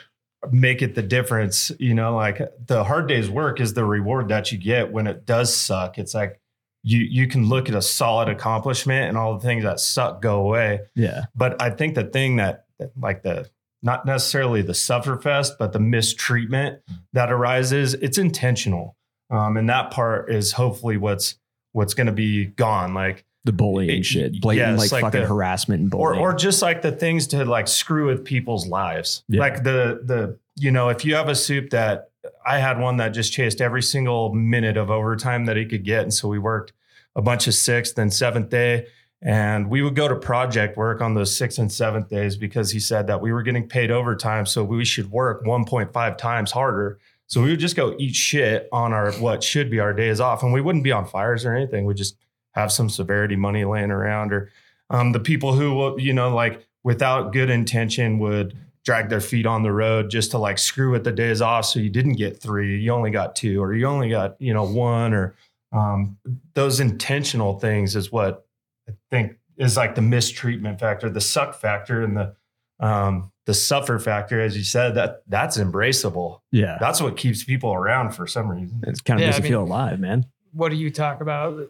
make 0.50 0.82
it 0.82 0.94
the 0.94 1.02
difference. 1.02 1.70
You 1.78 1.94
know, 1.94 2.14
like 2.16 2.40
the 2.66 2.84
hard 2.84 3.08
day's 3.08 3.28
work 3.30 3.60
is 3.60 3.74
the 3.74 3.84
reward 3.84 4.28
that 4.28 4.52
you 4.52 4.58
get 4.58 4.92
when 4.92 5.06
it 5.06 5.26
does 5.26 5.54
suck. 5.54 5.98
It's 5.98 6.14
like 6.14 6.40
you 6.82 7.00
you 7.00 7.26
can 7.26 7.48
look 7.48 7.68
at 7.68 7.74
a 7.74 7.82
solid 7.82 8.28
accomplishment 8.28 9.08
and 9.08 9.18
all 9.18 9.34
the 9.34 9.40
things 9.40 9.64
that 9.64 9.80
suck 9.80 10.22
go 10.22 10.40
away. 10.40 10.80
yeah. 10.94 11.24
But 11.34 11.60
I 11.60 11.70
think 11.70 11.94
the 11.94 12.04
thing 12.04 12.36
that, 12.36 12.64
like 12.98 13.22
the 13.22 13.50
not 13.82 14.04
necessarily 14.04 14.62
the 14.62 14.72
sufferfest, 14.72 15.52
but 15.58 15.72
the 15.72 15.80
mistreatment 15.80 16.80
that 17.12 17.32
arises, 17.32 17.94
it's 17.94 18.18
intentional. 18.18 18.96
Um, 19.30 19.56
and 19.56 19.68
that 19.70 19.90
part 19.90 20.30
is 20.30 20.52
hopefully 20.52 20.96
what's 20.96 21.36
what's 21.72 21.94
going 21.94 22.08
to 22.08 22.12
be 22.12 22.46
gone. 22.46 22.94
Like 22.94 23.24
The 23.44 23.52
bullying 23.52 24.00
It- 24.00 24.06
shit, 24.06 24.40
blatant 24.40 24.76
like, 24.78 24.92
like 24.92 25.00
fucking 25.02 25.22
the- 25.22 25.26
harassment 25.26 25.80
and 25.82 25.94
or 25.94 26.10
bullying. 26.10 26.20
or 26.20 26.34
just 26.34 26.60
like 26.62 26.82
the 26.82 26.92
things 26.92 27.26
to 27.28 27.44
like 27.44 27.68
screw 27.68 28.06
with 28.06 28.24
people's 28.24 28.66
lives. 28.66 29.22
Yeah. 29.28 29.40
Like 29.40 29.62
the 29.64 30.00
the 30.04 30.38
you 30.56 30.70
know, 30.70 30.90
if 30.90 31.04
you 31.04 31.14
have 31.14 31.28
a 31.28 31.34
soup 31.34 31.70
that 31.70 32.10
I 32.44 32.58
had 32.58 32.78
one 32.78 32.98
that 32.98 33.10
just 33.10 33.32
chased 33.32 33.60
every 33.62 33.82
single 33.82 34.34
minute 34.34 34.76
of 34.76 34.90
overtime 34.90 35.46
that 35.46 35.56
he 35.56 35.64
could 35.64 35.84
get. 35.84 36.02
And 36.02 36.12
so 36.12 36.28
we 36.28 36.38
worked 36.38 36.72
a 37.16 37.22
bunch 37.22 37.46
of 37.46 37.54
sixth 37.54 37.96
and 37.98 38.12
seventh 38.12 38.50
day. 38.50 38.86
And 39.22 39.68
we 39.68 39.82
would 39.82 39.94
go 39.94 40.08
to 40.08 40.16
project 40.16 40.78
work 40.78 41.02
on 41.02 41.12
those 41.14 41.34
sixth 41.36 41.58
and 41.58 41.70
seventh 41.70 42.08
days 42.08 42.36
because 42.36 42.70
he 42.70 42.80
said 42.80 43.06
that 43.08 43.20
we 43.20 43.32
were 43.32 43.42
getting 43.42 43.68
paid 43.68 43.90
overtime. 43.90 44.46
So 44.46 44.64
we 44.64 44.82
should 44.84 45.10
work 45.10 45.44
1.5 45.44 46.16
times 46.16 46.52
harder. 46.52 46.98
So 47.26 47.42
we 47.42 47.50
would 47.50 47.60
just 47.60 47.76
go 47.76 47.94
eat 47.98 48.14
shit 48.14 48.66
on 48.72 48.94
our 48.94 49.12
what 49.12 49.42
should 49.42 49.70
be 49.70 49.78
our 49.78 49.92
days 49.92 50.20
off. 50.20 50.42
And 50.42 50.52
we 50.54 50.62
wouldn't 50.62 50.84
be 50.84 50.92
on 50.92 51.06
fires 51.06 51.44
or 51.44 51.54
anything. 51.54 51.84
We 51.84 51.92
just 51.94 52.16
have 52.54 52.72
some 52.72 52.88
severity 52.90 53.36
money 53.36 53.64
laying 53.64 53.90
around 53.90 54.32
or 54.32 54.50
um, 54.90 55.12
the 55.12 55.20
people 55.20 55.52
who 55.52 55.74
will, 55.74 56.00
you 56.00 56.12
know, 56.12 56.34
like 56.34 56.66
without 56.82 57.32
good 57.32 57.50
intention 57.50 58.18
would 58.18 58.56
drag 58.84 59.08
their 59.08 59.20
feet 59.20 59.46
on 59.46 59.62
the 59.62 59.70
road 59.72 60.10
just 60.10 60.30
to 60.32 60.38
like 60.38 60.58
screw 60.58 60.90
with 60.90 61.04
the 61.04 61.12
days 61.12 61.40
off. 61.42 61.64
So 61.66 61.78
you 61.78 61.90
didn't 61.90 62.14
get 62.14 62.40
three, 62.40 62.80
you 62.80 62.90
only 62.92 63.10
got 63.10 63.36
two, 63.36 63.62
or 63.62 63.74
you 63.74 63.86
only 63.86 64.08
got, 64.10 64.40
you 64.40 64.52
know, 64.54 64.64
one, 64.64 65.12
or 65.14 65.34
um, 65.72 66.16
those 66.54 66.80
intentional 66.80 67.58
things 67.60 67.94
is 67.94 68.10
what 68.10 68.46
I 68.88 68.92
think 69.10 69.36
is 69.58 69.76
like 69.76 69.94
the 69.94 70.02
mistreatment 70.02 70.80
factor, 70.80 71.08
the 71.10 71.20
suck 71.20 71.54
factor, 71.54 72.02
and 72.02 72.16
the 72.16 72.34
um, 72.80 73.30
the 73.46 73.52
suffer 73.54 73.98
factor, 73.98 74.40
as 74.40 74.56
you 74.56 74.64
said, 74.64 74.94
that 74.94 75.22
that's 75.28 75.58
embraceable. 75.58 76.40
yeah. 76.50 76.78
That's 76.80 77.00
what 77.00 77.16
keeps 77.16 77.44
people 77.44 77.72
around 77.74 78.12
for 78.12 78.26
some 78.26 78.48
reason. 78.48 78.82
It 78.86 79.04
kind 79.04 79.20
of 79.20 79.22
Yeah, 79.22 79.26
makes 79.28 79.34
I 79.34 79.38
you 79.38 79.42
mean- 79.44 79.52
feel 79.52 79.62
alive, 79.64 80.00
man. 80.00 80.24
what 80.52 80.70
do 80.70 80.76
you 80.76 80.90
talk 80.90 81.20
about? 81.20 81.68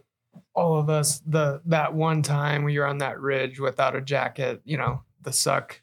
All 0.54 0.78
of 0.78 0.90
us, 0.90 1.20
the 1.26 1.62
that 1.66 1.94
one 1.94 2.22
time 2.22 2.64
when 2.64 2.74
you're 2.74 2.86
on 2.86 2.98
that 2.98 3.20
ridge 3.20 3.60
without 3.60 3.94
a 3.94 4.00
jacket, 4.00 4.60
you 4.64 4.76
know, 4.76 5.02
the 5.22 5.32
suck. 5.32 5.80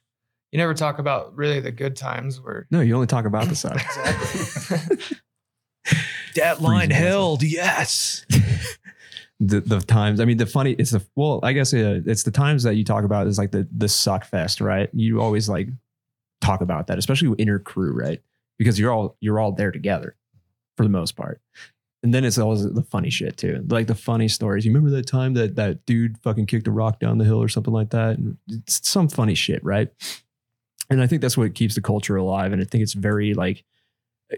You 0.51 0.57
never 0.57 0.73
talk 0.73 0.99
about 0.99 1.35
really 1.35 1.59
the 1.59 1.71
good 1.71 1.95
times 1.95 2.39
where 2.41 2.67
No, 2.71 2.79
you 2.79 2.95
only 2.95 3.07
talk 3.07 3.25
about 3.25 3.47
the 3.47 3.55
suck. 3.55 3.75
exactly. 3.97 5.17
That 6.35 6.61
line 6.61 6.91
held, 6.91 7.41
yes. 7.41 8.25
the 9.39 9.59
the 9.61 9.79
times. 9.81 10.19
I 10.19 10.25
mean, 10.25 10.37
the 10.37 10.45
funny. 10.45 10.73
It's 10.73 10.91
the 10.91 11.03
well. 11.15 11.39
I 11.43 11.53
guess 11.53 11.73
uh, 11.73 12.01
it's 12.05 12.23
the 12.23 12.31
times 12.31 12.63
that 12.63 12.75
you 12.75 12.83
talk 12.83 13.03
about 13.03 13.27
is 13.27 13.37
like 13.37 13.51
the 13.51 13.67
the 13.75 13.89
suck 13.89 14.25
fest, 14.25 14.61
right? 14.61 14.89
You 14.93 15.21
always 15.21 15.49
like 15.49 15.69
talk 16.41 16.61
about 16.61 16.87
that, 16.87 16.99
especially 16.99 17.27
with 17.29 17.39
inner 17.39 17.59
crew, 17.59 17.91
right? 17.91 18.21
Because 18.57 18.79
you're 18.79 18.91
all 18.91 19.17
you're 19.19 19.39
all 19.39 19.51
there 19.51 19.71
together 19.71 20.15
for 20.75 20.83
the 20.83 20.89
most 20.89 21.15
part. 21.15 21.41
And 22.03 22.13
then 22.13 22.23
it's 22.23 22.37
always 22.37 22.63
the 22.63 22.83
funny 22.83 23.09
shit 23.09 23.37
too, 23.37 23.65
like 23.69 23.87
the 23.87 23.95
funny 23.95 24.27
stories. 24.27 24.65
You 24.65 24.71
remember 24.71 24.95
that 24.95 25.07
time 25.07 25.33
that 25.33 25.55
that 25.55 25.85
dude 25.85 26.17
fucking 26.19 26.45
kicked 26.45 26.67
a 26.67 26.71
rock 26.71 26.99
down 26.99 27.17
the 27.17 27.25
hill 27.25 27.41
or 27.41 27.47
something 27.47 27.73
like 27.73 27.89
that? 27.89 28.17
And 28.17 28.37
it's 28.47 28.87
some 28.87 29.09
funny 29.09 29.35
shit, 29.35 29.63
right? 29.63 29.89
And 30.89 31.01
I 31.01 31.07
think 31.07 31.21
that's 31.21 31.37
what 31.37 31.55
keeps 31.55 31.75
the 31.75 31.81
culture 31.81 32.15
alive. 32.15 32.53
And 32.53 32.61
I 32.61 32.65
think 32.65 32.83
it's 32.83 32.93
very 32.93 33.33
like 33.33 33.63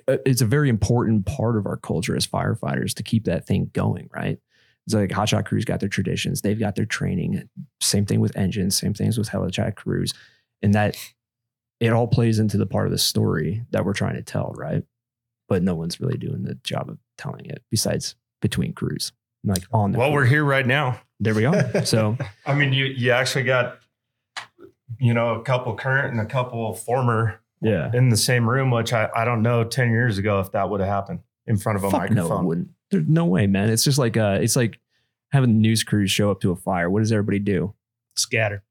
uh, 0.07 0.17
it's 0.25 0.41
a 0.41 0.45
very 0.45 0.69
important 0.69 1.25
part 1.25 1.57
of 1.57 1.65
our 1.65 1.77
culture 1.77 2.15
as 2.15 2.27
firefighters 2.27 2.93
to 2.95 3.03
keep 3.03 3.25
that 3.25 3.45
thing 3.45 3.69
going, 3.73 4.09
right? 4.13 4.39
It's 4.85 4.95
like 4.95 5.09
hotshot 5.09 5.45
crews 5.45 5.65
got 5.65 5.79
their 5.79 5.89
traditions, 5.89 6.41
they've 6.41 6.59
got 6.59 6.75
their 6.75 6.85
training. 6.85 7.47
Same 7.81 8.05
thing 8.05 8.19
with 8.19 8.35
engines, 8.35 8.77
same 8.77 8.93
things 8.93 9.17
with 9.17 9.29
helitack 9.29 9.75
crews, 9.75 10.13
and 10.61 10.73
that 10.73 10.95
it 11.79 11.93
all 11.93 12.07
plays 12.07 12.39
into 12.39 12.57
the 12.57 12.65
part 12.65 12.87
of 12.87 12.91
the 12.91 12.97
story 12.97 13.63
that 13.71 13.85
we're 13.85 13.93
trying 13.93 14.15
to 14.15 14.23
tell, 14.23 14.53
right? 14.57 14.83
But 15.49 15.63
no 15.63 15.75
one's 15.75 15.99
really 15.99 16.17
doing 16.17 16.43
the 16.43 16.55
job 16.63 16.89
of 16.89 16.97
telling 17.17 17.45
it 17.45 17.63
besides 17.69 18.15
between 18.41 18.71
crews, 18.73 19.11
like 19.43 19.63
on 19.73 19.91
the. 19.91 19.97
Well, 19.99 20.09
crew. 20.09 20.15
we're 20.15 20.25
here 20.25 20.45
right 20.45 20.65
now. 20.65 21.01
there 21.19 21.35
we 21.35 21.45
are. 21.45 21.71
So 21.85 22.17
I 22.45 22.53
mean, 22.53 22.71
you 22.71 22.85
you 22.85 23.11
actually 23.11 23.43
got, 23.43 23.79
you 24.99 25.13
know, 25.13 25.35
a 25.35 25.43
couple 25.43 25.73
current 25.75 26.11
and 26.11 26.21
a 26.21 26.25
couple 26.25 26.73
former 26.75 27.41
yeah, 27.61 27.91
in 27.93 28.09
the 28.09 28.17
same 28.17 28.49
room, 28.49 28.71
which 28.71 28.93
I, 28.93 29.09
I 29.13 29.25
don't 29.25 29.41
know 29.41 29.63
10 29.65 29.89
years 29.89 30.17
ago 30.17 30.39
if 30.39 30.51
that 30.53 30.69
would 30.69 30.79
have 30.79 30.89
happened 30.89 31.19
in 31.45 31.57
front 31.57 31.77
of 31.77 31.83
a 31.83 31.91
Fuck 31.91 32.01
no, 32.01 32.05
it 32.05 32.09
microphone. 32.15 32.45
wouldn't. 32.45 32.69
There's 32.91 33.07
no 33.07 33.25
way, 33.25 33.47
man. 33.47 33.69
It's 33.69 33.83
just 33.83 33.97
like 33.97 34.15
uh, 34.17 34.39
it's 34.41 34.55
like 34.55 34.79
having 35.31 35.49
the 35.49 35.59
news 35.59 35.83
crews 35.83 36.09
show 36.11 36.31
up 36.31 36.41
to 36.41 36.51
a 36.51 36.55
fire. 36.55 36.89
What 36.89 36.99
does 36.99 37.11
everybody 37.11 37.39
do? 37.39 37.73
Scatter. 38.15 38.63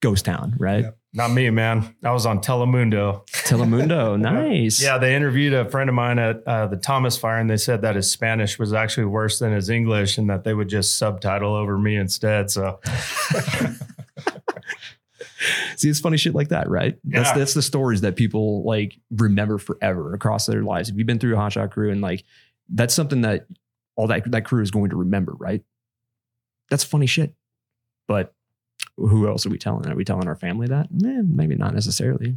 Ghost 0.00 0.24
town, 0.24 0.54
right? 0.58 0.84
Yep. 0.84 0.96
Not 1.12 1.32
me, 1.32 1.50
man. 1.50 1.94
I 2.04 2.12
was 2.12 2.24
on 2.24 2.40
Telemundo. 2.40 3.26
Telemundo, 3.28 4.18
nice. 4.20 4.80
Yeah, 4.80 4.96
they 4.98 5.14
interviewed 5.16 5.52
a 5.52 5.68
friend 5.68 5.90
of 5.90 5.94
mine 5.94 6.18
at 6.18 6.42
uh, 6.46 6.68
the 6.68 6.76
Thomas 6.76 7.18
Fire, 7.18 7.38
and 7.38 7.50
they 7.50 7.56
said 7.56 7.82
that 7.82 7.96
his 7.96 8.10
Spanish 8.10 8.58
was 8.58 8.72
actually 8.72 9.06
worse 9.06 9.40
than 9.40 9.52
his 9.52 9.68
English, 9.68 10.18
and 10.18 10.30
that 10.30 10.44
they 10.44 10.54
would 10.54 10.68
just 10.68 10.96
subtitle 10.96 11.54
over 11.54 11.76
me 11.76 11.96
instead. 11.96 12.50
So 12.50 12.80
See, 15.76 15.88
it's 15.88 16.00
funny 16.00 16.18
shit 16.18 16.34
like 16.34 16.48
that, 16.48 16.68
right? 16.68 16.98
That's 17.04 17.32
that's 17.32 17.54
the 17.54 17.62
stories 17.62 18.02
that 18.02 18.14
people 18.14 18.62
like 18.64 18.98
remember 19.10 19.56
forever 19.58 20.12
across 20.14 20.46
their 20.46 20.62
lives. 20.62 20.90
If 20.90 20.96
you've 20.96 21.06
been 21.06 21.18
through 21.18 21.34
a 21.34 21.38
hotshot 21.38 21.70
crew 21.70 21.90
and 21.90 22.00
like 22.00 22.24
that's 22.68 22.94
something 22.94 23.22
that 23.22 23.46
all 23.96 24.06
that 24.08 24.30
that 24.30 24.44
crew 24.44 24.62
is 24.62 24.70
going 24.70 24.90
to 24.90 24.96
remember, 24.96 25.32
right? 25.32 25.62
That's 26.68 26.84
funny 26.84 27.06
shit. 27.06 27.34
But 28.06 28.34
who 29.08 29.26
else 29.28 29.46
are 29.46 29.50
we 29.50 29.58
telling? 29.58 29.88
Are 29.90 29.94
we 29.96 30.04
telling 30.04 30.28
our 30.28 30.36
family 30.36 30.66
that? 30.68 30.88
Man, 30.92 31.34
maybe 31.34 31.54
not 31.56 31.74
necessarily. 31.74 32.36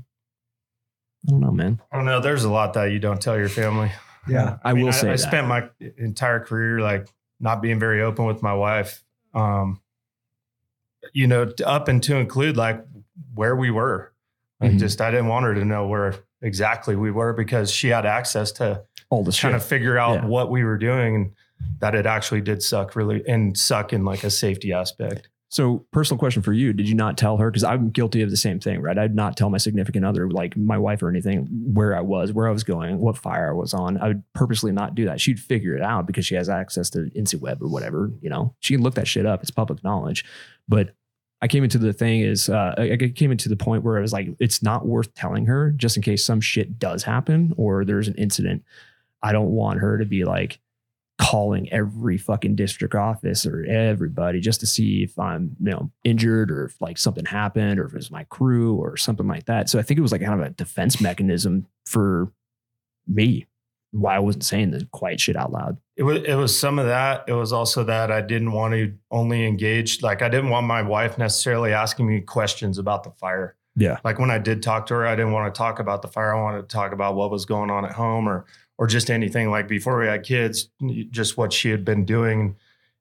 I 1.27 1.31
don't 1.31 1.39
know, 1.39 1.51
man. 1.51 1.81
I 1.91 1.95
don't 1.97 2.05
know. 2.05 2.19
There's 2.19 2.43
a 2.43 2.51
lot 2.51 2.73
that 2.73 2.85
you 2.85 2.99
don't 2.99 3.21
tell 3.21 3.37
your 3.37 3.49
family. 3.49 3.91
Yeah. 4.27 4.57
I, 4.63 4.73
mean, 4.73 4.85
will 4.85 4.93
say 4.93 5.09
I, 5.09 5.11
that. 5.11 5.17
spent 5.19 5.47
my 5.47 5.69
entire 5.97 6.39
career 6.39 6.79
like 6.79 7.07
not 7.39 7.61
being 7.61 7.79
very 7.79 8.01
open 8.01 8.25
with 8.25 8.41
my 8.41 8.53
wife. 8.53 9.03
Um, 9.33 9.81
you 11.13 11.27
know, 11.27 11.51
up 11.65 11.87
and 11.87 12.01
to 12.03 12.15
include 12.15 12.55
like 12.57 12.83
where 13.35 13.55
we 13.55 13.69
were. 13.71 14.11
Like 14.61 14.71
Mhm. 14.73 14.79
just 14.79 15.01
I 15.01 15.11
didn't 15.11 15.27
want 15.27 15.45
her 15.45 15.53
to 15.55 15.65
know 15.65 15.87
where 15.87 16.15
exactly 16.41 16.95
we 16.95 17.11
were 17.11 17.33
because 17.33 17.71
she 17.71 17.89
had 17.89 18.05
access 18.05 18.51
to 18.53 18.83
all 19.09 19.23
the 19.23 19.31
shit. 19.31 19.51
to 19.51 19.59
figure 19.59 19.97
out 19.97 20.23
Yeah. 20.23 20.25
what 20.25 20.49
we 20.49 20.63
were 20.63 20.77
doing 20.77 21.15
and 21.15 21.31
that 21.79 21.95
it 21.95 22.05
actually 22.05 22.41
did 22.41 22.61
suck 22.63 22.95
really 22.95 23.23
and 23.27 23.57
suck 23.57 23.91
in 23.93 24.03
like 24.05 24.23
a 24.23 24.29
safety 24.29 24.71
aspect. 24.73 25.29
So, 25.53 25.85
personal 25.91 26.17
question 26.17 26.41
for 26.41 26.51
you: 26.51 26.73
Did 26.73 26.89
you 26.89 26.95
not 26.95 27.15
tell 27.15 27.37
her? 27.37 27.51
Because 27.51 27.63
I'm 27.63 27.91
guilty 27.91 28.23
of 28.23 28.31
the 28.31 28.37
same 28.37 28.59
thing, 28.59 28.81
right? 28.81 28.97
I'd 28.97 29.13
not 29.13 29.37
tell 29.37 29.51
my 29.51 29.59
significant 29.59 30.03
other, 30.03 30.27
like 30.27 30.57
my 30.57 30.79
wife 30.79 31.03
or 31.03 31.09
anything, 31.09 31.47
where 31.71 31.95
I 31.95 32.01
was, 32.01 32.33
where 32.33 32.47
I 32.47 32.51
was 32.51 32.63
going, 32.63 32.97
what 32.97 33.19
fire 33.19 33.51
I 33.51 33.53
was 33.53 33.71
on. 33.71 33.99
I 33.99 34.07
would 34.07 34.23
purposely 34.33 34.71
not 34.71 34.95
do 34.95 35.05
that. 35.05 35.21
She'd 35.21 35.39
figure 35.39 35.75
it 35.75 35.83
out 35.83 36.07
because 36.07 36.25
she 36.25 36.33
has 36.33 36.49
access 36.49 36.89
to 36.89 37.11
InciWeb 37.15 37.61
or 37.61 37.67
whatever. 37.67 38.11
You 38.19 38.31
know, 38.31 38.55
she 38.61 38.73
can 38.73 38.81
look 38.81 38.95
that 38.95 39.07
shit 39.07 39.27
up. 39.27 39.43
It's 39.43 39.51
public 39.51 39.83
knowledge. 39.83 40.25
But 40.67 40.95
I 41.39 41.47
came 41.47 41.63
into 41.63 41.77
the 41.77 41.93
thing 41.93 42.21
is, 42.21 42.49
uh, 42.49 42.73
I 42.75 43.11
came 43.13 43.31
into 43.31 43.47
the 43.47 43.55
point 43.55 43.83
where 43.83 43.99
I 43.99 44.01
was 44.01 44.11
like, 44.11 44.29
it's 44.39 44.63
not 44.63 44.87
worth 44.87 45.13
telling 45.13 45.45
her 45.45 45.69
just 45.69 45.97
in 45.97 46.01
case 46.01 46.25
some 46.25 46.41
shit 46.41 46.79
does 46.79 47.03
happen 47.03 47.53
or 47.57 47.85
there's 47.85 48.07
an 48.07 48.15
incident. 48.15 48.63
I 49.21 49.33
don't 49.33 49.51
want 49.51 49.81
her 49.81 49.99
to 49.99 50.05
be 50.05 50.23
like 50.23 50.59
calling 51.19 51.71
every 51.71 52.17
fucking 52.17 52.55
district 52.55 52.95
office 52.95 53.45
or 53.45 53.63
everybody 53.65 54.39
just 54.39 54.59
to 54.59 54.65
see 54.65 55.03
if 55.03 55.17
I'm, 55.19 55.55
you 55.59 55.71
know, 55.71 55.91
injured 56.03 56.51
or 56.51 56.65
if 56.65 56.81
like 56.81 56.97
something 56.97 57.25
happened 57.25 57.79
or 57.79 57.85
if 57.85 57.93
it 57.93 57.97
was 57.97 58.11
my 58.11 58.23
crew 58.25 58.75
or 58.75 58.97
something 58.97 59.27
like 59.27 59.45
that. 59.45 59.69
So 59.69 59.79
I 59.79 59.83
think 59.83 59.99
it 59.99 60.01
was 60.01 60.11
like 60.11 60.21
kind 60.21 60.39
of 60.41 60.47
a 60.47 60.49
defense 60.51 60.99
mechanism 60.99 61.67
for 61.85 62.31
me 63.07 63.47
why 63.91 64.15
I 64.15 64.19
wasn't 64.19 64.43
saying 64.43 64.71
the 64.71 64.87
quiet 64.91 65.19
shit 65.19 65.35
out 65.35 65.51
loud. 65.51 65.77
It 65.95 66.03
was 66.03 66.23
it 66.23 66.33
was 66.33 66.57
some 66.57 66.79
of 66.79 66.87
that. 66.87 67.25
It 67.27 67.33
was 67.33 67.53
also 67.53 67.83
that 67.83 68.11
I 68.11 68.21
didn't 68.21 68.51
want 68.51 68.73
to 68.73 68.91
only 69.11 69.45
engage 69.45 70.01
like 70.01 70.23
I 70.23 70.29
didn't 70.29 70.49
want 70.49 70.65
my 70.65 70.81
wife 70.81 71.19
necessarily 71.19 71.73
asking 71.73 72.07
me 72.07 72.21
questions 72.21 72.79
about 72.79 73.03
the 73.03 73.11
fire. 73.11 73.55
Yeah. 73.75 73.99
Like 74.03 74.19
when 74.19 74.31
I 74.31 74.39
did 74.39 74.63
talk 74.63 74.87
to 74.87 74.95
her, 74.95 75.05
I 75.05 75.15
didn't 75.15 75.31
want 75.31 75.53
to 75.53 75.57
talk 75.57 75.79
about 75.79 76.01
the 76.01 76.07
fire. 76.07 76.35
I 76.35 76.41
wanted 76.41 76.67
to 76.67 76.75
talk 76.75 76.91
about 76.91 77.15
what 77.15 77.29
was 77.31 77.45
going 77.45 77.69
on 77.69 77.85
at 77.85 77.91
home 77.91 78.27
or 78.27 78.45
or 78.83 78.87
just 78.87 79.09
anything 79.09 79.49
like 79.49 79.65
before 79.69 79.97
we 79.97 80.07
had 80.07 80.23
kids, 80.23 80.69
just 81.09 81.37
what 81.37 81.53
she 81.53 81.69
had 81.69 81.85
been 81.85 82.03
doing. 82.03 82.53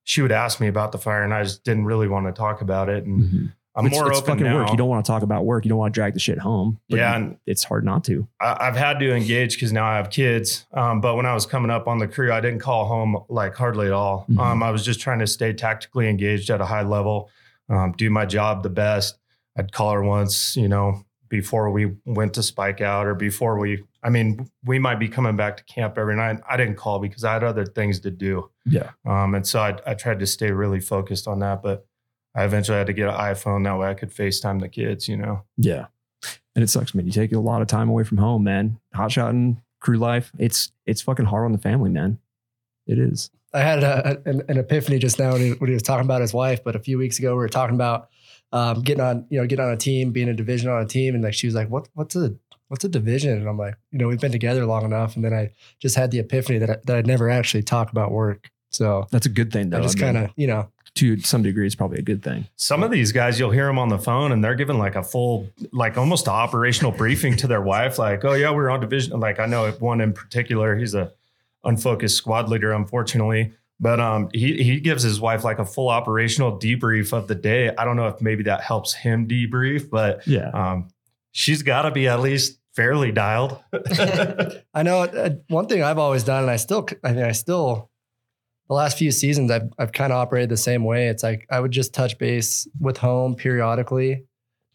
She 0.04 0.22
would 0.22 0.30
ask 0.30 0.60
me 0.60 0.68
about 0.68 0.92
the 0.92 0.98
fire 0.98 1.24
and 1.24 1.34
I 1.34 1.42
just 1.42 1.64
didn't 1.64 1.86
really 1.86 2.06
want 2.06 2.26
to 2.26 2.32
talk 2.32 2.60
about 2.60 2.88
it. 2.88 3.04
And 3.04 3.50
I'm 3.74 3.86
it's, 3.86 3.94
more 3.96 4.08
it's 4.08 4.18
open 4.20 4.34
fucking 4.34 4.44
now. 4.44 4.60
work. 4.60 4.70
You 4.70 4.76
don't 4.76 4.88
want 4.88 5.04
to 5.04 5.10
talk 5.10 5.22
about 5.24 5.44
work. 5.44 5.64
You 5.64 5.70
don't 5.70 5.78
want 5.78 5.92
to 5.92 5.98
drag 5.98 6.14
the 6.14 6.20
shit 6.20 6.38
home. 6.38 6.78
but 6.88 6.98
yeah, 6.98 7.10
you- 7.18 7.24
and 7.24 7.36
it's 7.46 7.64
hard 7.64 7.84
not 7.84 8.04
to. 8.04 8.28
I, 8.40 8.68
I've 8.68 8.76
had 8.76 9.00
to 9.00 9.12
engage 9.12 9.54
because 9.56 9.72
now 9.72 9.84
I 9.86 9.96
have 9.96 10.08
kids. 10.10 10.66
Um, 10.72 11.00
but 11.00 11.16
when 11.16 11.26
I 11.26 11.34
was 11.34 11.46
coming 11.46 11.70
up 11.72 11.88
on 11.88 11.98
the 11.98 12.06
crew, 12.06 12.32
I 12.32 12.40
didn't 12.40 12.60
call 12.60 12.84
home 12.86 13.16
like 13.28 13.56
hardly 13.56 13.86
at 13.88 13.92
all. 13.92 14.26
Mhm. 14.30 14.38
Um, 14.38 14.62
I 14.62 14.70
was 14.70 14.84
just 14.84 15.00
trying 15.00 15.18
to 15.18 15.26
stay 15.26 15.52
tactically 15.52 16.08
engaged 16.08 16.48
at 16.50 16.60
a 16.60 16.66
high 16.66 16.82
level, 16.82 17.28
um, 17.68 17.92
do 17.96 18.08
my 18.08 18.24
job 18.24 18.62
the 18.62 18.70
best. 18.70 19.18
I'd 19.58 19.72
call 19.72 19.90
her 19.92 20.02
once, 20.04 20.56
you 20.56 20.68
know, 20.68 21.04
before 21.28 21.70
we 21.70 21.92
went 22.04 22.34
to 22.34 22.42
spike 22.44 22.80
out 22.80 23.06
or 23.06 23.14
before 23.16 23.58
we. 23.58 23.82
I 24.02 24.10
mean, 24.10 24.50
we 24.64 24.78
might 24.78 24.96
be 24.96 25.08
coming 25.08 25.36
back 25.36 25.56
to 25.58 25.64
camp 25.64 25.96
every 25.96 26.16
night. 26.16 26.40
I 26.48 26.56
didn't 26.56 26.74
call 26.74 26.98
because 26.98 27.24
I 27.24 27.34
had 27.34 27.44
other 27.44 27.64
things 27.64 28.00
to 28.00 28.10
do. 28.10 28.50
Yeah. 28.66 28.90
Um, 29.06 29.34
and 29.34 29.46
so 29.46 29.60
I, 29.60 29.78
I 29.86 29.94
tried 29.94 30.18
to 30.20 30.26
stay 30.26 30.50
really 30.50 30.80
focused 30.80 31.28
on 31.28 31.38
that, 31.38 31.62
but 31.62 31.86
I 32.34 32.44
eventually 32.44 32.78
had 32.78 32.88
to 32.88 32.92
get 32.92 33.08
an 33.08 33.14
iPhone 33.14 33.64
that 33.64 33.78
way 33.78 33.88
I 33.88 33.94
could 33.94 34.10
FaceTime 34.10 34.60
the 34.60 34.68
kids, 34.68 35.08
you 35.08 35.16
know. 35.16 35.42
Yeah. 35.56 35.86
And 36.54 36.62
it 36.62 36.68
sucks, 36.68 36.94
man. 36.94 37.06
You 37.06 37.12
take 37.12 37.32
a 37.32 37.38
lot 37.38 37.62
of 37.62 37.68
time 37.68 37.88
away 37.88 38.04
from 38.04 38.18
home, 38.18 38.44
man. 38.44 38.78
Hot 38.94 39.12
shotting, 39.12 39.62
crew 39.80 39.98
life. 39.98 40.32
It's 40.38 40.72
it's 40.86 41.00
fucking 41.00 41.26
hard 41.26 41.44
on 41.44 41.52
the 41.52 41.58
family, 41.58 41.90
man. 41.90 42.18
It 42.86 42.98
is. 42.98 43.30
I 43.54 43.60
had 43.60 43.82
a, 43.82 44.20
an, 44.24 44.42
an 44.48 44.58
epiphany 44.58 44.98
just 44.98 45.18
now 45.18 45.32
when 45.32 45.40
he, 45.40 45.50
when 45.50 45.68
he 45.68 45.74
was 45.74 45.82
talking 45.82 46.06
about 46.06 46.22
his 46.22 46.32
wife, 46.32 46.64
but 46.64 46.74
a 46.74 46.78
few 46.78 46.96
weeks 46.96 47.18
ago 47.18 47.32
we 47.32 47.36
were 47.36 47.48
talking 47.48 47.74
about 47.74 48.08
um, 48.50 48.82
getting 48.82 49.02
on, 49.02 49.26
you 49.28 49.38
know, 49.38 49.46
getting 49.46 49.64
on 49.64 49.72
a 49.72 49.76
team, 49.76 50.10
being 50.10 50.28
a 50.28 50.34
division 50.34 50.70
on 50.70 50.82
a 50.82 50.86
team, 50.86 51.14
and 51.14 51.22
like 51.22 51.34
she 51.34 51.46
was 51.46 51.54
like, 51.54 51.68
"What? 51.68 51.88
What's 51.94 52.16
a 52.16 52.34
what's 52.72 52.84
a 52.84 52.88
division?" 52.88 53.32
And 53.38 53.46
I'm 53.48 53.58
like, 53.58 53.76
you 53.92 53.98
know, 53.98 54.08
we've 54.08 54.20
been 54.20 54.32
together 54.32 54.64
long 54.66 54.84
enough, 54.84 55.14
and 55.14 55.24
then 55.24 55.32
I 55.34 55.52
just 55.78 55.94
had 55.94 56.10
the 56.10 56.18
epiphany 56.18 56.58
that 56.58 56.70
I, 56.70 56.76
that 56.86 56.96
I'd 56.96 57.06
never 57.06 57.30
actually 57.30 57.62
talk 57.62 57.92
about 57.92 58.10
work. 58.10 58.50
So 58.70 59.06
That's 59.10 59.26
a 59.26 59.28
good 59.28 59.52
thing, 59.52 59.68
though. 59.70 59.78
I 59.78 59.82
just 59.82 59.96
mean, 59.96 60.14
kind 60.14 60.16
of, 60.18 60.30
you 60.36 60.46
know, 60.46 60.68
to 60.94 61.20
some 61.20 61.42
degree, 61.42 61.66
it's 61.66 61.74
probably 61.74 61.98
a 61.98 62.02
good 62.02 62.22
thing. 62.22 62.46
Some 62.56 62.82
of 62.82 62.90
these 62.90 63.12
guys, 63.12 63.38
you'll 63.38 63.50
hear 63.50 63.66
them 63.66 63.78
on 63.78 63.88
the 63.90 63.98
phone 63.98 64.32
and 64.32 64.42
they're 64.42 64.54
giving 64.54 64.78
like 64.78 64.94
a 64.94 65.02
full, 65.02 65.48
like 65.72 65.96
almost 65.98 66.26
operational 66.28 66.90
briefing 66.90 67.36
to 67.38 67.46
their 67.46 67.60
wife. 67.60 67.98
Like, 67.98 68.24
oh, 68.24 68.32
yeah, 68.32 68.50
we're 68.50 68.70
on 68.70 68.80
division. 68.80 69.20
Like, 69.20 69.38
I 69.40 69.46
know 69.46 69.70
one 69.72 70.00
in 70.00 70.12
particular, 70.14 70.74
he's 70.76 70.94
a 70.94 71.12
unfocused 71.64 72.16
squad 72.16 72.48
leader, 72.48 72.72
unfortunately. 72.72 73.52
But 73.80 74.00
um, 74.00 74.28
he, 74.32 74.62
he 74.62 74.80
gives 74.80 75.02
his 75.02 75.20
wife 75.20 75.44
like 75.44 75.58
a 75.58 75.64
full 75.66 75.88
operational 75.88 76.58
debrief 76.58 77.12
of 77.12 77.26
the 77.28 77.34
day. 77.34 77.70
I 77.76 77.84
don't 77.84 77.96
know 77.96 78.08
if 78.08 78.20
maybe 78.22 78.44
that 78.44 78.60
helps 78.62 78.94
him 78.94 79.26
debrief, 79.28 79.90
but 79.90 80.26
Yeah. 80.26 80.50
um, 80.50 80.88
she's 81.32 81.62
got 81.62 81.82
to 81.82 81.90
be 81.90 82.06
at 82.08 82.20
least 82.20 82.58
fairly 82.74 83.12
dialed. 83.12 83.58
I 84.74 84.82
know 84.82 85.02
uh, 85.02 85.30
one 85.48 85.66
thing 85.66 85.82
I've 85.82 85.98
always 85.98 86.24
done, 86.24 86.42
and 86.42 86.50
I 86.50 86.56
still, 86.56 86.86
I 87.04 87.12
mean, 87.12 87.24
I 87.24 87.32
still, 87.32 87.90
the 88.68 88.74
last 88.74 88.98
few 88.98 89.10
seasons, 89.10 89.50
I've, 89.50 89.70
I've 89.78 89.92
kind 89.92 90.12
of 90.12 90.18
operated 90.18 90.48
the 90.48 90.56
same 90.56 90.84
way. 90.84 91.08
It's 91.08 91.22
like 91.22 91.46
I 91.50 91.60
would 91.60 91.70
just 91.70 91.92
touch 91.92 92.18
base 92.18 92.66
with 92.80 92.96
home 92.96 93.34
periodically, 93.34 94.24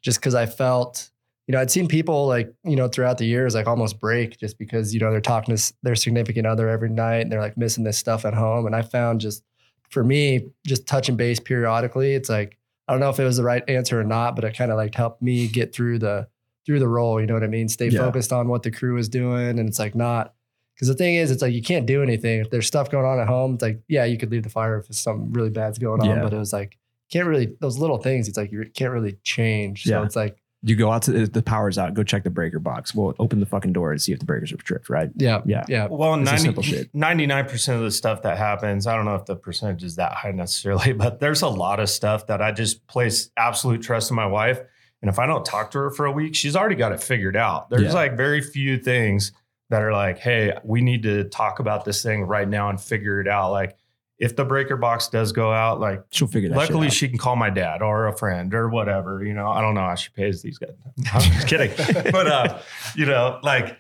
just 0.02 0.20
because 0.20 0.36
I 0.36 0.45
felt, 0.45 1.10
you 1.48 1.54
know, 1.54 1.62
I'd 1.62 1.72
seen 1.72 1.88
people 1.88 2.28
like, 2.28 2.54
you 2.64 2.76
know, 2.76 2.88
throughout 2.88 3.18
the 3.18 3.26
years, 3.26 3.56
like 3.56 3.68
almost 3.68 4.00
break 4.00 4.38
just 4.38 4.60
because, 4.60 4.93
you 4.93 5.00
know, 5.00 5.12
they're 5.12 5.22
talking 5.22 5.56
to 5.56 5.74
their 5.82 5.95
significant 5.95 6.45
other 6.45 6.70
every 6.70 6.89
night 6.89 7.22
and 7.22 7.32
they're 7.32 7.41
like 7.41 7.58
missing 7.58 7.84
this 7.84 7.98
stuff 7.98 8.26
at 8.26 8.34
home. 8.34 8.66
And 8.66 8.76
I 8.76 8.82
found 8.82 9.22
just 9.22 9.43
for 9.89 10.04
me, 10.04 10.50
just 10.66 10.86
touching 10.86 11.16
base 11.16 11.39
periodically, 11.39 12.14
it's 12.14 12.30
like, 12.30 12.58
I 12.88 12.93
don't 12.93 13.00
know 13.00 13.10
if 13.10 13.20
it 13.20 13.24
was 13.24 13.38
the 13.38 13.43
right 13.43 13.64
answer 13.70 14.00
or 14.00 14.04
not, 14.04 14.36
but 14.36 14.43
it 14.43 14.58
kind 14.58 14.72
of 14.72 14.78
like 14.78 14.93
helped 14.93 15.22
me 15.22 15.48
get 15.48 15.74
through 15.74 16.00
the, 16.00 16.28
through 16.68 16.78
the 16.80 16.88
role, 16.88 17.20
you 17.20 17.26
know 17.26 17.34
what 17.34 17.43
I 17.43 17.47
mean? 17.47 17.68
Stay 17.70 17.88
Yeah. 17.88 18.01
focused 18.01 18.32
on 18.32 18.47
what 18.49 18.61
the 18.61 18.70
crew 18.70 18.97
is 18.97 19.09
doing. 19.09 19.57
And 19.57 19.68
it's 19.68 19.80
like 19.80 19.95
not, 19.95 20.36
because 20.76 20.89
the 20.89 20.93
thing 20.93 21.15
is, 21.15 21.32
it's 21.32 21.41
like 21.41 21.53
you 21.53 21.63
can't 21.63 21.88
do 21.88 22.03
anything. 22.03 22.41
If 22.41 22.51
there's 22.51 22.68
stuff 22.68 22.91
going 22.91 23.05
on 23.05 23.20
at 23.20 23.28
home, 23.28 23.55
it's 23.55 23.63
like, 23.63 23.80
yeah, 23.88 24.03
you 24.05 24.18
could 24.20 24.30
leave 24.32 24.43
the 24.43 24.49
fire 24.49 24.78
if 24.78 24.93
something 24.93 25.32
really 25.32 25.49
bad's 25.49 25.80
going 25.80 26.01
on. 26.01 26.07
Yeah. 26.07 26.22
But 26.22 26.34
it 26.34 26.38
was 26.38 26.53
like, 26.53 26.78
can't 27.11 27.26
really, 27.28 27.55
those 27.61 27.80
little 27.80 27.97
things, 27.97 28.28
it's 28.28 28.38
like 28.38 28.51
you 28.51 28.63
can't 28.76 28.91
really 28.91 29.18
change. 29.24 29.86
So 29.86 29.91
Yeah. 29.91 30.03
it's 30.05 30.15
like, 30.15 30.38
You 30.63 30.76
go 30.76 30.91
out 30.91 31.03
to 31.03 31.11
the, 31.11 31.26
the 31.28 31.41
power's 31.41 31.78
out, 31.78 31.93
go 31.93 32.03
check 32.03 32.24
the 32.26 32.30
breaker 32.30 32.59
box. 32.59 32.93
We'll 32.93 33.15
open 33.18 33.39
the 33.39 33.45
fucking 33.45 33.72
door 33.74 33.91
and 33.91 34.01
see 34.01 34.11
if 34.11 34.20
the 34.20 34.26
breakers 34.26 34.51
are 34.51 34.57
tripped, 34.57 34.89
right? 34.89 35.09
yeah, 35.15 35.41
Yeah. 35.45 35.63
yeah. 35.70 35.88
Well, 35.89 36.18
90, 36.18 36.49
99% 36.93 37.76
of 37.76 37.82
the 37.82 37.91
stuff 37.91 38.22
that 38.24 38.38
happens, 38.38 38.88
I 38.88 38.95
don't 38.95 39.05
know 39.05 39.15
if 39.15 39.26
the 39.26 39.36
percentage 39.36 39.84
is 39.84 39.95
that 39.95 40.13
high 40.13 40.32
necessarily, 40.32 40.93
but 41.03 41.20
there's 41.20 41.41
a 41.43 41.47
lot 41.47 41.80
of 41.80 41.89
stuff 41.89 42.28
that 42.28 42.41
I 42.41 42.51
just 42.51 42.86
place 42.88 43.30
absolute 43.38 43.82
trust 43.82 44.09
in 44.11 44.15
my 44.15 44.26
wife. 44.26 44.59
And 45.02 45.10
if 45.10 45.20
I 45.20 45.26
don't 45.28 45.45
talk 45.45 45.72
to 45.72 45.78
her 45.80 45.91
for 45.91 46.06
a 46.06 46.12
week, 46.12 46.36
she's 46.36 46.56
already 46.56 46.76
got 46.76 46.91
it 46.91 47.02
figured 47.02 47.36
out. 47.38 47.70
There's 47.70 47.84
Yeah. 47.84 47.93
like 47.93 48.18
very 48.18 48.41
few 48.41 48.78
things 48.78 49.32
that 49.70 49.82
are 49.82 49.91
like, 49.93 50.18
hey, 50.18 50.54
we 50.64 50.82
need 50.82 51.04
to 51.04 51.26
talk 51.26 51.60
about 51.60 51.86
this 51.86 52.02
thing 52.02 52.24
right 52.24 52.48
now 52.48 52.70
and 52.70 52.80
figure 52.82 53.20
it 53.22 53.28
out. 53.28 53.52
Like 53.52 53.76
if 54.18 54.36
the 54.36 54.43
breaker 54.45 54.78
box 54.78 55.08
does 55.10 55.32
go 55.32 55.52
out, 55.54 55.80
like 55.80 56.02
She'll 56.10 56.28
figure 56.28 56.50
that 56.50 56.56
luckily 56.58 56.89
she 56.89 57.08
can 57.08 57.18
call 57.20 57.36
my 57.36 57.50
dad 57.52 57.82
or 57.84 58.08
a 58.08 58.18
friend 58.18 58.54
or 58.56 58.70
whatever. 58.70 59.24
You 59.24 59.34
know, 59.34 59.48
I 59.50 59.62
don't 59.62 59.76
know 59.76 59.82
how 59.82 59.93
she 59.95 60.10
pays 60.10 60.41
these 60.41 60.58
guys. 60.58 60.72
I'm 61.14 61.22
just 61.22 61.48
kidding. 61.50 61.72
but 62.12 62.28
uh, 62.28 62.60
you 62.95 63.06
know, 63.06 63.39
like 63.43 63.78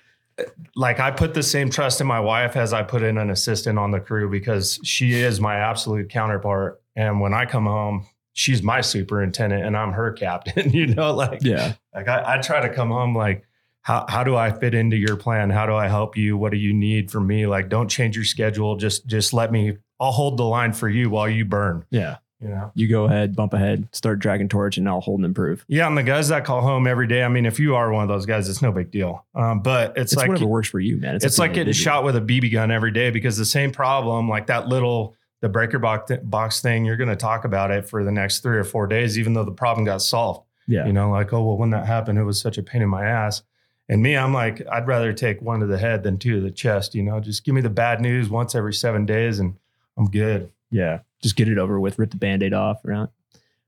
like 0.75 0.99
I 0.99 1.09
put 1.09 1.33
the 1.33 1.41
same 1.41 1.71
trust 1.71 1.99
in 1.99 2.05
my 2.05 2.19
wife 2.19 2.55
as 2.55 2.71
I 2.73 2.83
put 2.83 3.01
in 3.01 3.17
an 3.17 3.31
assistant 3.31 3.79
on 3.79 3.89
the 3.89 3.99
crew 3.99 4.29
because 4.29 4.79
she 4.83 5.13
is 5.13 5.39
my 5.41 5.55
absolute 5.55 6.09
counterpart. 6.09 6.79
And 6.95 7.19
when 7.19 7.33
I 7.33 7.45
come 7.47 7.65
home, 7.65 8.05
she's 8.37 8.61
my 8.61 8.81
superintendent 8.81 9.65
and 9.65 9.75
I'm 9.75 9.91
her 9.93 10.11
captain. 10.13 10.69
You 10.77 10.85
know, 10.85 11.13
like. 11.13 11.39
Yeah. 11.41 11.73
like 11.95 12.07
I, 12.07 12.35
I 12.35 12.41
try 12.41 12.61
to 12.61 12.71
come 12.71 12.89
home 12.89 13.15
like 13.15 13.43
how, 13.81 14.05
how 14.07 14.23
do 14.23 14.35
I 14.35 14.51
fit 14.51 14.73
into 14.75 14.95
your 14.95 15.15
plan? 15.15 15.49
How 15.49 15.65
do 15.65 15.73
I 15.73 15.87
help 15.87 16.15
you? 16.17 16.37
What 16.37 16.51
do 16.51 16.57
you 16.57 16.73
need 16.73 17.09
from 17.09 17.25
me? 17.25 17.47
Like, 17.47 17.69
don't 17.69 17.87
change 17.87 18.15
your 18.15 18.25
schedule. 18.25 18.75
Just 18.75 19.07
just 19.07 19.33
let 19.33 19.51
me. 19.51 19.77
I'll 19.99 20.11
hold 20.11 20.37
the 20.37 20.43
line 20.43 20.73
for 20.73 20.87
you 20.89 21.09
while 21.09 21.27
you 21.27 21.45
burn. 21.45 21.85
Yeah. 21.89 22.17
You 22.41 22.49
know. 22.49 22.71
You 22.75 22.87
go 22.87 23.05
ahead, 23.05 23.35
bump 23.35 23.53
ahead, 23.53 23.87
start 23.93 24.19
dragging 24.19 24.49
torch, 24.49 24.77
and 24.77 24.87
I'll 24.87 25.01
hold 25.01 25.19
and 25.19 25.25
improve. 25.25 25.65
Yeah, 25.67 25.87
and 25.87 25.97
the 25.97 26.03
guys 26.03 26.27
that 26.27 26.45
call 26.45 26.61
home 26.61 26.85
every 26.85 27.07
day. 27.07 27.23
I 27.23 27.29
mean, 27.29 27.47
if 27.47 27.59
you 27.59 27.75
are 27.75 27.91
one 27.91 28.03
of 28.03 28.09
those 28.09 28.27
guys, 28.27 28.47
it's 28.49 28.61
no 28.61 28.71
big 28.71 28.91
deal. 28.91 29.25
Um, 29.33 29.61
but 29.61 29.97
it's, 29.97 30.11
It's, 30.11 30.17
like 30.17 30.29
whatever 30.29 30.45
works 30.45 30.69
for 30.69 30.79
you, 30.79 30.97
man. 30.97 31.15
it's, 31.15 31.35
to 31.35 31.41
like 31.41 31.53
getting 31.53 31.73
shot 31.73 32.03
with 32.03 32.15
a 32.15 32.21
BB 32.21 32.51
gun 32.51 32.69
every 32.69 32.91
day 32.91 33.09
because 33.09 33.37
the 33.37 33.45
same 33.45 33.71
problem, 33.71 34.29
like 34.29 34.47
that 34.47 34.67
little 34.67 35.15
the 35.41 35.49
breaker 35.49 35.79
box 35.79 36.11
box 36.23 36.61
thing, 36.61 36.85
you're 36.85 36.97
going 36.97 37.09
to 37.09 37.15
talk 37.15 37.45
about 37.45 37.71
it 37.71 37.87
for 37.87 38.03
the 38.03 38.11
next 38.11 38.39
three 38.39 38.57
or 38.57 38.63
four 38.63 38.87
days, 38.87 39.17
even 39.19 39.33
though 39.33 39.43
the 39.43 39.51
problem 39.51 39.85
got 39.85 40.01
solved. 40.01 40.41
Yeah. 40.67 40.85
You 40.85 40.93
know, 40.93 41.09
like, 41.11 41.31
oh, 41.33 41.43
well, 41.43 41.57
when 41.57 41.69
that 41.69 41.85
happened, 41.85 42.19
it 42.19 42.23
was 42.23 42.39
such 42.39 42.57
a 42.57 42.63
pain 42.63 42.81
in 42.81 42.89
my 42.89 43.05
ass. 43.05 43.43
And 43.89 44.01
me, 44.01 44.17
I'm 44.17 44.33
like, 44.33 44.65
I'd 44.69 44.87
rather 44.87 45.13
take 45.13 45.41
one 45.41 45.61
to 45.61 45.65
the 45.65 45.77
head 45.77 46.03
than 46.03 46.17
two 46.17 46.35
to 46.35 46.41
the 46.41 46.51
chest. 46.51 46.93
You 46.93 47.03
know, 47.03 47.19
just 47.21 47.45
give 47.45 47.55
me 47.55 47.61
the 47.61 47.69
bad 47.69 48.01
news 48.01 48.29
once 48.29 48.53
every 48.53 48.73
seven 48.73 49.05
days 49.05 49.39
and 49.39 49.55
I'm 49.97 50.09
good. 50.09 50.51
Yeah. 50.71 50.99
Just 51.21 51.37
get 51.37 51.47
it 51.47 51.57
over 51.57 51.79
with, 51.79 51.97
rip 51.97 52.11
the 52.11 52.17
band 52.17 52.43
aid 52.43 52.53
off, 52.53 52.81
right? 52.83 53.07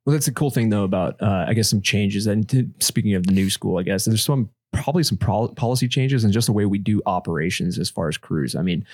Well, 0.05 0.13
that's 0.13 0.25
the 0.25 0.33
cool 0.33 0.49
thing 0.49 0.69
though 0.69 0.83
about 0.83 1.21
uh, 1.21 1.45
I 1.47 1.53
guess 1.53 1.69
some 1.69 1.81
changes. 1.81 2.27
And 2.27 2.49
to, 2.49 2.69
speaking 2.79 3.13
of 3.13 3.25
the 3.25 3.31
new 3.31 3.49
school, 3.49 3.77
I 3.77 3.83
guess 3.83 4.05
there's 4.05 4.23
some 4.23 4.49
probably 4.73 5.03
some 5.03 5.17
pro- 5.17 5.47
policy 5.49 5.87
changes 5.87 6.23
and 6.23 6.33
just 6.33 6.47
the 6.47 6.53
way 6.53 6.65
we 6.65 6.79
do 6.79 7.01
operations 7.05 7.79
as 7.79 7.89
far 7.89 8.09
as 8.09 8.17
crews. 8.17 8.55
I 8.55 8.61
mean, 8.61 8.85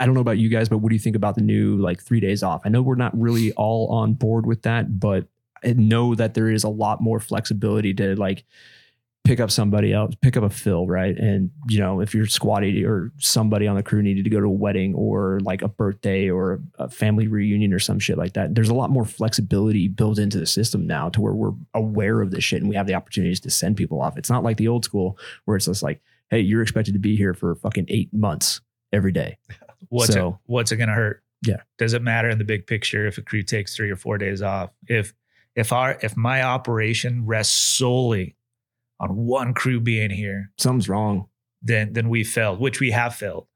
I 0.00 0.06
don't 0.06 0.14
know 0.14 0.22
about 0.22 0.38
you 0.38 0.48
guys, 0.48 0.68
but 0.68 0.78
what 0.78 0.88
do 0.88 0.94
you 0.94 1.00
think 1.00 1.14
about 1.14 1.34
the 1.34 1.42
new 1.42 1.76
like 1.76 2.02
three 2.02 2.20
days 2.20 2.42
off? 2.42 2.62
I 2.64 2.70
know 2.70 2.80
we're 2.80 2.94
not 2.94 3.16
really 3.18 3.52
all 3.52 3.88
on 3.92 4.14
board 4.14 4.46
with 4.46 4.62
that, 4.62 4.98
but 4.98 5.28
I 5.62 5.74
know 5.74 6.14
that 6.14 6.32
there 6.34 6.50
is 6.50 6.64
a 6.64 6.68
lot 6.68 7.02
more 7.02 7.20
flexibility 7.20 7.92
to 7.94 8.16
like 8.16 8.44
pick 9.24 9.38
up 9.38 9.50
somebody 9.50 9.92
else, 9.92 10.14
pick 10.22 10.36
up 10.36 10.42
a 10.42 10.50
fill, 10.50 10.86
right? 10.86 11.16
And 11.16 11.50
you 11.68 11.78
know, 11.78 12.00
if 12.00 12.14
you're 12.14 12.26
squatty 12.26 12.84
or 12.84 13.12
somebody 13.18 13.66
on 13.66 13.76
the 13.76 13.82
crew 13.82 14.02
needed 14.02 14.24
to 14.24 14.30
go 14.30 14.40
to 14.40 14.46
a 14.46 14.50
wedding 14.50 14.94
or 14.94 15.38
like 15.40 15.60
a 15.60 15.68
birthday 15.68 16.30
or 16.30 16.60
a 16.78 16.88
family 16.88 17.28
reunion 17.28 17.74
or 17.74 17.78
some 17.78 17.98
shit 17.98 18.16
like 18.16 18.32
that, 18.32 18.54
there's 18.54 18.70
a 18.70 18.74
lot 18.74 18.90
more 18.90 19.04
flexibility 19.04 19.86
built 19.86 20.18
into 20.18 20.38
the 20.38 20.46
system 20.46 20.86
now 20.86 21.10
to 21.10 21.20
where 21.20 21.34
we're 21.34 21.52
aware 21.74 22.22
of 22.22 22.30
this 22.30 22.42
shit 22.42 22.62
and 22.62 22.70
we 22.70 22.76
have 22.76 22.86
the 22.86 22.94
opportunities 22.94 23.40
to 23.40 23.50
send 23.50 23.76
people 23.76 24.00
off. 24.00 24.16
It's 24.16 24.30
not 24.30 24.42
like 24.42 24.56
the 24.56 24.68
old 24.68 24.84
school 24.84 25.18
where 25.44 25.56
it's 25.58 25.66
just 25.66 25.82
like, 25.82 26.00
hey, 26.30 26.40
you're 26.40 26.62
expected 26.62 26.94
to 26.94 27.00
be 27.00 27.16
here 27.16 27.34
for 27.34 27.54
fucking 27.54 27.86
eight 27.88 28.12
months 28.14 28.62
every 28.92 29.12
day. 29.12 29.36
What's 29.90 30.12
So- 30.14 30.28
it, 30.28 30.34
what's 30.46 30.72
it 30.72 30.76
going 30.76 30.88
to 30.88 30.94
hurt? 30.94 31.22
Yeah. 31.46 31.62
Does 31.78 31.92
it 31.94 32.02
matter 32.02 32.28
in 32.28 32.38
the 32.38 32.44
big 32.44 32.66
picture 32.66 33.06
if 33.06 33.16
a 33.18 33.22
crew 33.22 33.42
takes 33.42 33.74
three 33.76 33.90
or 33.90 33.96
four 33.96 34.18
days 34.18 34.42
off? 34.42 34.70
If 34.88 35.14
if 35.56 35.72
our 35.72 35.98
if 36.02 36.16
my 36.16 36.42
operation 36.42 37.24
rests 37.26 37.54
solely 37.56 38.36
on 38.98 39.16
one 39.16 39.54
crew 39.54 39.80
being 39.80 40.10
here, 40.10 40.50
Something's 40.58 40.88
wrong. 40.88 41.28
then 41.62 41.92
then 41.94 42.08
we 42.10 42.24
failed, 42.24 42.60
which 42.60 42.78
we 42.80 42.90
have 42.90 43.14
failed. 43.14 43.46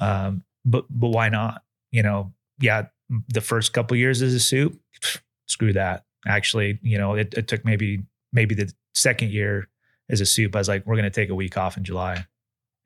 Um, 0.00 0.44
but 0.64 0.86
but 0.90 1.08
why 1.08 1.28
not? 1.28 1.62
You 1.92 2.02
know, 2.02 2.32
yeah, 2.58 2.86
the 3.28 3.40
first 3.42 3.72
couple 3.74 3.96
years 3.98 4.22
as 4.22 4.32
a 4.34 4.40
soup, 4.40 4.80
screw 5.46 5.72
that. 5.74 6.04
Actually, 6.26 6.78
you 6.82 6.96
know, 6.98 7.14
it, 7.14 7.34
it 7.34 7.48
took 7.48 7.64
maybe 7.66 8.02
maybe 8.32 8.54
the 8.54 8.72
second 8.94 9.30
year 9.30 9.68
as 10.08 10.20
a 10.22 10.26
soup. 10.26 10.56
I 10.56 10.58
was 10.58 10.68
like, 10.68 10.86
we're 10.86 10.96
going 10.96 11.04
to 11.04 11.10
take 11.10 11.28
a 11.30 11.34
week 11.34 11.56
off 11.58 11.76
in 11.76 11.84
July, 11.84 12.26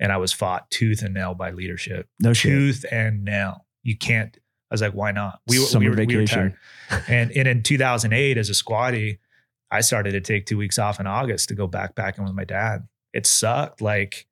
and 0.00 0.10
I 0.10 0.16
was 0.16 0.32
fought 0.32 0.68
tooth 0.70 1.02
and 1.02 1.14
nail 1.14 1.34
by 1.34 1.52
leadership 1.52 2.08
No 2.18 2.32
shit. 2.32 2.50
tooth 2.50 2.84
and 2.90 3.24
nail. 3.24 3.66
You 3.84 3.96
can't. 3.96 4.36
I 4.36 4.74
was 4.74 4.80
like, 4.82 4.92
why 4.94 5.12
not? 5.12 5.40
We, 5.46 5.58
were- 5.60 5.64
Summer 5.66 5.84
we 5.84 5.90
were, 5.90 5.96
we 5.96 6.06
were 6.16 6.22
vacation. 6.22 6.56
tired. 6.88 7.04
and, 7.08 7.30
and 7.32 7.46
in 7.48 7.62
2008, 7.62 8.36
as 8.38 8.48
a 8.50 8.54
squatty, 8.54 9.18
I 9.70 9.80
started 9.82 10.12
to 10.12 10.20
take 10.20 10.46
two 10.46 10.56
weeks 10.58 10.78
off 10.78 10.98
in 10.98 11.06
August 11.06 11.48
to 11.50 11.54
go 11.54 11.68
backpacking 11.68 12.24
with 12.24 12.34
my 12.34 12.44
dad. 12.44 12.88
It 13.12 13.26
sucked, 13.26 13.80
like 13.80 14.26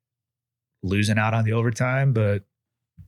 losing 0.83 1.17
out 1.17 1.33
on 1.33 1.43
the 1.45 1.53
overtime, 1.53 2.13
but 2.13 2.43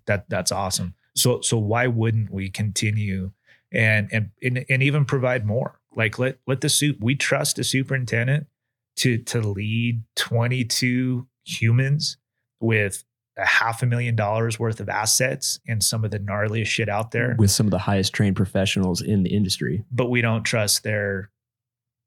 that 0.07 0.29
that's 0.29 0.51
awesome. 0.51 0.93
So 1.15 1.41
so 1.41 1.57
why 1.57 1.88
wouldn't 1.88 2.31
we 2.31 2.49
continue 2.49 3.31
and 3.71 4.07
and 4.11 4.29
and, 4.43 4.65
and 4.69 4.83
even 4.83 5.03
provide 5.05 5.45
more? 5.45 5.77
like 5.93 6.17
let 6.17 6.38
let 6.47 6.61
the 6.61 6.69
soup 6.69 6.95
we 7.01 7.15
trust 7.15 7.57
the 7.57 7.63
superintendent 7.65 8.47
to 8.95 9.17
to 9.17 9.41
lead 9.41 10.01
22 10.15 11.27
humans 11.43 12.15
with 12.61 13.03
a 13.38 13.45
half 13.45 13.81
a 13.81 13.85
million 13.85 14.15
dollars 14.15 14.59
worth 14.59 14.79
of 14.79 14.89
assets 14.89 15.59
and 15.67 15.81
some 15.83 16.03
of 16.03 16.11
the 16.11 16.19
gnarliest 16.19 16.65
shit 16.67 16.89
out 16.89 17.11
there 17.11 17.35
with 17.39 17.49
some 17.49 17.65
of 17.65 17.71
the 17.71 17.77
highest 17.79 18.13
trained 18.13 18.35
professionals 18.35 19.01
in 19.01 19.23
the 19.23 19.33
industry. 19.33 19.83
but 19.91 20.09
we 20.09 20.21
don't 20.21 20.43
trust 20.43 20.83
their 20.83 21.29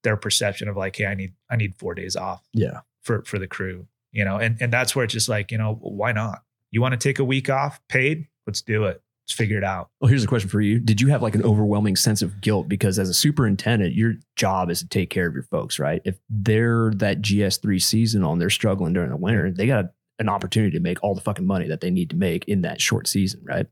their 0.02 0.16
perception 0.18 0.68
of 0.68 0.76
like 0.76 0.96
hey 0.96 1.06
i 1.06 1.14
need 1.14 1.32
i 1.50 1.56
need 1.56 1.74
four 1.76 1.94
days 1.94 2.14
off 2.14 2.42
Yeah. 2.52 2.80
for 3.02 3.22
for 3.24 3.38
the 3.38 3.46
crew 3.46 3.86
you 4.12 4.22
know 4.24 4.36
and 4.36 4.58
and 4.60 4.70
that's 4.72 4.94
where 4.94 5.04
it's 5.04 5.14
just 5.14 5.28
like 5.30 5.50
you 5.50 5.56
know 5.58 5.78
why 5.80 6.12
not 6.12 6.42
you 6.70 6.82
want 6.82 6.92
to 6.92 6.98
take 6.98 7.18
a 7.18 7.24
week 7.24 7.48
off 7.48 7.80
paid 7.88 8.28
let's 8.46 8.60
do 8.60 8.84
it 8.84 9.00
let's 9.24 9.32
figure 9.32 9.56
it 9.56 9.64
out 9.64 9.88
Well, 10.02 10.10
here's 10.10 10.24
a 10.24 10.26
question 10.26 10.50
for 10.50 10.60
you. 10.60 10.78
Did 10.78 11.00
you 11.00 11.08
have 11.08 11.22
like 11.22 11.34
an 11.34 11.42
overwhelming 11.42 11.96
sense 11.96 12.20
of 12.20 12.42
guilt? 12.42 12.68
Because 12.68 12.98
as 12.98 13.08
a 13.08 13.14
superintendent, 13.14 13.94
your 13.94 14.16
job 14.36 14.68
is 14.68 14.80
to 14.80 14.86
take 14.88 15.08
care 15.08 15.26
of 15.26 15.32
your 15.32 15.44
folks, 15.44 15.78
right? 15.78 16.02
If 16.04 16.18
they're 16.28 16.92
that 16.96 17.22
GS3 17.22 17.80
seasonal 17.80 18.32
and 18.34 18.42
they're 18.42 18.50
struggling 18.50 18.92
during 18.92 19.08
the 19.08 19.16
winter, 19.16 19.50
they 19.50 19.66
got 19.66 19.93
an 20.18 20.28
opportunity 20.28 20.76
to 20.76 20.82
make 20.82 21.02
all 21.02 21.14
the 21.14 21.20
fucking 21.20 21.46
money 21.46 21.68
that 21.68 21.80
they 21.80 21.90
need 21.90 22.10
to 22.10 22.16
make 22.16 22.44
in 22.46 22.62
that 22.62 22.80
short 22.80 23.06
season, 23.06 23.40
right? 23.44 23.66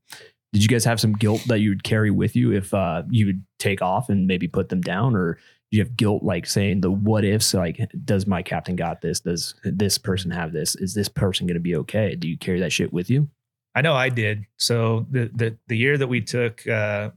Did 0.53 0.63
you 0.63 0.69
guys 0.69 0.85
have 0.85 1.01
some 1.01 1.13
guilt 1.13 1.45
that 1.47 1.61
you 1.61 1.71
would 1.71 1.85
carry 1.85 2.11
with 2.11 2.37
you 2.37 2.53
if 2.53 2.75
uh, 2.75 3.05
you 3.11 3.27
would 3.27 3.45
take 3.59 3.81
off 3.81 4.09
and 4.09 4.27
maybe 4.27 4.49
put 4.49 4.69
them 4.69 4.83
down? 4.83 5.17
Or 5.17 5.35
do 5.35 5.79
you 5.79 5.83
have 5.83 5.97
guilt 5.97 6.23
like 6.23 6.47
saying 6.47 6.83
the 6.83 6.91
what 6.91 7.25
ifs, 7.25 7.55
like, 7.55 7.81
does 8.05 8.27
my 8.27 8.43
captain 8.43 8.77
got 8.77 9.01
this? 9.01 9.21
Does 9.21 9.55
this 9.65 9.97
person 9.97 10.31
have 10.31 10.53
this? 10.53 10.75
Is 10.77 10.95
this 10.95 11.09
person 11.09 11.47
going 11.47 11.55
to 11.55 11.61
be 11.61 11.77
okay? 11.77 12.15
Do 12.17 12.29
you 12.29 12.37
carry 12.37 12.61
that 12.61 12.73
shit 12.73 12.93
with 12.93 13.09
you? 13.09 13.31
i 13.75 13.81
know 13.81 13.95
i 13.95 14.09
did 14.09 14.47
so 14.57 15.07
the 15.11 15.31
the, 15.35 15.57
the 15.69 15.77
year 15.77 15.97
that 15.97 16.07
we 16.07 16.21
took 16.21 16.67
uh 16.69 17.11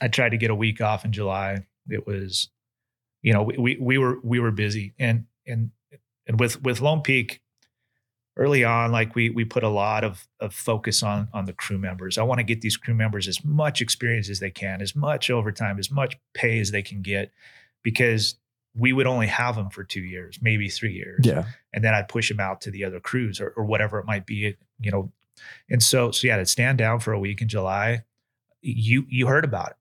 i 0.00 0.08
tried 0.08 0.30
to 0.30 0.36
get 0.36 0.50
a 0.50 0.54
week 0.54 0.80
off 0.80 1.04
in 1.04 1.12
july 1.12 1.64
it 1.88 2.06
was 2.06 2.50
you 3.22 3.32
know 3.32 3.42
we 3.42 3.56
we, 3.56 3.76
we 3.80 3.98
were 3.98 4.18
we 4.22 4.40
were 4.40 4.50
busy 4.50 4.94
and 4.98 5.26
and 5.46 5.70
and 6.26 6.38
with 6.38 6.62
with 6.62 6.80
lone 6.80 7.02
peak 7.02 7.40
early 8.36 8.64
on 8.64 8.92
like 8.92 9.14
we 9.14 9.28
we 9.30 9.44
put 9.44 9.62
a 9.62 9.68
lot 9.68 10.04
of 10.04 10.26
of 10.40 10.54
focus 10.54 11.02
on 11.02 11.28
on 11.32 11.44
the 11.44 11.52
crew 11.52 11.78
members. 11.78 12.16
I 12.18 12.22
want 12.22 12.38
to 12.38 12.44
get 12.44 12.60
these 12.62 12.76
crew 12.76 12.94
members 12.94 13.28
as 13.28 13.44
much 13.44 13.80
experience 13.80 14.30
as 14.30 14.40
they 14.40 14.50
can 14.50 14.80
as 14.80 14.96
much 14.96 15.30
overtime 15.30 15.78
as 15.78 15.90
much 15.90 16.18
pay 16.34 16.58
as 16.60 16.70
they 16.70 16.82
can 16.82 17.02
get 17.02 17.30
because 17.82 18.36
we 18.74 18.92
would 18.94 19.06
only 19.06 19.26
have 19.26 19.56
them 19.56 19.68
for 19.68 19.84
two 19.84 20.00
years 20.02 20.38
maybe 20.40 20.68
three 20.70 20.94
years 20.94 21.20
Yeah. 21.26 21.44
and 21.74 21.84
then 21.84 21.92
i'd 21.92 22.08
push 22.08 22.30
them 22.30 22.40
out 22.40 22.62
to 22.62 22.70
the 22.70 22.84
other 22.84 23.00
crews 23.00 23.38
or, 23.38 23.48
or 23.50 23.64
whatever 23.64 23.98
it 23.98 24.06
might 24.06 24.24
be 24.24 24.56
you 24.80 24.90
know? 24.90 25.12
And 25.68 25.82
so 25.82 26.10
so 26.10 26.26
yeah 26.26 26.38
to 26.38 26.46
stand 26.46 26.78
down 26.78 27.00
for 27.00 27.12
a 27.12 27.18
week 27.18 27.42
in 27.42 27.48
july 27.48 28.04
you 28.62 29.04
you 29.10 29.26
heard 29.26 29.44
about 29.44 29.70
it. 29.72 29.76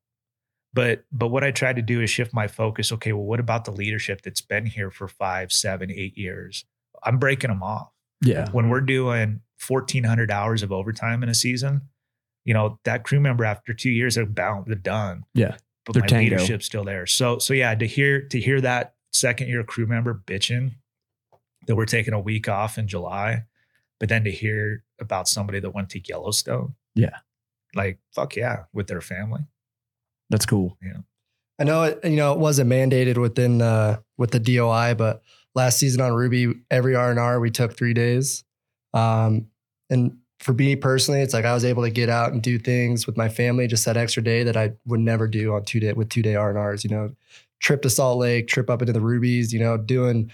But 0.74 1.06
but 1.12 1.28
what 1.28 1.44
i 1.46 1.52
tried 1.52 1.78
to 1.78 1.82
do 1.82 2.02
is 2.02 2.10
shift 2.10 2.34
my 2.34 2.48
focus 2.48 2.92
okay 2.92 3.14
well 3.14 3.24
what 3.24 3.40
about 3.40 3.64
the 3.64 3.72
leadership 3.72 4.24
that's 4.24 4.42
been 4.42 4.66
here 4.66 4.92
for 4.92 5.08
five 5.08 5.54
seven 5.54 5.90
eight 5.90 6.18
years? 6.18 6.66
I'm 7.02 7.18
breaking 7.18 7.50
them 7.50 7.64
off 7.64 7.92
Yeah. 8.24 8.50
when 8.52 8.70
we're 8.70 8.82
doing 8.82 9.42
1400 9.68 10.32
hours 10.32 10.64
of 10.64 10.72
overtime 10.72 11.24
in 11.24 11.30
a 11.30 11.36
season 11.36 11.82
you 12.46 12.54
know 12.54 12.80
that 12.86 13.04
crew 13.04 13.20
member 13.20 13.46
after 13.46 13.74
two 13.74 13.92
years 13.92 14.16
they're 14.16 14.26
bound 14.26 14.66
they're 14.68 14.76
done 14.76 15.24
Yeah. 15.34 15.58
but 15.86 15.94
They're 15.94 16.02
my 16.04 16.08
tango. 16.08 16.36
leadership's 16.38 16.66
still 16.66 16.84
there 16.84 17.06
so 17.06 17.38
so 17.40 17.54
yeah 17.54 17.76
to 17.76 17.86
hear 17.88 18.22
to 18.30 18.40
hear 18.40 18.60
that 18.62 18.96
second 19.14 19.48
year 19.50 19.64
crew 19.64 19.86
member 19.86 20.14
bitching 20.26 20.72
that 21.68 21.76
we're 21.76 21.86
taking 21.86 22.14
a 22.14 22.20
week 22.20 22.48
off 22.50 22.78
in 22.78 22.88
july 22.88 23.44
but 24.00 24.10
then 24.10 24.24
to 24.24 24.32
hear 24.32 24.84
about 25.00 25.28
somebody 25.28 25.60
that 25.60 25.70
went 25.72 25.90
to 25.92 26.00
yellowstone 26.08 26.74
Yeah. 26.96 27.18
like 27.76 28.00
fuck 28.16 28.36
yeah 28.36 28.64
with 28.74 28.88
their 28.88 29.02
family 29.02 29.42
That's 30.32 30.46
cool. 30.46 30.78
Yeah. 30.82 31.02
I 31.60 31.64
know 31.66 31.84
it, 31.84 32.00
you 32.04 32.16
know, 32.16 32.34
it 32.34 32.40
wasn't 32.40 32.70
mandated 32.72 33.18
within 33.18 33.62
uh 33.62 33.98
with 34.18 34.32
the 34.32 34.40
DOI, 34.40 34.96
but 34.96 35.22
last 35.56 35.78
season 35.80 36.02
on 36.02 36.14
Ruby, 36.14 36.54
every 36.70 36.96
R 36.96 37.10
and 37.10 37.20
R 37.20 37.40
we 37.40 37.52
took 37.52 37.76
three 37.76 37.94
days. 37.94 38.44
Um, 38.94 39.48
and 39.90 40.18
for 40.40 40.54
me 40.54 40.76
personally, 40.76 41.22
it's 41.22 41.34
like 41.34 41.46
I 41.46 41.54
was 41.54 41.66
able 41.66 41.84
to 41.84 41.90
get 41.90 42.10
out 42.10 42.32
and 42.32 42.42
do 42.42 42.58
things 42.58 43.06
with 43.06 43.18
my 43.18 43.30
family 43.30 43.68
just 43.68 43.86
that 43.86 43.98
extra 43.98 44.24
day 44.24 44.44
that 44.44 44.58
I 44.58 44.72
would 44.86 45.00
never 45.00 45.28
do 45.28 45.54
on 45.54 45.66
two 45.66 45.80
day 45.80 45.94
with 45.94 46.10
two 46.10 46.22
day 46.22 46.36
R 46.36 46.50
and 46.50 46.58
R's. 46.58 46.84
You 46.84 46.90
know, 46.90 47.16
trip 47.60 47.82
to 47.84 47.90
Salt 47.90 48.18
Lake, 48.18 48.48
trip 48.48 48.70
up 48.70 48.82
into 48.82 48.94
the 48.94 49.02
Rubies. 49.02 49.54
You 49.54 49.60
know, 49.60 49.78
doing 49.78 50.32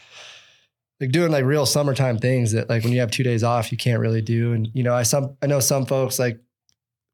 like 0.99 1.11
doing 1.11 1.31
like 1.31 1.45
real 1.45 1.65
summertime 1.65 2.17
things 2.17 2.53
that 2.53 2.69
like 2.69 2.83
when 2.83 2.93
you 2.93 2.99
have 2.99 3.11
two 3.11 3.23
days 3.23 3.43
off 3.43 3.71
you 3.71 3.77
can't 3.77 3.99
really 3.99 4.21
do. 4.21 4.53
And 4.53 4.69
you 4.73 4.83
know, 4.83 4.93
I 4.93 5.03
some 5.03 5.35
I 5.41 5.47
know 5.47 5.59
some 5.59 5.85
folks 5.85 6.19
like 6.19 6.39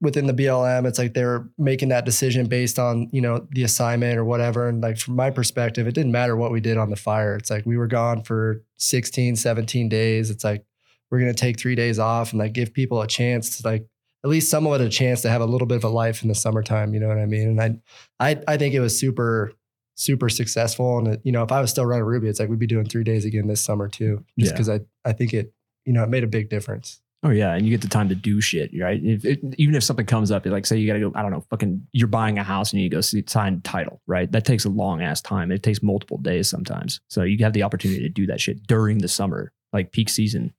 within 0.03 0.27
the 0.27 0.34
BLM, 0.34 0.85
it's 0.85 0.99
like 0.99 1.13
they're 1.13 1.47
making 1.57 1.88
that 1.89 2.03
decision 2.03 2.47
based 2.47 2.77
on, 2.77 3.07
you 3.13 3.21
know, 3.21 3.47
the 3.51 3.63
assignment 3.63 4.17
or 4.19 4.25
whatever. 4.25 4.67
And 4.67 4.81
like 4.81 4.97
from 4.97 5.15
my 5.15 5.30
perspective, 5.31 5.88
it 5.88 5.95
didn't 5.95 6.11
matter 6.11 6.35
what 6.35 6.51
we 6.51 6.59
did 6.59 6.77
on 6.77 6.89
the 6.89 6.97
fire. 6.97 7.38
It's 7.38 7.49
like 7.49 7.65
we 7.65 7.77
were 7.77 7.88
gone 7.88 8.21
for 8.21 8.61
16, 8.77 9.38
17 9.38 9.88
days. 9.88 10.30
It's 10.30 10.43
like 10.43 10.65
we're 11.09 11.19
going 11.19 11.34
to 11.34 11.39
take 11.39 11.57
three 11.57 11.75
days 11.75 11.99
off 11.99 12.34
and 12.34 12.39
like 12.39 12.51
give 12.51 12.73
people 12.73 13.01
a 13.01 13.07
chance 13.07 13.57
to 13.61 13.67
like 13.67 13.88
at 14.25 14.30
least 14.30 14.51
somewhat 14.51 14.81
a 14.81 14.89
chance 14.89 15.21
to 15.21 15.30
have 15.30 15.41
a 15.41 15.45
little 15.45 15.67
bit 15.67 15.77
of 15.77 15.85
a 15.85 15.89
life 15.89 16.21
in 16.21 16.27
the 16.27 16.35
summertime. 16.35 16.93
You 16.93 16.99
know 16.99 17.07
what 17.07 17.17
I 17.17 17.25
mean? 17.25 17.57
And 17.57 17.81
I, 18.19 18.31
I, 18.31 18.41
I 18.45 18.57
think 18.57 18.73
it 18.73 18.81
was 18.81 18.99
super, 18.99 19.53
super 19.95 20.27
successful. 20.27 20.97
And 20.97 21.07
it, 21.07 21.21
you 21.23 21.31
know, 21.31 21.43
if 21.43 21.51
I 21.53 21.61
was 21.61 21.69
still 21.71 21.85
running 21.85 22.03
Ruby, 22.03 22.27
it's 22.27 22.41
like 22.41 22.49
we'd 22.49 22.59
be 22.59 22.67
doing 22.67 22.85
three 22.89 23.03
days 23.05 23.23
again 23.23 23.47
this 23.47 23.61
summer 23.61 23.88
too, 23.88 24.25
just 24.38 24.51
Yeah. 24.51 24.53
because 24.53 24.69
I, 24.69 24.81
I 25.05 25.13
think 25.13 25.34
it, 25.34 25.53
you 25.85 25.93
know, 25.93 26.03
it 26.03 26.09
made 26.09 26.23
a 26.25 26.27
big 26.27 26.49
difference. 26.49 26.99
Oh 27.25 27.29
yeah, 27.29 27.53
and 27.53 27.65
you 27.65 27.71
get 27.71 27.81
the 27.81 27.87
time 27.87 28.09
to 28.09 28.15
do 28.15 28.41
shit, 28.41 28.71
right? 28.77 28.99
If, 29.01 29.23
it, 29.23 29.39
even 29.57 29.75
if 29.75 29.83
something 29.83 30.05
comes 30.05 30.29
up, 30.29 30.45
like 30.45 30.65
say 30.65 30.77
you 30.77 30.87
got 30.87 30.93
to 30.93 30.99
go, 30.99 31.11
I 31.15 31.21
don't 31.21 31.31
know, 31.31 31.45
fucking, 31.49 31.87
you're 31.93 32.09
buying 32.09 32.37
a 32.37 32.43
house 32.43 32.73
and 32.73 32.81
you 32.81 32.89
go 32.89 32.99
see, 32.99 33.23
sign 33.25 33.61
title, 33.61 34.01
right? 34.07 34.29
That 34.29 34.43
takes 34.43 34.65
a 34.65 34.69
long 34.69 35.01
ass 35.01 35.21
time. 35.21 35.49
It 35.49 35.63
takes 35.63 35.81
multiple 35.81 36.17
days 36.17 36.49
sometimes. 36.49 36.99
So 37.07 37.23
you 37.23 37.41
have 37.45 37.53
the 37.53 37.63
opportunity 37.63 38.01
to 38.01 38.09
do 38.09 38.25
that 38.27 38.41
shit 38.41 38.67
during 38.67 38.97
the 38.97 39.07
summer, 39.07 39.53
like 39.71 39.93
peak 39.93 40.09
season. 40.09 40.53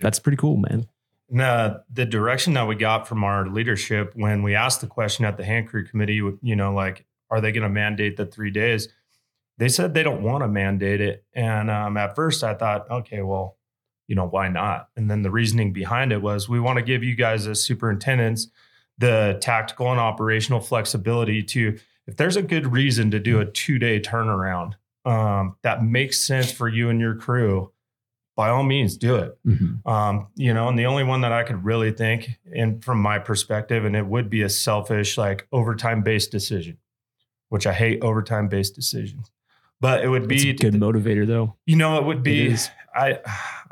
That's 0.00 0.18
pretty 0.18 0.38
cool, 0.38 0.56
man. 0.56 0.88
No, 1.28 1.80
the 1.92 2.06
direction 2.06 2.54
that 2.54 2.66
we 2.66 2.74
got 2.74 3.06
from 3.06 3.22
our 3.22 3.46
leadership 3.46 4.12
when 4.14 4.42
we 4.42 4.54
asked 4.54 4.80
the 4.80 4.86
question 4.86 5.26
at 5.26 5.36
the 5.36 5.44
hand 5.44 5.68
crew 5.68 5.84
committee, 5.84 6.22
you 6.40 6.56
know, 6.56 6.72
like, 6.72 7.04
are 7.30 7.42
they 7.42 7.52
going 7.52 7.64
to 7.64 7.68
mandate 7.68 8.16
the 8.16 8.24
three 8.24 8.50
days? 8.50 8.88
They 9.58 9.68
said 9.68 9.92
they 9.92 10.04
don't 10.04 10.22
want 10.22 10.42
to 10.42 10.48
mandate 10.48 11.02
it. 11.02 11.24
And 11.34 11.70
um, 11.70 11.98
at 11.98 12.14
first 12.14 12.42
I 12.42 12.54
thought, 12.54 12.90
okay, 12.90 13.20
well, 13.20 13.57
you 14.08 14.16
know, 14.16 14.26
why 14.26 14.48
not? 14.48 14.88
And 14.96 15.08
then 15.10 15.22
the 15.22 15.30
reasoning 15.30 15.72
behind 15.72 16.12
it 16.12 16.20
was 16.20 16.48
we 16.48 16.58
want 16.58 16.78
to 16.78 16.82
give 16.84 17.04
you 17.04 17.14
guys 17.14 17.46
as 17.46 17.62
superintendents 17.62 18.48
the 18.98 19.38
tactical 19.40 19.92
and 19.92 20.00
operational 20.00 20.60
flexibility 20.60 21.42
to, 21.44 21.78
if 22.08 22.16
there's 22.16 22.34
a 22.34 22.42
good 22.42 22.72
reason 22.72 23.12
to 23.12 23.20
do 23.20 23.38
a 23.38 23.44
two 23.44 23.78
day 23.78 24.00
turnaround 24.00 24.72
um, 25.04 25.54
that 25.62 25.84
makes 25.84 26.18
sense 26.18 26.50
for 26.50 26.68
you 26.68 26.90
and 26.90 26.98
your 26.98 27.14
crew, 27.14 27.70
by 28.34 28.48
all 28.50 28.62
means, 28.62 28.96
do 28.96 29.16
it. 29.16 29.38
Um, 29.84 30.28
you 30.36 30.54
know, 30.54 30.68
and 30.68 30.78
the 30.78 30.86
only 30.86 31.02
one 31.04 31.22
that 31.22 31.32
I 31.32 31.42
could 31.42 31.64
really 31.64 31.90
think, 31.92 32.38
and 32.54 32.84
from 32.84 33.00
my 33.00 33.18
perspective, 33.18 33.84
and 33.84 33.96
it 33.96 34.06
would 34.06 34.30
be 34.30 34.42
a 34.42 34.48
selfish, 34.48 35.18
like 35.18 35.46
overtime 35.52 36.02
based 36.02 36.30
decision, 36.30 36.78
which 37.48 37.66
I 37.66 37.72
hate 37.72 38.02
overtime 38.02 38.48
based 38.48 38.74
decisions. 38.74 39.30
But 39.80 40.04
it 40.04 40.08
would 40.08 40.30
It's 40.30 40.44
be 40.44 40.50
a 40.50 40.54
good 40.54 40.74
motivator 40.74 41.26
though. 41.26 41.56
you 41.66 41.76
know, 41.76 41.98
it 41.98 42.04
would 42.04 42.22
be. 42.22 42.52
It. 42.52 42.70
I 42.94 43.18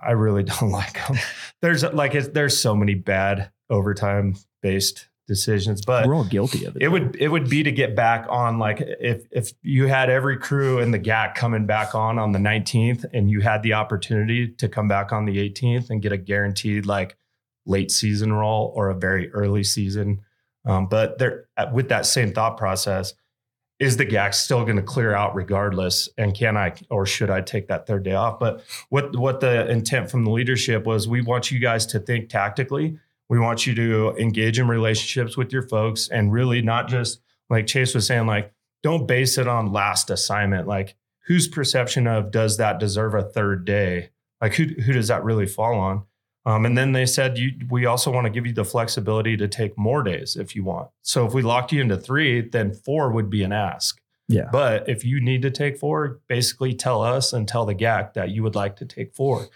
I 0.06 0.12
really 0.12 0.42
don't 0.60 0.70
like 0.70 0.94
them. 1.06 1.16
There's 1.62 1.82
like 1.82 2.14
it's, 2.14 2.28
there's 2.28 2.58
so 2.58 2.74
many 2.74 2.94
bad 2.94 3.50
overtime 3.68 4.36
based 4.62 5.08
decisions, 5.26 5.84
but 5.84 6.06
We're 6.06 6.14
all 6.14 6.24
guilty 6.24 6.64
of 6.66 6.76
it. 6.76 6.82
it 6.82 6.88
would 6.88 7.16
it 7.18 7.28
would 7.28 7.50
be 7.50 7.62
to 7.64 7.72
get 7.72 7.96
back 7.96 8.26
on 8.28 8.58
like 8.58 8.78
if 8.80 9.26
if 9.32 9.52
you 9.62 9.86
had 9.86 10.08
every 10.08 10.38
crew 10.38 10.78
in 10.78 10.92
the 10.92 11.00
GAC 11.00 11.34
coming 11.34 11.66
back 11.66 11.94
on 11.94 12.18
on 12.18 12.32
the 12.32 12.38
19th 12.38 13.04
and 13.12 13.28
you 13.30 13.40
had 13.40 13.62
the 13.62 13.72
opportunity 13.72 14.48
to 14.48 14.68
come 14.68 14.86
back 14.86 15.12
on 15.12 15.24
the 15.24 15.36
18th 15.50 15.90
and 15.90 16.00
get 16.00 16.12
a 16.12 16.16
guaranteed 16.16 16.86
like 16.86 17.16
late 17.66 17.90
season 17.90 18.32
role 18.32 18.72
or 18.76 18.88
a 18.90 18.94
very 18.94 19.28
early 19.32 19.64
season 19.64 20.20
um, 20.64 20.86
but 20.86 21.18
there 21.18 21.48
with 21.72 21.88
that 21.88 22.06
same 22.06 22.32
thought 22.32 22.56
process 22.56 23.14
is 23.78 23.96
the 23.96 24.06
GAC 24.06 24.34
still 24.34 24.64
going 24.64 24.76
to 24.76 24.82
clear 24.82 25.14
out 25.14 25.34
regardless 25.34 26.08
and 26.16 26.34
can 26.34 26.56
I 26.56 26.74
or 26.90 27.04
should 27.06 27.30
I 27.30 27.42
take 27.42 27.68
that 27.68 27.86
third 27.86 28.04
day 28.04 28.14
off 28.14 28.38
but 28.38 28.64
what 28.88 29.14
what 29.16 29.40
the 29.40 29.68
intent 29.70 30.10
from 30.10 30.24
the 30.24 30.30
leadership 30.30 30.86
was 30.86 31.06
we 31.06 31.20
want 31.20 31.50
you 31.50 31.58
guys 31.58 31.84
to 31.86 31.98
think 31.98 32.28
tactically 32.28 32.98
we 33.28 33.38
want 33.38 33.66
you 33.66 33.74
to 33.74 34.14
engage 34.18 34.58
in 34.58 34.68
relationships 34.68 35.36
with 35.36 35.52
your 35.52 35.62
folks 35.62 36.08
and 36.08 36.32
really 36.32 36.62
not 36.62 36.88
just 36.88 37.20
like 37.50 37.66
Chase 37.66 37.94
was 37.94 38.06
saying, 38.06 38.26
like, 38.26 38.52
don't 38.82 39.06
base 39.06 39.38
it 39.38 39.48
on 39.48 39.72
last 39.72 40.10
assignment. 40.10 40.66
Like, 40.66 40.96
whose 41.26 41.48
perception 41.48 42.06
of 42.06 42.30
does 42.30 42.56
that 42.58 42.78
deserve 42.78 43.14
a 43.14 43.22
third 43.22 43.64
day? 43.64 44.10
Like, 44.40 44.54
who, 44.54 44.64
who 44.64 44.92
does 44.92 45.08
that 45.08 45.24
really 45.24 45.46
fall 45.46 45.78
on? 45.78 46.04
Um, 46.46 46.64
and 46.64 46.78
then 46.78 46.92
they 46.92 47.06
said, 47.06 47.36
you, 47.36 47.50
we 47.68 47.86
also 47.86 48.10
want 48.10 48.24
to 48.24 48.30
give 48.30 48.46
you 48.46 48.52
the 48.52 48.64
flexibility 48.64 49.36
to 49.36 49.48
take 49.48 49.76
more 49.76 50.04
days 50.04 50.36
if 50.36 50.54
you 50.54 50.62
want. 50.62 50.88
So 51.02 51.26
if 51.26 51.34
we 51.34 51.42
locked 51.42 51.72
you 51.72 51.80
into 51.80 51.96
three, 51.96 52.40
then 52.40 52.72
four 52.72 53.10
would 53.10 53.28
be 53.28 53.42
an 53.42 53.52
ask. 53.52 54.00
Yeah. 54.28 54.48
But 54.52 54.88
if 54.88 55.04
you 55.04 55.20
need 55.20 55.42
to 55.42 55.50
take 55.50 55.76
four, 55.76 56.20
basically 56.28 56.72
tell 56.72 57.02
us 57.02 57.32
and 57.32 57.48
tell 57.48 57.66
the 57.66 57.74
GAC 57.74 58.14
that 58.14 58.30
you 58.30 58.44
would 58.44 58.54
like 58.54 58.76
to 58.76 58.86
take 58.86 59.12
four. 59.12 59.48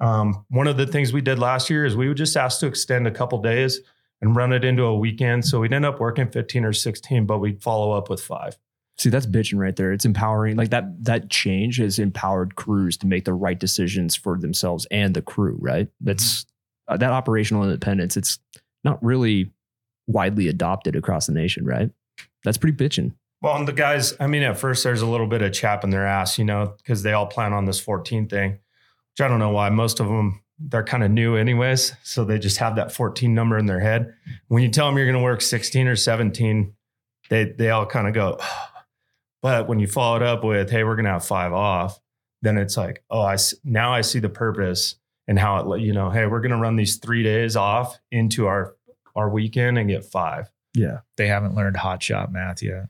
Um, 0.00 0.46
one 0.48 0.66
of 0.66 0.78
the 0.78 0.86
things 0.86 1.12
we 1.12 1.20
did 1.20 1.38
last 1.38 1.68
year 1.68 1.84
is 1.84 1.94
we 1.94 2.08
would 2.08 2.16
just 2.16 2.36
ask 2.36 2.60
to 2.60 2.66
extend 2.66 3.06
a 3.06 3.10
couple 3.10 3.40
days 3.42 3.80
and 4.22 4.34
run 4.34 4.54
it 4.54 4.64
into 4.64 4.84
a 4.84 4.96
weekend. 4.96 5.44
So 5.44 5.60
we'd 5.60 5.74
end 5.74 5.84
up 5.84 6.00
working 6.00 6.30
15 6.30 6.64
or 6.64 6.72
16, 6.72 7.26
but 7.26 7.38
we'd 7.38 7.62
follow 7.62 7.92
up 7.92 8.08
with 8.08 8.22
five. 8.22 8.56
See, 9.00 9.08
that's 9.08 9.24
bitching 9.24 9.58
right 9.58 9.74
there. 9.74 9.92
It's 9.92 10.04
empowering. 10.04 10.58
Like 10.58 10.68
that 10.70 11.04
that 11.04 11.30
change 11.30 11.78
has 11.78 11.98
empowered 11.98 12.56
crews 12.56 12.98
to 12.98 13.06
make 13.06 13.24
the 13.24 13.32
right 13.32 13.58
decisions 13.58 14.14
for 14.14 14.36
themselves 14.36 14.86
and 14.90 15.14
the 15.14 15.22
crew, 15.22 15.56
right? 15.58 15.88
That's 16.02 16.44
uh, 16.86 16.98
that 16.98 17.10
operational 17.10 17.64
independence. 17.64 18.18
It's 18.18 18.38
not 18.84 19.02
really 19.02 19.52
widely 20.06 20.48
adopted 20.48 20.96
across 20.96 21.26
the 21.26 21.32
nation, 21.32 21.64
right? 21.64 21.90
That's 22.44 22.58
pretty 22.58 22.76
bitching. 22.76 23.14
Well, 23.40 23.56
and 23.56 23.66
the 23.66 23.72
guys, 23.72 24.14
I 24.20 24.26
mean, 24.26 24.42
at 24.42 24.58
first 24.58 24.84
there's 24.84 25.00
a 25.00 25.06
little 25.06 25.26
bit 25.26 25.40
of 25.40 25.54
chap 25.54 25.82
in 25.82 25.88
their 25.88 26.06
ass, 26.06 26.38
you 26.38 26.44
know, 26.44 26.74
because 26.76 27.02
they 27.02 27.14
all 27.14 27.26
plan 27.26 27.54
on 27.54 27.64
this 27.64 27.80
14 27.80 28.28
thing, 28.28 28.50
which 28.50 29.22
I 29.22 29.28
don't 29.28 29.38
know 29.38 29.48
why. 29.48 29.70
Most 29.70 30.00
of 30.00 30.08
them, 30.08 30.42
they're 30.58 30.84
kind 30.84 31.02
of 31.02 31.10
new 31.10 31.36
anyways. 31.36 31.94
So 32.02 32.26
they 32.26 32.38
just 32.38 32.58
have 32.58 32.76
that 32.76 32.92
14 32.92 33.34
number 33.34 33.56
in 33.56 33.64
their 33.64 33.80
head. 33.80 34.12
When 34.48 34.62
you 34.62 34.68
tell 34.68 34.86
them 34.86 34.98
you're 34.98 35.06
going 35.06 35.16
to 35.16 35.24
work 35.24 35.40
16 35.40 35.88
or 35.88 35.96
17, 35.96 36.74
they, 37.30 37.44
they 37.44 37.70
all 37.70 37.86
kind 37.86 38.06
of 38.06 38.12
go, 38.12 38.38
but 39.42 39.68
when 39.68 39.78
you 39.78 39.86
follow 39.86 40.16
it 40.16 40.22
up 40.22 40.44
with, 40.44 40.70
hey, 40.70 40.84
we're 40.84 40.96
going 40.96 41.06
to 41.06 41.12
have 41.12 41.24
five 41.24 41.52
off, 41.52 42.00
then 42.42 42.56
it's 42.56 42.76
like, 42.76 43.02
oh, 43.10 43.20
I 43.20 43.36
now 43.64 43.92
I 43.92 44.00
see 44.00 44.18
the 44.18 44.28
purpose 44.28 44.96
and 45.28 45.38
how 45.38 45.72
it, 45.72 45.80
you 45.80 45.92
know, 45.92 46.10
hey, 46.10 46.26
we're 46.26 46.40
going 46.40 46.50
to 46.50 46.56
run 46.56 46.76
these 46.76 46.96
three 46.96 47.22
days 47.22 47.56
off 47.56 47.98
into 48.10 48.46
our, 48.46 48.74
our 49.14 49.28
weekend 49.28 49.78
and 49.78 49.88
get 49.88 50.04
five. 50.04 50.50
Yeah. 50.74 50.98
They 51.16 51.28
haven't 51.28 51.54
learned 51.54 51.76
hot 51.76 52.02
shot 52.02 52.32
math 52.32 52.62
yet. 52.62 52.86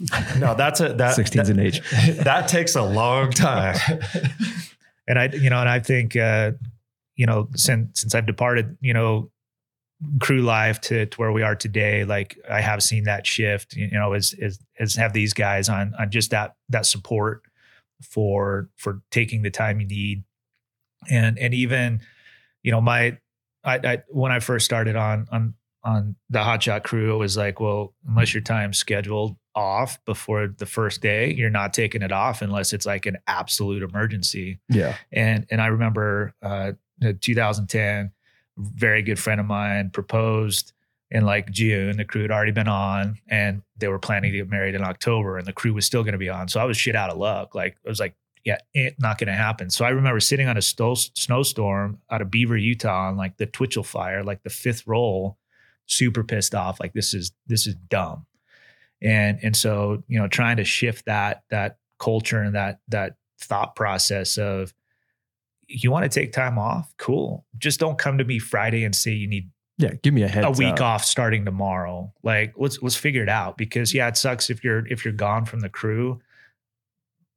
No, 0.38 0.54
that's 0.54 0.80
a, 0.80 0.94
that, 0.94 1.16
16's 1.16 1.50
an 1.50 1.60
age. 1.60 1.82
that 2.24 2.48
takes 2.48 2.74
a 2.74 2.82
long 2.82 3.30
time. 3.30 3.76
and 5.08 5.18
I, 5.18 5.26
you 5.26 5.50
know, 5.50 5.60
and 5.60 5.68
I 5.68 5.78
think, 5.78 6.16
uh, 6.16 6.52
you 7.16 7.26
know, 7.26 7.48
since 7.54 8.00
since 8.00 8.14
I've 8.14 8.26
departed, 8.26 8.76
you 8.80 8.94
know, 8.94 9.30
crew 10.20 10.42
life 10.42 10.80
to, 10.82 11.06
to 11.06 11.16
where 11.16 11.32
we 11.32 11.42
are 11.42 11.54
today, 11.54 12.04
like 12.04 12.38
I 12.50 12.60
have 12.60 12.82
seen 12.82 13.04
that 13.04 13.26
shift. 13.26 13.74
You 13.74 13.90
know, 13.90 14.12
as 14.12 14.34
as 14.40 14.58
as 14.78 14.94
have 14.96 15.12
these 15.12 15.32
guys 15.32 15.68
on 15.68 15.94
on 15.98 16.10
just 16.10 16.30
that 16.30 16.56
that 16.68 16.86
support 16.86 17.42
for 18.02 18.68
for 18.76 19.02
taking 19.10 19.42
the 19.42 19.50
time 19.50 19.80
you 19.80 19.86
need, 19.86 20.24
and 21.10 21.38
and 21.38 21.54
even, 21.54 22.00
you 22.62 22.70
know, 22.70 22.80
my 22.80 23.18
I, 23.64 23.76
I 23.76 24.02
when 24.08 24.32
I 24.32 24.40
first 24.40 24.64
started 24.64 24.96
on 24.96 25.26
on 25.30 25.54
on 25.82 26.16
the 26.30 26.38
hotshot 26.38 26.82
crew, 26.82 27.14
it 27.14 27.18
was 27.18 27.36
like, 27.36 27.60
well, 27.60 27.94
unless 28.08 28.32
your 28.32 28.42
time's 28.42 28.78
scheduled 28.78 29.36
off 29.54 30.02
before 30.04 30.48
the 30.48 30.66
first 30.66 31.00
day, 31.00 31.32
you're 31.32 31.50
not 31.50 31.72
taking 31.72 32.02
it 32.02 32.10
off 32.10 32.42
unless 32.42 32.72
it's 32.72 32.86
like 32.86 33.06
an 33.06 33.18
absolute 33.26 33.82
emergency. 33.82 34.58
Yeah. 34.68 34.96
And 35.12 35.46
and 35.50 35.60
I 35.60 35.66
remember 35.66 36.34
uh, 36.42 36.72
2010, 37.20 38.12
very 38.56 39.02
good 39.02 39.18
friend 39.18 39.40
of 39.40 39.46
mine 39.46 39.90
proposed 39.90 40.72
in 41.10 41.24
like 41.24 41.50
June. 41.50 41.96
The 41.96 42.04
crew 42.04 42.22
had 42.22 42.30
already 42.30 42.52
been 42.52 42.68
on, 42.68 43.18
and 43.28 43.62
they 43.78 43.88
were 43.88 43.98
planning 43.98 44.32
to 44.32 44.38
get 44.38 44.50
married 44.50 44.74
in 44.74 44.82
October, 44.82 45.38
and 45.38 45.46
the 45.46 45.52
crew 45.52 45.72
was 45.72 45.86
still 45.86 46.02
going 46.02 46.12
to 46.12 46.18
be 46.18 46.28
on. 46.28 46.48
So 46.48 46.60
I 46.60 46.64
was 46.64 46.76
shit 46.76 46.96
out 46.96 47.10
of 47.10 47.18
luck. 47.18 47.54
Like 47.54 47.76
I 47.84 47.88
was 47.88 48.00
like, 48.00 48.14
yeah, 48.44 48.58
it 48.74 48.96
not 48.98 49.18
going 49.18 49.28
to 49.28 49.34
happen. 49.34 49.70
So 49.70 49.84
I 49.84 49.90
remember 49.90 50.20
sitting 50.20 50.48
on 50.48 50.56
a 50.56 50.62
sto- 50.62 50.94
snowstorm 50.94 51.98
out 52.10 52.20
of 52.20 52.30
Beaver, 52.30 52.56
Utah, 52.56 53.08
on 53.08 53.16
like 53.16 53.36
the 53.38 53.46
Twitchell 53.46 53.84
fire, 53.84 54.22
like 54.22 54.42
the 54.42 54.50
fifth 54.50 54.86
roll, 54.86 55.38
super 55.86 56.22
pissed 56.22 56.54
off. 56.54 56.78
Like 56.78 56.92
this 56.92 57.14
is 57.14 57.32
this 57.46 57.66
is 57.66 57.74
dumb. 57.74 58.26
And 59.02 59.38
and 59.42 59.56
so 59.56 60.02
you 60.08 60.18
know, 60.18 60.28
trying 60.28 60.58
to 60.58 60.64
shift 60.64 61.06
that 61.06 61.42
that 61.50 61.78
culture 61.98 62.40
and 62.42 62.54
that 62.54 62.80
that 62.88 63.16
thought 63.40 63.76
process 63.76 64.36
of 64.36 64.74
you 65.68 65.90
want 65.90 66.10
to 66.10 66.20
take 66.20 66.32
time 66.32 66.58
off? 66.58 66.92
Cool. 66.98 67.44
Just 67.58 67.80
don't 67.80 67.98
come 67.98 68.18
to 68.18 68.24
me 68.24 68.38
friday 68.38 68.84
and 68.84 68.94
say 68.94 69.12
you 69.12 69.26
need 69.26 69.50
Yeah. 69.78 69.94
Give 70.02 70.14
me 70.14 70.22
a 70.22 70.28
head. 70.28 70.44
a 70.44 70.50
week 70.50 70.80
off 70.80 71.04
starting 71.04 71.44
tomorrow. 71.44 72.12
Like 72.22 72.54
let's 72.56 72.80
let's 72.82 72.96
figure 72.96 73.22
it 73.22 73.28
out 73.28 73.56
because 73.56 73.94
yeah 73.94 74.08
it 74.08 74.16
sucks 74.16 74.50
if 74.50 74.62
you're 74.64 74.86
if 74.86 75.04
you're 75.04 75.14
gone 75.14 75.44
from 75.44 75.60
the 75.60 75.68
crew 75.68 76.20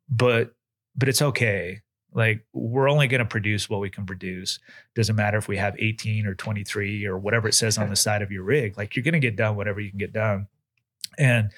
but 0.10 0.54
but 0.96 1.10
it's 1.10 1.22
okay. 1.22 1.82
Like 2.14 2.46
we're 2.54 2.90
only 2.90 3.08
going 3.08 3.20
to 3.20 3.26
produce 3.26 3.70
what 3.70 3.80
we 3.80 3.90
can 3.90 4.06
produce. 4.06 4.60
Doesn't 4.96 5.16
matter 5.16 5.38
if 5.38 5.48
we 5.48 5.58
have 5.58 5.76
18 5.78 6.26
or 6.26 6.34
23 6.34 7.06
or 7.06 7.18
whatever 7.18 7.48
it 7.48 7.54
says 7.54 7.78
on 7.78 7.90
the 7.92 7.96
side 7.96 8.22
of 8.22 8.32
your 8.32 8.44
rig 8.44 8.78
like 8.78 8.96
you're 8.96 9.04
going 9.04 9.14
to 9.14 9.20
get 9.20 9.36
done 9.36 9.56
whatever 9.56 9.80
you 9.80 9.90
can 9.90 10.00
get 10.00 10.14
done. 10.14 10.48
And 11.18 11.52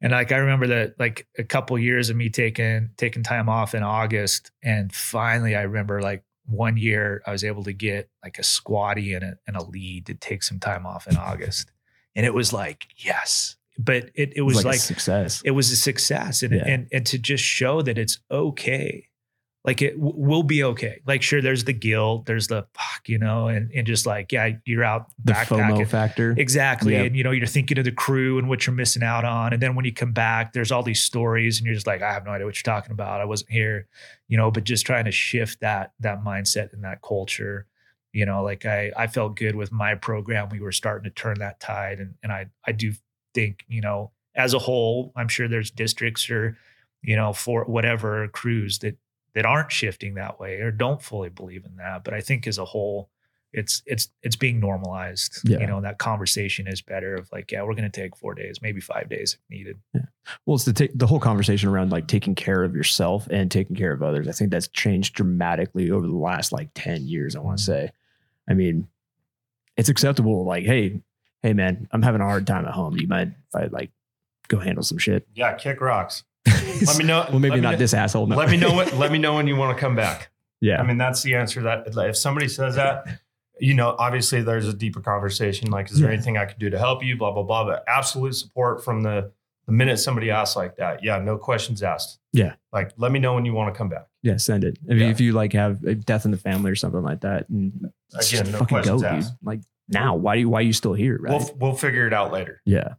and 0.00 0.12
like 0.12 0.32
I 0.32 0.36
remember 0.36 0.66
that 0.68 0.94
like 0.98 1.26
a 1.38 1.44
couple 1.44 1.78
years 1.78 2.10
of 2.10 2.16
me 2.16 2.28
taking 2.28 2.90
taking 2.96 3.22
time 3.22 3.48
off 3.48 3.74
in 3.74 3.82
August, 3.82 4.50
and 4.62 4.92
finally 4.92 5.56
I 5.56 5.62
remember 5.62 6.00
like 6.02 6.22
one 6.46 6.76
year 6.76 7.22
I 7.26 7.32
was 7.32 7.42
able 7.44 7.64
to 7.64 7.72
get 7.72 8.08
like 8.22 8.38
a 8.38 8.42
squatty 8.44 9.14
and 9.14 9.24
a, 9.24 9.38
and 9.46 9.56
a 9.56 9.64
lead 9.64 10.06
to 10.06 10.14
take 10.14 10.42
some 10.42 10.60
time 10.60 10.86
off 10.86 11.06
in 11.06 11.16
August, 11.16 11.72
and 12.14 12.24
it 12.26 12.34
was 12.34 12.52
like 12.52 12.86
yes, 12.96 13.56
but 13.78 14.10
it 14.14 14.32
it 14.36 14.42
was 14.42 14.56
like, 14.56 14.64
like 14.66 14.76
a 14.76 14.80
success. 14.80 15.42
it 15.44 15.52
was 15.52 15.70
a 15.72 15.76
success, 15.76 16.42
and 16.42 16.54
Yeah. 16.54 16.64
and 16.66 16.88
and 16.92 17.06
to 17.06 17.18
just 17.18 17.42
show 17.44 17.82
that 17.82 17.98
it's 17.98 18.18
okay. 18.30 19.05
Like 19.66 19.82
it 19.82 19.96
w- 19.98 20.14
will 20.16 20.44
be 20.44 20.62
okay. 20.62 21.02
Like 21.06 21.22
sure, 21.22 21.42
there's 21.42 21.64
the 21.64 21.72
guilt, 21.72 22.26
there's 22.26 22.46
the 22.46 22.66
fuck, 22.72 23.08
you 23.08 23.18
know, 23.18 23.48
and 23.48 23.70
and 23.72 23.84
just 23.84 24.06
like 24.06 24.30
yeah, 24.30 24.50
you're 24.64 24.84
out 24.84 25.08
the. 25.22 25.32
FOMO 25.32 25.86
factor. 25.86 26.34
Exactly. 26.38 26.92
Yeah. 26.92 27.02
And 27.02 27.16
you 27.16 27.24
know, 27.24 27.32
you're 27.32 27.46
thinking 27.48 27.76
of 27.78 27.84
the 27.84 27.90
crew 27.90 28.38
and 28.38 28.48
what 28.48 28.66
you're 28.66 28.74
missing 28.74 29.02
out 29.02 29.24
on. 29.24 29.52
And 29.52 29.60
then 29.60 29.74
when 29.74 29.84
you 29.84 29.92
come 29.92 30.12
back, 30.12 30.52
there's 30.52 30.70
all 30.70 30.84
these 30.84 31.02
stories 31.02 31.58
and 31.58 31.66
you're 31.66 31.74
just 31.74 31.86
like, 31.86 32.00
I 32.00 32.12
have 32.12 32.24
no 32.24 32.30
idea 32.30 32.46
what 32.46 32.56
you're 32.56 32.74
talking 32.74 32.92
about. 32.92 33.20
I 33.20 33.24
wasn't 33.24 33.50
here, 33.50 33.88
you 34.28 34.36
know, 34.36 34.52
but 34.52 34.62
just 34.64 34.86
trying 34.86 35.04
to 35.06 35.12
shift 35.12 35.60
that 35.60 35.92
that 36.00 36.22
mindset 36.22 36.72
and 36.72 36.84
that 36.84 37.02
culture. 37.02 37.66
You 38.12 38.24
know, 38.24 38.44
like 38.44 38.64
I 38.64 38.92
I 38.96 39.08
felt 39.08 39.34
good 39.34 39.56
with 39.56 39.72
my 39.72 39.96
program. 39.96 40.48
We 40.48 40.60
were 40.60 40.72
starting 40.72 41.04
to 41.04 41.14
turn 41.14 41.40
that 41.40 41.58
tide. 41.58 41.98
And 41.98 42.14
and 42.22 42.30
I 42.30 42.46
I 42.64 42.70
do 42.70 42.92
think, 43.34 43.64
you 43.66 43.80
know, 43.80 44.12
as 44.36 44.54
a 44.54 44.60
whole, 44.60 45.12
I'm 45.16 45.28
sure 45.28 45.48
there's 45.48 45.72
districts 45.72 46.30
or, 46.30 46.56
you 47.02 47.16
know, 47.16 47.32
for 47.32 47.64
whatever 47.64 48.28
crews 48.28 48.78
that 48.78 48.96
that 49.36 49.44
aren't 49.44 49.70
shifting 49.70 50.14
that 50.14 50.40
way 50.40 50.60
or 50.60 50.70
don't 50.70 51.02
fully 51.02 51.28
believe 51.28 51.66
in 51.66 51.76
that. 51.76 52.02
But 52.02 52.14
I 52.14 52.22
think 52.22 52.46
as 52.46 52.56
a 52.56 52.64
whole, 52.64 53.10
it's 53.52 53.82
it's 53.84 54.08
it's 54.22 54.34
being 54.34 54.58
normalized. 54.60 55.40
Yeah. 55.44 55.60
You 55.60 55.66
know, 55.66 55.82
that 55.82 55.98
conversation 55.98 56.66
is 56.66 56.80
better 56.80 57.14
of 57.14 57.30
like, 57.30 57.52
yeah, 57.52 57.62
we're 57.62 57.74
gonna 57.74 57.90
take 57.90 58.16
four 58.16 58.34
days, 58.34 58.62
maybe 58.62 58.80
five 58.80 59.10
days 59.10 59.34
if 59.34 59.40
needed. 59.54 59.78
Yeah. 59.94 60.00
Well, 60.46 60.56
it's 60.56 60.64
the 60.64 60.72
ta- 60.72 60.92
the 60.94 61.06
whole 61.06 61.20
conversation 61.20 61.68
around 61.68 61.92
like 61.92 62.08
taking 62.08 62.34
care 62.34 62.64
of 62.64 62.74
yourself 62.74 63.28
and 63.30 63.50
taking 63.50 63.76
care 63.76 63.92
of 63.92 64.02
others. 64.02 64.26
I 64.26 64.32
think 64.32 64.50
that's 64.50 64.68
changed 64.68 65.14
dramatically 65.14 65.90
over 65.90 66.06
the 66.06 66.16
last 66.16 66.50
like 66.50 66.70
ten 66.74 67.06
years. 67.06 67.36
I 67.36 67.40
want 67.40 67.58
to 67.58 67.62
mm-hmm. 67.62 67.86
say. 67.86 67.92
I 68.48 68.54
mean, 68.54 68.88
it's 69.76 69.90
acceptable. 69.90 70.46
Like, 70.46 70.64
hey, 70.64 71.02
hey, 71.42 71.52
man, 71.52 71.88
I'm 71.92 72.00
having 72.00 72.22
a 72.22 72.24
hard 72.24 72.46
time 72.46 72.64
at 72.64 72.72
home. 72.72 72.96
You 72.96 73.06
mind 73.06 73.34
if 73.48 73.54
I 73.54 73.66
like 73.66 73.90
go 74.48 74.58
handle 74.58 74.82
some 74.82 74.98
shit? 74.98 75.28
Yeah, 75.34 75.52
kick 75.54 75.82
rocks. 75.82 76.24
Let 76.86 76.98
me 76.98 77.04
know. 77.04 77.26
well, 77.30 77.38
maybe 77.38 77.60
not 77.60 77.72
know- 77.72 77.76
this 77.76 77.94
asshole. 77.94 78.26
no. 78.26 78.36
Let 78.36 78.50
me 78.50 78.56
know 78.56 78.72
what. 78.72 78.92
Let 78.96 79.12
me 79.12 79.18
know 79.18 79.34
when 79.34 79.46
you 79.46 79.56
want 79.56 79.76
to 79.76 79.80
come 79.80 79.94
back. 79.96 80.30
Yeah. 80.60 80.80
I 80.80 80.86
mean, 80.86 80.98
that's 80.98 81.22
the 81.22 81.34
answer. 81.34 81.62
That 81.62 81.86
if 82.08 82.16
somebody 82.16 82.48
says 82.48 82.76
that, 82.76 83.06
you 83.60 83.74
know, 83.74 83.94
obviously 83.98 84.42
there's 84.42 84.66
a 84.68 84.72
deeper 84.72 85.00
conversation. 85.00 85.70
Like, 85.70 85.90
is 85.90 85.98
there 85.98 86.08
Yeah. 86.08 86.14
anything 86.14 86.36
I 86.38 86.46
could 86.46 86.58
do 86.58 86.70
to 86.70 86.78
help 86.78 87.04
you? 87.04 87.16
Blah 87.16 87.32
blah 87.32 87.42
blah. 87.42 87.64
But 87.64 87.84
absolute 87.88 88.34
support 88.34 88.84
from 88.84 89.02
the 89.02 89.32
the 89.66 89.72
minute 89.72 89.98
somebody 89.98 90.30
asks 90.30 90.54
like 90.56 90.76
that. 90.76 91.02
Yeah, 91.02 91.18
no 91.18 91.36
questions 91.38 91.82
asked. 91.82 92.20
Yeah. 92.32 92.54
Like, 92.72 92.92
let 92.96 93.10
me 93.10 93.18
know 93.18 93.34
when 93.34 93.44
you 93.44 93.52
want 93.52 93.74
to 93.74 93.76
come 93.76 93.88
back. 93.88 94.06
yeah, 94.22 94.36
send 94.36 94.62
it. 94.62 94.78
If, 94.86 94.98
Yeah. 94.98 95.08
if 95.08 95.20
you 95.20 95.32
like 95.32 95.52
have 95.54 95.82
a 95.84 95.94
death 95.94 96.24
in 96.24 96.30
the 96.30 96.36
family 96.36 96.70
or 96.70 96.76
something 96.76 97.02
like 97.02 97.20
that, 97.22 97.48
and 97.48 97.90
Again, 98.14 98.52
no 98.52 98.58
fucking 98.60 98.82
go, 98.82 98.96
dude. 98.98 99.04
asked. 99.06 99.34
Like 99.42 99.60
now, 99.88 100.14
why 100.14 100.34
do 100.36 100.40
you, 100.42 100.48
why 100.48 100.60
are 100.60 100.62
you 100.62 100.72
still 100.72 100.92
here? 100.94 101.18
Right. 101.20 101.32
We'll 101.32 101.50
we'll 101.58 101.74
figure 101.74 102.06
it 102.06 102.12
out 102.12 102.32
later. 102.32 102.62
Yeah. 102.64 102.94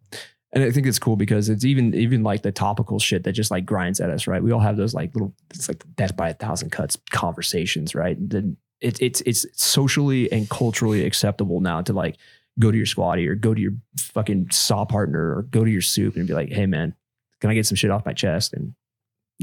And 0.54 0.64
I 0.64 0.72
think 0.72 0.88
it's 0.88 1.00
cool 1.00 1.18
because 1.18 1.50
it's 1.50 1.66
even 1.66 1.94
even 1.94 2.24
like 2.24 2.42
the 2.42 2.52
topical 2.52 3.00
shit 3.00 3.24
that 3.26 3.34
just 3.34 3.52
like 3.52 3.66
grinds 3.66 4.00
at 4.00 4.10
us, 4.10 4.28
right? 4.28 4.42
We 4.42 4.52
all 4.52 4.60
have 4.60 4.78
those 4.78 4.94
like 4.94 5.14
little 5.14 5.34
it's 5.54 5.68
like 5.68 5.84
death 5.96 6.16
by 6.16 6.30
a 6.30 6.34
thousand 6.34 6.72
cuts 6.72 6.98
conversations, 7.12 7.94
right? 7.94 8.18
And 8.18 8.56
it's 8.80 9.00
it's 9.00 9.22
it's 9.22 9.46
socially 9.54 10.32
and 10.32 10.50
culturally 10.50 11.06
acceptable 11.06 11.60
now 11.60 11.82
to 11.82 11.94
like 11.94 12.18
go 12.60 12.72
to 12.72 12.78
your 12.78 12.86
squatty 12.86 13.28
or 13.28 13.36
go 13.36 13.54
to 13.54 13.62
your 13.62 13.74
fucking 13.98 14.50
saw 14.52 14.86
partner 14.86 15.38
or 15.38 15.44
go 15.44 15.64
to 15.64 15.70
your 15.70 15.82
soup 15.82 16.16
and 16.16 16.28
be 16.28 16.34
like, 16.34 16.50
hey 16.50 16.66
man, 16.66 16.96
can 17.42 17.50
I 17.50 17.54
get 17.54 17.66
some 17.66 17.76
shit 17.76 17.92
off 17.92 18.06
my 18.06 18.14
chest? 18.14 18.54
And 18.54 18.74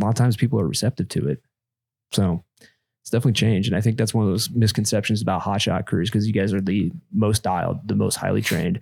a 0.00 0.04
lot 0.04 0.10
of 0.10 0.16
times 0.16 0.36
people 0.36 0.60
are 0.60 0.66
receptive 0.66 1.08
to 1.10 1.28
it. 1.28 1.42
So 2.12 2.44
it's 3.02 3.10
definitely 3.10 3.34
changed. 3.34 3.68
And 3.68 3.76
I 3.76 3.80
think 3.80 3.98
that's 3.98 4.14
one 4.14 4.24
of 4.24 4.30
those 4.30 4.50
misconceptions 4.50 5.20
about 5.20 5.42
hotshot 5.42 5.86
crews 5.86 6.10
because 6.10 6.26
you 6.26 6.32
guys 6.32 6.52
are 6.54 6.60
the 6.60 6.90
most 7.12 7.42
dialed, 7.42 7.86
the 7.86 7.94
most 7.94 8.16
highly 8.16 8.40
trained, 8.40 8.80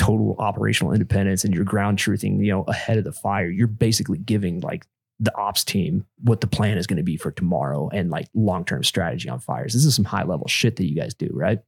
total 0.00 0.34
operational 0.38 0.92
independence, 0.92 1.44
and 1.44 1.54
you're 1.54 1.64
ground 1.64 1.98
truthing, 1.98 2.42
you 2.42 2.50
know, 2.50 2.62
ahead 2.64 2.96
of 2.96 3.04
the 3.04 3.12
fire. 3.12 3.48
You're 3.48 3.66
basically 3.66 4.16
giving 4.18 4.60
like 4.60 4.86
the 5.18 5.36
ops 5.36 5.62
team 5.62 6.06
what 6.22 6.40
the 6.40 6.46
plan 6.46 6.78
is 6.78 6.86
going 6.86 6.96
to 6.96 7.02
be 7.02 7.18
for 7.18 7.30
tomorrow 7.30 7.90
and 7.92 8.08
like 8.10 8.26
long 8.34 8.64
term 8.64 8.82
strategy 8.82 9.28
on 9.28 9.38
fires. 9.38 9.74
This 9.74 9.84
is 9.84 9.94
some 9.94 10.06
high 10.06 10.24
level 10.24 10.48
shit 10.48 10.76
that 10.76 10.86
you 10.88 10.96
guys 10.96 11.12
do, 11.12 11.28
right? 11.32 11.58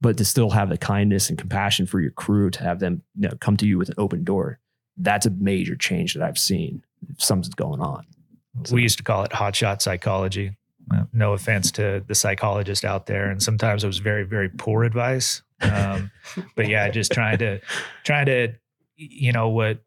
But 0.00 0.16
to 0.18 0.24
still 0.24 0.50
have 0.50 0.68
the 0.68 0.76
kindness 0.76 1.28
and 1.28 1.38
compassion 1.38 1.86
for 1.86 2.00
your 2.00 2.10
crew, 2.10 2.50
to 2.50 2.62
have 2.64 2.80
them 2.80 3.02
you 3.16 3.28
know, 3.28 3.36
come 3.38 3.56
to 3.58 3.66
you 3.66 3.78
with 3.78 3.88
an 3.88 3.94
open 3.98 4.24
door, 4.24 4.58
that's 4.96 5.26
a 5.26 5.30
major 5.30 5.76
change 5.76 6.14
that 6.14 6.24
I've 6.24 6.38
seen. 6.38 6.84
Something's 7.18 7.54
going 7.54 7.80
on. 7.80 8.04
So- 8.64 8.74
We 8.74 8.82
used 8.82 8.98
to 8.98 9.04
call 9.04 9.22
it 9.22 9.30
hotshot 9.30 9.80
psychology. 9.80 10.56
No 11.12 11.32
offense 11.32 11.70
to 11.72 12.02
the 12.08 12.14
psychologist 12.14 12.84
out 12.84 13.06
there, 13.06 13.30
and 13.30 13.40
sometimes 13.40 13.84
it 13.84 13.86
was 13.86 13.98
very, 13.98 14.24
very 14.24 14.48
poor 14.50 14.82
advice. 14.82 15.40
Um, 15.62 16.10
but 16.54 16.68
yeah, 16.68 16.88
just 16.90 17.12
trying 17.12 17.38
to, 17.38 17.60
trying 18.04 18.26
to, 18.26 18.54
you 18.96 19.32
know 19.32 19.48
what, 19.48 19.80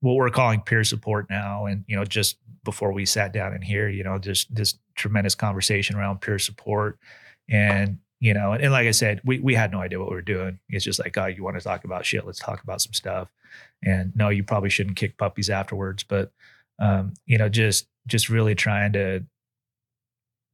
what 0.00 0.14
we're 0.14 0.30
calling 0.30 0.60
peer 0.60 0.84
support 0.84 1.28
now. 1.30 1.66
And, 1.66 1.84
you 1.86 1.96
know, 1.96 2.04
just 2.04 2.36
before 2.62 2.92
we 2.92 3.06
sat 3.06 3.32
down 3.32 3.54
in 3.54 3.62
here, 3.62 3.88
you 3.88 4.04
know, 4.04 4.18
just 4.18 4.54
this 4.54 4.78
tremendous 4.94 5.34
conversation 5.34 5.96
around 5.96 6.20
peer 6.20 6.38
support. 6.38 6.98
And, 7.48 7.98
you 8.20 8.34
know, 8.34 8.52
and, 8.52 8.62
and 8.62 8.72
like 8.72 8.86
I 8.86 8.90
said, 8.90 9.20
we, 9.24 9.40
we 9.40 9.54
had 9.54 9.72
no 9.72 9.80
idea 9.80 9.98
what 9.98 10.10
we 10.10 10.14
were 10.14 10.22
doing. 10.22 10.58
It's 10.68 10.84
just 10.84 10.98
like, 10.98 11.16
oh, 11.16 11.26
you 11.26 11.42
want 11.42 11.56
to 11.56 11.62
talk 11.62 11.84
about 11.84 12.04
shit? 12.04 12.26
Let's 12.26 12.38
talk 12.38 12.62
about 12.62 12.82
some 12.82 12.92
stuff. 12.92 13.28
And 13.82 14.12
no, 14.14 14.28
you 14.28 14.44
probably 14.44 14.70
shouldn't 14.70 14.96
kick 14.96 15.16
puppies 15.16 15.50
afterwards. 15.50 16.04
But, 16.04 16.32
um, 16.78 17.14
you 17.26 17.38
know, 17.38 17.48
just, 17.48 17.86
just 18.06 18.28
really 18.28 18.54
trying 18.54 18.92
to, 18.92 19.24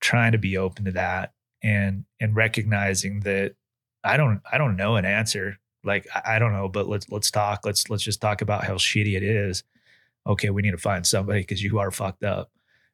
trying 0.01 0.33
to 0.33 0.39
be 0.39 0.57
open 0.57 0.85
to 0.85 0.93
that 0.93 1.33
and, 1.63 2.05
and 2.21 2.37
recognizing 2.37 3.21
that 3.21 3.55
I 4.03 4.17
don't, 4.17 4.41
I 4.51 4.59
don't 4.59 4.77
know 4.77 4.97
an 4.97 5.05
answer 5.05 5.59
like 5.85 6.07
I, 6.15 6.37
I 6.37 6.39
don't 6.39 6.53
know, 6.53 6.69
but 6.69 6.89
let's 6.89 7.09
let's 7.11 7.31
talk. 7.31 7.61
Let's 7.65 7.89
let's 7.91 8.03
just 8.03 8.21
talk 8.21 8.43
about 8.43 8.65
how 8.65 8.75
shitty 8.75 9.17
it 9.17 9.23
is. 9.23 9.63
Okay, 10.27 10.51
we 10.51 10.63
need 10.63 10.73
to 10.73 10.79
find 10.79 11.07
somebody 11.07 11.41
because 11.41 11.63
you 11.63 11.79
are 11.79 11.91
fucked 11.91 12.25
up, 12.25 12.51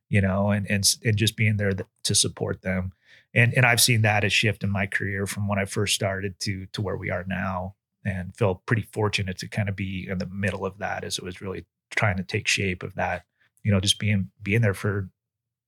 you 0.08 0.20
know, 0.20 0.50
and 0.50 0.70
and 0.70 0.84
and 1.04 1.16
just 1.16 1.36
being 1.36 1.56
there 1.56 1.72
to 2.04 2.14
support 2.14 2.62
them. 2.62 2.92
And 3.34 3.52
and 3.54 3.66
I've 3.66 3.80
seen 3.80 4.02
that 4.02 4.24
a 4.24 4.28
shift 4.28 4.62
in 4.62 4.70
my 4.70 4.86
career 4.86 5.26
from 5.26 5.48
when 5.48 5.58
I 5.58 5.64
first 5.64 5.94
started 5.94 6.38
to 6.40 6.66
to 6.72 6.82
where 6.82 6.96
we 6.96 7.10
are 7.10 7.24
now, 7.26 7.74
and 8.04 8.34
feel 8.36 8.62
pretty 8.66 8.86
fortunate 8.92 9.38
to 9.38 9.48
kind 9.48 9.68
of 9.68 9.76
be 9.76 10.06
in 10.08 10.18
the 10.18 10.26
middle 10.26 10.64
of 10.64 10.78
that 10.78 11.04
as 11.04 11.18
it 11.18 11.24
was 11.24 11.40
really 11.40 11.66
trying 11.90 12.16
to 12.16 12.22
take 12.22 12.48
shape 12.48 12.82
of 12.82 12.94
that. 12.94 13.24
You 13.62 13.72
know, 13.72 13.80
just 13.80 13.98
being 13.98 14.30
being 14.42 14.60
there 14.60 14.74
for 14.74 15.08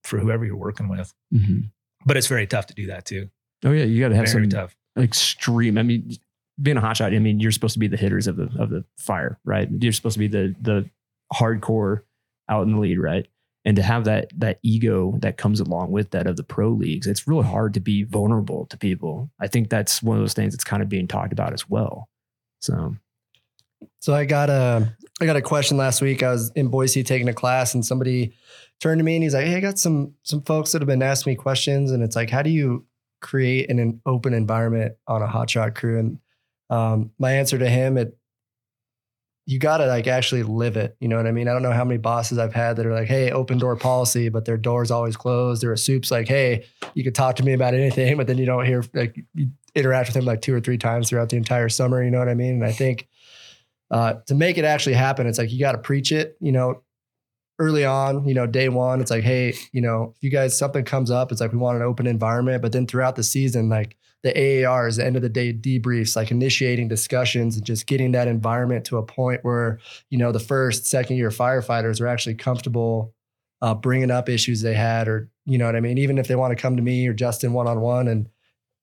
for 0.04 0.18
whoever 0.18 0.44
you're 0.44 0.56
working 0.56 0.88
with. 0.88 1.12
Mm-hmm. 1.34 1.60
But 2.06 2.16
it's 2.16 2.28
very 2.28 2.46
tough 2.46 2.66
to 2.66 2.74
do 2.74 2.86
that 2.86 3.04
too. 3.04 3.28
Oh 3.64 3.72
yeah, 3.72 3.84
you 3.84 4.00
got 4.00 4.10
to 4.10 4.14
have 4.14 4.30
very 4.30 4.44
some 4.44 4.50
tough. 4.50 4.76
Extreme. 4.98 5.78
I 5.78 5.82
mean, 5.82 6.16
being 6.60 6.76
a 6.76 6.80
hotshot, 6.80 7.14
I 7.14 7.18
mean, 7.18 7.40
you're 7.40 7.52
supposed 7.52 7.74
to 7.74 7.78
be 7.78 7.86
the 7.88 7.96
hitters 7.96 8.26
of 8.26 8.36
the 8.36 8.50
of 8.58 8.70
the 8.70 8.84
fire, 8.98 9.38
right? 9.44 9.68
You're 9.80 9.92
supposed 9.92 10.14
to 10.14 10.20
be 10.20 10.28
the 10.28 10.54
the 10.60 10.90
hardcore 11.32 12.02
out 12.48 12.62
in 12.66 12.72
the 12.72 12.78
lead, 12.78 12.98
right? 12.98 13.26
And 13.64 13.76
to 13.76 13.82
have 13.82 14.04
that 14.04 14.30
that 14.38 14.58
ego 14.62 15.14
that 15.20 15.36
comes 15.36 15.60
along 15.60 15.90
with 15.90 16.10
that 16.10 16.26
of 16.26 16.36
the 16.36 16.42
pro 16.42 16.70
leagues, 16.70 17.06
it's 17.06 17.28
really 17.28 17.46
hard 17.46 17.74
to 17.74 17.80
be 17.80 18.02
vulnerable 18.02 18.66
to 18.66 18.76
people. 18.76 19.30
I 19.40 19.46
think 19.46 19.68
that's 19.68 20.02
one 20.02 20.16
of 20.16 20.22
those 20.22 20.34
things 20.34 20.54
that's 20.54 20.64
kind 20.64 20.82
of 20.82 20.88
being 20.88 21.06
talked 21.06 21.32
about 21.32 21.52
as 21.52 21.68
well. 21.68 22.08
So, 22.60 22.96
So 24.00 24.14
I 24.14 24.24
got 24.24 24.50
a 24.50 24.96
I 25.20 25.26
got 25.26 25.36
a 25.36 25.42
question 25.42 25.76
last 25.76 26.00
week. 26.00 26.22
I 26.22 26.30
was 26.30 26.50
in 26.54 26.68
Boise 26.68 27.02
taking 27.02 27.28
a 27.28 27.34
class, 27.34 27.74
and 27.74 27.84
somebody 27.84 28.34
turned 28.80 29.00
to 29.00 29.04
me 29.04 29.16
and 29.16 29.22
he's 29.22 29.34
like, 29.34 29.46
"Hey, 29.46 29.56
I 29.56 29.60
got 29.60 29.78
some 29.78 30.14
some 30.22 30.42
folks 30.42 30.72
that 30.72 30.80
have 30.80 30.86
been 30.88 31.02
asking 31.02 31.32
me 31.32 31.36
questions, 31.36 31.90
and 31.90 32.02
it's 32.02 32.16
like, 32.16 32.30
how 32.30 32.42
do 32.42 32.50
you 32.50 32.86
create 33.20 33.70
an, 33.70 33.78
an 33.78 34.00
open 34.06 34.34
environment 34.34 34.94
on 35.06 35.22
a 35.22 35.26
hotshot 35.26 35.74
crew?" 35.74 35.98
And 35.98 36.18
um, 36.70 37.10
my 37.18 37.32
answer 37.32 37.58
to 37.58 37.68
him, 37.68 37.96
it 37.96 38.18
you 39.48 39.58
got 39.58 39.78
to 39.78 39.86
like 39.86 40.06
actually 40.06 40.42
live 40.42 40.76
it. 40.76 40.94
You 41.00 41.08
know 41.08 41.16
what 41.16 41.26
I 41.26 41.32
mean? 41.32 41.48
I 41.48 41.54
don't 41.54 41.62
know 41.62 41.72
how 41.72 41.84
many 41.84 41.96
bosses 41.96 42.36
I've 42.36 42.52
had 42.52 42.76
that 42.76 42.84
are 42.84 42.92
like, 42.92 43.08
"Hey, 43.08 43.30
open 43.30 43.56
door 43.56 43.76
policy," 43.76 44.28
but 44.28 44.44
their 44.44 44.58
door's 44.58 44.90
always 44.90 45.16
closed. 45.16 45.64
Or 45.64 45.72
a 45.72 45.78
soup's 45.78 46.10
like, 46.10 46.28
"Hey, 46.28 46.66
you 46.92 47.02
could 47.02 47.14
talk 47.14 47.36
to 47.36 47.42
me 47.42 47.54
about 47.54 47.72
anything," 47.72 48.16
but 48.18 48.26
then 48.26 48.36
you 48.36 48.44
don't 48.44 48.66
hear 48.66 48.84
like 48.92 49.18
you 49.34 49.48
interact 49.74 50.10
with 50.10 50.16
him 50.16 50.26
like 50.26 50.42
two 50.42 50.54
or 50.54 50.60
three 50.60 50.76
times 50.76 51.08
throughout 51.08 51.30
the 51.30 51.38
entire 51.38 51.70
summer. 51.70 52.04
You 52.04 52.10
know 52.10 52.18
what 52.18 52.28
I 52.28 52.34
mean? 52.34 52.56
And 52.56 52.64
I 52.64 52.72
think 52.72 53.08
uh, 53.90 54.14
to 54.26 54.34
make 54.34 54.58
it 54.58 54.66
actually 54.66 54.96
happen, 54.96 55.26
it's 55.26 55.38
like 55.38 55.50
you 55.50 55.58
got 55.58 55.72
to 55.72 55.78
preach 55.78 56.12
it. 56.12 56.36
You 56.40 56.52
know, 56.52 56.82
early 57.58 57.84
on, 57.84 58.26
you 58.26 58.34
know, 58.34 58.46
day 58.46 58.68
one, 58.68 59.00
it's 59.00 59.10
like, 59.10 59.24
hey, 59.24 59.54
you 59.72 59.80
know, 59.80 60.14
if 60.16 60.22
you 60.22 60.30
guys 60.30 60.56
something 60.56 60.84
comes 60.84 61.10
up, 61.10 61.32
it's 61.32 61.40
like 61.40 61.52
we 61.52 61.58
want 61.58 61.76
an 61.76 61.82
open 61.82 62.06
environment. 62.06 62.62
But 62.62 62.72
then 62.72 62.86
throughout 62.86 63.16
the 63.16 63.22
season, 63.22 63.68
like 63.68 63.96
the 64.22 64.64
AAR 64.64 64.88
is 64.88 64.96
the 64.96 65.06
end 65.06 65.16
of 65.16 65.22
the 65.22 65.28
day 65.28 65.52
debriefs, 65.52 66.16
like 66.16 66.30
initiating 66.30 66.88
discussions 66.88 67.56
and 67.56 67.64
just 67.64 67.86
getting 67.86 68.12
that 68.12 68.28
environment 68.28 68.84
to 68.86 68.98
a 68.98 69.02
point 69.02 69.44
where 69.44 69.78
you 70.10 70.18
know 70.18 70.32
the 70.32 70.40
first, 70.40 70.86
second 70.86 71.16
year 71.16 71.30
firefighters 71.30 72.00
are 72.00 72.06
actually 72.06 72.34
comfortable 72.34 73.14
uh, 73.60 73.74
bringing 73.74 74.10
up 74.10 74.28
issues 74.28 74.62
they 74.62 74.74
had, 74.74 75.08
or 75.08 75.28
you 75.44 75.58
know 75.58 75.66
what 75.66 75.76
I 75.76 75.80
mean. 75.80 75.98
Even 75.98 76.18
if 76.18 76.28
they 76.28 76.36
want 76.36 76.56
to 76.56 76.60
come 76.60 76.76
to 76.76 76.82
me 76.82 77.06
or 77.06 77.12
Justin 77.12 77.52
one 77.52 77.66
on 77.66 77.80
one, 77.80 78.08
and 78.08 78.28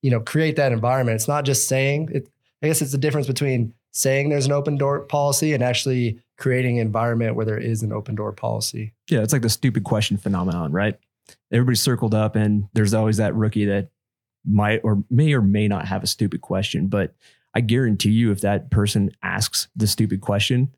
you 0.01 0.11
know, 0.11 0.19
create 0.19 0.55
that 0.57 0.71
environment. 0.71 1.15
It's 1.15 1.27
not 1.27 1.45
just 1.45 1.67
saying 1.67 2.09
it. 2.13 2.29
I 2.61 2.67
guess 2.67 2.81
it's 2.81 2.91
the 2.91 2.97
difference 2.97 3.27
between 3.27 3.73
saying 3.91 4.29
there's 4.29 4.45
an 4.45 4.51
open 4.51 4.77
door 4.77 5.01
policy 5.01 5.53
and 5.53 5.63
actually 5.63 6.19
creating 6.37 6.79
an 6.79 6.85
environment 6.85 7.35
where 7.35 7.45
there 7.45 7.57
is 7.57 7.81
an 7.83 7.93
open 7.93 8.15
door 8.15 8.31
policy. 8.31 8.93
yeah, 9.09 9.21
it's 9.21 9.33
like 9.33 9.41
the 9.41 9.49
stupid 9.49 9.83
question 9.83 10.17
phenomenon, 10.17 10.71
right? 10.71 10.97
Everybody's 11.51 11.81
circled 11.81 12.13
up, 12.13 12.35
and 12.35 12.67
there's 12.73 12.93
always 12.93 13.17
that 13.17 13.35
rookie 13.35 13.65
that 13.65 13.89
might 14.45 14.81
or 14.83 15.03
may 15.09 15.33
or 15.33 15.41
may 15.41 15.67
not 15.67 15.87
have 15.87 16.03
a 16.03 16.07
stupid 16.07 16.41
question. 16.41 16.87
But 16.87 17.15
I 17.53 17.61
guarantee 17.61 18.11
you, 18.11 18.31
if 18.31 18.41
that 18.41 18.69
person 18.69 19.11
asks 19.23 19.67
the 19.75 19.87
stupid 19.87 20.21
question, 20.21 20.75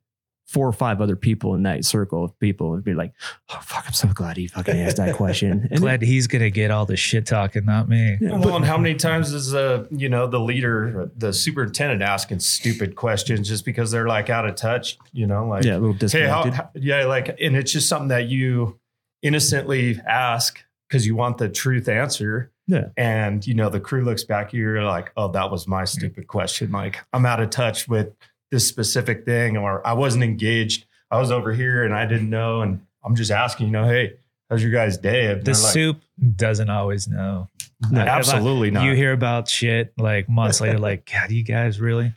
four 0.48 0.68
or 0.68 0.72
five 0.74 1.02
other 1.02 1.16
people 1.18 1.56
in 1.56 1.64
that 1.64 1.84
circle 1.84 2.24
of 2.24 2.40
people 2.40 2.70
would 2.70 2.84
be 2.84 2.94
like, 2.94 3.14
"Oh 3.50 3.60
fuck, 3.62 3.84
I'm 3.86 3.94
so 3.94 4.08
glad 4.08 4.38
he 4.38 4.48
fucking 4.48 4.76
asked 4.76 4.98
that 4.98 5.16
question." 5.16 5.68
And 5.72 5.82
Glad 5.82 6.02
he's 6.02 6.28
gonna 6.28 6.50
get 6.50 6.72
all 6.72 6.86
the 6.86 6.96
shit 6.96 7.26
talking, 7.26 7.66
not 7.66 7.90
me. 7.90 8.18
Yeah, 8.22 8.38
Well, 8.38 8.56
and 8.56 8.66
how 8.66 8.78
many 8.78 8.96
times 8.96 9.34
is 9.34 9.54
uh 9.54 9.86
you 9.92 10.10
know 10.10 10.28
the 10.28 10.40
leader, 10.40 11.12
the 11.16 11.34
superintendent 11.34 12.02
asking 12.02 12.40
stupid 12.40 12.96
questions 12.96 13.48
just 13.48 13.66
because 13.66 13.92
they're 13.92 14.08
like 14.08 14.30
out 14.30 14.48
of 14.48 14.56
touch? 14.56 14.98
You 15.12 15.28
know, 15.28 15.46
like 15.48 15.66
yeah, 15.66 15.78
a 15.78 15.80
little 15.80 16.10
hey, 16.10 16.28
how, 16.28 16.50
how- 16.50 16.70
yeah, 16.76 17.06
like, 17.06 17.36
and 17.42 17.56
it's 17.56 17.72
just 17.72 17.90
something 17.90 18.08
that 18.10 18.28
you 18.28 18.80
innocently 19.22 20.00
ask 20.08 20.64
because 20.88 21.06
you 21.06 21.16
want 21.16 21.38
the 21.38 21.50
truth 21.50 21.88
answer. 21.90 22.52
Yeah. 22.68 22.90
And 22.98 23.46
you 23.46 23.54
know, 23.54 23.70
the 23.70 23.80
crew 23.80 24.04
looks 24.04 24.24
back 24.24 24.48
at 24.48 24.54
you, 24.54 24.62
you're 24.62 24.84
like, 24.84 25.12
oh, 25.18 25.30
that 25.30 25.52
was 25.52 25.68
my 25.68 25.86
stupid 25.86 26.28
question. 26.28 26.72
Like, 26.72 27.00
I'm 27.14 27.26
out 27.26 27.42
of 27.42 27.50
touch 27.50 27.88
with 27.88 28.14
this 28.52 28.68
specific 28.68 29.26
thing, 29.26 29.58
or 29.58 29.86
I 29.86 29.94
wasn't 29.94 30.24
engaged. 30.24 30.86
I 31.12 31.20
was 31.20 31.32
over 31.32 31.54
here 31.54 31.84
and 31.84 31.94
I 31.94 32.06
didn't 32.06 32.30
know. 32.30 32.62
And 32.62 32.82
I'm 33.04 33.16
just 33.16 33.32
asking, 33.32 33.68
you 33.68 33.72
know, 33.74 33.86
hey, 33.88 34.14
how's 34.50 34.62
your 34.62 34.72
guys' 34.72 34.98
day? 34.98 35.32
And 35.32 35.44
The 35.44 35.52
like, 35.52 35.60
soup 35.74 36.02
doesn't 36.36 36.70
always 36.70 37.08
know. 37.08 37.48
No, 37.92 38.02
If 38.02 38.08
I- 38.08 38.12
absolutely 38.12 38.72
not. 38.72 38.84
You 38.86 38.94
hear 38.94 39.14
about 39.14 39.48
shit 39.48 39.94
like 39.98 40.28
months 40.30 40.62
later, 40.62 40.80
like, 40.80 41.10
God, 41.14 41.32
you 41.32 41.44
guys 41.44 41.80
really? 41.80 42.14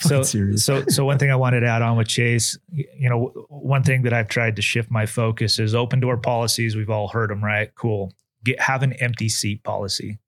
So, 0.00 0.22
so, 0.22 0.84
so 0.88 1.04
one 1.06 1.18
thing 1.18 1.30
I 1.30 1.36
wanted 1.36 1.60
to 1.60 1.66
add 1.66 1.80
on 1.80 1.96
with 1.96 2.06
Chase, 2.06 2.58
you 2.72 3.08
know, 3.08 3.46
one 3.48 3.82
thing 3.82 4.02
that 4.02 4.12
I've 4.12 4.28
tried 4.28 4.56
to 4.56 4.62
shift 4.62 4.90
my 4.90 5.06
focus 5.06 5.58
is 5.58 5.74
open 5.74 6.00
door 6.00 6.18
policies. 6.18 6.76
We've 6.76 6.90
all 6.90 7.08
heard 7.08 7.30
them, 7.30 7.42
right? 7.42 7.74
Cool. 7.74 8.12
Get 8.44 8.60
have 8.60 8.82
an 8.82 8.92
empty 8.94 9.30
seat 9.30 9.62
policy. 9.62 10.18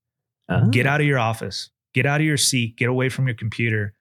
Ah. 0.49 0.65
Get 0.71 0.87
out 0.87 1.03
of 1.03 1.07
your 1.07 1.19
office. 1.19 1.69
Get 1.93 2.07
out 2.07 2.21
of 2.23 2.27
your 2.27 2.39
seat. 2.39 2.77
Get 2.77 2.89
away 2.89 3.11
from 3.11 3.27
your 3.27 3.35
computer, 3.37 3.93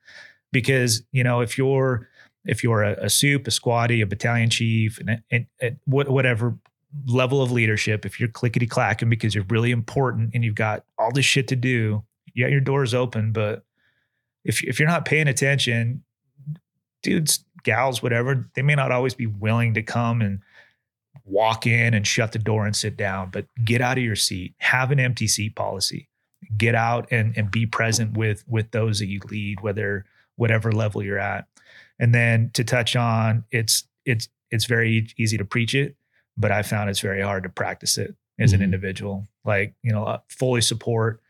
because 0.51 1.03
you 1.11 1.23
know 1.23 1.41
if 1.41 1.57
you're 1.57 2.07
if 2.45 2.63
you're 2.63 2.83
a, 2.83 3.05
a 3.05 3.09
soup, 3.09 3.47
a 3.47 3.51
squatty, 3.51 4.01
a 4.01 4.05
battalion 4.07 4.49
chief, 4.49 4.97
and, 4.97 5.21
and, 5.29 5.45
and 5.61 5.77
what- 5.85 6.09
whatever 6.09 6.57
level 7.05 7.41
of 7.41 7.51
leadership, 7.51 8.05
if 8.05 8.19
you're 8.19 8.27
clickety 8.29 8.65
clacking 8.65 9.09
because 9.09 9.35
you're 9.35 9.45
really 9.49 9.71
important 9.71 10.31
and 10.33 10.43
you've 10.43 10.55
got 10.55 10.83
all 10.97 11.11
this 11.11 11.23
shit 11.23 11.47
to 11.47 11.55
do, 11.55 12.03
yeah, 12.33 12.47
your 12.47 12.59
door's 12.59 12.93
open. 12.93 13.31
But 13.31 13.63
if 14.43 14.63
if 14.63 14.79
you're 14.79 14.89
not 14.89 15.05
paying 15.05 15.27
attention, 15.27 16.03
dudes, 17.03 17.45
gals, 17.63 18.01
whatever, 18.01 18.49
they 18.55 18.61
may 18.61 18.75
not 18.75 18.91
always 18.91 19.13
be 19.13 19.27
willing 19.27 19.73
to 19.75 19.83
come 19.83 20.21
and 20.21 20.39
walk 21.25 21.67
in 21.67 21.93
and 21.93 22.05
shut 22.07 22.31
the 22.31 22.39
door 22.39 22.65
and 22.65 22.75
sit 22.75 22.97
down. 22.97 23.29
But 23.29 23.45
get 23.63 23.81
out 23.81 23.97
of 23.97 24.03
your 24.03 24.15
seat. 24.15 24.55
Have 24.57 24.91
an 24.91 24.99
empty 24.99 25.27
seat 25.27 25.55
policy. 25.55 26.09
Get 26.57 26.73
out 26.73 27.07
and 27.11 27.37
and 27.37 27.51
be 27.51 27.65
present 27.65 28.17
with 28.17 28.43
with 28.47 28.71
those 28.71 28.99
that 28.99 29.07
you 29.07 29.19
lead, 29.29 29.61
whether 29.61 30.05
whatever 30.41 30.71
level 30.71 31.03
you're 31.03 31.19
at. 31.19 31.45
And 31.99 32.15
then 32.15 32.49
to 32.55 32.63
touch 32.63 32.95
on, 32.95 33.43
it's 33.51 33.83
it's 34.05 34.27
it's 34.49 34.65
very 34.65 35.07
easy 35.17 35.37
to 35.37 35.45
preach 35.45 35.75
it, 35.75 35.95
but 36.35 36.51
I 36.51 36.63
found 36.63 36.89
it's 36.89 36.99
very 36.99 37.21
hard 37.21 37.43
to 37.43 37.49
practice 37.49 37.97
it 37.99 38.15
as 38.39 38.51
an 38.53 38.59
Mhm. 38.59 38.63
individual. 38.63 39.27
Like 39.45 39.75
you 39.83 39.91
know, 39.91 40.03
uh, 40.05 40.19
fully 40.27 40.61
support 40.61 41.21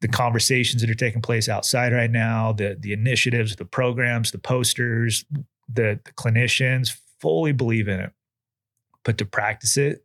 the 0.00 0.06
conversations 0.08 0.82
that 0.82 0.90
are 0.90 0.94
taking 0.94 1.20
place 1.20 1.48
outside 1.48 1.92
right 1.92 2.10
now, 2.10 2.52
the 2.52 2.76
the 2.78 2.92
initiatives, 2.92 3.56
the 3.56 3.64
programs, 3.64 4.30
the 4.30 4.38
posters, 4.38 5.24
the, 5.68 5.98
the 6.04 6.12
clinicians. 6.12 6.96
Fully 7.20 7.52
believe 7.52 7.88
in 7.88 7.98
it, 8.00 8.12
but 9.02 9.16
to 9.18 9.24
practice 9.24 9.76
it, 9.78 10.04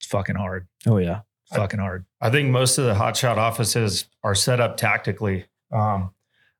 it's 0.00 0.06
fucking 0.08 0.36
hard. 0.36 0.66
oh 0.86 0.96
yeah, 0.96 1.20
Fucking 1.54 1.78
hard. 1.78 2.06
I 2.22 2.30
think 2.30 2.48
most 2.50 2.78
of 2.78 2.86
the 2.86 2.94
hotshot 2.94 3.36
offices 3.36 4.06
are 4.24 4.34
set 4.34 4.58
up 4.58 4.76
tactically. 4.78 5.44
Um, 5.70 6.10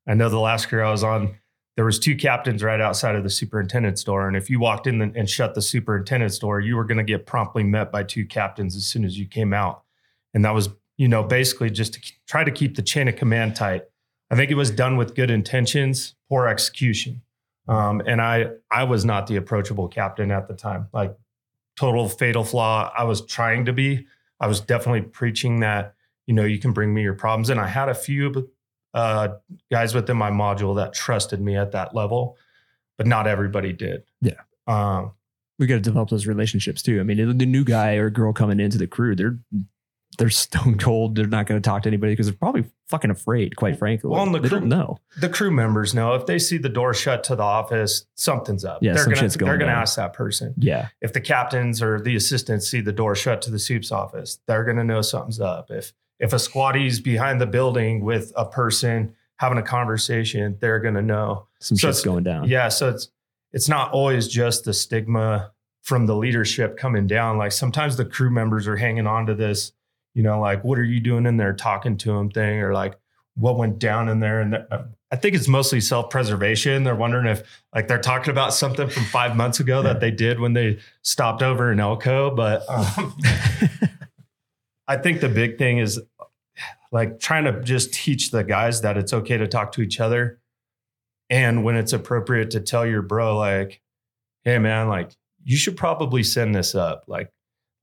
I 0.09 0.15
know 0.15 0.27
the 0.27 0.39
last 0.39 0.67
career 0.67 0.83
I 0.83 0.91
was 0.91 1.03
on, 1.03 1.35
there 1.75 1.85
was 1.85 1.99
two 1.99 2.15
captains 2.15 2.61
right 2.63 2.81
outside 2.81 3.15
of 3.15 3.23
the 3.23 3.29
superintendent's 3.29 4.03
door, 4.03 4.27
and 4.27 4.35
if 4.35 4.49
you 4.49 4.59
walked 4.59 4.87
in 4.87 5.01
and 5.01 5.29
shut 5.29 5.55
the 5.55 5.61
superintendent's 5.61 6.37
door, 6.37 6.59
you 6.59 6.75
were 6.75 6.83
going 6.83 6.97
to 6.97 7.03
get 7.03 7.25
promptly 7.25 7.63
met 7.63 7.91
by 7.91 8.03
two 8.03 8.25
captains 8.25 8.75
as 8.75 8.85
soon 8.85 9.05
as 9.05 9.17
you 9.17 9.25
came 9.25 9.53
out, 9.53 9.83
and 10.33 10.43
that 10.43 10.53
was 10.53 10.69
you 10.97 11.07
know 11.07 11.23
basically 11.23 11.69
just 11.69 11.93
to 11.93 12.13
try 12.27 12.43
to 12.43 12.51
keep 12.51 12.75
the 12.75 12.81
chain 12.81 13.07
of 13.07 13.15
command 13.15 13.55
tight. 13.55 13.83
I 14.29 14.35
think 14.35 14.51
it 14.51 14.55
was 14.55 14.71
done 14.71 14.97
with 14.97 15.15
good 15.15 15.31
intentions, 15.31 16.15
poor 16.27 16.47
execution, 16.47 17.21
um, 17.69 18.01
and 18.05 18.21
I 18.21 18.47
I 18.69 18.83
was 18.83 19.05
not 19.05 19.27
the 19.27 19.37
approachable 19.37 19.87
captain 19.87 20.31
at 20.31 20.49
the 20.49 20.55
time. 20.55 20.89
Like 20.91 21.15
total 21.79 22.09
fatal 22.09 22.43
flaw. 22.43 22.91
I 22.97 23.05
was 23.05 23.25
trying 23.25 23.63
to 23.65 23.71
be. 23.71 24.05
I 24.41 24.47
was 24.47 24.59
definitely 24.59 25.01
preaching 25.01 25.61
that, 25.61 25.95
you 26.27 26.33
know, 26.33 26.43
you 26.43 26.59
can 26.59 26.73
bring 26.73 26.93
me 26.93 27.01
your 27.01 27.13
problems. 27.13 27.49
And 27.49 27.59
I 27.59 27.67
had 27.67 27.87
a 27.87 27.95
few 27.95 28.51
uh, 28.93 29.29
guys 29.71 29.93
within 29.93 30.17
my 30.17 30.31
module 30.31 30.75
that 30.77 30.93
trusted 30.93 31.39
me 31.41 31.55
at 31.55 31.71
that 31.73 31.93
level, 31.95 32.37
but 32.97 33.07
not 33.07 33.27
everybody 33.27 33.73
did. 33.73 34.03
Yeah. 34.21 34.41
Um, 34.67 35.11
we 35.57 35.67
got 35.67 35.75
to 35.75 35.81
develop 35.81 36.09
those 36.09 36.25
relationships 36.27 36.81
too. 36.81 36.99
I 36.99 37.03
mean, 37.03 37.37
the, 37.37 37.45
new 37.45 37.63
guy 37.65 37.93
or 37.95 38.09
girl 38.09 38.31
coming 38.33 38.59
into 38.59 38.77
the 38.77 38.87
crew, 38.87 39.15
they're 39.15 39.37
they're 40.17 40.29
stone 40.29 40.77
cold. 40.77 41.15
They're 41.15 41.27
not 41.27 41.47
going 41.47 41.61
to 41.61 41.67
talk 41.69 41.83
to 41.83 41.89
anybody 41.89 42.13
because 42.13 42.27
they're 42.27 42.35
probably 42.35 42.65
fucking 42.87 43.11
afraid. 43.11 43.55
Quite 43.55 43.77
frankly, 43.77 44.09
Well, 44.09 44.25
the 44.25 44.39
they 44.39 44.49
crew- 44.49 44.59
don't 44.61 44.69
know. 44.69 44.97
the 45.19 45.29
crew 45.29 45.51
members 45.51 45.93
know 45.93 46.13
if 46.15 46.25
they 46.25 46.39
see 46.39 46.57
the 46.57 46.69
door 46.69 46.93
shut 46.93 47.23
to 47.25 47.35
the 47.35 47.43
office, 47.43 48.05
something's 48.15 48.65
up. 48.65 48.79
Yeah, 48.81 48.93
they're 48.93 49.03
some 49.03 49.13
gonna 49.13 49.21
shit's 49.21 49.37
going 49.37 49.49
they're 49.49 49.57
gonna 49.57 49.71
ask 49.71 49.95
that 49.97 50.13
person. 50.13 50.53
Yeah, 50.57 50.87
If 51.01 51.13
the 51.13 51.21
captains 51.21 51.81
or 51.81 51.99
the 51.99 52.15
assistants 52.15 52.67
see 52.69 52.81
the 52.81 52.91
door 52.91 53.15
shut 53.15 53.41
to 53.43 53.51
the 53.51 53.59
soup's 53.59 53.91
office, 53.91 54.39
they're 54.47 54.63
gonna 54.63 54.83
know 54.83 55.01
something's 55.01 55.39
up. 55.39 55.69
If 55.71 55.93
if 56.19 56.33
a 56.33 56.39
squattie's 56.39 56.99
behind 56.99 57.39
the 57.39 57.47
building 57.47 58.03
with 58.03 58.31
a 58.35 58.45
person 58.45 59.15
having 59.37 59.57
a 59.57 59.63
conversation, 59.63 60.57
they're 60.59 60.79
gonna 60.79 61.01
know. 61.01 61.47
some 61.59 61.77
So 61.77 61.87
shit's 61.87 62.01
going 62.01 62.23
down. 62.23 62.47
Yeah, 62.47 62.67
so 62.69 62.89
it's 62.89 63.09
it's 63.51 63.69
not 63.69 63.91
always 63.91 64.27
just 64.27 64.65
the 64.65 64.73
stigma 64.73 65.51
from 65.81 66.05
the 66.05 66.15
leadership 66.15 66.77
coming 66.77 67.07
down. 67.07 67.37
Like 67.37 67.51
sometimes 67.51 67.97
the 67.97 68.05
crew 68.05 68.29
members 68.29 68.67
are 68.67 68.75
hanging 68.75 69.07
on 69.07 69.25
to 69.27 69.33
this, 69.33 69.71
you 70.13 70.21
know, 70.21 70.39
like 70.39 70.63
what 70.63 70.77
are 70.77 70.83
you 70.83 70.99
doing 70.99 71.25
in 71.25 71.37
there, 71.37 71.53
talking 71.53 71.97
to 71.97 72.13
them 72.13 72.29
thing, 72.29 72.59
or 72.59 72.73
like 72.73 72.99
what 73.35 73.57
went 73.57 73.79
down 73.79 74.09
in 74.09 74.19
there. 74.19 74.41
And 74.41 74.57
I 75.11 75.15
think 75.15 75.35
it's 75.35 75.47
mostly 75.47 75.79
self 75.79 76.09
preservation. 76.09 76.83
They're 76.83 76.95
wondering 76.95 77.25
if 77.25 77.43
like 77.73 77.87
they're 77.87 77.97
talking 77.97 78.31
about 78.31 78.53
something 78.53 78.89
from 78.89 79.05
five 79.05 79.35
months 79.35 79.59
ago 79.59 79.81
that 79.81 80.01
they 80.01 80.11
did 80.11 80.39
when 80.39 80.53
they 80.53 80.79
stopped 81.01 81.41
over 81.41 81.71
in 81.71 81.79
Elko, 81.79 82.35
but. 82.35 82.63
Um, 82.69 83.15
I 84.89 84.97
think 84.97 85.21
the 85.21 85.29
big 85.29 85.59
thing 85.59 85.77
is 85.77 86.01
like 86.91 87.19
trying 87.19 87.43
to 87.43 87.61
just 87.61 87.93
teach 87.93 88.31
the 88.31 88.43
guys 88.43 88.81
that 88.81 88.97
it's 88.97 89.13
okay 89.13 89.37
to 89.37 89.47
talk 89.47 89.71
to 89.73 89.81
each 89.83 89.99
other. 89.99 90.39
And 91.29 91.63
when 91.63 91.75
it's 91.75 91.93
appropriate 91.93 92.49
to 92.51 92.59
tell 92.59 92.87
your 92.87 93.03
bro, 93.03 93.37
like, 93.37 93.81
hey 94.43 94.57
man, 94.57 94.87
like 94.87 95.15
you 95.43 95.57
should 95.57 95.77
probably 95.77 96.23
send 96.23 96.55
this 96.55 96.73
up. 96.73 97.03
Like, 97.07 97.31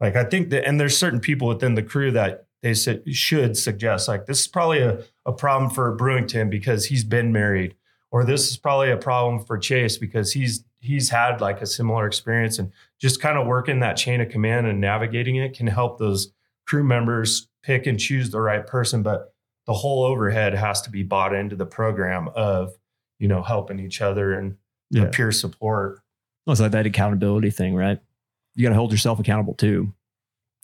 like 0.01 0.17
I 0.17 0.25
think 0.25 0.51
that 0.51 0.67
and 0.67 0.81
there's 0.81 0.99
certain 0.99 1.21
people 1.21 1.47
within 1.47 1.77
the 1.77 1.83
crew 1.83 2.11
that 2.11 2.47
they 2.63 2.75
said 2.75 3.05
should 3.15 3.57
suggest, 3.57 4.09
like, 4.09 4.27
this 4.27 4.41
is 4.41 4.49
probably 4.49 4.81
a, 4.81 4.99
a 5.25 5.33
problem 5.33 5.71
for 5.71 5.95
Bruington 5.95 6.51
because 6.51 6.87
he's 6.87 7.05
been 7.05 7.33
married, 7.33 7.77
or 8.11 8.25
this 8.25 8.51
is 8.51 8.57
probably 8.57 8.91
a 8.91 8.97
problem 8.97 9.45
for 9.45 9.59
Chase 9.59 9.97
because 9.97 10.33
he's 10.33 10.65
he's 10.81 11.11
had 11.11 11.41
like 11.41 11.63
a 11.63 11.67
similar 11.67 12.05
experience 12.07 12.59
and 12.59 12.73
just 12.99 13.21
kind 13.21 13.39
of 13.39 13.47
working 13.47 13.79
that 13.81 13.97
chain 13.97 14.21
of 14.21 14.29
command 14.29 14.67
and 14.67 14.81
navigating 14.81 15.37
it 15.37 15.57
can 15.57 15.69
help 15.69 15.99
those 15.99 16.33
crew 16.67 16.85
members 16.85 17.49
pick 17.63 17.87
and 17.87 17.99
choose 17.99 18.31
the 18.31 18.41
right 18.41 18.67
person, 18.67 19.03
but 19.03 19.33
the 19.67 19.73
whole 19.73 20.05
overhead 20.05 20.55
has 20.55 20.83
to 20.83 20.91
be 20.91 21.03
bought 21.03 21.35
into 21.35 21.57
the 21.57 21.67
program 21.67 22.29
of, 22.35 22.75
you 23.19 23.29
know, 23.29 23.43
helping 23.43 23.81
each 23.81 24.01
other 24.01 24.33
and 24.35 24.57
the 24.91 25.01
Yeah. 25.01 25.11
peer 25.13 25.33
support. 25.33 26.01
Well, 26.47 26.53
it's 26.53 26.61
like 26.61 26.73
that 26.73 26.87
accountability 26.87 27.51
thing, 27.51 27.75
right? 27.75 27.99
You 28.55 28.63
got 28.63 28.69
to 28.71 28.77
hold 28.77 28.93
yourself 28.93 29.19
accountable 29.19 29.55
too. 29.55 29.93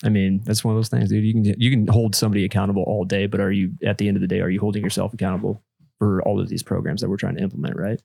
I 0.04 0.08
mean, 0.08 0.40
that's 0.44 0.64
one 0.64 0.74
of 0.74 0.78
those 0.78 0.88
things, 0.88 1.08
dude. 1.10 1.24
You 1.24 1.32
can 1.32 1.44
you 1.60 1.70
can 1.70 1.86
hold 1.86 2.14
somebody 2.14 2.44
accountable 2.44 2.82
all 2.84 3.04
day, 3.04 3.26
but 3.26 3.40
are 3.40 3.52
you 3.52 3.72
at 3.84 3.98
the 3.98 4.08
end 4.08 4.16
of 4.16 4.20
the 4.20 4.26
day, 4.26 4.40
are 4.40 4.50
you 4.50 4.58
holding 4.60 4.82
yourself 4.82 5.12
accountable 5.14 5.62
for 5.98 6.22
all 6.22 6.40
of 6.40 6.48
these 6.48 6.62
programs 6.62 7.00
that 7.00 7.08
we're 7.10 7.16
trying 7.16 7.36
to 7.36 7.42
implement, 7.42 7.76
right? 7.76 8.00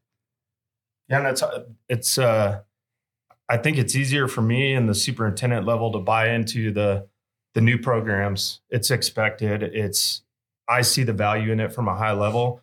Yeah, 1.09 1.19
and 1.19 1.27
it's 1.27 1.43
it's 1.89 2.17
uh 2.17 2.61
I 3.49 3.57
think 3.57 3.77
it's 3.77 3.95
easier 3.95 4.27
for 4.27 4.41
me 4.41 4.73
and 4.73 4.89
the 4.89 4.93
superintendent 4.95 5.65
level 5.65 5.91
to 5.93 5.99
buy 5.99 6.29
into 6.29 6.71
the 6.71 7.07
the 7.57 7.61
new 7.61 7.79
programs. 7.79 8.61
It's 8.69 8.91
expected. 8.91 9.63
It's 9.63 10.21
I 10.69 10.81
see 10.83 11.01
the 11.01 11.11
value 11.13 11.51
in 11.51 11.59
it 11.59 11.73
from 11.73 11.87
a 11.87 11.95
high 11.95 12.11
level, 12.11 12.61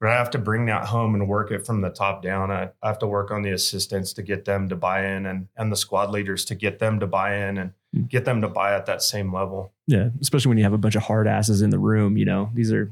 but 0.00 0.10
I 0.10 0.14
have 0.14 0.30
to 0.30 0.38
bring 0.38 0.66
that 0.66 0.86
home 0.86 1.14
and 1.14 1.28
work 1.28 1.52
it 1.52 1.64
from 1.64 1.80
the 1.80 1.90
top 1.90 2.22
down. 2.24 2.50
I, 2.50 2.70
I 2.82 2.88
have 2.88 2.98
to 2.98 3.06
work 3.06 3.30
on 3.30 3.42
the 3.42 3.52
assistants 3.52 4.12
to 4.14 4.22
get 4.22 4.44
them 4.44 4.68
to 4.70 4.74
buy 4.74 5.06
in 5.06 5.26
and 5.26 5.46
and 5.56 5.70
the 5.70 5.76
squad 5.76 6.10
leaders 6.10 6.44
to 6.46 6.56
get 6.56 6.80
them 6.80 6.98
to 7.00 7.06
buy 7.06 7.36
in 7.36 7.56
and 7.58 7.72
Mm. 7.94 8.08
get 8.08 8.24
them 8.24 8.40
to 8.40 8.48
buy 8.48 8.74
at 8.74 8.86
that 8.86 9.02
same 9.02 9.30
level. 9.34 9.70
Yeah, 9.86 10.08
especially 10.20 10.48
when 10.48 10.56
you 10.56 10.64
have 10.64 10.72
a 10.72 10.78
bunch 10.78 10.96
of 10.96 11.02
hard 11.02 11.28
asses 11.28 11.60
in 11.60 11.68
the 11.68 11.78
room. 11.78 12.16
You 12.16 12.24
know, 12.24 12.48
these 12.54 12.72
are, 12.72 12.90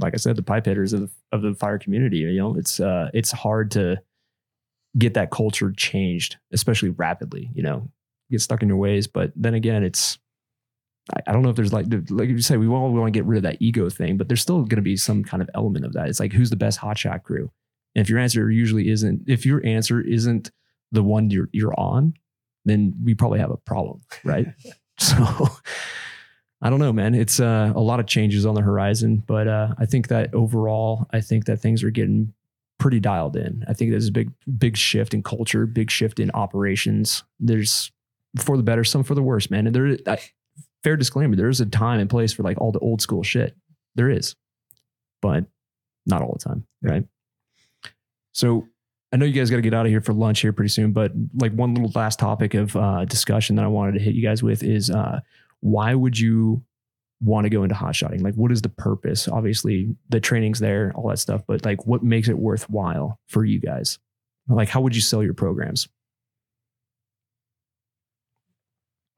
like 0.00 0.14
I 0.14 0.16
said, 0.16 0.34
the 0.34 0.42
pipe 0.42 0.64
hitters 0.64 0.94
of 0.94 1.12
of 1.30 1.42
the 1.42 1.54
fire 1.54 1.78
community. 1.78 2.16
You 2.20 2.38
know, 2.38 2.56
it's 2.56 2.80
uh, 2.80 3.10
it's 3.12 3.30
hard 3.32 3.70
to 3.72 4.00
get 4.96 5.12
that 5.12 5.30
culture 5.30 5.70
changed, 5.76 6.38
especially 6.52 6.88
rapidly. 6.88 7.50
You 7.54 7.62
know, 7.62 7.90
get 8.30 8.40
stuck 8.40 8.62
in 8.62 8.68
your 8.68 8.78
ways. 8.78 9.06
But 9.06 9.30
then 9.36 9.52
again, 9.52 9.84
it's 9.84 10.18
I, 11.26 11.32
don't 11.32 11.42
know 11.42 11.50
if 11.50 11.56
there's 11.56 11.72
like 11.72 11.86
like 12.10 12.28
you 12.28 12.40
say, 12.40 12.56
we 12.56 12.68
all 12.68 12.92
want 12.92 13.12
to 13.12 13.18
get 13.18 13.26
rid 13.26 13.38
of 13.38 13.42
that 13.44 13.56
ego 13.60 13.88
thing, 13.90 14.16
but 14.16 14.28
there's 14.28 14.42
still 14.42 14.60
going 14.60 14.76
to 14.76 14.82
be 14.82 14.96
some 14.96 15.24
kind 15.24 15.42
of 15.42 15.50
element 15.54 15.84
of 15.84 15.92
that. 15.94 16.08
It's 16.08 16.20
like 16.20 16.32
who's 16.32 16.50
the 16.50 16.56
best 16.56 16.78
hotshot 16.78 17.22
crew, 17.22 17.50
and 17.94 18.02
if 18.02 18.08
your 18.08 18.18
answer 18.18 18.50
usually 18.50 18.88
isn't, 18.88 19.22
if 19.26 19.44
your 19.44 19.64
answer 19.66 20.00
isn't 20.00 20.50
the 20.92 21.02
one 21.02 21.30
you're 21.30 21.48
you're 21.52 21.78
on, 21.78 22.14
then 22.64 22.94
we 23.02 23.14
probably 23.14 23.40
have 23.40 23.50
a 23.50 23.56
problem, 23.56 24.02
right? 24.24 24.46
so 24.98 25.48
I 26.62 26.68
don't 26.68 26.78
know, 26.78 26.92
man. 26.92 27.14
It's 27.14 27.40
uh, 27.40 27.72
a 27.74 27.80
lot 27.80 28.00
of 28.00 28.06
changes 28.06 28.44
on 28.44 28.54
the 28.54 28.60
horizon, 28.60 29.22
but 29.26 29.48
uh, 29.48 29.74
I 29.78 29.86
think 29.86 30.08
that 30.08 30.34
overall, 30.34 31.06
I 31.12 31.20
think 31.20 31.46
that 31.46 31.58
things 31.58 31.82
are 31.82 31.90
getting 31.90 32.34
pretty 32.78 33.00
dialed 33.00 33.36
in. 33.36 33.64
I 33.66 33.72
think 33.72 33.90
there's 33.90 34.08
a 34.08 34.12
big, 34.12 34.30
big 34.58 34.76
shift 34.76 35.14
in 35.14 35.22
culture, 35.22 35.66
big 35.66 35.90
shift 35.90 36.20
in 36.20 36.30
operations. 36.32 37.24
There's 37.38 37.90
for 38.38 38.56
the 38.56 38.62
better, 38.62 38.84
some 38.84 39.04
for 39.04 39.14
the 39.14 39.22
worse, 39.22 39.50
man. 39.50 39.66
And 39.66 39.74
there, 39.74 39.96
I, 40.06 40.18
fair 40.82 40.96
disclaimer, 40.96 41.36
there 41.36 41.48
is 41.48 41.60
a 41.60 41.66
time 41.66 42.00
and 42.00 42.10
place 42.10 42.32
for 42.32 42.42
like 42.42 42.60
all 42.60 42.72
the 42.72 42.78
old 42.80 43.00
school 43.00 43.22
shit. 43.22 43.56
There 43.94 44.10
is, 44.10 44.34
but 45.20 45.44
not 46.06 46.22
all 46.22 46.32
the 46.32 46.44
time, 46.44 46.66
right? 46.82 47.04
So 48.32 48.66
I 49.12 49.16
know 49.16 49.26
you 49.26 49.32
guys 49.32 49.50
got 49.50 49.56
to 49.56 49.62
get 49.62 49.74
out 49.74 49.86
of 49.86 49.90
here 49.90 50.00
for 50.00 50.12
lunch 50.12 50.40
here 50.40 50.52
pretty 50.52 50.68
soon, 50.68 50.92
but 50.92 51.12
like 51.34 51.52
one 51.52 51.74
little 51.74 51.90
last 51.94 52.18
topic 52.18 52.54
of 52.54 52.76
uh, 52.76 53.04
discussion 53.04 53.56
that 53.56 53.64
I 53.64 53.68
wanted 53.68 53.94
to 53.94 54.00
hit 54.00 54.14
you 54.14 54.22
guys 54.22 54.42
with 54.42 54.62
is 54.62 54.90
uh, 54.90 55.20
why 55.60 55.94
would 55.94 56.18
you 56.18 56.62
want 57.20 57.44
to 57.44 57.50
go 57.50 57.64
into 57.64 57.74
hot 57.74 57.94
shotting? 57.94 58.22
Like, 58.22 58.34
what 58.34 58.52
is 58.52 58.62
the 58.62 58.68
purpose? 58.68 59.28
Obviously, 59.28 59.94
the 60.08 60.20
training's 60.20 60.60
there, 60.60 60.92
all 60.94 61.08
that 61.08 61.18
stuff, 61.18 61.42
but 61.46 61.64
like, 61.64 61.86
what 61.86 62.02
makes 62.02 62.28
it 62.28 62.38
worthwhile 62.38 63.18
for 63.26 63.44
you 63.44 63.60
guys? 63.60 63.98
Like, 64.48 64.68
how 64.68 64.80
would 64.80 64.94
you 64.94 65.02
sell 65.02 65.22
your 65.22 65.34
programs? 65.34 65.88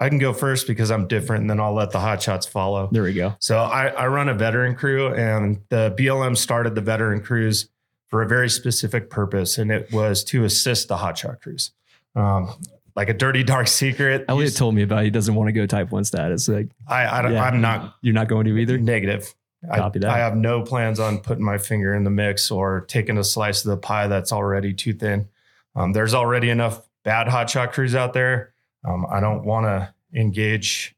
I 0.02 0.08
can 0.08 0.18
go 0.18 0.32
first 0.32 0.66
because 0.66 0.90
I'm 0.90 1.06
different, 1.06 1.42
and 1.42 1.50
then 1.50 1.60
I'll 1.60 1.74
let 1.74 1.90
the 1.92 2.00
hot 2.00 2.20
shots 2.20 2.44
follow. 2.44 2.88
There 2.90 3.04
we 3.04 3.12
go. 3.14 3.36
So 3.38 3.58
I, 3.58 3.86
I 3.88 4.06
run 4.08 4.28
a 4.28 4.34
veteran 4.34 4.74
crew, 4.74 5.14
and 5.14 5.60
the 5.68 5.94
BLM 5.96 6.36
started 6.36 6.74
the 6.74 6.80
veteran 6.80 7.20
crews 7.22 7.68
for 8.08 8.20
a 8.22 8.26
very 8.26 8.50
specific 8.50 9.10
purpose, 9.10 9.58
and 9.58 9.70
it 9.70 9.92
was 9.92 10.24
to 10.24 10.44
assist 10.44 10.88
the 10.88 10.96
hotshot 10.96 11.40
crews. 11.40 11.70
Um, 12.16 12.52
like 12.96 13.08
a 13.08 13.14
dirty 13.14 13.42
dark 13.44 13.68
secret. 13.68 14.24
Elliot 14.28 14.56
told 14.56 14.74
me 14.74 14.82
about 14.82 15.04
he 15.04 15.10
doesn't 15.10 15.34
want 15.34 15.48
to 15.48 15.52
go 15.52 15.66
type 15.66 15.92
one 15.92 16.04
status. 16.04 16.48
Like, 16.48 16.68
I, 16.86 17.06
I 17.20 17.22
don't- 17.22 17.32
Yeah. 17.32 17.44
I'm 17.44 17.60
not 17.60 17.94
you're 18.02 18.12
not 18.14 18.26
going 18.28 18.44
to 18.46 18.56
either. 18.58 18.76
negative. 18.78 19.34
I, 19.70 19.78
Copy 19.78 20.00
that. 20.00 20.10
I 20.10 20.18
have 20.18 20.34
no 20.36 20.62
plans 20.62 20.98
on 20.98 21.18
putting 21.20 21.44
my 21.44 21.56
finger 21.58 21.94
in 21.94 22.02
the 22.02 22.10
mix 22.10 22.50
or 22.50 22.80
taking 22.80 23.16
a 23.16 23.22
slice 23.24 23.64
of 23.64 23.70
the 23.70 23.76
pie 23.76 24.08
that's 24.08 24.32
already 24.32 24.74
too 24.74 24.92
thin. 24.92 25.28
Um, 25.76 25.92
there's 25.92 26.12
already 26.12 26.50
enough 26.50 26.82
bad 27.04 27.28
hotshot 27.28 27.70
crews 27.72 27.94
out 27.94 28.12
there. 28.12 28.51
Um, 28.86 29.06
I 29.10 29.20
don't 29.20 29.44
want 29.44 29.66
to 29.66 29.92
engage 30.18 30.94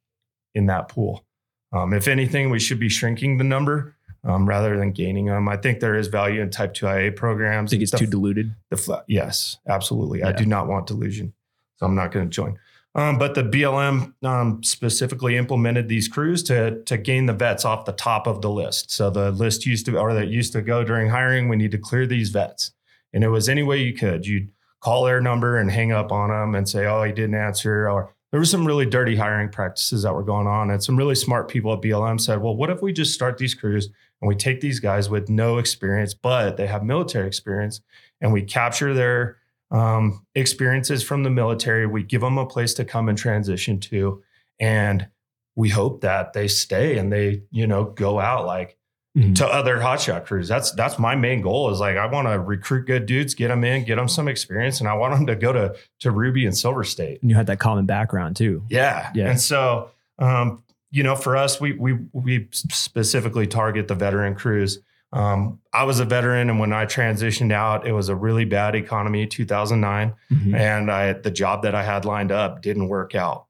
in 0.55 0.67
that 0.67 0.89
pool. 0.89 1.25
Um, 1.73 1.93
if 1.93 2.09
anything, 2.09 2.51
we 2.51 2.61
should 2.61 2.79
be 2.79 2.89
shrinking 2.89 3.39
the 3.39 3.45
number 3.45 3.97
um, 4.23 4.49
rather 4.49 4.77
than 4.79 4.93
gaining 4.93 5.27
them. 5.27 5.49
I 5.49 5.57
think 5.57 5.81
there 5.81 5.97
is 5.97 6.07
value 6.09 6.41
in 6.41 6.51
Type 6.51 6.73
2IA 6.75 7.09
I 7.09 7.11
programs. 7.11 7.71
think 7.71 7.83
it's 7.83 7.91
The- 7.93 7.99
too 7.99 8.07
diluted. 8.07 8.55
the 8.71 8.77
fla- 8.77 9.05
yes, 9.09 9.59
absolutely. 9.69 10.23
I 10.23 10.33
do 10.33 10.47
not 10.47 10.67
want 10.69 10.87
delusion, 10.87 11.33
so 11.77 11.87
I'm 11.87 11.95
not 11.95 12.13
going 12.13 12.27
to 12.27 12.31
join. 12.35 12.59
Um, 12.97 13.19
but 13.19 13.35
the 13.35 13.43
BLM 13.43 14.15
um, 14.25 14.63
specifically 14.63 15.37
implemented 15.37 15.89
these 15.89 16.07
crews 16.07 16.45
to 16.45 16.81
to 16.85 16.97
gain 16.97 17.27
the 17.27 17.33
vets 17.33 17.65
off 17.65 17.87
the 17.87 17.93
top 17.93 18.29
of 18.29 18.41
the 18.41 18.49
list. 18.51 18.93
So 18.93 19.11
the 19.11 19.33
list 19.33 19.67
used 19.67 19.87
to, 19.87 19.99
or 19.99 20.15
that 20.15 20.29
used 20.29 20.53
to 20.53 20.63
go 20.63 20.85
during 20.85 21.09
hiring, 21.11 21.49
we 21.49 21.57
need 21.57 21.73
to 21.73 21.79
clear 21.79 22.07
these 22.07 22.31
vets, 22.31 22.71
and 23.13 23.25
it 23.25 23.31
was 23.31 23.49
any 23.49 23.65
way 23.65 23.83
you 23.83 23.95
could. 23.95 24.25
You'd 24.25 24.49
call 24.85 25.05
their 25.05 25.21
number 25.21 25.57
and 25.57 25.71
hang 25.71 25.93
up 25.93 26.13
on 26.13 26.29
them 26.29 26.55
and 26.55 26.69
say, 26.69 26.87
"Oh, 26.87 27.03
he 27.03 27.13
didn't 27.13 27.35
answer," 27.35 27.89
or 27.89 28.15
there 28.31 28.41
were 28.41 28.45
some 28.45 28.67
really 28.67 28.85
dirty 28.85 29.17
hiring 29.17 29.49
practices 29.49 30.03
that 30.03 30.15
were 30.15 30.23
going 30.23 30.47
on, 30.47 30.71
and 30.71 30.83
some 30.83 30.97
really 30.97 31.15
smart 31.15 31.49
people 31.49 31.73
at 31.73 31.81
BLM 31.81 32.21
said, 32.21 32.43
"Well, 32.43 32.57
what 32.57 32.71
if 32.71 32.83
we 32.83 32.93
just 32.93 33.15
start 33.15 33.39
these 33.39 33.55
crews 33.55 33.89
and 34.21 34.29
we 34.29 34.37
take 34.37 34.61
these 34.61 34.81
guys 34.81 35.09
with 35.09 35.29
no 35.29 35.59
experience, 35.59 36.15
but 36.15 36.57
they 36.57 36.67
have 36.67 36.85
military 36.85 37.27
experience, 37.27 37.81
and 38.21 38.33
we 38.33 38.43
capture 38.43 38.93
their 38.93 39.39
um, 39.71 40.25
experiences 40.35 41.03
from 41.03 41.23
the 41.23 41.31
military. 41.31 41.87
We 41.87 42.03
give 42.03 42.21
them 42.21 42.39
a 42.39 42.47
place 42.47 42.75
to 42.75 42.85
come 42.85 43.09
and 43.09 43.17
transition 43.17 43.81
to, 43.81 44.23
and 44.61 45.09
we 45.57 45.69
hope 45.71 46.03
that 46.03 46.33
they 46.33 46.49
stay 46.49 46.99
and 46.99 47.13
they, 47.13 47.43
you 47.51 47.67
know, 47.67 47.85
go 47.85 48.19
out 48.21 48.45
like 48.47 48.77
Mhm. 49.17 49.35
to 49.37 49.47
other 49.47 49.79
hotshot 49.79 50.25
crews. 50.27 50.49
That's 50.49 50.73
that's 50.73 50.99
my 50.99 51.15
main 51.15 51.41
goal. 51.41 51.71
Is 51.71 51.79
like 51.79 51.97
I 51.97 52.07
want 52.07 52.27
to 52.27 52.39
recruit 52.41 52.87
good 52.87 53.07
dudes, 53.07 53.35
get 53.35 53.49
them 53.49 53.63
in, 53.63 53.85
get 53.85 53.95
them 53.97 54.09
some 54.09 54.27
experience, 54.27 54.81
and 54.81 54.89
I 54.89 54.95
want 54.95 55.15
them 55.15 55.27
to 55.27 55.37
go 55.37 55.53
to 55.53 55.75
to 56.01 56.11
Ruby 56.11 56.47
and 56.47 56.57
Silver 56.57 56.83
State. 56.83 57.23
And 57.23 57.31
you 57.31 57.37
had 57.37 57.47
that 57.47 57.59
common 57.61 57.87
background 57.87 58.35
too. 58.37 58.65
Yeah. 58.69 59.11
Yeah. 59.15 59.31
And 59.31 59.41
so, 59.41 59.91
um, 60.19 60.65
you 60.91 61.03
know, 61.05 61.15
for 61.15 61.37
us, 61.37 61.61
we 61.61 61.73
we 61.75 61.97
we 62.13 62.49
specifically 62.53 63.47
target 63.47 63.87
the 63.89 63.95
veteran 63.95 64.35
crews. 64.35 64.81
Um, 65.13 65.61
I 65.73 65.85
was 65.85 66.01
a 66.01 66.05
veteran, 66.05 66.51
and 66.51 66.59
when 66.59 66.73
I 66.73 66.87
transitioned 66.87 67.53
out, 67.53 67.87
it 67.87 67.93
was 67.93 68.09
a 68.09 68.17
really 68.17 68.45
bad 68.45 68.75
economy, 68.75 69.29
2009, 69.29 70.13
Mhm. 70.33 70.57
and 70.57 70.91
I 70.91 71.13
the 71.13 71.31
job 71.31 71.63
that 71.63 71.73
I 71.77 71.85
had 71.85 72.05
lined 72.05 72.33
up 72.33 72.63
didn't 72.63 72.89
work 72.89 73.15
out, 73.15 73.45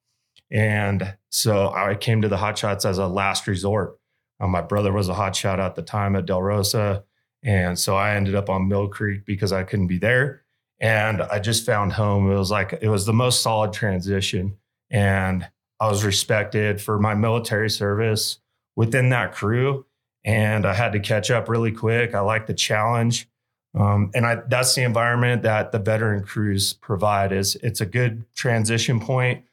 and 0.50 1.14
so 1.30 1.72
I 1.74 1.94
came 1.94 2.20
to 2.20 2.28
the 2.28 2.36
hot 2.36 2.58
shots 2.58 2.84
as 2.84 2.98
a 2.98 3.06
last 3.06 3.46
resort. 3.46 3.96
Uh, 4.40 4.48
my 4.48 4.60
brother 4.60 4.92
was 4.92 5.08
a 5.08 5.14
hot 5.14 5.36
shot 5.36 5.60
at 5.60 5.74
the 5.74 5.82
time 5.82 6.16
at 6.16 6.26
Del 6.26 6.42
Rosa, 6.42 7.04
and 7.42 7.78
so 7.78 7.96
I 7.96 8.14
ended 8.14 8.34
up 8.34 8.48
on 8.50 8.68
Mill 8.68 8.88
Creek 8.88 9.24
because 9.24 9.52
I 9.52 9.64
couldn't 9.64 9.86
be 9.86 9.98
there, 9.98 10.42
and 10.80 11.22
I 11.22 11.38
just 11.38 11.66
found 11.66 11.92
home. 11.92 12.30
It 12.30 12.36
was 12.36 12.50
like 12.50 12.78
it 12.80 12.88
was 12.88 13.06
the 13.06 13.12
most 13.12 13.42
solid 13.42 13.72
transition, 13.72 14.56
and 14.90 15.48
I 15.80 15.88
was 15.88 16.04
respected 16.04 16.80
for 16.80 16.98
my 16.98 17.14
military 17.14 17.70
service 17.70 18.38
within 18.76 19.10
that 19.10 19.34
crew 19.34 19.84
and 20.24 20.64
I 20.66 20.74
had 20.74 20.92
to 20.92 21.00
catch 21.00 21.30
up 21.30 21.48
really 21.48 21.72
quick. 21.72 22.14
I 22.14 22.20
like 22.20 22.46
the 22.46 22.54
challenge. 22.54 23.28
Um, 23.74 24.10
and 24.14 24.24
I, 24.24 24.36
that's 24.48 24.74
the 24.74 24.82
environment 24.82 25.42
that 25.42 25.72
the 25.72 25.78
veteran 25.78 26.22
crews 26.22 26.74
provide 26.74 27.32
is 27.32 27.56
it's 27.56 27.80
a 27.80 27.86
good 27.86 28.24
transition 28.34 29.00
point. 29.00 29.44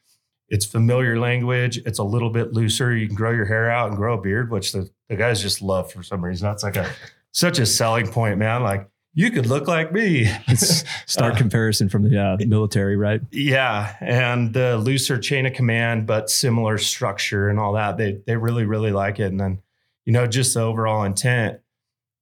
It's 0.52 0.66
familiar 0.66 1.18
language. 1.18 1.78
It's 1.86 1.98
a 1.98 2.04
little 2.04 2.30
bit 2.30 2.52
looser. 2.52 2.94
You 2.94 3.08
can 3.08 3.16
grow 3.16 3.32
your 3.32 3.46
hair 3.46 3.72
out 3.72 3.88
and 3.88 3.98
grow 3.98 4.18
a 4.18 4.22
beard, 4.22 4.52
which 4.52 4.74
the, 4.74 4.90
the 5.08 5.16
guys 5.16 5.42
just 5.42 5.62
love 5.62 5.92
for 5.92 6.04
some 6.04 6.24
reason. 6.24 6.46
That's 6.46 6.62
like 6.62 6.76
a 6.76 6.92
such 7.32 7.58
a 7.58 7.66
selling 7.66 8.08
point, 8.12 8.38
man. 8.38 8.62
Like 8.62 8.90
you 9.14 9.32
could 9.32 9.46
look 9.46 9.70
like 9.70 9.94
me. 9.94 10.30
It's 10.48 10.84
stark 11.06 11.34
Uh, 11.36 11.38
comparison 11.38 11.88
from 11.88 12.04
the 12.04 12.22
uh, 12.22 12.38
military, 12.46 12.98
right? 12.98 13.22
Yeah, 13.32 13.96
and 14.02 14.54
the 14.54 14.78
looser 14.78 15.18
chain 15.18 15.46
of 15.46 15.54
command, 15.54 16.06
but 16.06 16.30
similar 16.30 16.78
structure 16.78 17.48
and 17.48 17.58
all 17.58 17.74
that. 17.74 17.98
They 17.98 18.20
they 18.28 18.36
really 18.36 18.66
really 18.66 18.92
like 18.92 19.20
it. 19.20 19.28
And 19.32 19.40
then, 19.40 19.62
you 20.06 20.12
know, 20.12 20.28
just 20.28 20.54
the 20.54 20.62
overall 20.62 21.06
intent: 21.06 21.62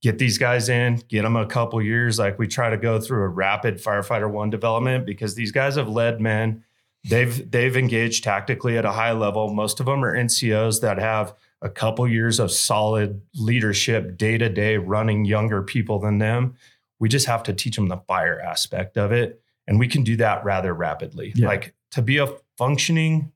get 0.03 0.19
these 0.19 0.37
guys 0.37 0.69
in, 0.69 1.01
get 1.07 1.23
them 1.23 1.35
a 1.35 1.47
couple 1.47 1.81
years. 1.81 2.19
Like 2.19 2.37
we 2.37 2.47
try 2.47 2.69
to 2.69 2.77
go 2.77 2.99
through 2.99 3.23
a 3.23 3.27
rapid 3.27 3.77
firefighter 3.77 4.29
one 4.29 4.51
development 4.51 5.07
because 5.07 5.33
these 5.33 5.51
guys 5.51 5.75
have 5.77 5.89
led 5.89 6.21
men. 6.21 6.63
They've 7.05 7.49
they've 7.49 7.75
engaged 7.75 8.23
tactically 8.23 8.77
at 8.77 8.85
a 8.85 8.91
high 8.91 9.13
level. 9.13 9.53
Most 9.53 9.79
of 9.79 9.85
them 9.85 10.03
are 10.03 10.15
NCOs 10.15 10.81
that 10.81 10.97
have 10.97 11.33
a 11.61 11.69
couple 11.69 12.07
years 12.07 12.39
of 12.39 12.51
solid 12.51 13.21
leadership 13.35 14.17
day 14.17 14.37
to 14.37 14.49
day, 14.49 14.77
running 14.77 15.25
younger 15.25 15.61
people 15.61 15.99
than 15.99 16.17
them. 16.17 16.55
We 16.99 17.09
just 17.09 17.27
have 17.27 17.43
to 17.43 17.53
teach 17.53 17.75
them 17.75 17.87
the 17.87 17.97
fire 18.07 18.39
aspect 18.39 18.97
of 18.97 19.11
it. 19.11 19.41
And 19.67 19.79
we 19.79 19.87
can 19.87 20.03
do 20.03 20.15
that 20.17 20.43
rather 20.43 20.73
rapidly. 20.73 21.31
Yeah. 21.35 21.47
Like 21.47 21.73
to 21.91 22.01
be 22.01 22.17
a 22.17 22.27
functioning 22.57 23.31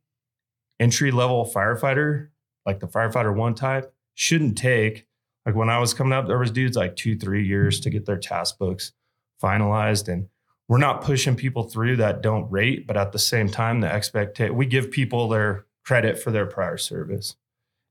entry 0.79 1.11
level 1.11 1.45
firefighter, 1.45 2.29
like 2.65 2.79
the 2.79 2.87
firefighter 2.87 3.33
one 3.33 3.55
type, 3.55 3.93
shouldn't 4.15 4.57
take, 4.57 5.07
like 5.45 5.55
when 5.55 5.69
I 5.69 5.79
was 5.79 5.93
coming 5.93 6.13
up, 6.13 6.27
there 6.27 6.37
was 6.37 6.51
dudes 6.51 6.77
like 6.77 6.95
two, 6.95 7.17
three 7.17 7.45
years 7.45 7.79
to 7.81 7.89
get 7.89 8.05
their 8.05 8.17
task 8.17 8.57
books 8.57 8.93
finalized. 9.41 10.11
And 10.11 10.27
we're 10.73 10.79
not 10.79 11.03
pushing 11.03 11.35
people 11.35 11.69
through 11.69 11.95
that 11.97 12.23
don't 12.23 12.49
rate, 12.51 12.87
but 12.87 12.97
at 12.97 13.11
the 13.11 13.19
same 13.19 13.47
time, 13.47 13.81
the 13.81 13.93
expectation, 13.93 14.55
we 14.55 14.65
give 14.65 14.89
people 14.89 15.29
their 15.29 15.65
credit 15.85 16.17
for 16.17 16.31
their 16.31 16.47
prior 16.47 16.77
service. 16.77 17.35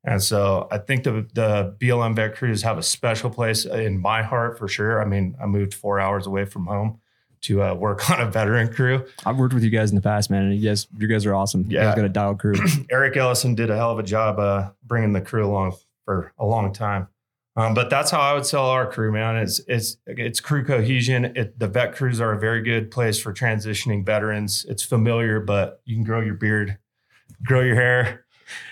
And 0.03 0.21
so 0.21 0.67
I 0.73 0.79
think 0.79 1.05
the 1.05 1.29
the 1.33 1.77
BLM 1.79 2.17
vet 2.17 2.35
crews 2.35 2.63
have 2.63 2.79
a 2.79 2.83
special 2.83 3.31
place 3.31 3.65
in 3.65 4.01
my 4.01 4.23
heart 4.25 4.59
for 4.59 4.67
sure. 4.67 5.01
I 5.01 5.05
mean, 5.05 5.37
I 5.41 5.47
moved 5.47 5.75
four 5.75 6.01
hours 6.01 6.27
away 6.27 6.45
from 6.45 6.67
home 6.67 6.99
to 7.43 7.63
uh, 7.63 7.75
work 7.75 8.11
on 8.11 8.21
a 8.21 8.29
veteran 8.29 8.73
crew. 8.73 9.07
I've 9.25 9.37
worked 9.37 9.55
with 9.55 9.63
you 9.63 9.71
guys 9.71 9.91
in 9.91 9.95
the 9.95 10.03
past, 10.03 10.29
man, 10.29 10.43
and 10.47 10.59
you 10.59 10.69
guys, 10.69 10.89
you 10.99 11.07
guys 11.07 11.25
are 11.25 11.37
awesome. 11.37 11.67
You 11.71 11.77
Yeah. 11.77 11.85
guys 11.85 11.95
got 11.95 12.05
a 12.05 12.09
dial 12.09 12.35
crew. 12.35 12.55
Eric 12.91 13.17
Ellison 13.17 13.55
did 13.55 13.71
a 13.71 13.77
hell 13.77 13.93
of 13.93 14.01
a 14.01 14.03
job 14.03 14.41
uh, 14.41 14.71
bringing 14.83 15.13
the 15.13 15.21
crew 15.21 15.47
along 15.47 15.77
for 16.05 16.33
a 16.37 16.45
long 16.45 16.73
time. 16.73 17.07
Um, 17.55 17.75
but 17.75 17.91
that's 17.91 18.11
how 18.11 18.21
I 18.21 18.33
would 18.33 18.47
sell 18.47 18.67
our 18.67 18.91
crew, 18.91 19.13
man. 19.13 19.37
It's 19.37 19.61
it's 19.69 19.99
it's 20.07 20.41
crew 20.41 20.65
cohesion. 20.65 21.37
It, 21.37 21.59
the 21.59 21.69
vet 21.69 21.95
crews 21.95 22.21
are 22.21 22.33
a 22.33 22.39
very 22.39 22.63
good 22.63 22.91
place 22.91 23.19
for 23.19 23.33
transitioning 23.33 24.07
veterans. 24.07 24.65
It's 24.69 24.83
familiar, 24.83 25.39
but 25.41 25.83
you 25.85 25.95
can 25.97 26.05
grow 26.05 26.21
your 26.21 26.35
beard, 26.35 26.79
grow 27.45 27.61
your 27.61 27.75
hair 27.75 28.25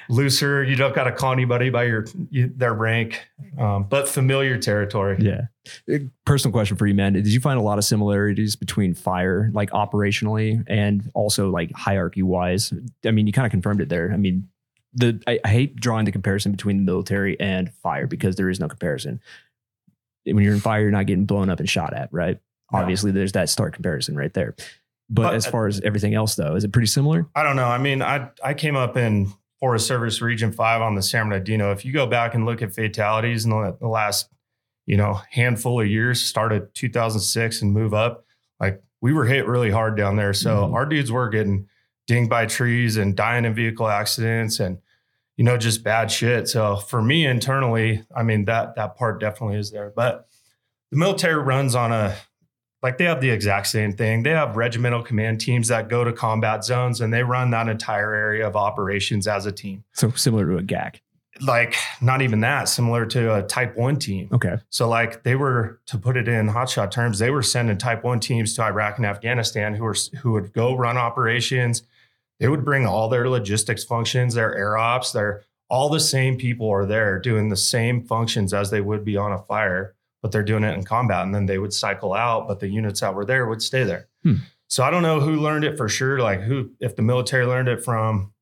looser. 0.09 0.63
You 0.63 0.77
don't 0.77 0.95
got 0.95 1.05
to 1.05 1.13
call 1.13 1.33
anybody 1.33 1.71
by 1.71 1.85
your 1.85 2.07
their 2.31 2.75
rank, 2.75 3.27
um, 3.59 3.85
but 3.85 4.09
familiar 4.09 4.59
territory. 4.59 5.19
Yeah. 5.21 5.43
Uh, 5.93 5.99
Personal 6.25 6.53
question 6.53 6.77
for 6.77 6.87
you, 6.87 6.95
man. 6.95 7.13
Did 7.13 7.29
you 7.29 7.41
find 7.41 7.59
a 7.59 7.63
lot 7.63 7.79
of 7.79 7.85
similarities 7.85 8.57
between 8.57 8.95
fire, 8.95 9.51
like 9.53 9.71
operationally, 9.71 10.63
and 10.67 11.11
also 11.15 11.51
like 11.51 11.73
hierarchy 11.73 12.23
wise? 12.23 12.73
I 13.05 13.11
mean, 13.11 13.27
you 13.27 13.33
kind 13.33 13.47
of 13.47 13.51
confirmed 13.51 13.81
it 13.81 13.89
there. 13.89 14.13
I 14.13 14.17
mean, 14.17 14.49
the 14.95 15.23
I, 15.27 15.39
I 15.45 15.49
hate 15.49 15.77
drawing 15.77 16.05
the 16.05 16.13
comparison 16.13 16.53
between 16.53 16.79
the 16.79 16.83
military 16.83 17.39
and 17.41 17.73
fire 17.83 18.07
because 18.07 18.37
there 18.37 18.49
is 18.49 18.59
no 18.61 18.69
comparison. 18.69 19.21
When 20.25 20.39
you're 20.45 20.55
in 20.55 20.61
fire, 20.61 20.83
you're 20.83 20.91
not 20.91 21.07
getting 21.07 21.25
blown 21.25 21.49
up 21.49 21.61
and 21.61 21.69
shot 21.69 21.95
at, 21.95 22.09
right? 22.13 22.39
No. 22.73 22.79
Obviously, 22.81 23.11
there's 23.11 23.33
that 23.33 23.49
stark 23.49 23.75
comparison 23.75 24.17
right 24.17 24.33
there. 24.35 24.55
But, 25.09 25.23
But- 25.23 25.35
as 25.35 25.47
far 25.47 25.67
as 25.67 25.81
everything 25.81 26.15
else, 26.15 26.35
though, 26.37 26.55
is 26.55 26.65
it 26.65 26.73
pretty 26.73 26.87
similar? 26.87 27.27
I 27.35 27.43
don't 27.43 27.57
know. 27.57 27.67
I 27.67 27.79
mean, 27.79 28.03
I 28.03 28.29
I 28.45 28.55
came 28.55 28.77
up 28.77 28.97
in 28.97 29.33
Forest 29.61 29.87
Service 29.87 30.21
Region 30.23 30.53
Five 30.53 30.83
on 30.83 30.95
the 30.95 31.03
San 31.03 31.29
Bernardino. 31.29 31.73
If 31.73 31.85
you 31.85 31.93
go 31.93 32.07
back 32.07 32.35
and 32.35 32.47
look 32.47 32.63
at 32.63 32.73
fatalities 32.75 33.45
in 33.45 33.51
the, 33.51 33.77
the 33.81 33.89
last, 33.89 34.31
you 34.87 34.97
know, 34.97 35.21
handful 35.31 35.81
of 35.81 35.87
years, 35.87 36.23
started 36.23 36.75
2006 36.75 37.63
and 37.63 37.73
move 37.73 37.93
up, 37.95 38.25
like 38.61 38.83
we 39.01 39.13
were 39.13 39.25
hit 39.25 39.47
really 39.47 39.71
hard 39.71 39.97
down 39.97 40.17
there. 40.17 40.33
So 40.35 40.57
Mhm. 40.67 40.75
our 40.75 40.87
dudes 40.87 41.11
were 41.11 41.29
getting 41.29 41.67
dinged 42.11 42.29
by 42.29 42.45
trees 42.45 42.97
and 42.97 43.15
dying 43.15 43.45
in 43.45 43.55
vehicle 43.55 43.87
accidents 43.87 44.59
and 44.59 44.79
you 45.37 45.45
know 45.45 45.57
just 45.57 45.85
bad 45.85 46.11
shit. 46.11 46.49
So 46.49 46.75
for 46.75 47.01
me 47.01 47.25
internally, 47.25 48.05
I 48.15 48.25
mean 48.25 48.47
that 48.47 48.75
that 48.75 48.97
part 48.97 49.21
definitely 49.21 49.59
is 49.59 49.71
there. 49.71 49.93
But 49.95 50.27
the 50.91 50.99
military 50.99 51.41
runs 51.41 51.77
on 51.77 51.93
a 51.93 52.17
like 52.83 52.99
they 52.99 53.05
have 53.05 53.21
the 53.21 53.31
exact 53.31 53.69
same 53.69 53.93
thing. 53.93 54.25
They 54.25 54.31
have 54.31 54.57
regimental 54.57 55.05
command 55.05 55.41
teams 55.41 55.69
that 55.69 55.89
go 55.89 56.03
to 56.03 56.13
combat 56.13 56.65
zones 56.65 57.01
and 57.01 57.15
they 57.15 57.23
run 57.23 57.51
that 57.51 57.69
entire 57.69 58.13
area 58.13 58.45
of 58.45 58.57
operations 58.57 59.29
as 59.29 59.47
a 59.47 59.53
team. 59.53 59.85
So 59.93 60.11
similar 60.11 60.47
to 60.47 60.57
a 60.57 60.63
GAC. 60.63 60.97
Like 61.41 61.77
not 62.03 62.23
even 62.23 62.41
that, 62.41 62.65
similar 62.65 63.07
to 63.07 63.37
a 63.37 63.43
type 63.45 63.77
one 63.77 64.01
team. 64.01 64.31
Okay. 64.33 64.57
So 64.69 64.89
like 64.89 65.23
they 65.23 65.37
were 65.37 65.81
to 65.87 65.97
put 65.97 66.17
it 66.17 66.27
in 66.27 66.49
hotshot 66.49 66.91
terms, 66.91 67.21
they 67.21 67.31
were 67.31 67.43
sending 67.43 67.79
type 67.79 68.03
one 68.03 68.19
teams 68.19 68.55
to 68.55 68.63
Iraq 68.63 68.97
and 68.97 69.07
Afghanistan 69.07 69.75
who 69.75 69.85
were 69.85 69.97
who 70.23 70.33
would 70.33 70.53
go 70.53 70.75
run 70.75 70.99
operations. 70.99 71.85
They 72.41 72.49
would 72.49 72.65
bring 72.65 72.87
all 72.87 73.09
their 73.09 73.29
logistics 73.29 73.85
functions, 73.85 74.35
their 74.35 74.57
air 74.57 74.77
ops, 74.77 75.13
their 75.13 75.45
all 75.69 75.89
the 75.89 76.01
same 76.01 76.37
people 76.37 76.69
are 76.69 76.87
there 76.87 77.21
doing 77.21 77.49
the 77.49 77.57
same 77.57 78.03
functions 78.03 78.53
as 78.53 78.71
they 78.71 78.81
would 78.81 79.05
be 79.05 79.17
on 79.17 79.33
a 79.33 79.39
fire, 79.39 79.95
but 80.21 80.33
they're 80.33 80.43
doing 80.43 80.65
it 80.65 80.75
in 80.75 80.85
combat. 80.85 81.25
And 81.25 81.35
then 81.35 81.47
they 81.47 81.59
would 81.59 81.73
cycle 81.73 82.13
out, 82.13 82.49
but 82.49 82.59
the 82.59 82.69
units 82.69 83.01
that 83.01 83.15
were 83.15 83.25
there 83.25 83.47
would 83.47 83.63
stay 83.63 83.85
there. 83.85 84.09
Hmm. 84.25 84.37
So 84.67 84.83
I 84.83 84.91
don't 84.91 85.03
know 85.03 85.21
who 85.21 85.37
learned 85.37 85.65
it 85.65 85.77
for 85.77 85.89
sure. 85.89 86.19
Like 86.19 86.41
who, 86.41 86.71
if 86.81 86.97
the 86.97 87.03
military 87.03 87.47
learned 87.47 87.69
it 87.69 87.85
from, 87.85 88.33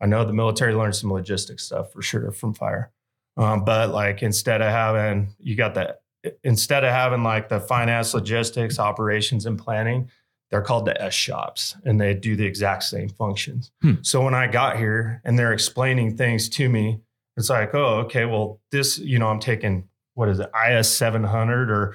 I 0.00 0.06
know 0.06 0.24
the 0.24 0.32
military 0.32 0.74
learned 0.74 0.96
some 0.96 1.12
logistics 1.12 1.64
stuff 1.64 1.92
for 1.92 2.00
sure 2.00 2.30
from 2.32 2.54
fire. 2.54 2.90
Um, 3.36 3.64
but 3.64 3.90
like 3.90 4.22
instead 4.22 4.62
of 4.62 4.70
having, 4.70 5.34
you 5.38 5.56
got 5.56 5.74
that, 5.74 6.00
instead 6.42 6.84
of 6.84 6.90
having 6.90 7.22
like 7.22 7.48
the 7.48 7.60
finance, 7.60 8.14
logistics, 8.14 8.78
operations, 8.78 9.46
and 9.46 9.58
planning, 9.58 10.10
they're 10.50 10.62
called 10.62 10.86
the 10.86 11.00
S 11.02 11.14
shops 11.14 11.76
and 11.84 12.00
they 12.00 12.14
do 12.14 12.36
the 12.36 12.46
exact 12.46 12.84
same 12.84 13.08
functions. 13.08 13.70
Hmm. 13.82 13.94
So 14.02 14.22
when 14.22 14.34
I 14.34 14.46
got 14.46 14.78
here 14.78 15.20
and 15.24 15.38
they're 15.38 15.52
explaining 15.52 16.16
things 16.16 16.48
to 16.50 16.68
me, 16.68 17.00
it's 17.36 17.50
like, 17.50 17.74
oh, 17.74 18.00
okay, 18.00 18.24
well, 18.24 18.60
this, 18.72 18.98
you 18.98 19.18
know, 19.18 19.28
I'm 19.28 19.40
taking 19.40 19.88
what 20.14 20.28
is 20.28 20.40
it, 20.40 20.50
IS 20.68 20.90
700 20.90 21.70
or 21.70 21.94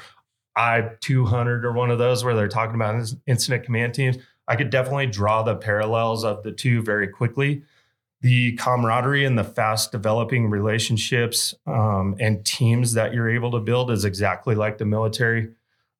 I 0.55 0.91
200 1.01 1.65
or 1.65 1.73
one 1.73 1.91
of 1.91 1.97
those 1.97 2.23
where 2.23 2.33
they're 2.33 2.47
talking 2.47 2.75
about 2.75 3.11
incident 3.27 3.65
command 3.65 3.93
teams. 3.93 4.17
I 4.47 4.55
could 4.55 4.69
definitely 4.69 5.07
draw 5.07 5.43
the 5.43 5.55
parallels 5.55 6.23
of 6.23 6.43
the 6.43 6.51
two 6.51 6.81
very 6.81 7.07
quickly. 7.07 7.63
The 8.21 8.53
camaraderie 8.55 9.25
and 9.25 9.37
the 9.37 9.43
fast 9.43 9.91
developing 9.91 10.49
relationships 10.49 11.53
um, 11.67 12.15
and 12.19 12.45
teams 12.45 12.93
that 12.93 13.13
you're 13.13 13.29
able 13.29 13.51
to 13.51 13.59
build 13.59 13.91
is 13.91 14.05
exactly 14.05 14.55
like 14.55 14.77
the 14.77 14.85
military. 14.85 15.49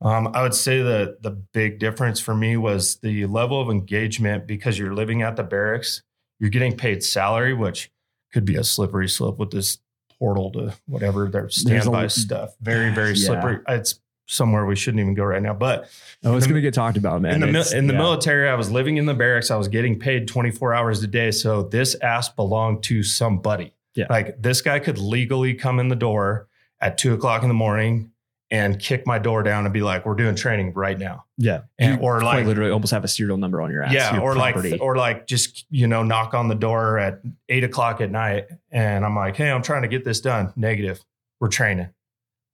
Um, 0.04 0.30
I 0.34 0.42
would 0.42 0.54
say 0.54 0.82
that 0.82 1.22
the 1.22 1.32
big 1.32 1.80
difference 1.80 2.20
for 2.20 2.36
me 2.36 2.58
was 2.58 2.98
the 2.98 3.26
level 3.26 3.62
of 3.62 3.70
engagement 3.70 4.46
because 4.48 4.78
you're 4.78 4.94
living 4.94 5.22
at 5.22 5.36
the 5.36 5.44
barracks, 5.44 6.04
you're 6.40 6.50
getting 6.50 6.76
paid 6.76 7.04
salary, 7.04 7.54
which 7.54 7.90
could 8.34 8.46
be 8.46 8.56
a 8.56 8.64
slippery 8.64 9.08
slope 9.08 9.40
with 9.40 9.52
this 9.52 9.78
portal 10.20 10.52
to 10.52 10.74
whatever 10.88 11.30
their 11.30 11.44
There's 11.44 11.58
a 11.58 11.60
standby 11.62 12.08
stuff. 12.08 12.56
Very, 12.62 12.94
very 12.94 13.14
Yeah. 13.14 13.26
slippery. 13.28 13.60
It's 13.68 14.00
somewhere 14.26 14.66
we 14.66 14.76
shouldn't 14.76 15.02
even 15.02 15.14
go 15.16 15.24
right 15.26 15.42
now. 15.42 15.54
But 15.54 15.90
Oh, 16.24 16.36
it's 16.38 16.48
going 16.48 16.56
to 16.56 16.62
get 16.62 16.74
talked 16.74 16.98
about, 16.98 17.22
man. 17.22 17.44
in 17.44 17.52
the, 17.52 17.74
in 17.78 17.88
the 17.88 17.94
yeah. 17.94 18.00
military, 18.00 18.50
I 18.50 18.56
was 18.56 18.72
living 18.72 18.98
in 18.98 19.06
the 19.06 19.14
barracks. 19.14 19.52
I 19.52 19.58
was 19.58 19.68
getting 19.68 20.00
paid 20.00 20.28
24 20.28 20.74
hours 20.74 21.04
a 21.04 21.08
day. 21.08 21.32
So 21.32 21.64
this 21.64 21.96
ass 22.02 22.30
belonged 22.30 22.84
to 22.84 23.04
somebody. 23.04 23.74
Yeah. 23.96 24.08
Like 24.10 24.42
this 24.42 24.62
guy 24.62 24.80
could 24.80 24.98
legally 24.98 25.54
come 25.54 25.80
in 25.80 25.90
the 25.90 25.96
door 25.96 26.48
at 26.80 26.98
two 26.98 27.14
o'clock 27.14 27.44
in 27.44 27.48
the 27.50 27.54
morning 27.54 28.12
and 28.54 28.80
kick 28.80 29.06
my 29.08 29.18
door 29.18 29.42
down 29.42 29.66
and 29.66 29.74
be 29.74 29.82
like, 29.82 30.06
we're 30.06 30.14
doing 30.14 30.36
training 30.36 30.72
right 30.74 30.98
now. 31.00 31.26
Yeah. 31.40 31.62
And, 31.80 32.00
or 32.02 32.22
like, 32.22 32.46
literally 32.46 32.70
almost 32.72 32.92
have 32.92 33.04
a 33.04 33.08
serial 33.08 33.38
number 33.38 33.62
on 33.62 33.72
your 33.72 33.82
ass. 33.84 33.92
yeah, 33.94 34.14
your 34.14 34.22
or 34.22 34.34
property. 34.36 34.70
like, 34.72 34.82
or 34.82 34.96
like 34.96 35.26
just, 35.28 35.66
you 35.72 35.88
know, 35.88 36.04
knock 36.04 36.36
on 36.36 36.48
the 36.48 36.56
door 36.56 37.00
at 37.00 37.20
eight 37.50 37.64
o'clock 37.64 38.00
at 38.00 38.12
night. 38.12 38.46
And 38.72 39.04
I'm 39.04 39.16
like, 39.16 39.36
hey, 39.36 39.50
I'm 39.50 39.64
trying 39.64 39.82
to 39.82 39.88
get 39.88 40.06
this 40.06 40.22
done. 40.22 40.54
Negative. 40.56 41.04
We're 41.40 41.48
training. 41.50 41.90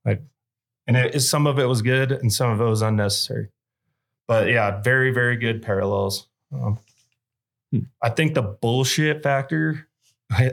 Like, 0.06 0.22
and 0.88 0.96
it, 0.96 1.16
it- 1.16 1.20
some 1.20 1.46
of 1.46 1.60
it 1.60 1.66
was 1.66 1.82
good 1.82 2.14
and 2.14 2.32
some 2.32 2.50
of 2.50 2.62
it 2.62 2.66
was 2.70 2.82
unnecessary. 2.82 3.50
But 4.28 4.48
yeah, 4.48 4.80
very 4.82 5.12
very 5.12 5.36
good 5.36 5.62
parallels. 5.62 6.28
Um, 6.54 6.80
Hmm. 7.72 7.82
I 8.02 8.10
think 8.10 8.34
the 8.34 8.42
bullshit 8.42 9.22
factor. 9.22 9.88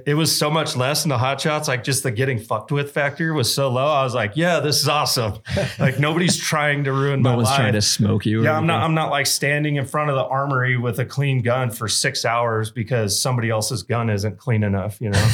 It 0.07 0.15
was 0.15 0.35
so 0.37 0.51
much 0.51 0.75
less 0.75 1.05
in 1.05 1.11
the 1.11 1.19
hot 1.19 1.39
shots, 1.39 1.69
like 1.69 1.85
just 1.85 2.03
the 2.03 2.11
getting 2.11 2.39
fucked 2.39 2.73
with 2.73 2.93
factor 2.93 3.35
was 3.35 3.53
so 3.55 3.69
low. 3.69 3.87
I 3.87 4.05
was 4.05 4.15
like, 4.15 4.33
yeah, 4.35 4.59
this 4.61 4.81
is 4.81 4.89
awesome. 4.89 5.35
Like 5.79 5.99
nobody's 6.01 6.39
trying 6.39 6.85
to 6.85 6.93
ruin 6.93 7.21
my 7.21 7.31
No 7.33 7.37
one's 7.37 7.49
life. 7.49 7.57
trying 7.59 7.73
to 7.75 7.83
smoke 7.83 8.25
you. 8.25 8.43
Yeah, 8.43 8.57
I'm 8.57 8.67
not. 8.67 8.83
I'm 8.83 8.95
not 8.95 9.11
like 9.11 9.27
standing 9.27 9.77
in 9.77 9.85
front 9.85 10.09
of 10.09 10.17
the 10.17 10.25
armory 10.25 10.79
with 10.79 10.99
a 10.99 11.05
clean 11.05 11.43
gun 11.43 11.71
for 11.71 11.89
six 11.89 12.25
hours 12.25 12.71
because 12.71 13.19
somebody 13.21 13.51
else's 13.51 13.83
gun 13.83 14.09
isn't 14.09 14.39
clean 14.39 14.63
enough. 14.65 14.99
You 15.01 15.11
know. 15.11 15.29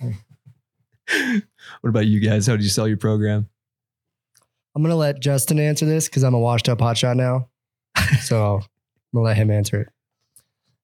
What 1.80 1.90
about 1.90 2.06
you 2.06 2.20
guys? 2.20 2.46
How 2.46 2.54
did 2.56 2.62
you 2.62 2.70
sell 2.70 2.88
your 2.88 2.96
program? 2.96 3.48
I'm 4.74 4.82
gonna 4.82 4.96
let 4.96 5.20
Justin 5.20 5.58
answer 5.58 5.84
this 5.84 6.08
because 6.08 6.22
I'm 6.22 6.32
a 6.34 6.38
washed 6.38 6.68
up 6.68 6.78
hotshot 6.78 7.16
now. 7.16 7.48
So 8.22 8.54
I'm 8.56 8.62
gonna 9.12 9.24
let 9.24 9.36
him 9.36 9.50
answer 9.50 9.82
it. 9.82 9.88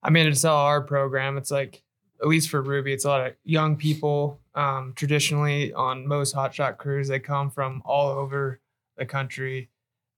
I 0.03 0.11
mean, 0.11 0.27
it's 0.27 0.45
all 0.45 0.67
our 0.67 0.83
program. 0.83 1.39
It's 1.39 1.51
like, 1.51 1.83
at 2.21 2.29
least 2.29 2.51
for 2.51 2.63
Ruby, 2.63 2.93
it's 2.93 3.05
a 3.05 3.09
lot 3.09 3.27
of 3.27 3.35
young 3.45 3.77
people. 3.77 4.41
Um, 4.55 4.93
traditionally, 4.97 5.73
on 5.73 6.07
most 6.07 6.35
hotshot 6.35 6.79
crews, 6.79 7.09
they 7.09 7.21
come 7.21 7.51
from 7.51 7.83
all 7.85 8.09
over 8.09 8.61
the 8.97 9.07
country. 9.07 9.71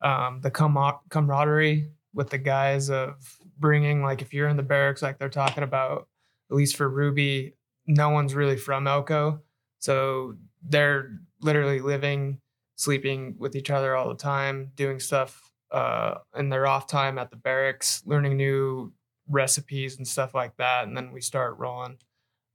Um, 0.03 0.41
the 0.41 0.51
com- 0.51 0.99
camaraderie 1.11 1.91
with 2.15 2.31
the 2.31 2.39
guys 2.39 2.91
of 2.91 3.17
bringing, 3.59 4.03
like, 4.03 4.23
if 4.23 4.33
you're 4.33 4.49
in 4.49 4.57
the 4.57 4.63
barracks, 4.63 5.03
like 5.03 5.19
they're 5.19 5.29
talking 5.29 5.63
about, 5.63 6.09
at 6.51 6.57
least 6.57 6.77
for 6.77 6.89
Ruby, 6.89 7.55
no 7.87 8.09
one's 8.09 8.35
really 8.35 8.57
from 8.57 8.87
Elko. 8.87 9.43
So 9.79 10.37
they're 10.63 11.19
literally 11.43 11.81
living, 11.81 12.41
sleeping 12.77 13.35
with 13.39 13.55
each 13.55 13.71
other 13.71 13.95
all 13.95 14.09
the 14.09 14.15
time, 14.15 14.73
doing 14.75 15.01
stuff 15.01 15.53
uh, 15.71 16.15
in 16.35 16.49
their 16.49 16.67
off 16.67 16.87
time 16.87 17.19
at 17.19 17.31
the 17.31 17.37
barracks, 17.37 18.03
learning 18.07 18.37
new 18.37 18.93
recipes 19.31 19.97
and 19.97 20.07
stuff 20.07 20.35
like 20.35 20.57
that 20.57 20.87
and 20.87 20.97
then 20.97 21.13
we 21.13 21.21
start 21.21 21.59
rolling 21.59 21.97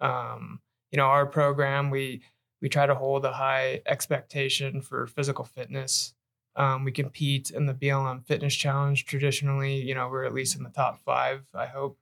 um, 0.02 0.60
you 0.92 0.98
know 0.98 1.06
our 1.06 1.26
program 1.26 1.90
we 1.90 2.22
we 2.62 2.70
try 2.70 2.86
to 2.86 2.96
hold 2.96 3.26
a 3.26 3.32
high 3.32 3.82
expectation 3.86 4.82
for 4.82 5.08
physical 5.08 5.46
fitness 5.46 6.14
um, 6.58 6.84
we 6.84 6.92
compete 6.92 7.50
in 7.50 7.66
the 7.66 7.74
blm 7.74 8.26
fitness 8.26 8.56
challenge 8.56 9.06
traditionally 9.06 9.82
you 9.82 9.96
know 9.96 10.10
we're 10.10 10.26
at 10.26 10.34
least 10.34 10.56
in 10.56 10.64
the 10.64 10.70
top 10.70 11.00
five 11.04 11.44
i 11.54 11.66
hope 11.66 11.98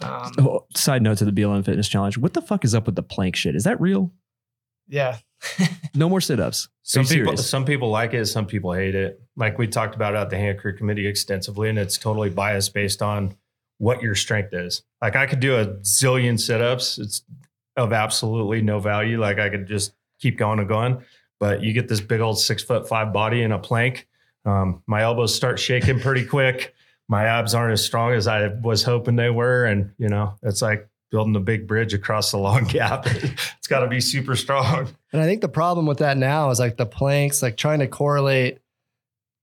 um, 0.00 0.32
Oh, 0.38 0.66
side 0.76 1.02
note 1.02 1.18
to 1.18 1.24
the 1.24 1.32
BLM 1.32 1.64
Fitness 1.64 1.88
Challenge. 1.88 2.18
What 2.18 2.34
the 2.34 2.40
fuck 2.40 2.64
is 2.64 2.72
up 2.72 2.86
with 2.86 2.94
the 2.94 3.02
plank 3.02 3.34
shit? 3.34 3.56
Is 3.56 3.64
that 3.64 3.80
real? 3.80 4.12
yeah 4.88 5.18
No 5.94 6.08
more 6.08 6.20
sit 6.20 6.40
ups. 6.40 6.68
Some 6.82 7.04
people, 7.04 7.36
some 7.36 7.64
people 7.64 7.90
like 7.90 8.14
it, 8.14 8.26
some 8.26 8.46
people 8.46 8.72
hate 8.72 8.94
it. 8.94 9.20
Like 9.36 9.58
we 9.58 9.66
talked 9.66 9.94
about 9.94 10.14
at 10.14 10.30
the 10.30 10.38
hand 10.38 10.58
crew 10.58 10.74
committee 10.76 11.06
extensively, 11.06 11.68
and 11.68 11.78
it's 11.78 11.98
totally 11.98 12.30
biased 12.30 12.72
based 12.72 13.02
on 13.02 13.34
what 13.78 14.02
your 14.02 14.14
strength 14.14 14.52
is. 14.52 14.82
Like 15.00 15.16
I 15.16 15.26
could 15.26 15.40
do 15.40 15.56
a 15.56 15.66
zillion 15.78 16.38
sit-ups. 16.38 16.98
It's 16.98 17.22
of 17.76 17.92
absolutely 17.92 18.60
no 18.60 18.80
value. 18.80 19.20
Like 19.20 19.38
I 19.38 19.48
could 19.48 19.66
just 19.66 19.92
keep 20.20 20.36
going 20.36 20.58
and 20.58 20.68
going. 20.68 21.02
But 21.40 21.62
you 21.62 21.72
get 21.72 21.88
this 21.88 22.00
big 22.00 22.20
old 22.20 22.38
six 22.38 22.62
foot 22.62 22.88
five 22.88 23.12
body 23.12 23.42
in 23.42 23.52
a 23.52 23.58
plank. 23.58 24.08
Um, 24.44 24.82
my 24.86 25.02
elbows 25.02 25.34
start 25.34 25.58
shaking 25.58 26.00
pretty 26.00 26.26
quick. 26.26 26.74
My 27.08 27.24
abs 27.24 27.54
aren't 27.54 27.72
as 27.72 27.84
strong 27.84 28.12
as 28.12 28.26
I 28.26 28.48
was 28.48 28.82
hoping 28.82 29.16
they 29.16 29.30
were. 29.30 29.64
And 29.64 29.92
you 29.98 30.08
know, 30.08 30.34
it's 30.42 30.60
like 30.60 30.88
building 31.10 31.36
a 31.36 31.40
big 31.40 31.66
bridge 31.66 31.94
across 31.94 32.32
the 32.32 32.38
long 32.38 32.64
gap. 32.68 33.06
it's 33.06 33.68
got 33.68 33.80
to 33.80 33.88
be 33.88 34.00
super 34.00 34.34
strong. 34.34 34.88
And 35.12 35.22
I 35.22 35.24
think 35.24 35.40
the 35.40 35.48
problem 35.48 35.86
with 35.86 35.98
that 35.98 36.16
now 36.16 36.50
is 36.50 36.58
like 36.58 36.76
the 36.76 36.86
planks, 36.86 37.42
like 37.42 37.56
trying 37.56 37.78
to 37.78 37.86
correlate 37.86 38.58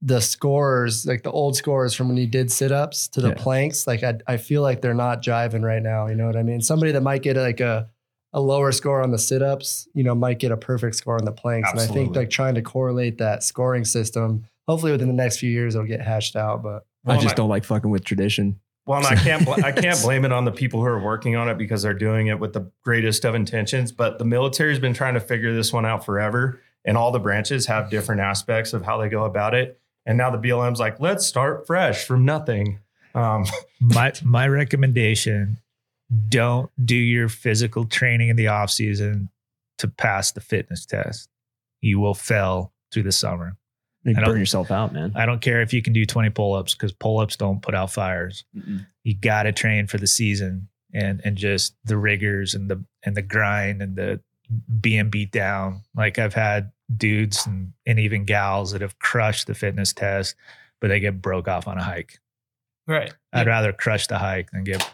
the 0.01 0.19
scores, 0.21 1.05
like 1.05 1.23
the 1.23 1.31
old 1.31 1.55
scores 1.55 1.93
from 1.93 2.07
when 2.09 2.17
you 2.17 2.27
did 2.27 2.51
sit 2.51 2.71
ups 2.71 3.07
to 3.09 3.21
the 3.21 3.29
Yeah. 3.29 3.33
planks. 3.35 3.87
Like 3.87 4.03
I, 4.03 4.15
I 4.27 4.37
feel 4.37 4.61
like 4.61 4.81
they're 4.81 4.93
not 4.93 5.23
jiving 5.23 5.63
right 5.63 5.81
now. 5.81 6.07
You 6.07 6.15
know 6.15 6.27
what 6.27 6.35
I 6.37 6.43
mean? 6.43 6.61
Somebody 6.61 6.91
that 6.91 7.01
might 7.01 7.21
get 7.23 7.37
like 7.37 7.59
a, 7.59 7.89
a 8.33 8.41
lower 8.41 8.71
score 8.71 9.01
on 9.01 9.11
the 9.11 9.17
sit 9.17 9.41
ups, 9.41 9.87
you 9.93 10.03
know, 10.03 10.13
might 10.13 10.39
get 10.39 10.51
a 10.51 10.57
perfect 10.57 10.95
score 10.97 11.15
on 11.17 11.25
the 11.25 11.31
planks. 11.31 11.71
And 11.71 11.79
I 11.79 11.85
think 11.87 12.15
like 12.15 12.29
trying 12.29 12.55
to 12.55 12.61
correlate 12.61 13.17
that 13.19 13.43
scoring 13.43 13.85
system, 13.85 14.45
hopefully 14.67 14.91
within 14.91 15.07
the 15.07 15.13
next 15.13 15.37
few 15.37 15.49
years, 15.49 15.73
it'll 15.75 15.87
get 15.87 16.01
hashed 16.01 16.35
out. 16.35 16.61
But 16.61 16.85
I 17.07 17.15
just 17.15 17.27
my- 17.29 17.33
don't 17.33 17.49
like 17.49 17.63
fucking 17.63 17.89
with 17.89 18.03
tradition. 18.03 18.59
Well, 18.87 18.99
and 18.99 19.07
I 19.07 19.15
can't 19.15 19.43
bl- 19.45 19.65
I 19.65 19.71
can't 19.71 19.99
blame 20.03 20.25
it 20.25 20.31
on 20.31 20.45
the 20.45 20.51
people 20.51 20.79
who 20.79 20.85
are 20.85 20.99
working 21.01 21.35
on 21.35 21.49
it 21.49 21.57
because 21.57 21.81
they're 21.81 21.95
doing 21.95 22.27
it 22.27 22.39
with 22.39 22.53
the 22.53 22.69
greatest 22.83 23.25
of 23.25 23.33
intentions. 23.33 23.91
But 23.91 24.19
the 24.19 24.25
military's 24.25 24.77
been 24.77 24.93
trying 24.93 25.15
to 25.15 25.19
figure 25.19 25.55
this 25.55 25.73
one 25.73 25.87
out 25.87 26.05
forever, 26.05 26.61
and 26.83 26.95
all 26.95 27.11
the 27.11 27.17
branches 27.19 27.65
have 27.65 27.89
different 27.89 28.21
aspects 28.21 28.73
of 28.73 28.83
how 28.85 28.97
they 28.99 29.09
go 29.09 29.23
about 29.25 29.55
it. 29.55 29.79
And 30.05 30.17
now 30.17 30.29
the 30.29 30.37
BLM's 30.37 30.79
like, 30.79 30.99
let's 30.99 31.25
start 31.25 31.65
fresh 31.65 32.05
from 32.05 32.25
nothing. 32.25 32.79
Um, 33.15 33.45
my 33.81 34.13
my 34.23 34.47
recommendation 34.47 35.59
don't 36.29 36.69
do 36.85 36.95
your 36.95 37.29
physical 37.29 37.85
training 37.85 38.29
in 38.29 38.35
the 38.35 38.47
off 38.47 38.69
season 38.69 39.29
to 39.79 39.87
pass 39.87 40.31
the 40.31 40.41
fitness 40.41 40.85
test 40.85 41.29
you 41.81 41.99
will 41.99 42.13
fail 42.13 42.71
through 42.91 43.03
the 43.03 43.11
summer 43.11 43.57
You 44.03 44.11
I 44.11 44.19
don't- 44.19 44.25
burn 44.29 44.39
yourself 44.39 44.69
out, 44.69 44.93
man. 44.93 45.13
i 45.15 45.25
don't 45.25 45.41
care 45.41 45.61
if 45.61 45.73
you 45.73 45.81
can 45.81 45.93
do 45.93 46.05
20 46.05 46.29
pull-ups 46.29 46.75
because 46.75 46.91
pull-ups 46.93 47.37
don't 47.37 47.61
put 47.61 47.73
out 47.73 47.91
fires 47.91 48.45
you 49.03 49.15
got 49.19 49.43
to 49.43 49.51
train 49.51 49.87
for 49.87 49.97
the 49.97 50.07
season 50.07 50.67
and 50.93 51.21
and 51.25 51.35
just 51.37 51.75
the 51.85 51.97
rigors 51.97 52.53
and 52.53 52.69
the 52.69 52.83
and 53.03 53.17
the 53.17 53.21
grind 53.23 53.81
and 53.81 53.95
the 53.95 54.21
being 54.79 55.09
beat 55.09 55.31
down 55.31 55.81
like 55.95 56.19
i've 56.19 56.33
had 56.33 56.71
dudes 56.95 57.45
and, 57.47 57.73
and 57.85 57.99
even 57.99 58.25
gals 58.25 58.71
that 58.71 58.81
have 58.81 58.99
crushed 58.99 59.47
the 59.47 59.55
fitness 59.55 59.93
test 59.93 60.35
but 60.79 60.87
they 60.87 60.99
get 60.99 61.21
broke 61.21 61.47
off 61.47 61.67
on 61.67 61.77
a 61.77 61.83
hike 61.83 62.19
right 62.87 63.13
i'd 63.33 63.47
rather 63.47 63.73
crush 63.73 64.07
the 64.07 64.17
hike 64.17 64.51
than 64.51 64.63
get 64.63 64.89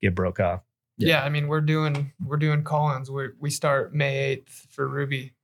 get 0.00 0.14
broke 0.14 0.40
off 0.40 0.62
yeah. 0.98 1.22
I 1.22 1.28
mean, 1.28 1.48
we're 1.48 1.60
doing 1.60 2.12
we're 2.24 2.36
doing 2.36 2.62
call-ins. 2.62 3.10
We 3.10 3.28
we 3.38 3.50
start 3.50 3.94
May 3.94 4.16
eighth 4.18 4.66
for 4.70 4.88
Ruby, 4.88 5.34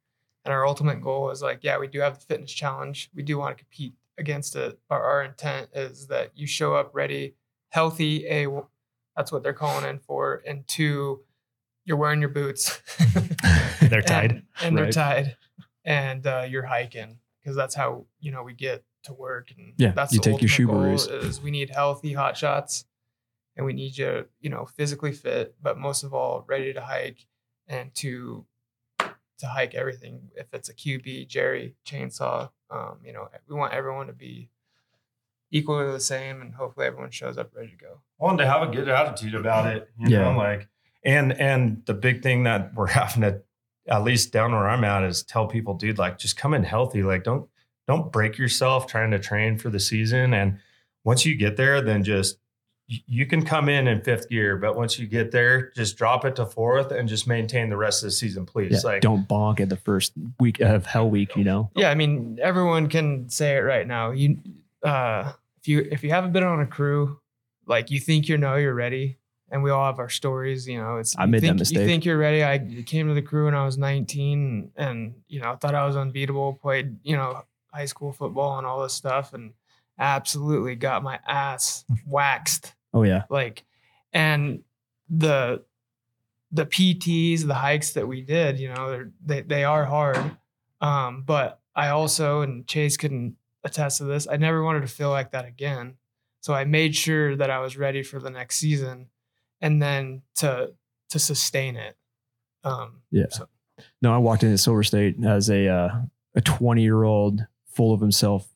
and 0.44 0.52
our 0.52 0.66
ultimate 0.66 1.02
goal 1.02 1.30
is 1.30 1.42
like, 1.42 1.60
yeah, 1.62 1.78
we 1.78 1.88
do 1.88 2.00
have 2.00 2.18
the 2.18 2.24
fitness 2.24 2.52
challenge. 2.52 3.10
We 3.14 3.22
do 3.22 3.38
want 3.38 3.56
to 3.56 3.64
compete 3.64 3.94
against 4.18 4.56
it. 4.56 4.78
Our, 4.90 5.02
our 5.02 5.22
intent 5.22 5.68
is 5.74 6.06
that 6.08 6.30
you 6.34 6.46
show 6.46 6.74
up 6.74 6.90
ready, 6.94 7.34
healthy. 7.70 8.26
A, 8.26 8.48
that's 9.16 9.30
what 9.30 9.42
they're 9.42 9.52
calling 9.52 9.88
in 9.88 9.98
for, 9.98 10.42
and 10.46 10.66
two, 10.66 11.20
you're 11.84 11.96
wearing 11.96 12.20
your 12.20 12.30
boots. 12.30 12.80
they're 13.80 14.02
tied 14.02 14.30
and, 14.32 14.42
and 14.62 14.76
they're 14.78 14.92
tied, 14.92 15.36
and 15.84 16.26
uh, 16.26 16.46
you're 16.48 16.64
hiking 16.66 17.18
because 17.42 17.56
that's 17.56 17.74
how 17.74 18.06
you 18.20 18.30
know 18.32 18.42
we 18.42 18.52
get 18.54 18.84
to 19.04 19.12
work. 19.12 19.50
And 19.56 19.72
Yeah, 19.76 19.92
that's 19.92 20.12
you 20.12 20.20
the 20.20 20.24
take 20.30 20.40
your 20.40 20.48
shoe 20.48 20.66
goal. 20.66 20.84
Is 20.84 21.40
we 21.40 21.50
need 21.50 21.70
healthy 21.70 22.12
hot 22.12 22.36
shots, 22.36 22.84
and 23.56 23.66
we 23.66 23.72
need 23.72 23.98
you, 23.98 24.26
you 24.40 24.50
know, 24.50 24.64
physically 24.66 25.12
fit, 25.12 25.54
but 25.60 25.76
most 25.78 26.02
of 26.04 26.14
all, 26.14 26.44
ready 26.46 26.72
to 26.72 26.80
hike 26.80 27.26
and 27.66 27.92
to 27.96 28.46
to 28.98 29.46
hike 29.46 29.74
everything. 29.74 30.30
If 30.36 30.46
it's 30.54 30.68
a 30.68 30.74
cubie, 30.74 31.26
Jerry, 31.26 31.74
chainsaw, 31.84 32.50
um, 32.70 32.98
you 33.04 33.12
know, 33.12 33.28
we 33.48 33.56
want 33.56 33.72
everyone 33.74 34.06
to 34.06 34.12
be 34.12 34.50
equally 35.50 35.90
the 35.90 36.00
same, 36.00 36.40
and 36.40 36.54
hopefully 36.54 36.86
everyone 36.86 37.10
shows 37.10 37.36
up 37.36 37.50
ready 37.54 37.70
to 37.70 37.76
go. 37.76 37.98
wanted 38.18 38.44
to 38.44 38.48
have 38.50 38.62
a 38.62 38.72
good 38.72 38.88
attitude 38.88 39.34
about 39.34 39.66
it, 39.74 39.90
you 39.98 40.08
Yeah. 40.10 40.30
know, 40.30 40.38
like, 40.38 40.68
and 41.04 41.32
and 41.32 41.82
the 41.86 41.94
big 41.94 42.22
thing 42.22 42.44
that 42.44 42.74
we're 42.74 42.86
having 42.88 43.22
to, 43.22 43.42
at 43.88 44.04
least 44.04 44.32
down 44.32 44.52
where 44.52 44.68
I'm 44.68 44.84
at, 44.84 45.04
is 45.04 45.22
tell 45.22 45.46
people, 45.46 45.74
dude, 45.74 45.98
like, 45.98 46.18
just 46.18 46.36
come 46.36 46.54
in 46.54 46.64
healthy, 46.64 47.02
like, 47.02 47.24
don't 47.24 47.48
don't 47.88 48.12
break 48.12 48.38
yourself 48.38 48.86
trying 48.86 49.10
to 49.10 49.18
train 49.18 49.58
for 49.58 49.70
the 49.70 49.80
season, 49.80 50.34
and 50.34 50.58
once 51.04 51.26
you 51.26 51.36
get 51.36 51.56
there, 51.56 51.82
then 51.82 52.04
just 52.04 52.38
you 53.06 53.26
can 53.26 53.44
come 53.44 53.68
in 53.68 53.86
in 53.86 54.00
fifth 54.02 54.28
gear, 54.28 54.56
but 54.56 54.76
once 54.76 54.98
you 54.98 55.06
get 55.06 55.30
there, 55.30 55.70
just 55.70 55.96
drop 55.96 56.24
it 56.24 56.36
to 56.36 56.44
fourth 56.44 56.90
and 56.90 57.08
just 57.08 57.26
maintain 57.26 57.70
the 57.70 57.76
rest 57.76 58.02
of 58.02 58.08
the 58.08 58.10
season, 58.12 58.44
please. 58.44 58.82
Yeah, 58.84 58.90
like, 58.90 59.02
don't 59.02 59.26
bonk 59.26 59.60
at 59.60 59.68
the 59.68 59.76
first 59.76 60.12
week 60.40 60.60
of 60.60 60.84
Hell 60.84 61.08
Week. 61.08 61.34
You 61.36 61.44
know. 61.44 61.70
Yeah, 61.74 61.90
I 61.90 61.94
mean, 61.94 62.38
everyone 62.42 62.88
can 62.88 63.28
say 63.28 63.56
it 63.56 63.60
right 63.60 63.86
now. 63.86 64.10
You, 64.10 64.38
uh, 64.82 65.32
if 65.60 65.68
you 65.68 65.88
if 65.90 66.02
you 66.04 66.10
haven't 66.10 66.32
been 66.32 66.42
on 66.42 66.60
a 66.60 66.66
crew, 66.66 67.18
like 67.66 67.90
you 67.90 68.00
think 68.00 68.28
you 68.28 68.36
know 68.36 68.56
you're 68.56 68.74
ready, 68.74 69.18
and 69.52 69.62
we 69.62 69.70
all 69.70 69.84
have 69.86 70.00
our 70.00 70.08
stories. 70.08 70.66
You 70.66 70.78
know, 70.78 70.96
it's 70.96 71.14
I 71.16 71.26
made 71.26 71.42
that 71.42 71.46
think, 71.46 71.58
mistake. 71.60 71.78
You 71.78 71.86
think 71.86 72.04
you're 72.04 72.18
ready. 72.18 72.42
I 72.42 72.82
came 72.84 73.06
to 73.06 73.14
the 73.14 73.22
crew 73.22 73.44
when 73.44 73.54
I 73.54 73.64
was 73.64 73.78
19, 73.78 74.72
and 74.76 75.14
you 75.28 75.40
know, 75.40 75.54
thought 75.54 75.76
I 75.76 75.86
was 75.86 75.96
unbeatable. 75.96 76.54
Played 76.54 76.96
you 77.04 77.16
know 77.16 77.42
high 77.72 77.84
school 77.84 78.12
football 78.12 78.58
and 78.58 78.66
all 78.66 78.82
this 78.82 78.94
stuff, 78.94 79.34
and 79.34 79.52
absolutely 79.98 80.74
got 80.74 81.02
my 81.02 81.20
ass 81.28 81.84
waxed 82.06 82.74
Oh 82.94 83.04
yeah. 83.04 83.22
like 83.30 83.64
and 84.12 84.62
the 85.08 85.62
the 86.50 86.66
pts 86.66 87.46
the 87.46 87.54
hikes 87.54 87.92
that 87.92 88.06
we 88.06 88.20
did 88.22 88.58
you 88.58 88.68
know 88.68 88.90
they're, 88.90 89.10
they, 89.24 89.40
they 89.42 89.64
are 89.64 89.84
hard 89.84 90.36
um 90.80 91.22
but 91.26 91.60
i 91.76 91.88
also 91.88 92.40
and 92.40 92.66
chase 92.66 92.96
couldn't 92.96 93.36
attest 93.64 93.98
to 93.98 94.04
this 94.04 94.26
i 94.30 94.36
never 94.36 94.62
wanted 94.62 94.80
to 94.80 94.88
feel 94.88 95.10
like 95.10 95.30
that 95.30 95.46
again 95.46 95.94
so 96.40 96.52
i 96.52 96.64
made 96.64 96.94
sure 96.96 97.36
that 97.36 97.50
i 97.50 97.58
was 97.58 97.76
ready 97.76 98.02
for 98.02 98.18
the 98.18 98.30
next 98.30 98.56
season 98.56 99.06
and 99.62 99.80
then 99.80 100.20
to 100.36 100.72
to 101.08 101.18
sustain 101.18 101.76
it 101.76 101.96
um 102.64 103.00
Yeah. 103.10 103.26
so 103.30 103.46
No, 104.02 104.12
I 104.14 104.18
walked 104.18 104.42
into 104.42 104.58
Silver 104.58 104.82
State 104.82 105.16
as 105.24 105.48
a 105.48 105.68
uh, 105.68 105.88
a 106.34 106.40
20 106.42 106.82
year 106.82 107.02
old 107.04 107.46
full 107.66 107.94
of 107.94 108.00
himself, 108.00 108.46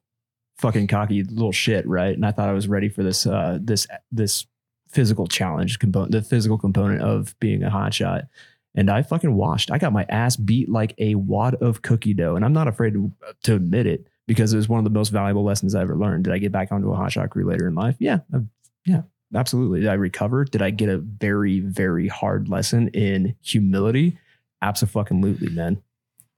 fucking 0.58 0.86
cocky 0.88 1.22
little 1.24 1.52
shit, 1.52 1.86
right? 1.86 2.14
And 2.14 2.24
I 2.26 2.32
thought 2.32 2.48
I 2.48 2.52
was 2.52 2.68
ready 2.68 2.88
for 2.90 3.02
this 3.02 3.26
uh 3.26 3.58
this 3.60 3.86
this 4.12 4.46
physical 4.88 5.26
challenge 5.26 5.78
component, 5.78 6.12
the 6.12 6.22
physical 6.22 6.58
component 6.58 7.02
of 7.02 7.34
being 7.40 7.62
a 7.62 7.70
hotshot. 7.70 8.28
And 8.74 8.90
I 8.90 9.02
fucking 9.02 9.34
washed. 9.34 9.70
I 9.70 9.78
got 9.78 9.92
my 9.92 10.04
ass 10.10 10.36
beat 10.36 10.68
like 10.68 10.94
a 10.98 11.14
wad 11.14 11.54
of 11.56 11.80
cookie 11.82 12.12
dough. 12.14 12.36
And 12.36 12.44
I'm 12.44 12.52
not 12.52 12.68
afraid 12.68 12.92
to, 12.92 13.10
to 13.44 13.54
admit 13.54 13.86
it 13.86 14.06
because 14.26 14.52
it 14.52 14.58
was 14.58 14.68
one 14.68 14.78
of 14.78 14.84
the 14.84 14.90
most 14.90 15.08
valuable 15.10 15.44
lessons 15.44 15.74
I 15.74 15.80
ever 15.80 15.96
learned. 15.96 16.24
Did 16.24 16.34
I 16.34 16.38
get 16.38 16.52
back 16.52 16.72
onto 16.72 16.92
a 16.92 16.96
hotshot 16.96 17.30
crew 17.30 17.46
later 17.46 17.66
in 17.68 17.74
life? 17.74 17.96
Yeah. 17.98 18.18
uh, 18.34 18.40
yeah, 18.84 19.02
absolutely. 19.34 19.80
Did 19.80 19.88
I 19.88 19.94
recover? 19.94 20.44
Did 20.44 20.62
I 20.62 20.70
get 20.70 20.88
a 20.88 20.98
very, 20.98 21.60
very 21.60 22.08
hard 22.08 22.48
lesson 22.48 22.88
in 22.88 23.34
humility? 23.42 24.18
Absolutely, 24.62 25.48
man. 25.50 25.82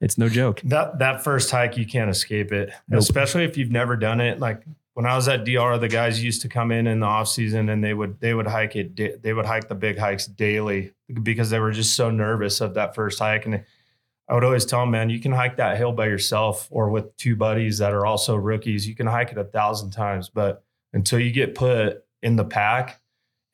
It's 0.00 0.16
no 0.18 0.28
joke. 0.28 0.60
That 0.64 0.98
that 1.00 1.24
first 1.24 1.50
hike, 1.50 1.76
you 1.76 1.84
can't 1.86 2.10
escape 2.10 2.52
it, 2.52 2.70
Nope. 2.88 3.00
especially 3.00 3.44
if 3.44 3.56
you've 3.56 3.72
never 3.72 3.96
done 3.96 4.20
it. 4.20 4.38
Like 4.38 4.62
when 4.94 5.06
I 5.06 5.16
was 5.16 5.26
at 5.28 5.44
DR, 5.44 5.78
the 5.78 5.88
guys 5.88 6.22
used 6.22 6.42
to 6.42 6.48
come 6.48 6.70
in 6.70 6.86
in 6.86 7.00
the 7.00 7.06
off 7.06 7.28
season 7.28 7.68
and 7.68 7.82
they 7.82 7.94
would 7.94 8.20
they 8.20 8.32
would 8.34 8.46
hike 8.46 8.76
it. 8.76 9.22
They 9.22 9.32
would 9.32 9.46
hike 9.46 9.68
the 9.68 9.74
big 9.74 9.98
hikes 9.98 10.26
daily 10.26 10.92
because 11.22 11.50
they 11.50 11.58
were 11.58 11.72
just 11.72 11.96
so 11.96 12.10
nervous 12.10 12.60
of 12.60 12.74
that 12.74 12.94
first 12.94 13.18
hike. 13.18 13.46
And 13.46 13.64
I 14.28 14.34
would 14.34 14.44
always 14.44 14.64
tell 14.66 14.80
them, 14.80 14.92
man, 14.92 15.10
you 15.10 15.18
can 15.20 15.32
hike 15.32 15.56
that 15.56 15.78
hill 15.78 15.90
by 15.92 16.06
yourself 16.06 16.68
or 16.70 16.90
with 16.90 17.16
two 17.16 17.34
buddies 17.34 17.78
that 17.78 17.92
are 17.92 18.06
also 18.06 18.36
rookies. 18.36 18.86
You 18.86 18.94
can 18.94 19.06
hike 19.08 19.32
it 19.32 19.38
a 19.38 19.44
thousand 19.44 19.90
times, 19.90 20.28
but 20.28 20.62
until 20.92 21.18
you 21.18 21.32
get 21.32 21.54
put 21.56 22.04
in 22.22 22.36
the 22.36 22.44
pack 22.44 23.00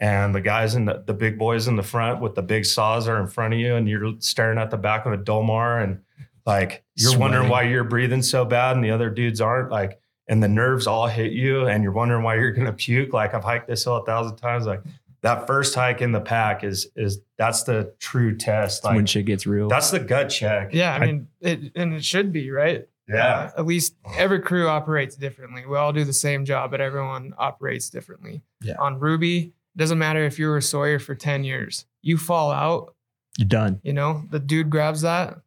and 0.01 0.35
the 0.35 0.41
guys 0.41 0.75
in 0.75 0.85
the, 0.85 1.03
the 1.07 1.15
big 1.15 1.39
boys 1.39 1.69
in 1.69 1.77
the 1.77 1.83
front 1.83 2.21
with 2.21 2.35
the 2.35 2.43
big 2.43 2.65
saws 2.65 3.09
are 3.09 3.21
in 3.21 3.27
front 3.27 3.55
of 3.55 3.61
you 3.61 3.75
and 3.77 3.89
you're 3.89 4.15
staring 4.19 4.59
at 4.59 4.71
the 4.71 4.77
back 4.77 5.07
of 5.07 5.13
a 5.13 5.17
Dolmar 5.17 5.81
and 5.81 6.01
like 6.47 6.85
you're 6.97 7.19
wondering 7.19 7.49
why 7.49 7.63
you're 7.63 7.85
breathing 7.85 8.23
so 8.23 8.45
bad 8.45 8.77
and 8.77 8.85
the 8.85 8.91
other 8.91 9.09
dudes 9.09 9.41
aren't 9.41 9.71
like 9.71 9.99
and 10.29 10.43
the 10.43 10.49
nerves 10.49 10.87
all 10.87 11.07
hit 11.07 11.33
you 11.33 11.67
and 11.67 11.83
you're 11.83 11.93
wondering 11.93 12.23
why 12.23 12.35
you're 12.35 12.53
gonna 12.53 12.73
puke. 12.73 13.13
Like 13.13 13.35
i've 13.35 13.45
hiked 13.45 13.69
this 13.69 13.85
hill 13.85 13.97
a 13.97 14.05
thousand 14.05 14.37
times. 14.37 14.67
Like 14.67 14.83
that 15.23 15.47
first 15.47 15.75
hike 15.75 16.03
in 16.03 16.13
the 16.13 16.21
pack 16.21 16.65
is 16.65 16.89
is 16.97 17.21
that's 17.39 17.63
the 17.63 17.95
true 17.99 18.37
test. 18.37 18.85
When 18.85 19.07
shit 19.07 19.25
gets 19.25 19.47
real. 19.47 19.69
that's 19.69 19.91
the 19.91 20.01
gut 20.01 20.29
check. 20.29 20.75
Yeah, 20.75 20.95
I 20.95 21.07
mean, 21.07 21.29
it, 21.41 21.73
and 21.75 21.95
it 21.95 22.05
should 22.05 22.31
be 22.31 22.51
right. 22.51 22.87
Yeah 23.09 23.51
Uh, 23.57 23.61
at 23.61 23.67
least 23.67 23.95
every 24.17 24.41
crew 24.41 24.69
operates 24.69 25.17
differently. 25.17 25.65
We 25.67 25.77
all 25.77 25.93
do 25.93 26.05
the 26.05 26.13
same 26.13 26.45
job, 26.45 26.71
but 26.71 26.81
everyone 26.81 27.35
operates 27.39 27.91
differently. 27.91 28.43
Yeah. 28.63 28.77
On 28.79 28.99
Ruby, 28.99 29.53
doesn't 29.77 29.99
matter 29.99 30.25
if 30.25 30.39
you 30.39 30.47
were 30.47 30.57
a 30.59 30.63
Sawyer 30.63 30.99
for 30.99 31.15
10 31.15 31.45
years. 31.45 31.85
You 32.03 32.17
fall 32.17 32.51
out, 32.51 32.95
You're 33.39 33.49
done. 33.49 33.81
you 33.83 33.93
know, 33.93 34.25
the 34.31 34.39
dude 34.39 34.71
grabs 34.71 35.03
that. 35.03 35.39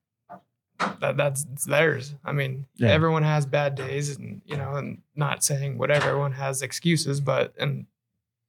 That 1.00 1.18
that's 1.18 1.46
it's 1.54 1.66
theirs. 1.66 2.14
I 2.24 2.32
mean, 2.34 2.68
Yeah. 2.76 2.90
everyone 2.90 3.24
has 3.24 3.46
bad 3.48 3.74
days, 3.76 4.16
and 4.16 4.42
you 4.46 4.56
know, 4.58 4.76
and 4.76 5.02
not 5.16 5.44
saying 5.44 5.80
whatever. 5.80 6.10
Everyone 6.10 6.34
has 6.34 6.62
excuses, 6.62 7.20
but 7.20 7.54
and 7.60 7.88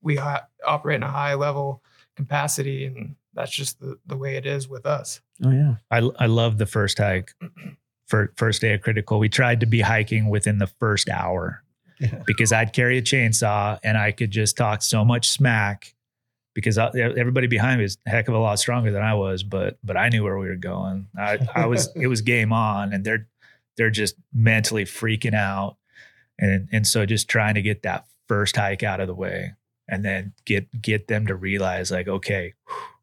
we 0.02 0.16
ha- 0.16 0.46
operate 0.66 0.96
in 0.96 1.02
a 1.02 1.10
high 1.10 1.34
level 1.34 1.82
capacity, 2.16 2.84
and 2.84 3.16
that's 3.32 3.50
just 3.50 3.80
the, 3.80 3.98
the 4.06 4.16
way 4.16 4.36
it 4.36 4.44
is 4.44 4.68
with 4.68 4.84
us. 4.84 5.22
Oh 5.42 5.50
yeah. 5.50 5.76
I 5.90 5.98
I 6.18 6.26
love 6.26 6.58
the 6.58 6.66
first 6.66 6.98
hike. 6.98 7.32
For 8.08 8.32
first 8.36 8.60
day 8.60 8.72
of 8.74 8.80
critical, 8.82 9.18
we 9.18 9.28
tried 9.28 9.60
to 9.60 9.66
be 9.66 9.80
hiking 9.80 10.28
within 10.28 10.58
the 10.58 10.66
first 10.66 11.08
hour 11.08 11.62
Yeah. 12.00 12.22
because 12.26 12.52
I'd 12.52 12.72
carry 12.72 12.98
a 12.98 13.02
chainsaw 13.02 13.78
and 13.82 13.96
I 13.96 14.12
could 14.12 14.30
just 14.30 14.56
talk 14.56 14.82
so 14.82 15.04
much 15.04 15.28
smack 15.30 15.94
because 16.54 16.76
I, 16.78 16.88
everybody 16.96 17.46
behind 17.46 17.78
me 17.78 17.84
is 17.84 17.98
a 18.06 18.10
heck 18.10 18.26
of 18.28 18.34
a 18.34 18.38
lot 18.38 18.58
stronger 18.58 18.90
than 18.90 19.02
I 19.02 19.14
was, 19.14 19.42
but 19.44 19.78
but 19.84 19.96
I 19.96 20.08
knew 20.08 20.24
where 20.24 20.38
we 20.38 20.48
were 20.48 20.56
going. 20.56 21.06
I, 21.16 21.38
I 21.54 21.66
was 21.66 21.90
it 21.96 22.06
was 22.08 22.20
game 22.22 22.52
on, 22.52 22.92
and 22.92 23.04
they're 23.04 23.28
they're 23.76 23.90
just 23.90 24.16
mentally 24.32 24.84
freaking 24.84 25.34
out, 25.34 25.76
and 26.38 26.68
and 26.72 26.84
so 26.86 27.06
just 27.06 27.28
trying 27.28 27.54
to 27.54 27.62
get 27.62 27.82
that 27.82 28.06
first 28.26 28.56
hike 28.56 28.82
out 28.82 28.98
of 29.00 29.06
the 29.06 29.14
way, 29.14 29.52
and 29.88 30.04
then 30.04 30.32
get 30.46 30.66
get 30.82 31.06
them 31.08 31.26
to 31.28 31.36
realize 31.36 31.90
like 31.92 32.08
okay, 32.08 32.54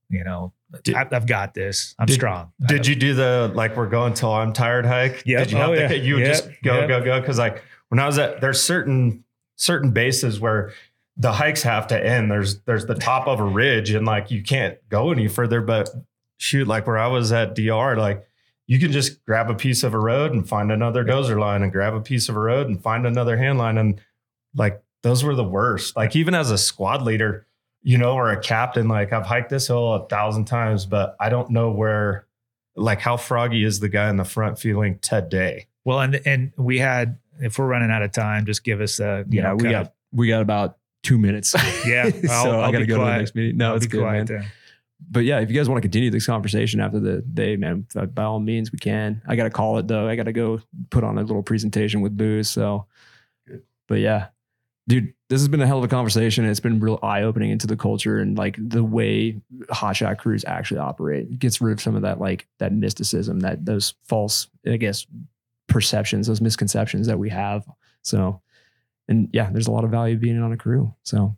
you 0.10 0.24
know, 0.24 0.52
Did- 0.84 0.96
I, 0.96 1.08
I've 1.12 1.26
got 1.28 1.54
this. 1.54 1.96
I'm 2.00 2.06
Did- 2.06 2.14
strong. 2.16 2.52
Did 2.68 2.86
you 2.88 2.96
do 2.96 3.14
the 3.14 3.52
like 3.54 3.76
we're 3.78 3.88
going 3.90 4.14
till 4.14 4.32
I'm 4.34 4.54
tired 4.54 4.86
hike? 4.86 5.24
Yep. 5.26 5.44
Did 5.46 5.52
you 5.52 5.58
have 5.58 5.70
Oh, 5.70 5.76
the, 5.76 5.82
yeah. 5.82 5.92
you 5.92 6.18
Yep. 6.20 6.28
just 6.28 6.50
go 6.64 6.80
Yep. 6.80 6.88
go 6.88 7.04
go 7.04 7.20
because 7.22 7.38
like 7.40 7.64
when 7.90 8.00
I 8.00 8.06
was 8.08 8.18
at 8.18 8.42
there's 8.42 8.62
certain 8.62 9.24
certain 9.56 9.92
bases 9.92 10.40
where 10.40 10.72
the 11.18 11.32
hikes 11.32 11.64
have 11.64 11.88
to 11.88 12.06
end. 12.06 12.30
There's 12.30 12.60
there's 12.62 12.86
the 12.86 12.96
top 12.96 13.28
of 13.28 13.40
a 13.40 13.44
ridge 13.46 13.92
and 13.92 14.06
like 14.06 14.32
you 14.32 14.44
can't 14.44 14.78
go 14.90 15.12
any 15.12 15.28
further. 15.28 15.62
But 15.62 15.90
shoot, 16.38 16.68
like 16.68 16.88
where 16.88 16.98
I 16.98 17.08
was 17.08 17.32
at 17.32 17.56
DR, 17.56 17.96
like 17.98 18.28
you 18.68 18.80
can 18.80 18.92
just 18.92 19.24
grab 19.26 19.50
a 19.50 19.54
piece 19.54 19.84
of 19.84 19.94
a 19.94 20.00
road 20.00 20.34
and 20.34 20.48
find 20.48 20.72
another 20.72 21.06
dozer 21.06 21.40
line 21.40 21.62
and 21.62 21.72
grab 21.72 21.94
a 21.94 22.02
piece 22.02 22.28
of 22.30 22.36
a 22.36 22.40
road 22.40 22.68
and 22.68 22.82
find 22.82 23.06
another 23.06 23.38
hand 23.38 23.58
line 23.60 23.78
and 23.78 24.02
like 24.56 24.82
those 25.04 25.24
were 25.24 25.36
the 25.36 25.44
worst. 25.44 25.96
Like 25.96 26.16
even 26.16 26.34
as 26.34 26.50
a 26.52 26.58
squad 26.58 27.02
leader, 27.04 27.46
you 27.88 27.98
know, 28.00 28.14
or 28.14 28.32
a 28.32 28.40
captain, 28.42 28.88
like 28.88 29.14
I've 29.14 29.26
hiked 29.28 29.50
this 29.52 29.68
hill 29.68 29.94
a 29.94 30.08
thousand 30.08 30.46
times, 30.46 30.86
but 30.88 31.16
I 31.20 31.30
don't 31.30 31.52
know 31.52 31.70
where, 31.72 32.26
like, 32.76 33.00
how 33.00 33.16
froggy 33.16 33.64
is 33.64 33.80
the 33.80 33.90
guy 33.90 34.10
in 34.10 34.16
the 34.18 34.24
front 34.26 34.58
feeling 34.58 34.98
today? 35.00 35.68
Well, 35.86 36.00
and 36.02 36.20
and 36.26 36.52
we 36.58 36.80
had 36.80 37.20
if 37.40 37.60
we're 37.60 37.68
running 37.68 37.92
out 37.92 38.02
of 38.02 38.12
time, 38.12 38.46
just 38.48 38.64
give 38.64 38.82
us 38.82 39.00
a 39.00 39.24
you 39.30 39.38
Yeah, 39.38 39.50
know, 39.50 39.56
we 39.56 39.64
kind 39.64 39.72
got 39.72 39.94
we 40.12 40.28
got 40.28 40.42
about 40.42 40.78
two 41.04 41.18
minutes. 41.20 41.54
Yeah, 41.86 42.10
so 42.10 42.28
I'll- 42.32 42.52
I 42.62 42.64
I'll 42.66 42.72
gotta 42.72 42.80
be 42.80 42.88
go 42.88 42.98
to 42.98 43.06
the 43.06 43.18
next 43.18 43.36
meeting. 43.36 43.58
No, 43.58 43.70
I'll 43.70 43.76
it's 43.76 43.86
be 43.86 43.92
good, 43.92 44.02
quiet 44.02 44.30
man. 44.30 44.40
then. 44.42 44.52
But 45.12 45.20
yeah, 45.26 45.40
if 45.42 45.50
you 45.52 45.56
guys 45.56 45.70
want 45.70 45.78
to 45.78 45.82
continue 45.82 46.10
this 46.10 46.26
conversation 46.26 46.80
after 46.80 47.00
the 47.00 47.22
day, 47.22 47.58
man, 47.58 47.86
by 48.14 48.24
all 48.24 48.40
means, 48.40 48.72
we 48.72 48.80
can. 48.80 49.22
I 49.28 49.36
got 49.36 49.44
to 49.44 49.50
call 49.52 49.78
it 49.78 49.88
though. 49.88 50.08
I 50.08 50.16
got 50.16 50.24
to 50.24 50.34
go 50.34 50.60
put 50.90 51.04
on 51.04 51.18
a 51.20 51.22
little 51.22 51.44
presentation 51.44 52.02
with 52.02 52.18
booze. 52.18 52.50
So, 52.50 52.88
but 53.88 54.00
yeah, 54.00 54.28
dude, 54.88 55.14
this 55.28 55.42
has 55.42 55.48
been 55.48 55.62
a 55.62 55.68
hell 55.68 55.80
of 55.80 55.84
a 55.84 55.88
conversation. 55.88 56.46
It's 56.46 56.60
been 56.60 56.80
real 56.80 57.00
eye 57.02 57.24
opening 57.24 57.50
into 57.50 57.66
the 57.66 57.76
culture 57.76 58.20
and 58.20 58.38
like 58.38 58.58
the 58.60 58.84
way 58.84 59.42
hotshot 59.72 60.20
crews 60.20 60.46
actually 60.46 60.80
operate. 60.80 61.28
It 61.32 61.40
gets 61.40 61.62
rid 61.62 61.74
of 61.74 61.82
some 61.82 61.96
of 61.96 62.04
that 62.04 62.20
like 62.20 62.48
that 62.60 62.72
mysticism, 62.72 63.40
that 63.40 63.66
those 63.66 63.96
false, 64.04 64.48
I 64.68 64.78
guess, 64.78 65.08
perceptions, 65.68 66.28
those 66.28 66.42
misconceptions 66.42 67.08
that 67.08 67.18
we 67.18 67.30
have. 67.30 67.66
So, 68.04 68.42
and 69.08 69.30
yeah, 69.34 69.50
there's 69.52 69.68
a 69.68 69.72
lot 69.72 69.84
of 69.84 69.90
value 69.90 70.16
being 70.16 70.40
on 70.42 70.52
a 70.52 70.58
crew. 70.58 70.94
So, 71.04 71.36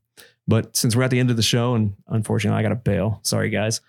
but 0.47 0.75
since 0.75 0.95
we're 0.95 1.03
at 1.03 1.11
the 1.11 1.19
end 1.19 1.29
of 1.29 1.37
the 1.37 1.41
show, 1.41 1.75
and 1.75 1.95
unfortunately 2.07 2.59
I 2.59 2.63
got 2.63 2.69
to 2.69 2.75
bail. 2.75 3.21
Sorry, 3.23 3.49
guys. 3.49 3.79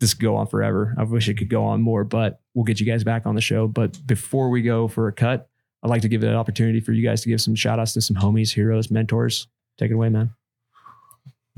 This 0.00 0.14
could 0.14 0.22
go 0.22 0.36
on 0.36 0.46
forever. 0.46 0.94
I 0.96 1.02
wish 1.02 1.28
it 1.28 1.34
could 1.34 1.48
go 1.48 1.64
on 1.64 1.82
more, 1.82 2.04
but 2.04 2.40
we'll 2.54 2.64
get 2.64 2.78
you 2.78 2.86
guys 2.86 3.02
back 3.02 3.26
on 3.26 3.34
the 3.34 3.40
show. 3.40 3.66
But 3.66 4.06
before 4.06 4.50
we 4.50 4.62
go 4.62 4.86
for 4.86 5.08
a 5.08 5.12
cut, 5.12 5.48
I'd 5.82 5.90
like 5.90 6.02
to 6.02 6.08
give 6.08 6.24
it 6.24 6.28
an 6.28 6.34
opportunity 6.34 6.80
for 6.80 6.92
you 6.92 7.06
guys 7.06 7.22
to 7.22 7.28
give 7.28 7.40
some 7.40 7.54
shout 7.54 7.78
outs 7.78 7.92
to 7.92 8.00
some 8.00 8.16
homies, 8.16 8.52
heroes, 8.52 8.90
mentors. 8.90 9.46
Take 9.78 9.90
it 9.90 9.94
away, 9.94 10.08
man. 10.08 10.32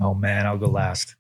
Oh 0.01 0.15
man, 0.15 0.47
I'll 0.47 0.59
go 0.59 0.69
last. 0.69 1.17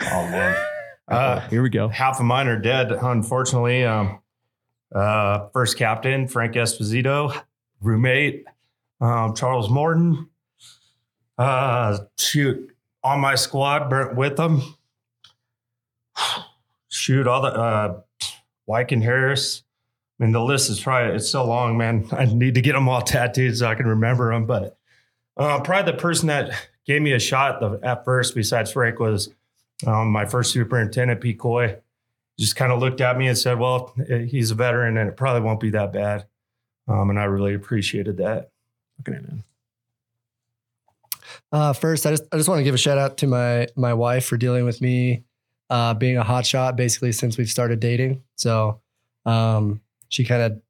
Oh 0.00 0.28
man, 0.28 0.56
uh, 1.08 1.48
Here 1.48 1.62
we 1.62 1.70
go. 1.70 1.88
half 1.88 2.18
of 2.20 2.26
mine 2.26 2.46
are 2.48 2.58
dead, 2.58 2.92
unfortunately. 2.92 3.84
Um, 3.84 4.20
uh, 4.94 5.48
first 5.52 5.76
captain 5.76 6.28
Frank 6.28 6.54
Esposito, 6.54 7.36
roommate 7.80 8.44
um, 9.00 9.34
Charles 9.34 9.68
Morton. 9.68 10.28
Uh, 11.36 11.98
shoot, 12.16 12.70
on 13.02 13.18
my 13.20 13.34
squad, 13.34 13.90
burnt 13.90 14.16
with 14.16 14.36
them. 14.36 14.62
Shoot, 16.88 17.26
all 17.26 17.42
the 17.42 17.48
uh, 17.48 18.00
Wyken 18.68 19.02
Harris. 19.02 19.63
Mean, 20.24 20.32
the 20.32 20.42
list 20.42 20.70
is 20.70 20.80
probably 20.80 21.16
it's 21.16 21.28
so 21.28 21.44
long, 21.44 21.76
man. 21.76 22.08
I 22.12 22.24
need 22.24 22.54
to 22.54 22.62
get 22.62 22.72
them 22.72 22.88
all 22.88 23.02
tattooed 23.02 23.58
so 23.58 23.66
I 23.66 23.74
can 23.74 23.86
remember 23.86 24.32
them. 24.32 24.46
But 24.46 24.78
uh, 25.36 25.60
probably 25.60 25.92
the 25.92 25.98
person 25.98 26.28
that 26.28 26.50
gave 26.86 27.02
me 27.02 27.12
a 27.12 27.18
shot 27.18 27.60
the, 27.60 27.78
at 27.86 28.06
first, 28.06 28.34
besides 28.34 28.72
Frank, 28.72 28.98
was 28.98 29.28
um, 29.86 30.10
my 30.10 30.24
first 30.24 30.50
superintendent, 30.52 31.20
Pete 31.20 31.38
Coy. 31.38 31.76
Just 32.38 32.56
kind 32.56 32.72
of 32.72 32.80
looked 32.80 33.02
at 33.02 33.18
me 33.18 33.28
and 33.28 33.36
said, 33.36 33.58
"Well, 33.58 33.92
eh, 34.08 34.20
he's 34.22 34.50
a 34.50 34.54
veteran, 34.54 34.96
and 34.96 35.10
it 35.10 35.16
probably 35.16 35.42
won't 35.42 35.60
be 35.60 35.70
that 35.70 35.92
bad." 35.92 36.26
Um, 36.88 37.10
and 37.10 37.20
I 37.20 37.24
really 37.24 37.52
appreciated 37.52 38.16
that. 38.16 38.50
Okay, 39.00 39.12
man. 39.12 39.44
Uh, 41.52 41.74
first, 41.74 42.06
I 42.06 42.10
just 42.10 42.24
I 42.32 42.38
just 42.38 42.48
want 42.48 42.60
to 42.60 42.64
give 42.64 42.74
a 42.74 42.78
shout 42.78 42.96
out 42.96 43.18
to 43.18 43.26
my 43.26 43.68
my 43.76 43.92
wife 43.92 44.24
for 44.24 44.38
dealing 44.38 44.64
with 44.64 44.80
me 44.80 45.24
uh, 45.68 45.92
being 45.92 46.16
a 46.16 46.24
hot 46.24 46.46
shot 46.46 46.76
basically 46.76 47.12
since 47.12 47.36
we've 47.36 47.50
started 47.50 47.78
dating. 47.78 48.22
So 48.36 48.80
um, 49.26 49.80
she 50.08 50.24
kind 50.24 50.42
of 50.42 50.60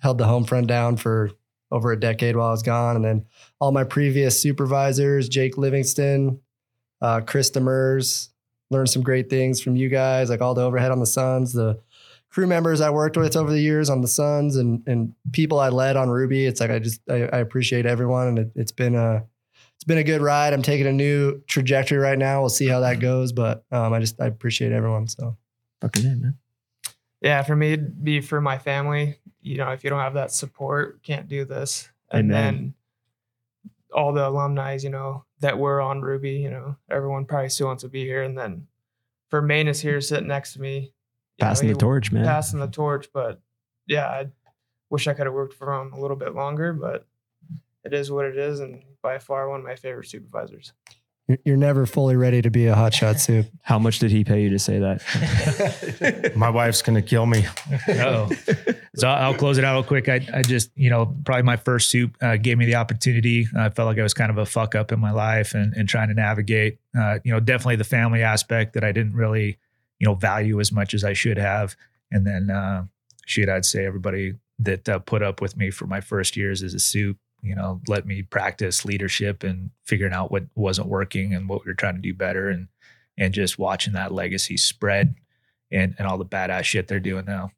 held 0.00 0.18
the 0.18 0.26
home 0.26 0.44
front 0.44 0.66
down 0.66 0.96
for 0.96 1.30
over 1.70 1.92
a 1.92 1.98
decade 1.98 2.36
while 2.36 2.48
I 2.48 2.52
was 2.52 2.62
gone, 2.62 2.96
and 2.96 3.04
then 3.04 3.24
all 3.60 3.72
my 3.72 3.84
previous 3.84 4.40
supervisors, 4.40 5.28
Jake 5.28 5.56
Livingston, 5.56 6.40
uh, 7.00 7.20
Chris 7.22 7.50
Demers, 7.50 8.28
learned 8.70 8.90
some 8.90 9.02
great 9.02 9.30
things 9.30 9.60
from 9.60 9.76
you 9.76 9.88
guys, 9.88 10.30
like 10.30 10.40
all 10.40 10.54
the 10.54 10.62
overhead 10.62 10.90
on 10.90 11.00
the 11.00 11.06
Suns, 11.06 11.52
the 11.52 11.80
crew 12.30 12.46
members 12.46 12.80
I 12.80 12.90
worked 12.90 13.16
with 13.16 13.36
over 13.36 13.50
the 13.50 13.60
years 13.60 13.90
on 13.90 14.00
the 14.00 14.08
Suns, 14.08 14.56
and 14.56 14.82
and 14.86 15.14
people 15.32 15.60
I 15.60 15.68
led 15.68 15.96
on 15.96 16.10
Ruby. 16.10 16.46
It's 16.46 16.60
like 16.60 16.70
I 16.70 16.78
just 16.78 17.00
I, 17.08 17.22
I 17.32 17.38
appreciate 17.38 17.86
everyone, 17.86 18.28
and 18.28 18.38
it, 18.38 18.52
it's 18.54 18.72
been 18.72 18.94
a 18.94 19.24
it's 19.76 19.84
been 19.84 19.98
a 19.98 20.04
good 20.04 20.20
ride. 20.20 20.52
I'm 20.52 20.62
taking 20.62 20.86
a 20.86 20.92
new 20.92 21.42
trajectory 21.46 21.98
right 21.98 22.18
now. 22.18 22.40
We'll 22.40 22.50
see 22.50 22.68
how 22.68 22.80
that 22.80 23.00
goes, 23.00 23.32
but 23.32 23.64
um, 23.72 23.92
I 23.92 24.00
just 24.00 24.20
I 24.20 24.26
appreciate 24.26 24.72
everyone. 24.72 25.08
So 25.08 25.36
Fucking 25.82 26.04
in, 26.04 26.22
man. 26.22 26.38
Yeah, 27.22 27.42
for 27.42 27.54
me, 27.56 27.72
it'd 27.74 28.02
be 28.04 28.20
for 28.20 28.40
my 28.40 28.58
family. 28.58 29.18
you 29.40 29.56
know, 29.56 29.70
if 29.70 29.82
you 29.84 29.90
don't 29.90 30.00
have 30.00 30.14
that 30.14 30.30
support, 30.32 31.02
can't 31.02 31.28
do 31.28 31.44
this. 31.44 31.88
And 32.10 32.30
Amen. 32.30 32.44
then 32.54 32.74
all 33.94 34.12
the 34.12 34.26
alumni, 34.28 34.76
you 34.80 34.90
know, 34.90 35.24
that 35.40 35.58
were 35.58 35.80
on 35.80 36.00
Ruby, 36.02 36.32
you 36.32 36.50
know, 36.50 36.76
everyone 36.90 37.24
probably 37.24 37.48
still 37.48 37.66
wants 37.68 37.82
to 37.82 37.88
be 37.88 38.04
here. 38.04 38.22
And 38.22 38.36
then 38.36 38.66
for 39.28 39.40
Maine 39.42 39.68
is 39.68 39.80
here 39.80 40.00
sitting 40.00 40.28
next 40.28 40.52
to 40.54 40.60
me, 40.60 40.74
you 40.78 40.80
know, 41.40 41.46
Passing 41.48 41.68
the 41.68 41.74
torch, 41.74 42.12
man. 42.12 42.24
passing 42.24 42.60
the 42.60 42.66
torch. 42.68 43.08
But 43.12 43.40
yeah, 43.86 44.06
I 44.06 44.26
wish 44.90 45.08
I 45.08 45.14
could 45.14 45.26
have 45.26 45.34
worked 45.34 45.54
for 45.54 45.72
him 45.80 45.92
a 45.92 46.00
little 46.00 46.16
bit 46.16 46.34
longer, 46.34 46.72
but 46.72 47.06
it 47.84 47.92
is 47.94 48.10
what 48.10 48.26
it 48.26 48.36
is. 48.36 48.60
And 48.60 48.82
by 49.00 49.18
far 49.18 49.48
one 49.48 49.60
of 49.60 49.66
my 49.66 49.76
favorite 49.76 50.08
supervisors. 50.08 50.72
You're- 51.32 51.42
You're 51.44 51.56
never 51.56 51.86
fully 51.86 52.16
ready 52.16 52.42
to 52.42 52.50
be 52.50 52.66
a 52.66 52.74
hotshot 52.74 53.18
soup. 53.26 53.46
How 53.62 53.78
much 53.78 53.98
did 53.98 54.10
he 54.10 54.22
pay 54.24 54.42
you 54.42 54.50
to 54.50 54.58
say 54.58 54.78
that? 54.80 56.32
My 56.36 56.50
wife's 56.50 56.82
gonna 56.82 57.02
kill 57.02 57.26
me. 57.26 57.44
Oh, 57.88 58.30
so 58.94 59.08
I'll 59.08 59.32
I'll 59.32 59.34
close 59.38 59.58
it 59.58 59.64
out 59.64 59.74
real 59.74 59.82
quick. 59.84 60.08
I, 60.08 60.26
I 60.34 60.42
just, 60.42 60.70
you 60.74 60.90
know, 60.90 61.14
probably 61.24 61.42
my 61.44 61.56
first 61.56 61.88
soup 61.90 62.16
uh, 62.20 62.36
gave 62.36 62.58
me 62.58 62.66
the 62.66 62.74
opportunity. 62.76 63.46
I 63.56 63.70
felt 63.70 63.86
like 63.86 63.98
I 63.98 64.02
was 64.02 64.14
kind 64.14 64.30
of 64.30 64.38
a 64.38 64.44
fuck 64.46 64.74
up 64.74 64.92
in 64.92 65.00
my 65.00 65.10
life 65.12 65.54
and, 65.54 65.72
and 65.74 65.88
trying 65.88 66.08
to 66.08 66.14
navigate, 66.14 66.78
uh, 66.98 67.18
you 67.24 67.32
know, 67.32 67.40
definitely 67.40 67.76
the 67.76 67.84
family 67.84 68.22
aspect 68.22 68.74
that 68.74 68.84
I 68.84 68.92
didn't 68.92 69.14
really, 69.14 69.58
you 69.98 70.06
know, 70.06 70.14
value 70.14 70.60
as 70.60 70.72
much 70.72 70.92
as 70.94 71.04
I 71.04 71.12
should 71.14 71.38
have. 71.38 71.76
And 72.10 72.26
then, 72.26 72.50
uh, 72.50 72.84
shit, 73.26 73.48
I'd 73.48 73.64
say 73.64 73.86
everybody 73.86 74.34
that 74.58 74.88
uh, 74.88 74.98
put 74.98 75.22
up 75.22 75.40
with 75.40 75.56
me 75.56 75.70
for 75.70 75.86
my 75.86 76.00
first 76.00 76.36
years 76.36 76.62
as 76.62 76.74
a 76.74 76.78
soup, 76.80 77.16
you 77.42 77.56
know, 77.56 77.80
let 77.88 78.06
me 78.06 78.22
practice 78.22 78.84
leadership 78.84 79.42
and 79.42 79.70
figuring 79.84 80.12
out 80.12 80.30
what 80.30 80.44
wasn't 80.54 80.88
working 80.88 81.34
and 81.34 81.48
what 81.48 81.64
we 81.64 81.70
were 81.70 81.74
trying 81.74 81.96
to 81.96 82.00
do 82.00 82.14
better. 82.14 82.48
And, 82.48 82.68
and 83.18 83.34
just 83.34 83.58
watching 83.58 83.92
that 83.92 84.12
legacy 84.12 84.56
spread 84.56 85.16
and, 85.70 85.94
and 85.98 86.06
all 86.06 86.18
the 86.18 86.24
badass 86.24 86.64
shit 86.64 86.88
they're 86.88 87.00
doing 87.00 87.24
now. 87.26 87.50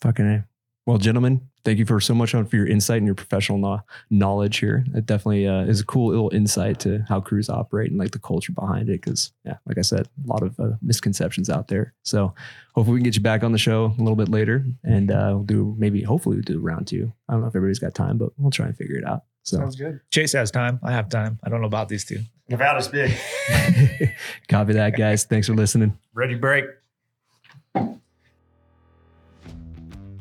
Fucking 0.00 0.26
A. 0.26 0.48
Well, 0.86 0.98
gentlemen, 0.98 1.48
thank 1.64 1.78
you 1.78 1.84
for 1.84 2.00
so 2.00 2.14
much 2.14 2.34
on 2.34 2.46
for 2.46 2.56
your 2.56 2.66
insight 2.66 2.98
and 2.98 3.06
your 3.06 3.14
professional 3.14 3.58
kno- 3.58 3.82
knowledge 4.08 4.58
here. 4.58 4.84
It 4.94 5.06
definitely 5.06 5.46
uh, 5.46 5.62
is 5.62 5.80
a 5.80 5.84
cool 5.84 6.08
little 6.08 6.30
insight 6.34 6.80
to 6.80 7.04
how 7.08 7.20
crews 7.20 7.48
operate 7.48 7.90
and 7.90 7.98
like 7.98 8.12
the 8.12 8.18
culture 8.18 8.52
behind 8.52 8.88
it. 8.88 9.00
Because 9.00 9.32
yeah, 9.44 9.58
like 9.66 9.78
I 9.78 9.82
said, 9.82 10.08
a 10.24 10.26
lot 10.26 10.42
of 10.42 10.58
uh, 10.58 10.70
misconceptions 10.82 11.50
out 11.50 11.68
there. 11.68 11.92
So 12.02 12.34
hopefully 12.74 12.94
we 12.94 13.00
can 13.00 13.04
get 13.04 13.16
you 13.16 13.22
back 13.22 13.44
on 13.44 13.52
the 13.52 13.58
show 13.58 13.94
a 13.98 14.02
little 14.02 14.16
bit 14.16 14.30
later, 14.30 14.64
and 14.82 15.10
uh, 15.10 15.32
we'll 15.34 15.44
do 15.44 15.74
maybe 15.78 16.02
hopefully 16.02 16.36
we'll 16.36 16.44
do 16.44 16.58
round 16.58 16.86
two. 16.86 17.12
I 17.28 17.34
don't 17.34 17.42
know 17.42 17.48
if 17.48 17.54
everybody's 17.54 17.78
got 17.78 17.94
time, 17.94 18.16
but 18.16 18.30
we'll 18.38 18.50
try 18.50 18.66
and 18.66 18.76
figure 18.76 18.96
it 18.96 19.04
out. 19.04 19.24
So 19.42 19.58
sounds 19.58 19.76
good. 19.76 20.00
Chase 20.10 20.32
has 20.32 20.50
time. 20.50 20.80
I 20.82 20.92
have 20.92 21.08
time. 21.08 21.38
I 21.44 21.50
don't 21.50 21.60
know 21.60 21.66
about 21.66 21.88
these 21.88 22.04
two. 22.04 22.20
Nevada's 22.48 22.88
big. 22.88 23.12
copy 24.48 24.72
that, 24.72 24.96
guys. 24.96 25.24
Thanks 25.24 25.46
for 25.46 25.54
listening. 25.54 25.96
Ready 26.14 26.34
break. 26.34 26.64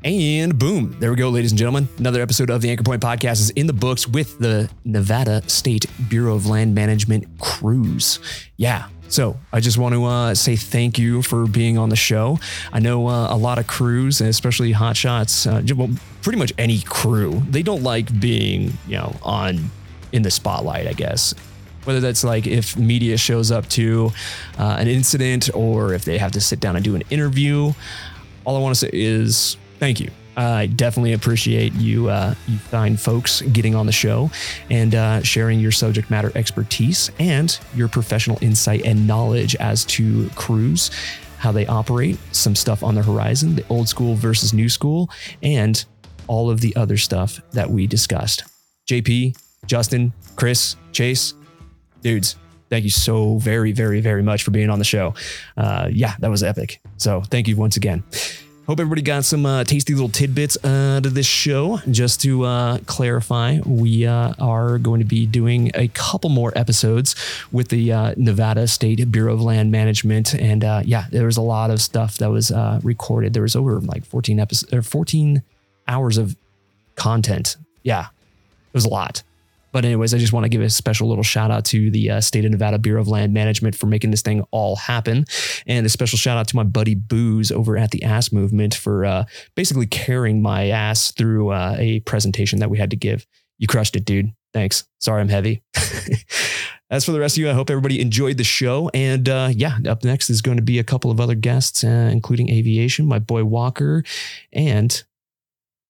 And 0.02 0.58
boom, 0.58 0.96
there 1.00 1.10
we 1.10 1.18
go, 1.18 1.28
ladies 1.30 1.52
and 1.52 1.60
gentlemen. 1.60 1.90
Another 1.98 2.22
episode 2.22 2.50
of 2.50 2.62
the 2.62 2.70
Anchor 2.70 2.84
Point 2.84 3.02
Podcast 3.02 3.42
is 3.42 3.50
in 3.50 3.68
the 3.68 3.74
books 3.74 4.08
with 4.08 4.40
the 4.40 4.70
Nevada 4.86 5.48
State 5.50 5.88
Bureau 6.08 6.36
of 6.36 6.46
Land 6.46 6.74
Management 6.74 7.28
crews. 7.38 8.20
Yeah. 8.56 8.88
So 9.10 9.38
I 9.52 9.60
just 9.60 9.78
want 9.78 9.96
to 9.96 10.06
uh, 10.06 10.36
say 10.36 10.56
thank 10.56 10.98
you 10.98 11.22
for 11.22 11.48
being 11.48 11.78
on 11.78 11.90
the 11.90 11.98
show. 11.98 12.40
I 12.72 12.80
know 12.80 13.08
uh, 13.08 13.34
a 13.34 13.36
lot 13.36 13.60
of 13.60 13.68
crews, 13.68 14.22
especially 14.22 14.72
hot 14.72 14.96
shots, 14.96 15.46
uh, 15.46 15.62
well, 15.76 15.90
pretty 16.22 16.40
much 16.40 16.54
any 16.58 16.80
crew, 16.80 17.44
they 17.50 17.64
don't 17.64 17.84
like 17.84 18.22
being, 18.22 18.78
you 18.88 18.96
know, 18.98 19.14
on 19.22 19.70
in 20.14 20.22
the 20.22 20.32
spotlight, 20.32 20.88
I 20.88 20.94
guess 20.94 21.34
whether 21.86 22.02
that's 22.02 22.24
like 22.24 22.46
if 22.46 22.78
media 22.78 23.18
shows 23.18 23.52
up 23.52 23.68
to 23.70 24.12
uh, 24.60 24.76
an 24.80 24.88
incident 24.88 25.50
or 25.56 25.94
if 25.94 26.06
they 26.06 26.18
have 26.18 26.32
to 26.32 26.42
sit 26.42 26.60
down 26.60 26.76
and 26.76 26.86
do 26.86 26.94
an 26.94 27.02
interview. 27.10 27.72
All 28.46 28.56
I 28.56 28.60
want 28.60 28.76
to 28.76 28.80
say 28.80 28.90
is 28.94 29.58
thank 29.80 30.00
you. 30.00 30.12
I 30.38 30.68
definitely 30.68 31.14
appreciate 31.14 31.74
you, 31.74 32.10
uh, 32.10 32.34
you 32.48 32.58
fine 32.58 32.96
folks, 32.96 33.42
getting 33.42 33.76
on 33.76 33.86
the 33.86 33.92
show 33.92 34.32
and 34.70 34.96
uh, 34.96 35.22
sharing 35.22 35.60
your 35.60 35.72
subject 35.72 36.10
matter 36.10 36.32
expertise 36.36 37.12
and 37.20 37.60
your 37.76 37.90
professional 37.90 38.38
insight 38.42 38.86
and 38.86 39.06
knowledge 39.06 39.56
as 39.58 39.84
to 39.86 40.30
crews, 40.36 40.92
how 41.40 41.52
they 41.52 41.68
operate, 41.68 42.18
some 42.32 42.56
stuff 42.56 42.84
on 42.84 42.96
the 42.96 43.04
horizon, 43.04 43.56
the 43.56 43.66
old 43.70 43.90
school 43.90 44.16
versus 44.16 44.54
new 44.54 44.70
school, 44.70 45.10
and 45.44 45.84
all 46.28 46.50
of 46.50 46.62
the 46.62 46.74
other 46.76 46.96
stuff 46.96 47.42
that 47.52 47.70
we 47.70 47.86
discussed. 47.86 48.46
JP, 48.88 49.38
Justin, 49.66 50.14
Kris, 50.38 50.78
Chase, 50.94 51.34
dudes, 52.02 52.38
thank 52.70 52.86
you 52.86 52.90
so 52.90 53.40
very, 53.40 53.74
very, 53.74 54.00
very 54.00 54.24
much 54.24 54.44
for 54.44 54.52
being 54.52 54.70
on 54.70 54.80
the 54.80 54.86
show. 54.86 55.14
Uh, 55.58 55.90
yeah, 55.92 56.16
that 56.20 56.30
was 56.30 56.44
epic. 56.44 56.80
So 56.96 57.22
thank 57.22 57.48
you 57.50 57.58
once 57.58 57.76
again. 57.76 58.04
Hope 58.70 58.80
everybody 58.80 59.02
got 59.02 59.26
some 59.26 59.48
uh, 59.48 59.64
tasty 59.64 59.96
little 59.96 60.10
tidbits 60.10 60.56
out 60.64 61.08
of 61.08 61.16
this 61.16 61.26
show. 61.26 61.80
Just 61.90 62.22
to 62.22 62.44
uh, 62.44 62.78
clarify, 62.86 63.58
we 63.66 64.06
uh, 64.06 64.34
are 64.38 64.78
going 64.78 65.00
to 65.00 65.08
be 65.08 65.26
doing 65.26 65.72
a 65.74 65.88
couple 65.88 66.30
more 66.30 66.56
episodes 66.56 67.16
with 67.52 67.70
the 67.70 67.92
uh, 67.92 68.14
Nevada 68.16 68.68
State 68.68 69.12
Bureau 69.12 69.34
of 69.34 69.42
Land 69.42 69.72
Management, 69.72 70.36
and 70.36 70.64
uh, 70.64 70.84
yeah, 70.86 71.06
there 71.10 71.26
was 71.26 71.36
a 71.36 71.42
lot 71.42 71.72
of 71.72 71.82
stuff 71.82 72.20
that 72.20 72.30
was 72.30 72.52
uh, 72.52 72.80
recorded. 72.84 73.34
There 73.34 73.42
was 73.42 73.56
over 73.56 73.80
like 73.80 74.06
14 74.06 74.40
episodes, 74.40 74.72
or 74.72 74.84
14 74.84 75.42
hours 75.88 76.20
of 76.20 76.36
content. 76.96 77.58
Yeah, 77.82 78.02
it 78.02 78.74
was 78.74 78.86
a 78.86 78.90
lot. 78.90 79.24
But 79.72 79.86
anyways, 79.86 80.14
I 80.14 80.18
just 80.18 80.34
want 80.34 80.46
to 80.46 80.50
give 80.50 80.62
a 80.62 80.70
special 80.70 81.08
little 81.08 81.24
shout 81.24 81.52
out 81.52 81.66
to 81.66 81.92
the 81.92 82.12
uh, 82.12 82.22
State 82.22 82.46
of 82.46 82.52
Nevada 82.52 82.78
Bureau 82.78 83.02
of 83.02 83.08
Land 83.08 83.34
Management 83.34 83.76
for 83.76 83.88
making 83.88 84.12
this 84.12 84.22
thing 84.22 84.44
all 84.52 84.76
happen, 84.76 85.26
and 85.68 85.86
a 85.86 85.90
special 85.90 86.18
shout 86.18 86.38
out 86.38 86.48
to 86.50 86.56
my 86.56 86.64
buddy 86.64 86.96
Booze 86.96 87.52
over 87.52 87.78
at 87.78 87.92
the 87.92 88.04
Ass 88.04 88.32
Movement 88.32 88.74
for 88.74 89.06
uh, 89.06 89.26
basically 89.56 89.86
carrying 89.86 90.42
my 90.42 90.70
ass 90.70 91.12
through 91.12 91.50
uh, 91.50 91.76
a 91.78 92.00
presentation 92.02 92.60
that 92.60 92.70
we 92.70 92.78
had 92.78 92.90
to 92.92 92.96
give. 92.96 93.26
You 93.58 93.68
crushed 93.68 93.96
it, 93.96 94.06
dude. 94.06 94.32
Thanks. 94.54 94.86
Sorry, 95.00 95.22
I'm 95.22 95.30
heavy. 95.30 95.64
As 96.92 97.06
for 97.06 97.12
the 97.12 97.20
rest 97.20 97.38
of 97.38 97.42
you, 97.42 97.50
I 97.50 97.54
hope 97.54 97.70
everybody 97.70 98.02
enjoyed 98.02 98.38
the 98.38 98.44
show. 98.44 98.90
And 98.96 99.30
uh, 99.30 99.50
yeah, 99.52 99.78
up 99.88 100.04
next 100.04 100.30
is 100.30 100.42
going 100.42 100.58
to 100.58 100.64
be 100.64 100.80
a 100.80 100.84
couple 100.84 101.12
of 101.12 101.20
other 101.20 101.36
guests, 101.36 101.84
uh, 101.84 102.10
including 102.12 102.50
aviation, 102.50 103.06
my 103.06 103.20
boy 103.20 103.44
Walker, 103.44 104.04
and 104.52 105.04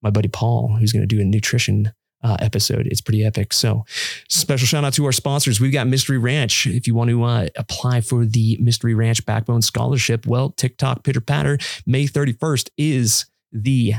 my 0.02 0.10
buddy 0.10 0.28
Paul, 0.28 0.76
who's 0.78 0.92
going 0.92 1.08
to 1.08 1.16
do 1.16 1.22
a 1.22 1.26
nutrition 1.26 1.94
uh, 2.24 2.38
episode. 2.40 2.88
It's 2.88 3.02
pretty 3.02 3.24
epic. 3.24 3.54
So, 3.54 3.86
special 4.28 4.68
shout 4.68 4.84
out 4.84 4.94
to 4.94 5.06
our 5.06 5.12
sponsors. 5.12 5.60
We've 5.60 5.72
got 5.72 5.88
Mystery 5.88 6.18
Ranch. 6.18 6.68
If 6.68 6.88
you 6.88 6.96
want 6.96 7.10
to 7.10 7.24
uh, 7.24 7.48
apply 7.56 8.02
for 8.02 8.26
the 8.26 8.58
Mystery 8.60 8.94
Ranch 8.94 9.26
Backbone 9.26 9.62
Scholarship, 9.62 10.26
well, 10.26 10.52
TikTok 10.52 11.04
pitter 11.04 11.22
patter, 11.22 11.58
May 11.86 12.06
31st 12.06 12.70
is 12.78 13.26
the 13.52 13.94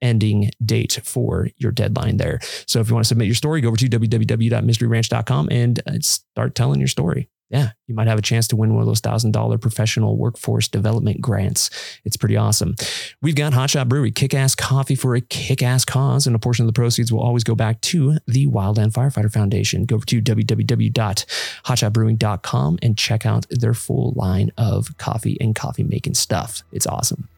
ending 0.00 0.50
date 0.64 1.00
for 1.02 1.48
your 1.56 1.72
deadline 1.72 2.18
there. 2.18 2.38
So, 2.66 2.80
if 2.80 2.88
you 2.88 2.94
want 2.94 3.04
to 3.04 3.08
submit 3.08 3.26
your 3.26 3.34
story, 3.34 3.60
go 3.60 3.68
over 3.68 3.76
to 3.76 3.88
www.mysteryranch.com 3.88 5.48
and 5.50 5.80
uh, 5.86 5.92
start 6.00 6.54
telling 6.54 6.80
your 6.80 6.88
story. 6.88 7.28
Yeah, 7.54 7.70
you 7.86 7.94
might 7.94 8.08
have 8.08 8.18
a 8.18 8.22
chance 8.22 8.48
to 8.48 8.56
win 8.56 8.74
one 8.74 8.80
of 8.80 8.88
those 8.88 8.98
thousand 8.98 9.30
dollar 9.30 9.58
professional 9.58 10.16
workforce 10.16 10.66
development 10.66 11.20
grants. 11.20 11.70
It's 12.04 12.16
pretty 12.16 12.36
awesome. 12.36 12.74
We've 13.22 13.36
got 13.36 13.54
Hot 13.54 13.70
Shot 13.70 13.88
Brewery, 13.88 14.10
kick 14.10 14.34
ass 14.34 14.56
coffee 14.56 14.96
for 14.96 15.14
a 15.14 15.20
kick 15.20 15.62
ass 15.62 15.84
cause, 15.84 16.26
and 16.26 16.34
a 16.34 16.40
portion 16.40 16.64
of 16.64 16.66
the 16.66 16.72
proceeds 16.72 17.12
will 17.12 17.20
always 17.20 17.44
go 17.44 17.54
back 17.54 17.80
to 17.82 18.18
the 18.26 18.48
Wildland 18.48 18.92
Firefighter 18.92 19.32
Foundation. 19.32 19.84
Go 19.84 20.00
to 20.00 20.20
www.hotshotbrewing.com 20.20 22.78
and 22.82 22.98
check 22.98 23.24
out 23.24 23.46
their 23.50 23.74
full 23.74 24.14
line 24.16 24.50
of 24.58 24.98
coffee 24.98 25.38
and 25.40 25.54
coffee 25.54 25.84
making 25.84 26.14
stuff. 26.14 26.64
It's 26.72 26.88
awesome. 26.88 27.28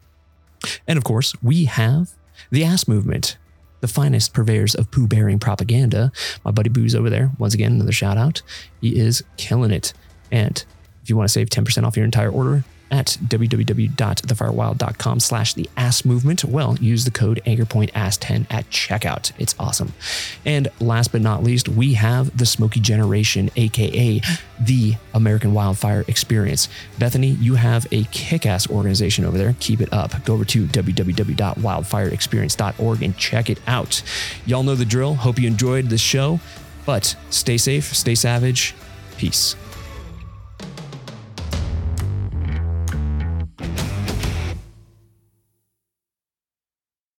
And 0.87 0.97
of 0.97 1.03
course, 1.03 1.35
we 1.43 1.65
have 1.65 2.09
the 2.49 2.63
Ass 2.63 2.87
Movement, 2.87 3.37
the 3.81 3.87
finest 3.87 4.33
purveyors 4.33 4.73
of 4.73 4.89
poo 4.89 5.05
bearing 5.05 5.37
propaganda. 5.37 6.11
My 6.43 6.49
buddy 6.49 6.69
Boo's 6.69 6.95
over 6.95 7.11
there. 7.11 7.33
Once 7.37 7.53
again, 7.53 7.73
another 7.73 7.91
shout 7.91 8.17
out. 8.17 8.41
He 8.81 8.99
is 8.99 9.23
killing 9.37 9.69
it. 9.69 9.93
And 10.31 10.63
if 11.03 11.09
you 11.09 11.15
want 11.15 11.29
to 11.29 11.33
save 11.33 11.49
10% 11.49 11.85
off 11.85 11.95
your 11.95 12.05
entire 12.05 12.29
order 12.29 12.63
at 12.89 13.17
www.thefirewild.com 13.25 15.19
slash 15.19 15.53
the 15.53 15.69
ass 15.75 16.05
movement, 16.05 16.45
well, 16.45 16.77
use 16.79 17.03
the 17.05 17.11
code 17.11 17.41
anchorpointass10 17.45 18.47
at 18.49 18.67
checkout. 18.69 19.33
It's 19.37 19.53
awesome. 19.59 19.93
And 20.45 20.69
last 20.79 21.11
but 21.11 21.19
not 21.21 21.43
least, 21.43 21.67
we 21.67 21.95
have 21.95 22.37
the 22.37 22.45
Smokey 22.45 22.79
Generation, 22.79 23.49
aka 23.55 24.21
the 24.59 24.95
American 25.13 25.53
Wildfire 25.53 26.03
Experience. 26.07 26.69
Bethany, 26.97 27.31
you 27.31 27.55
have 27.55 27.85
a 27.91 28.05
kick-ass 28.05 28.69
organization 28.69 29.25
over 29.25 29.37
there. 29.37 29.53
Keep 29.59 29.81
it 29.81 29.91
up. 29.91 30.23
Go 30.25 30.33
over 30.33 30.45
to 30.45 30.65
www.wildfireexperience.org 30.65 33.03
and 33.03 33.17
check 33.17 33.49
it 33.49 33.59
out. 33.67 34.01
Y'all 34.45 34.63
know 34.63 34.75
the 34.75 34.85
drill. 34.85 35.15
Hope 35.15 35.39
you 35.39 35.47
enjoyed 35.47 35.89
the 35.89 35.97
show, 35.97 36.39
but 36.85 37.17
stay 37.29 37.57
safe, 37.57 37.93
stay 37.95 38.15
savage. 38.15 38.73
Peace. 39.17 39.55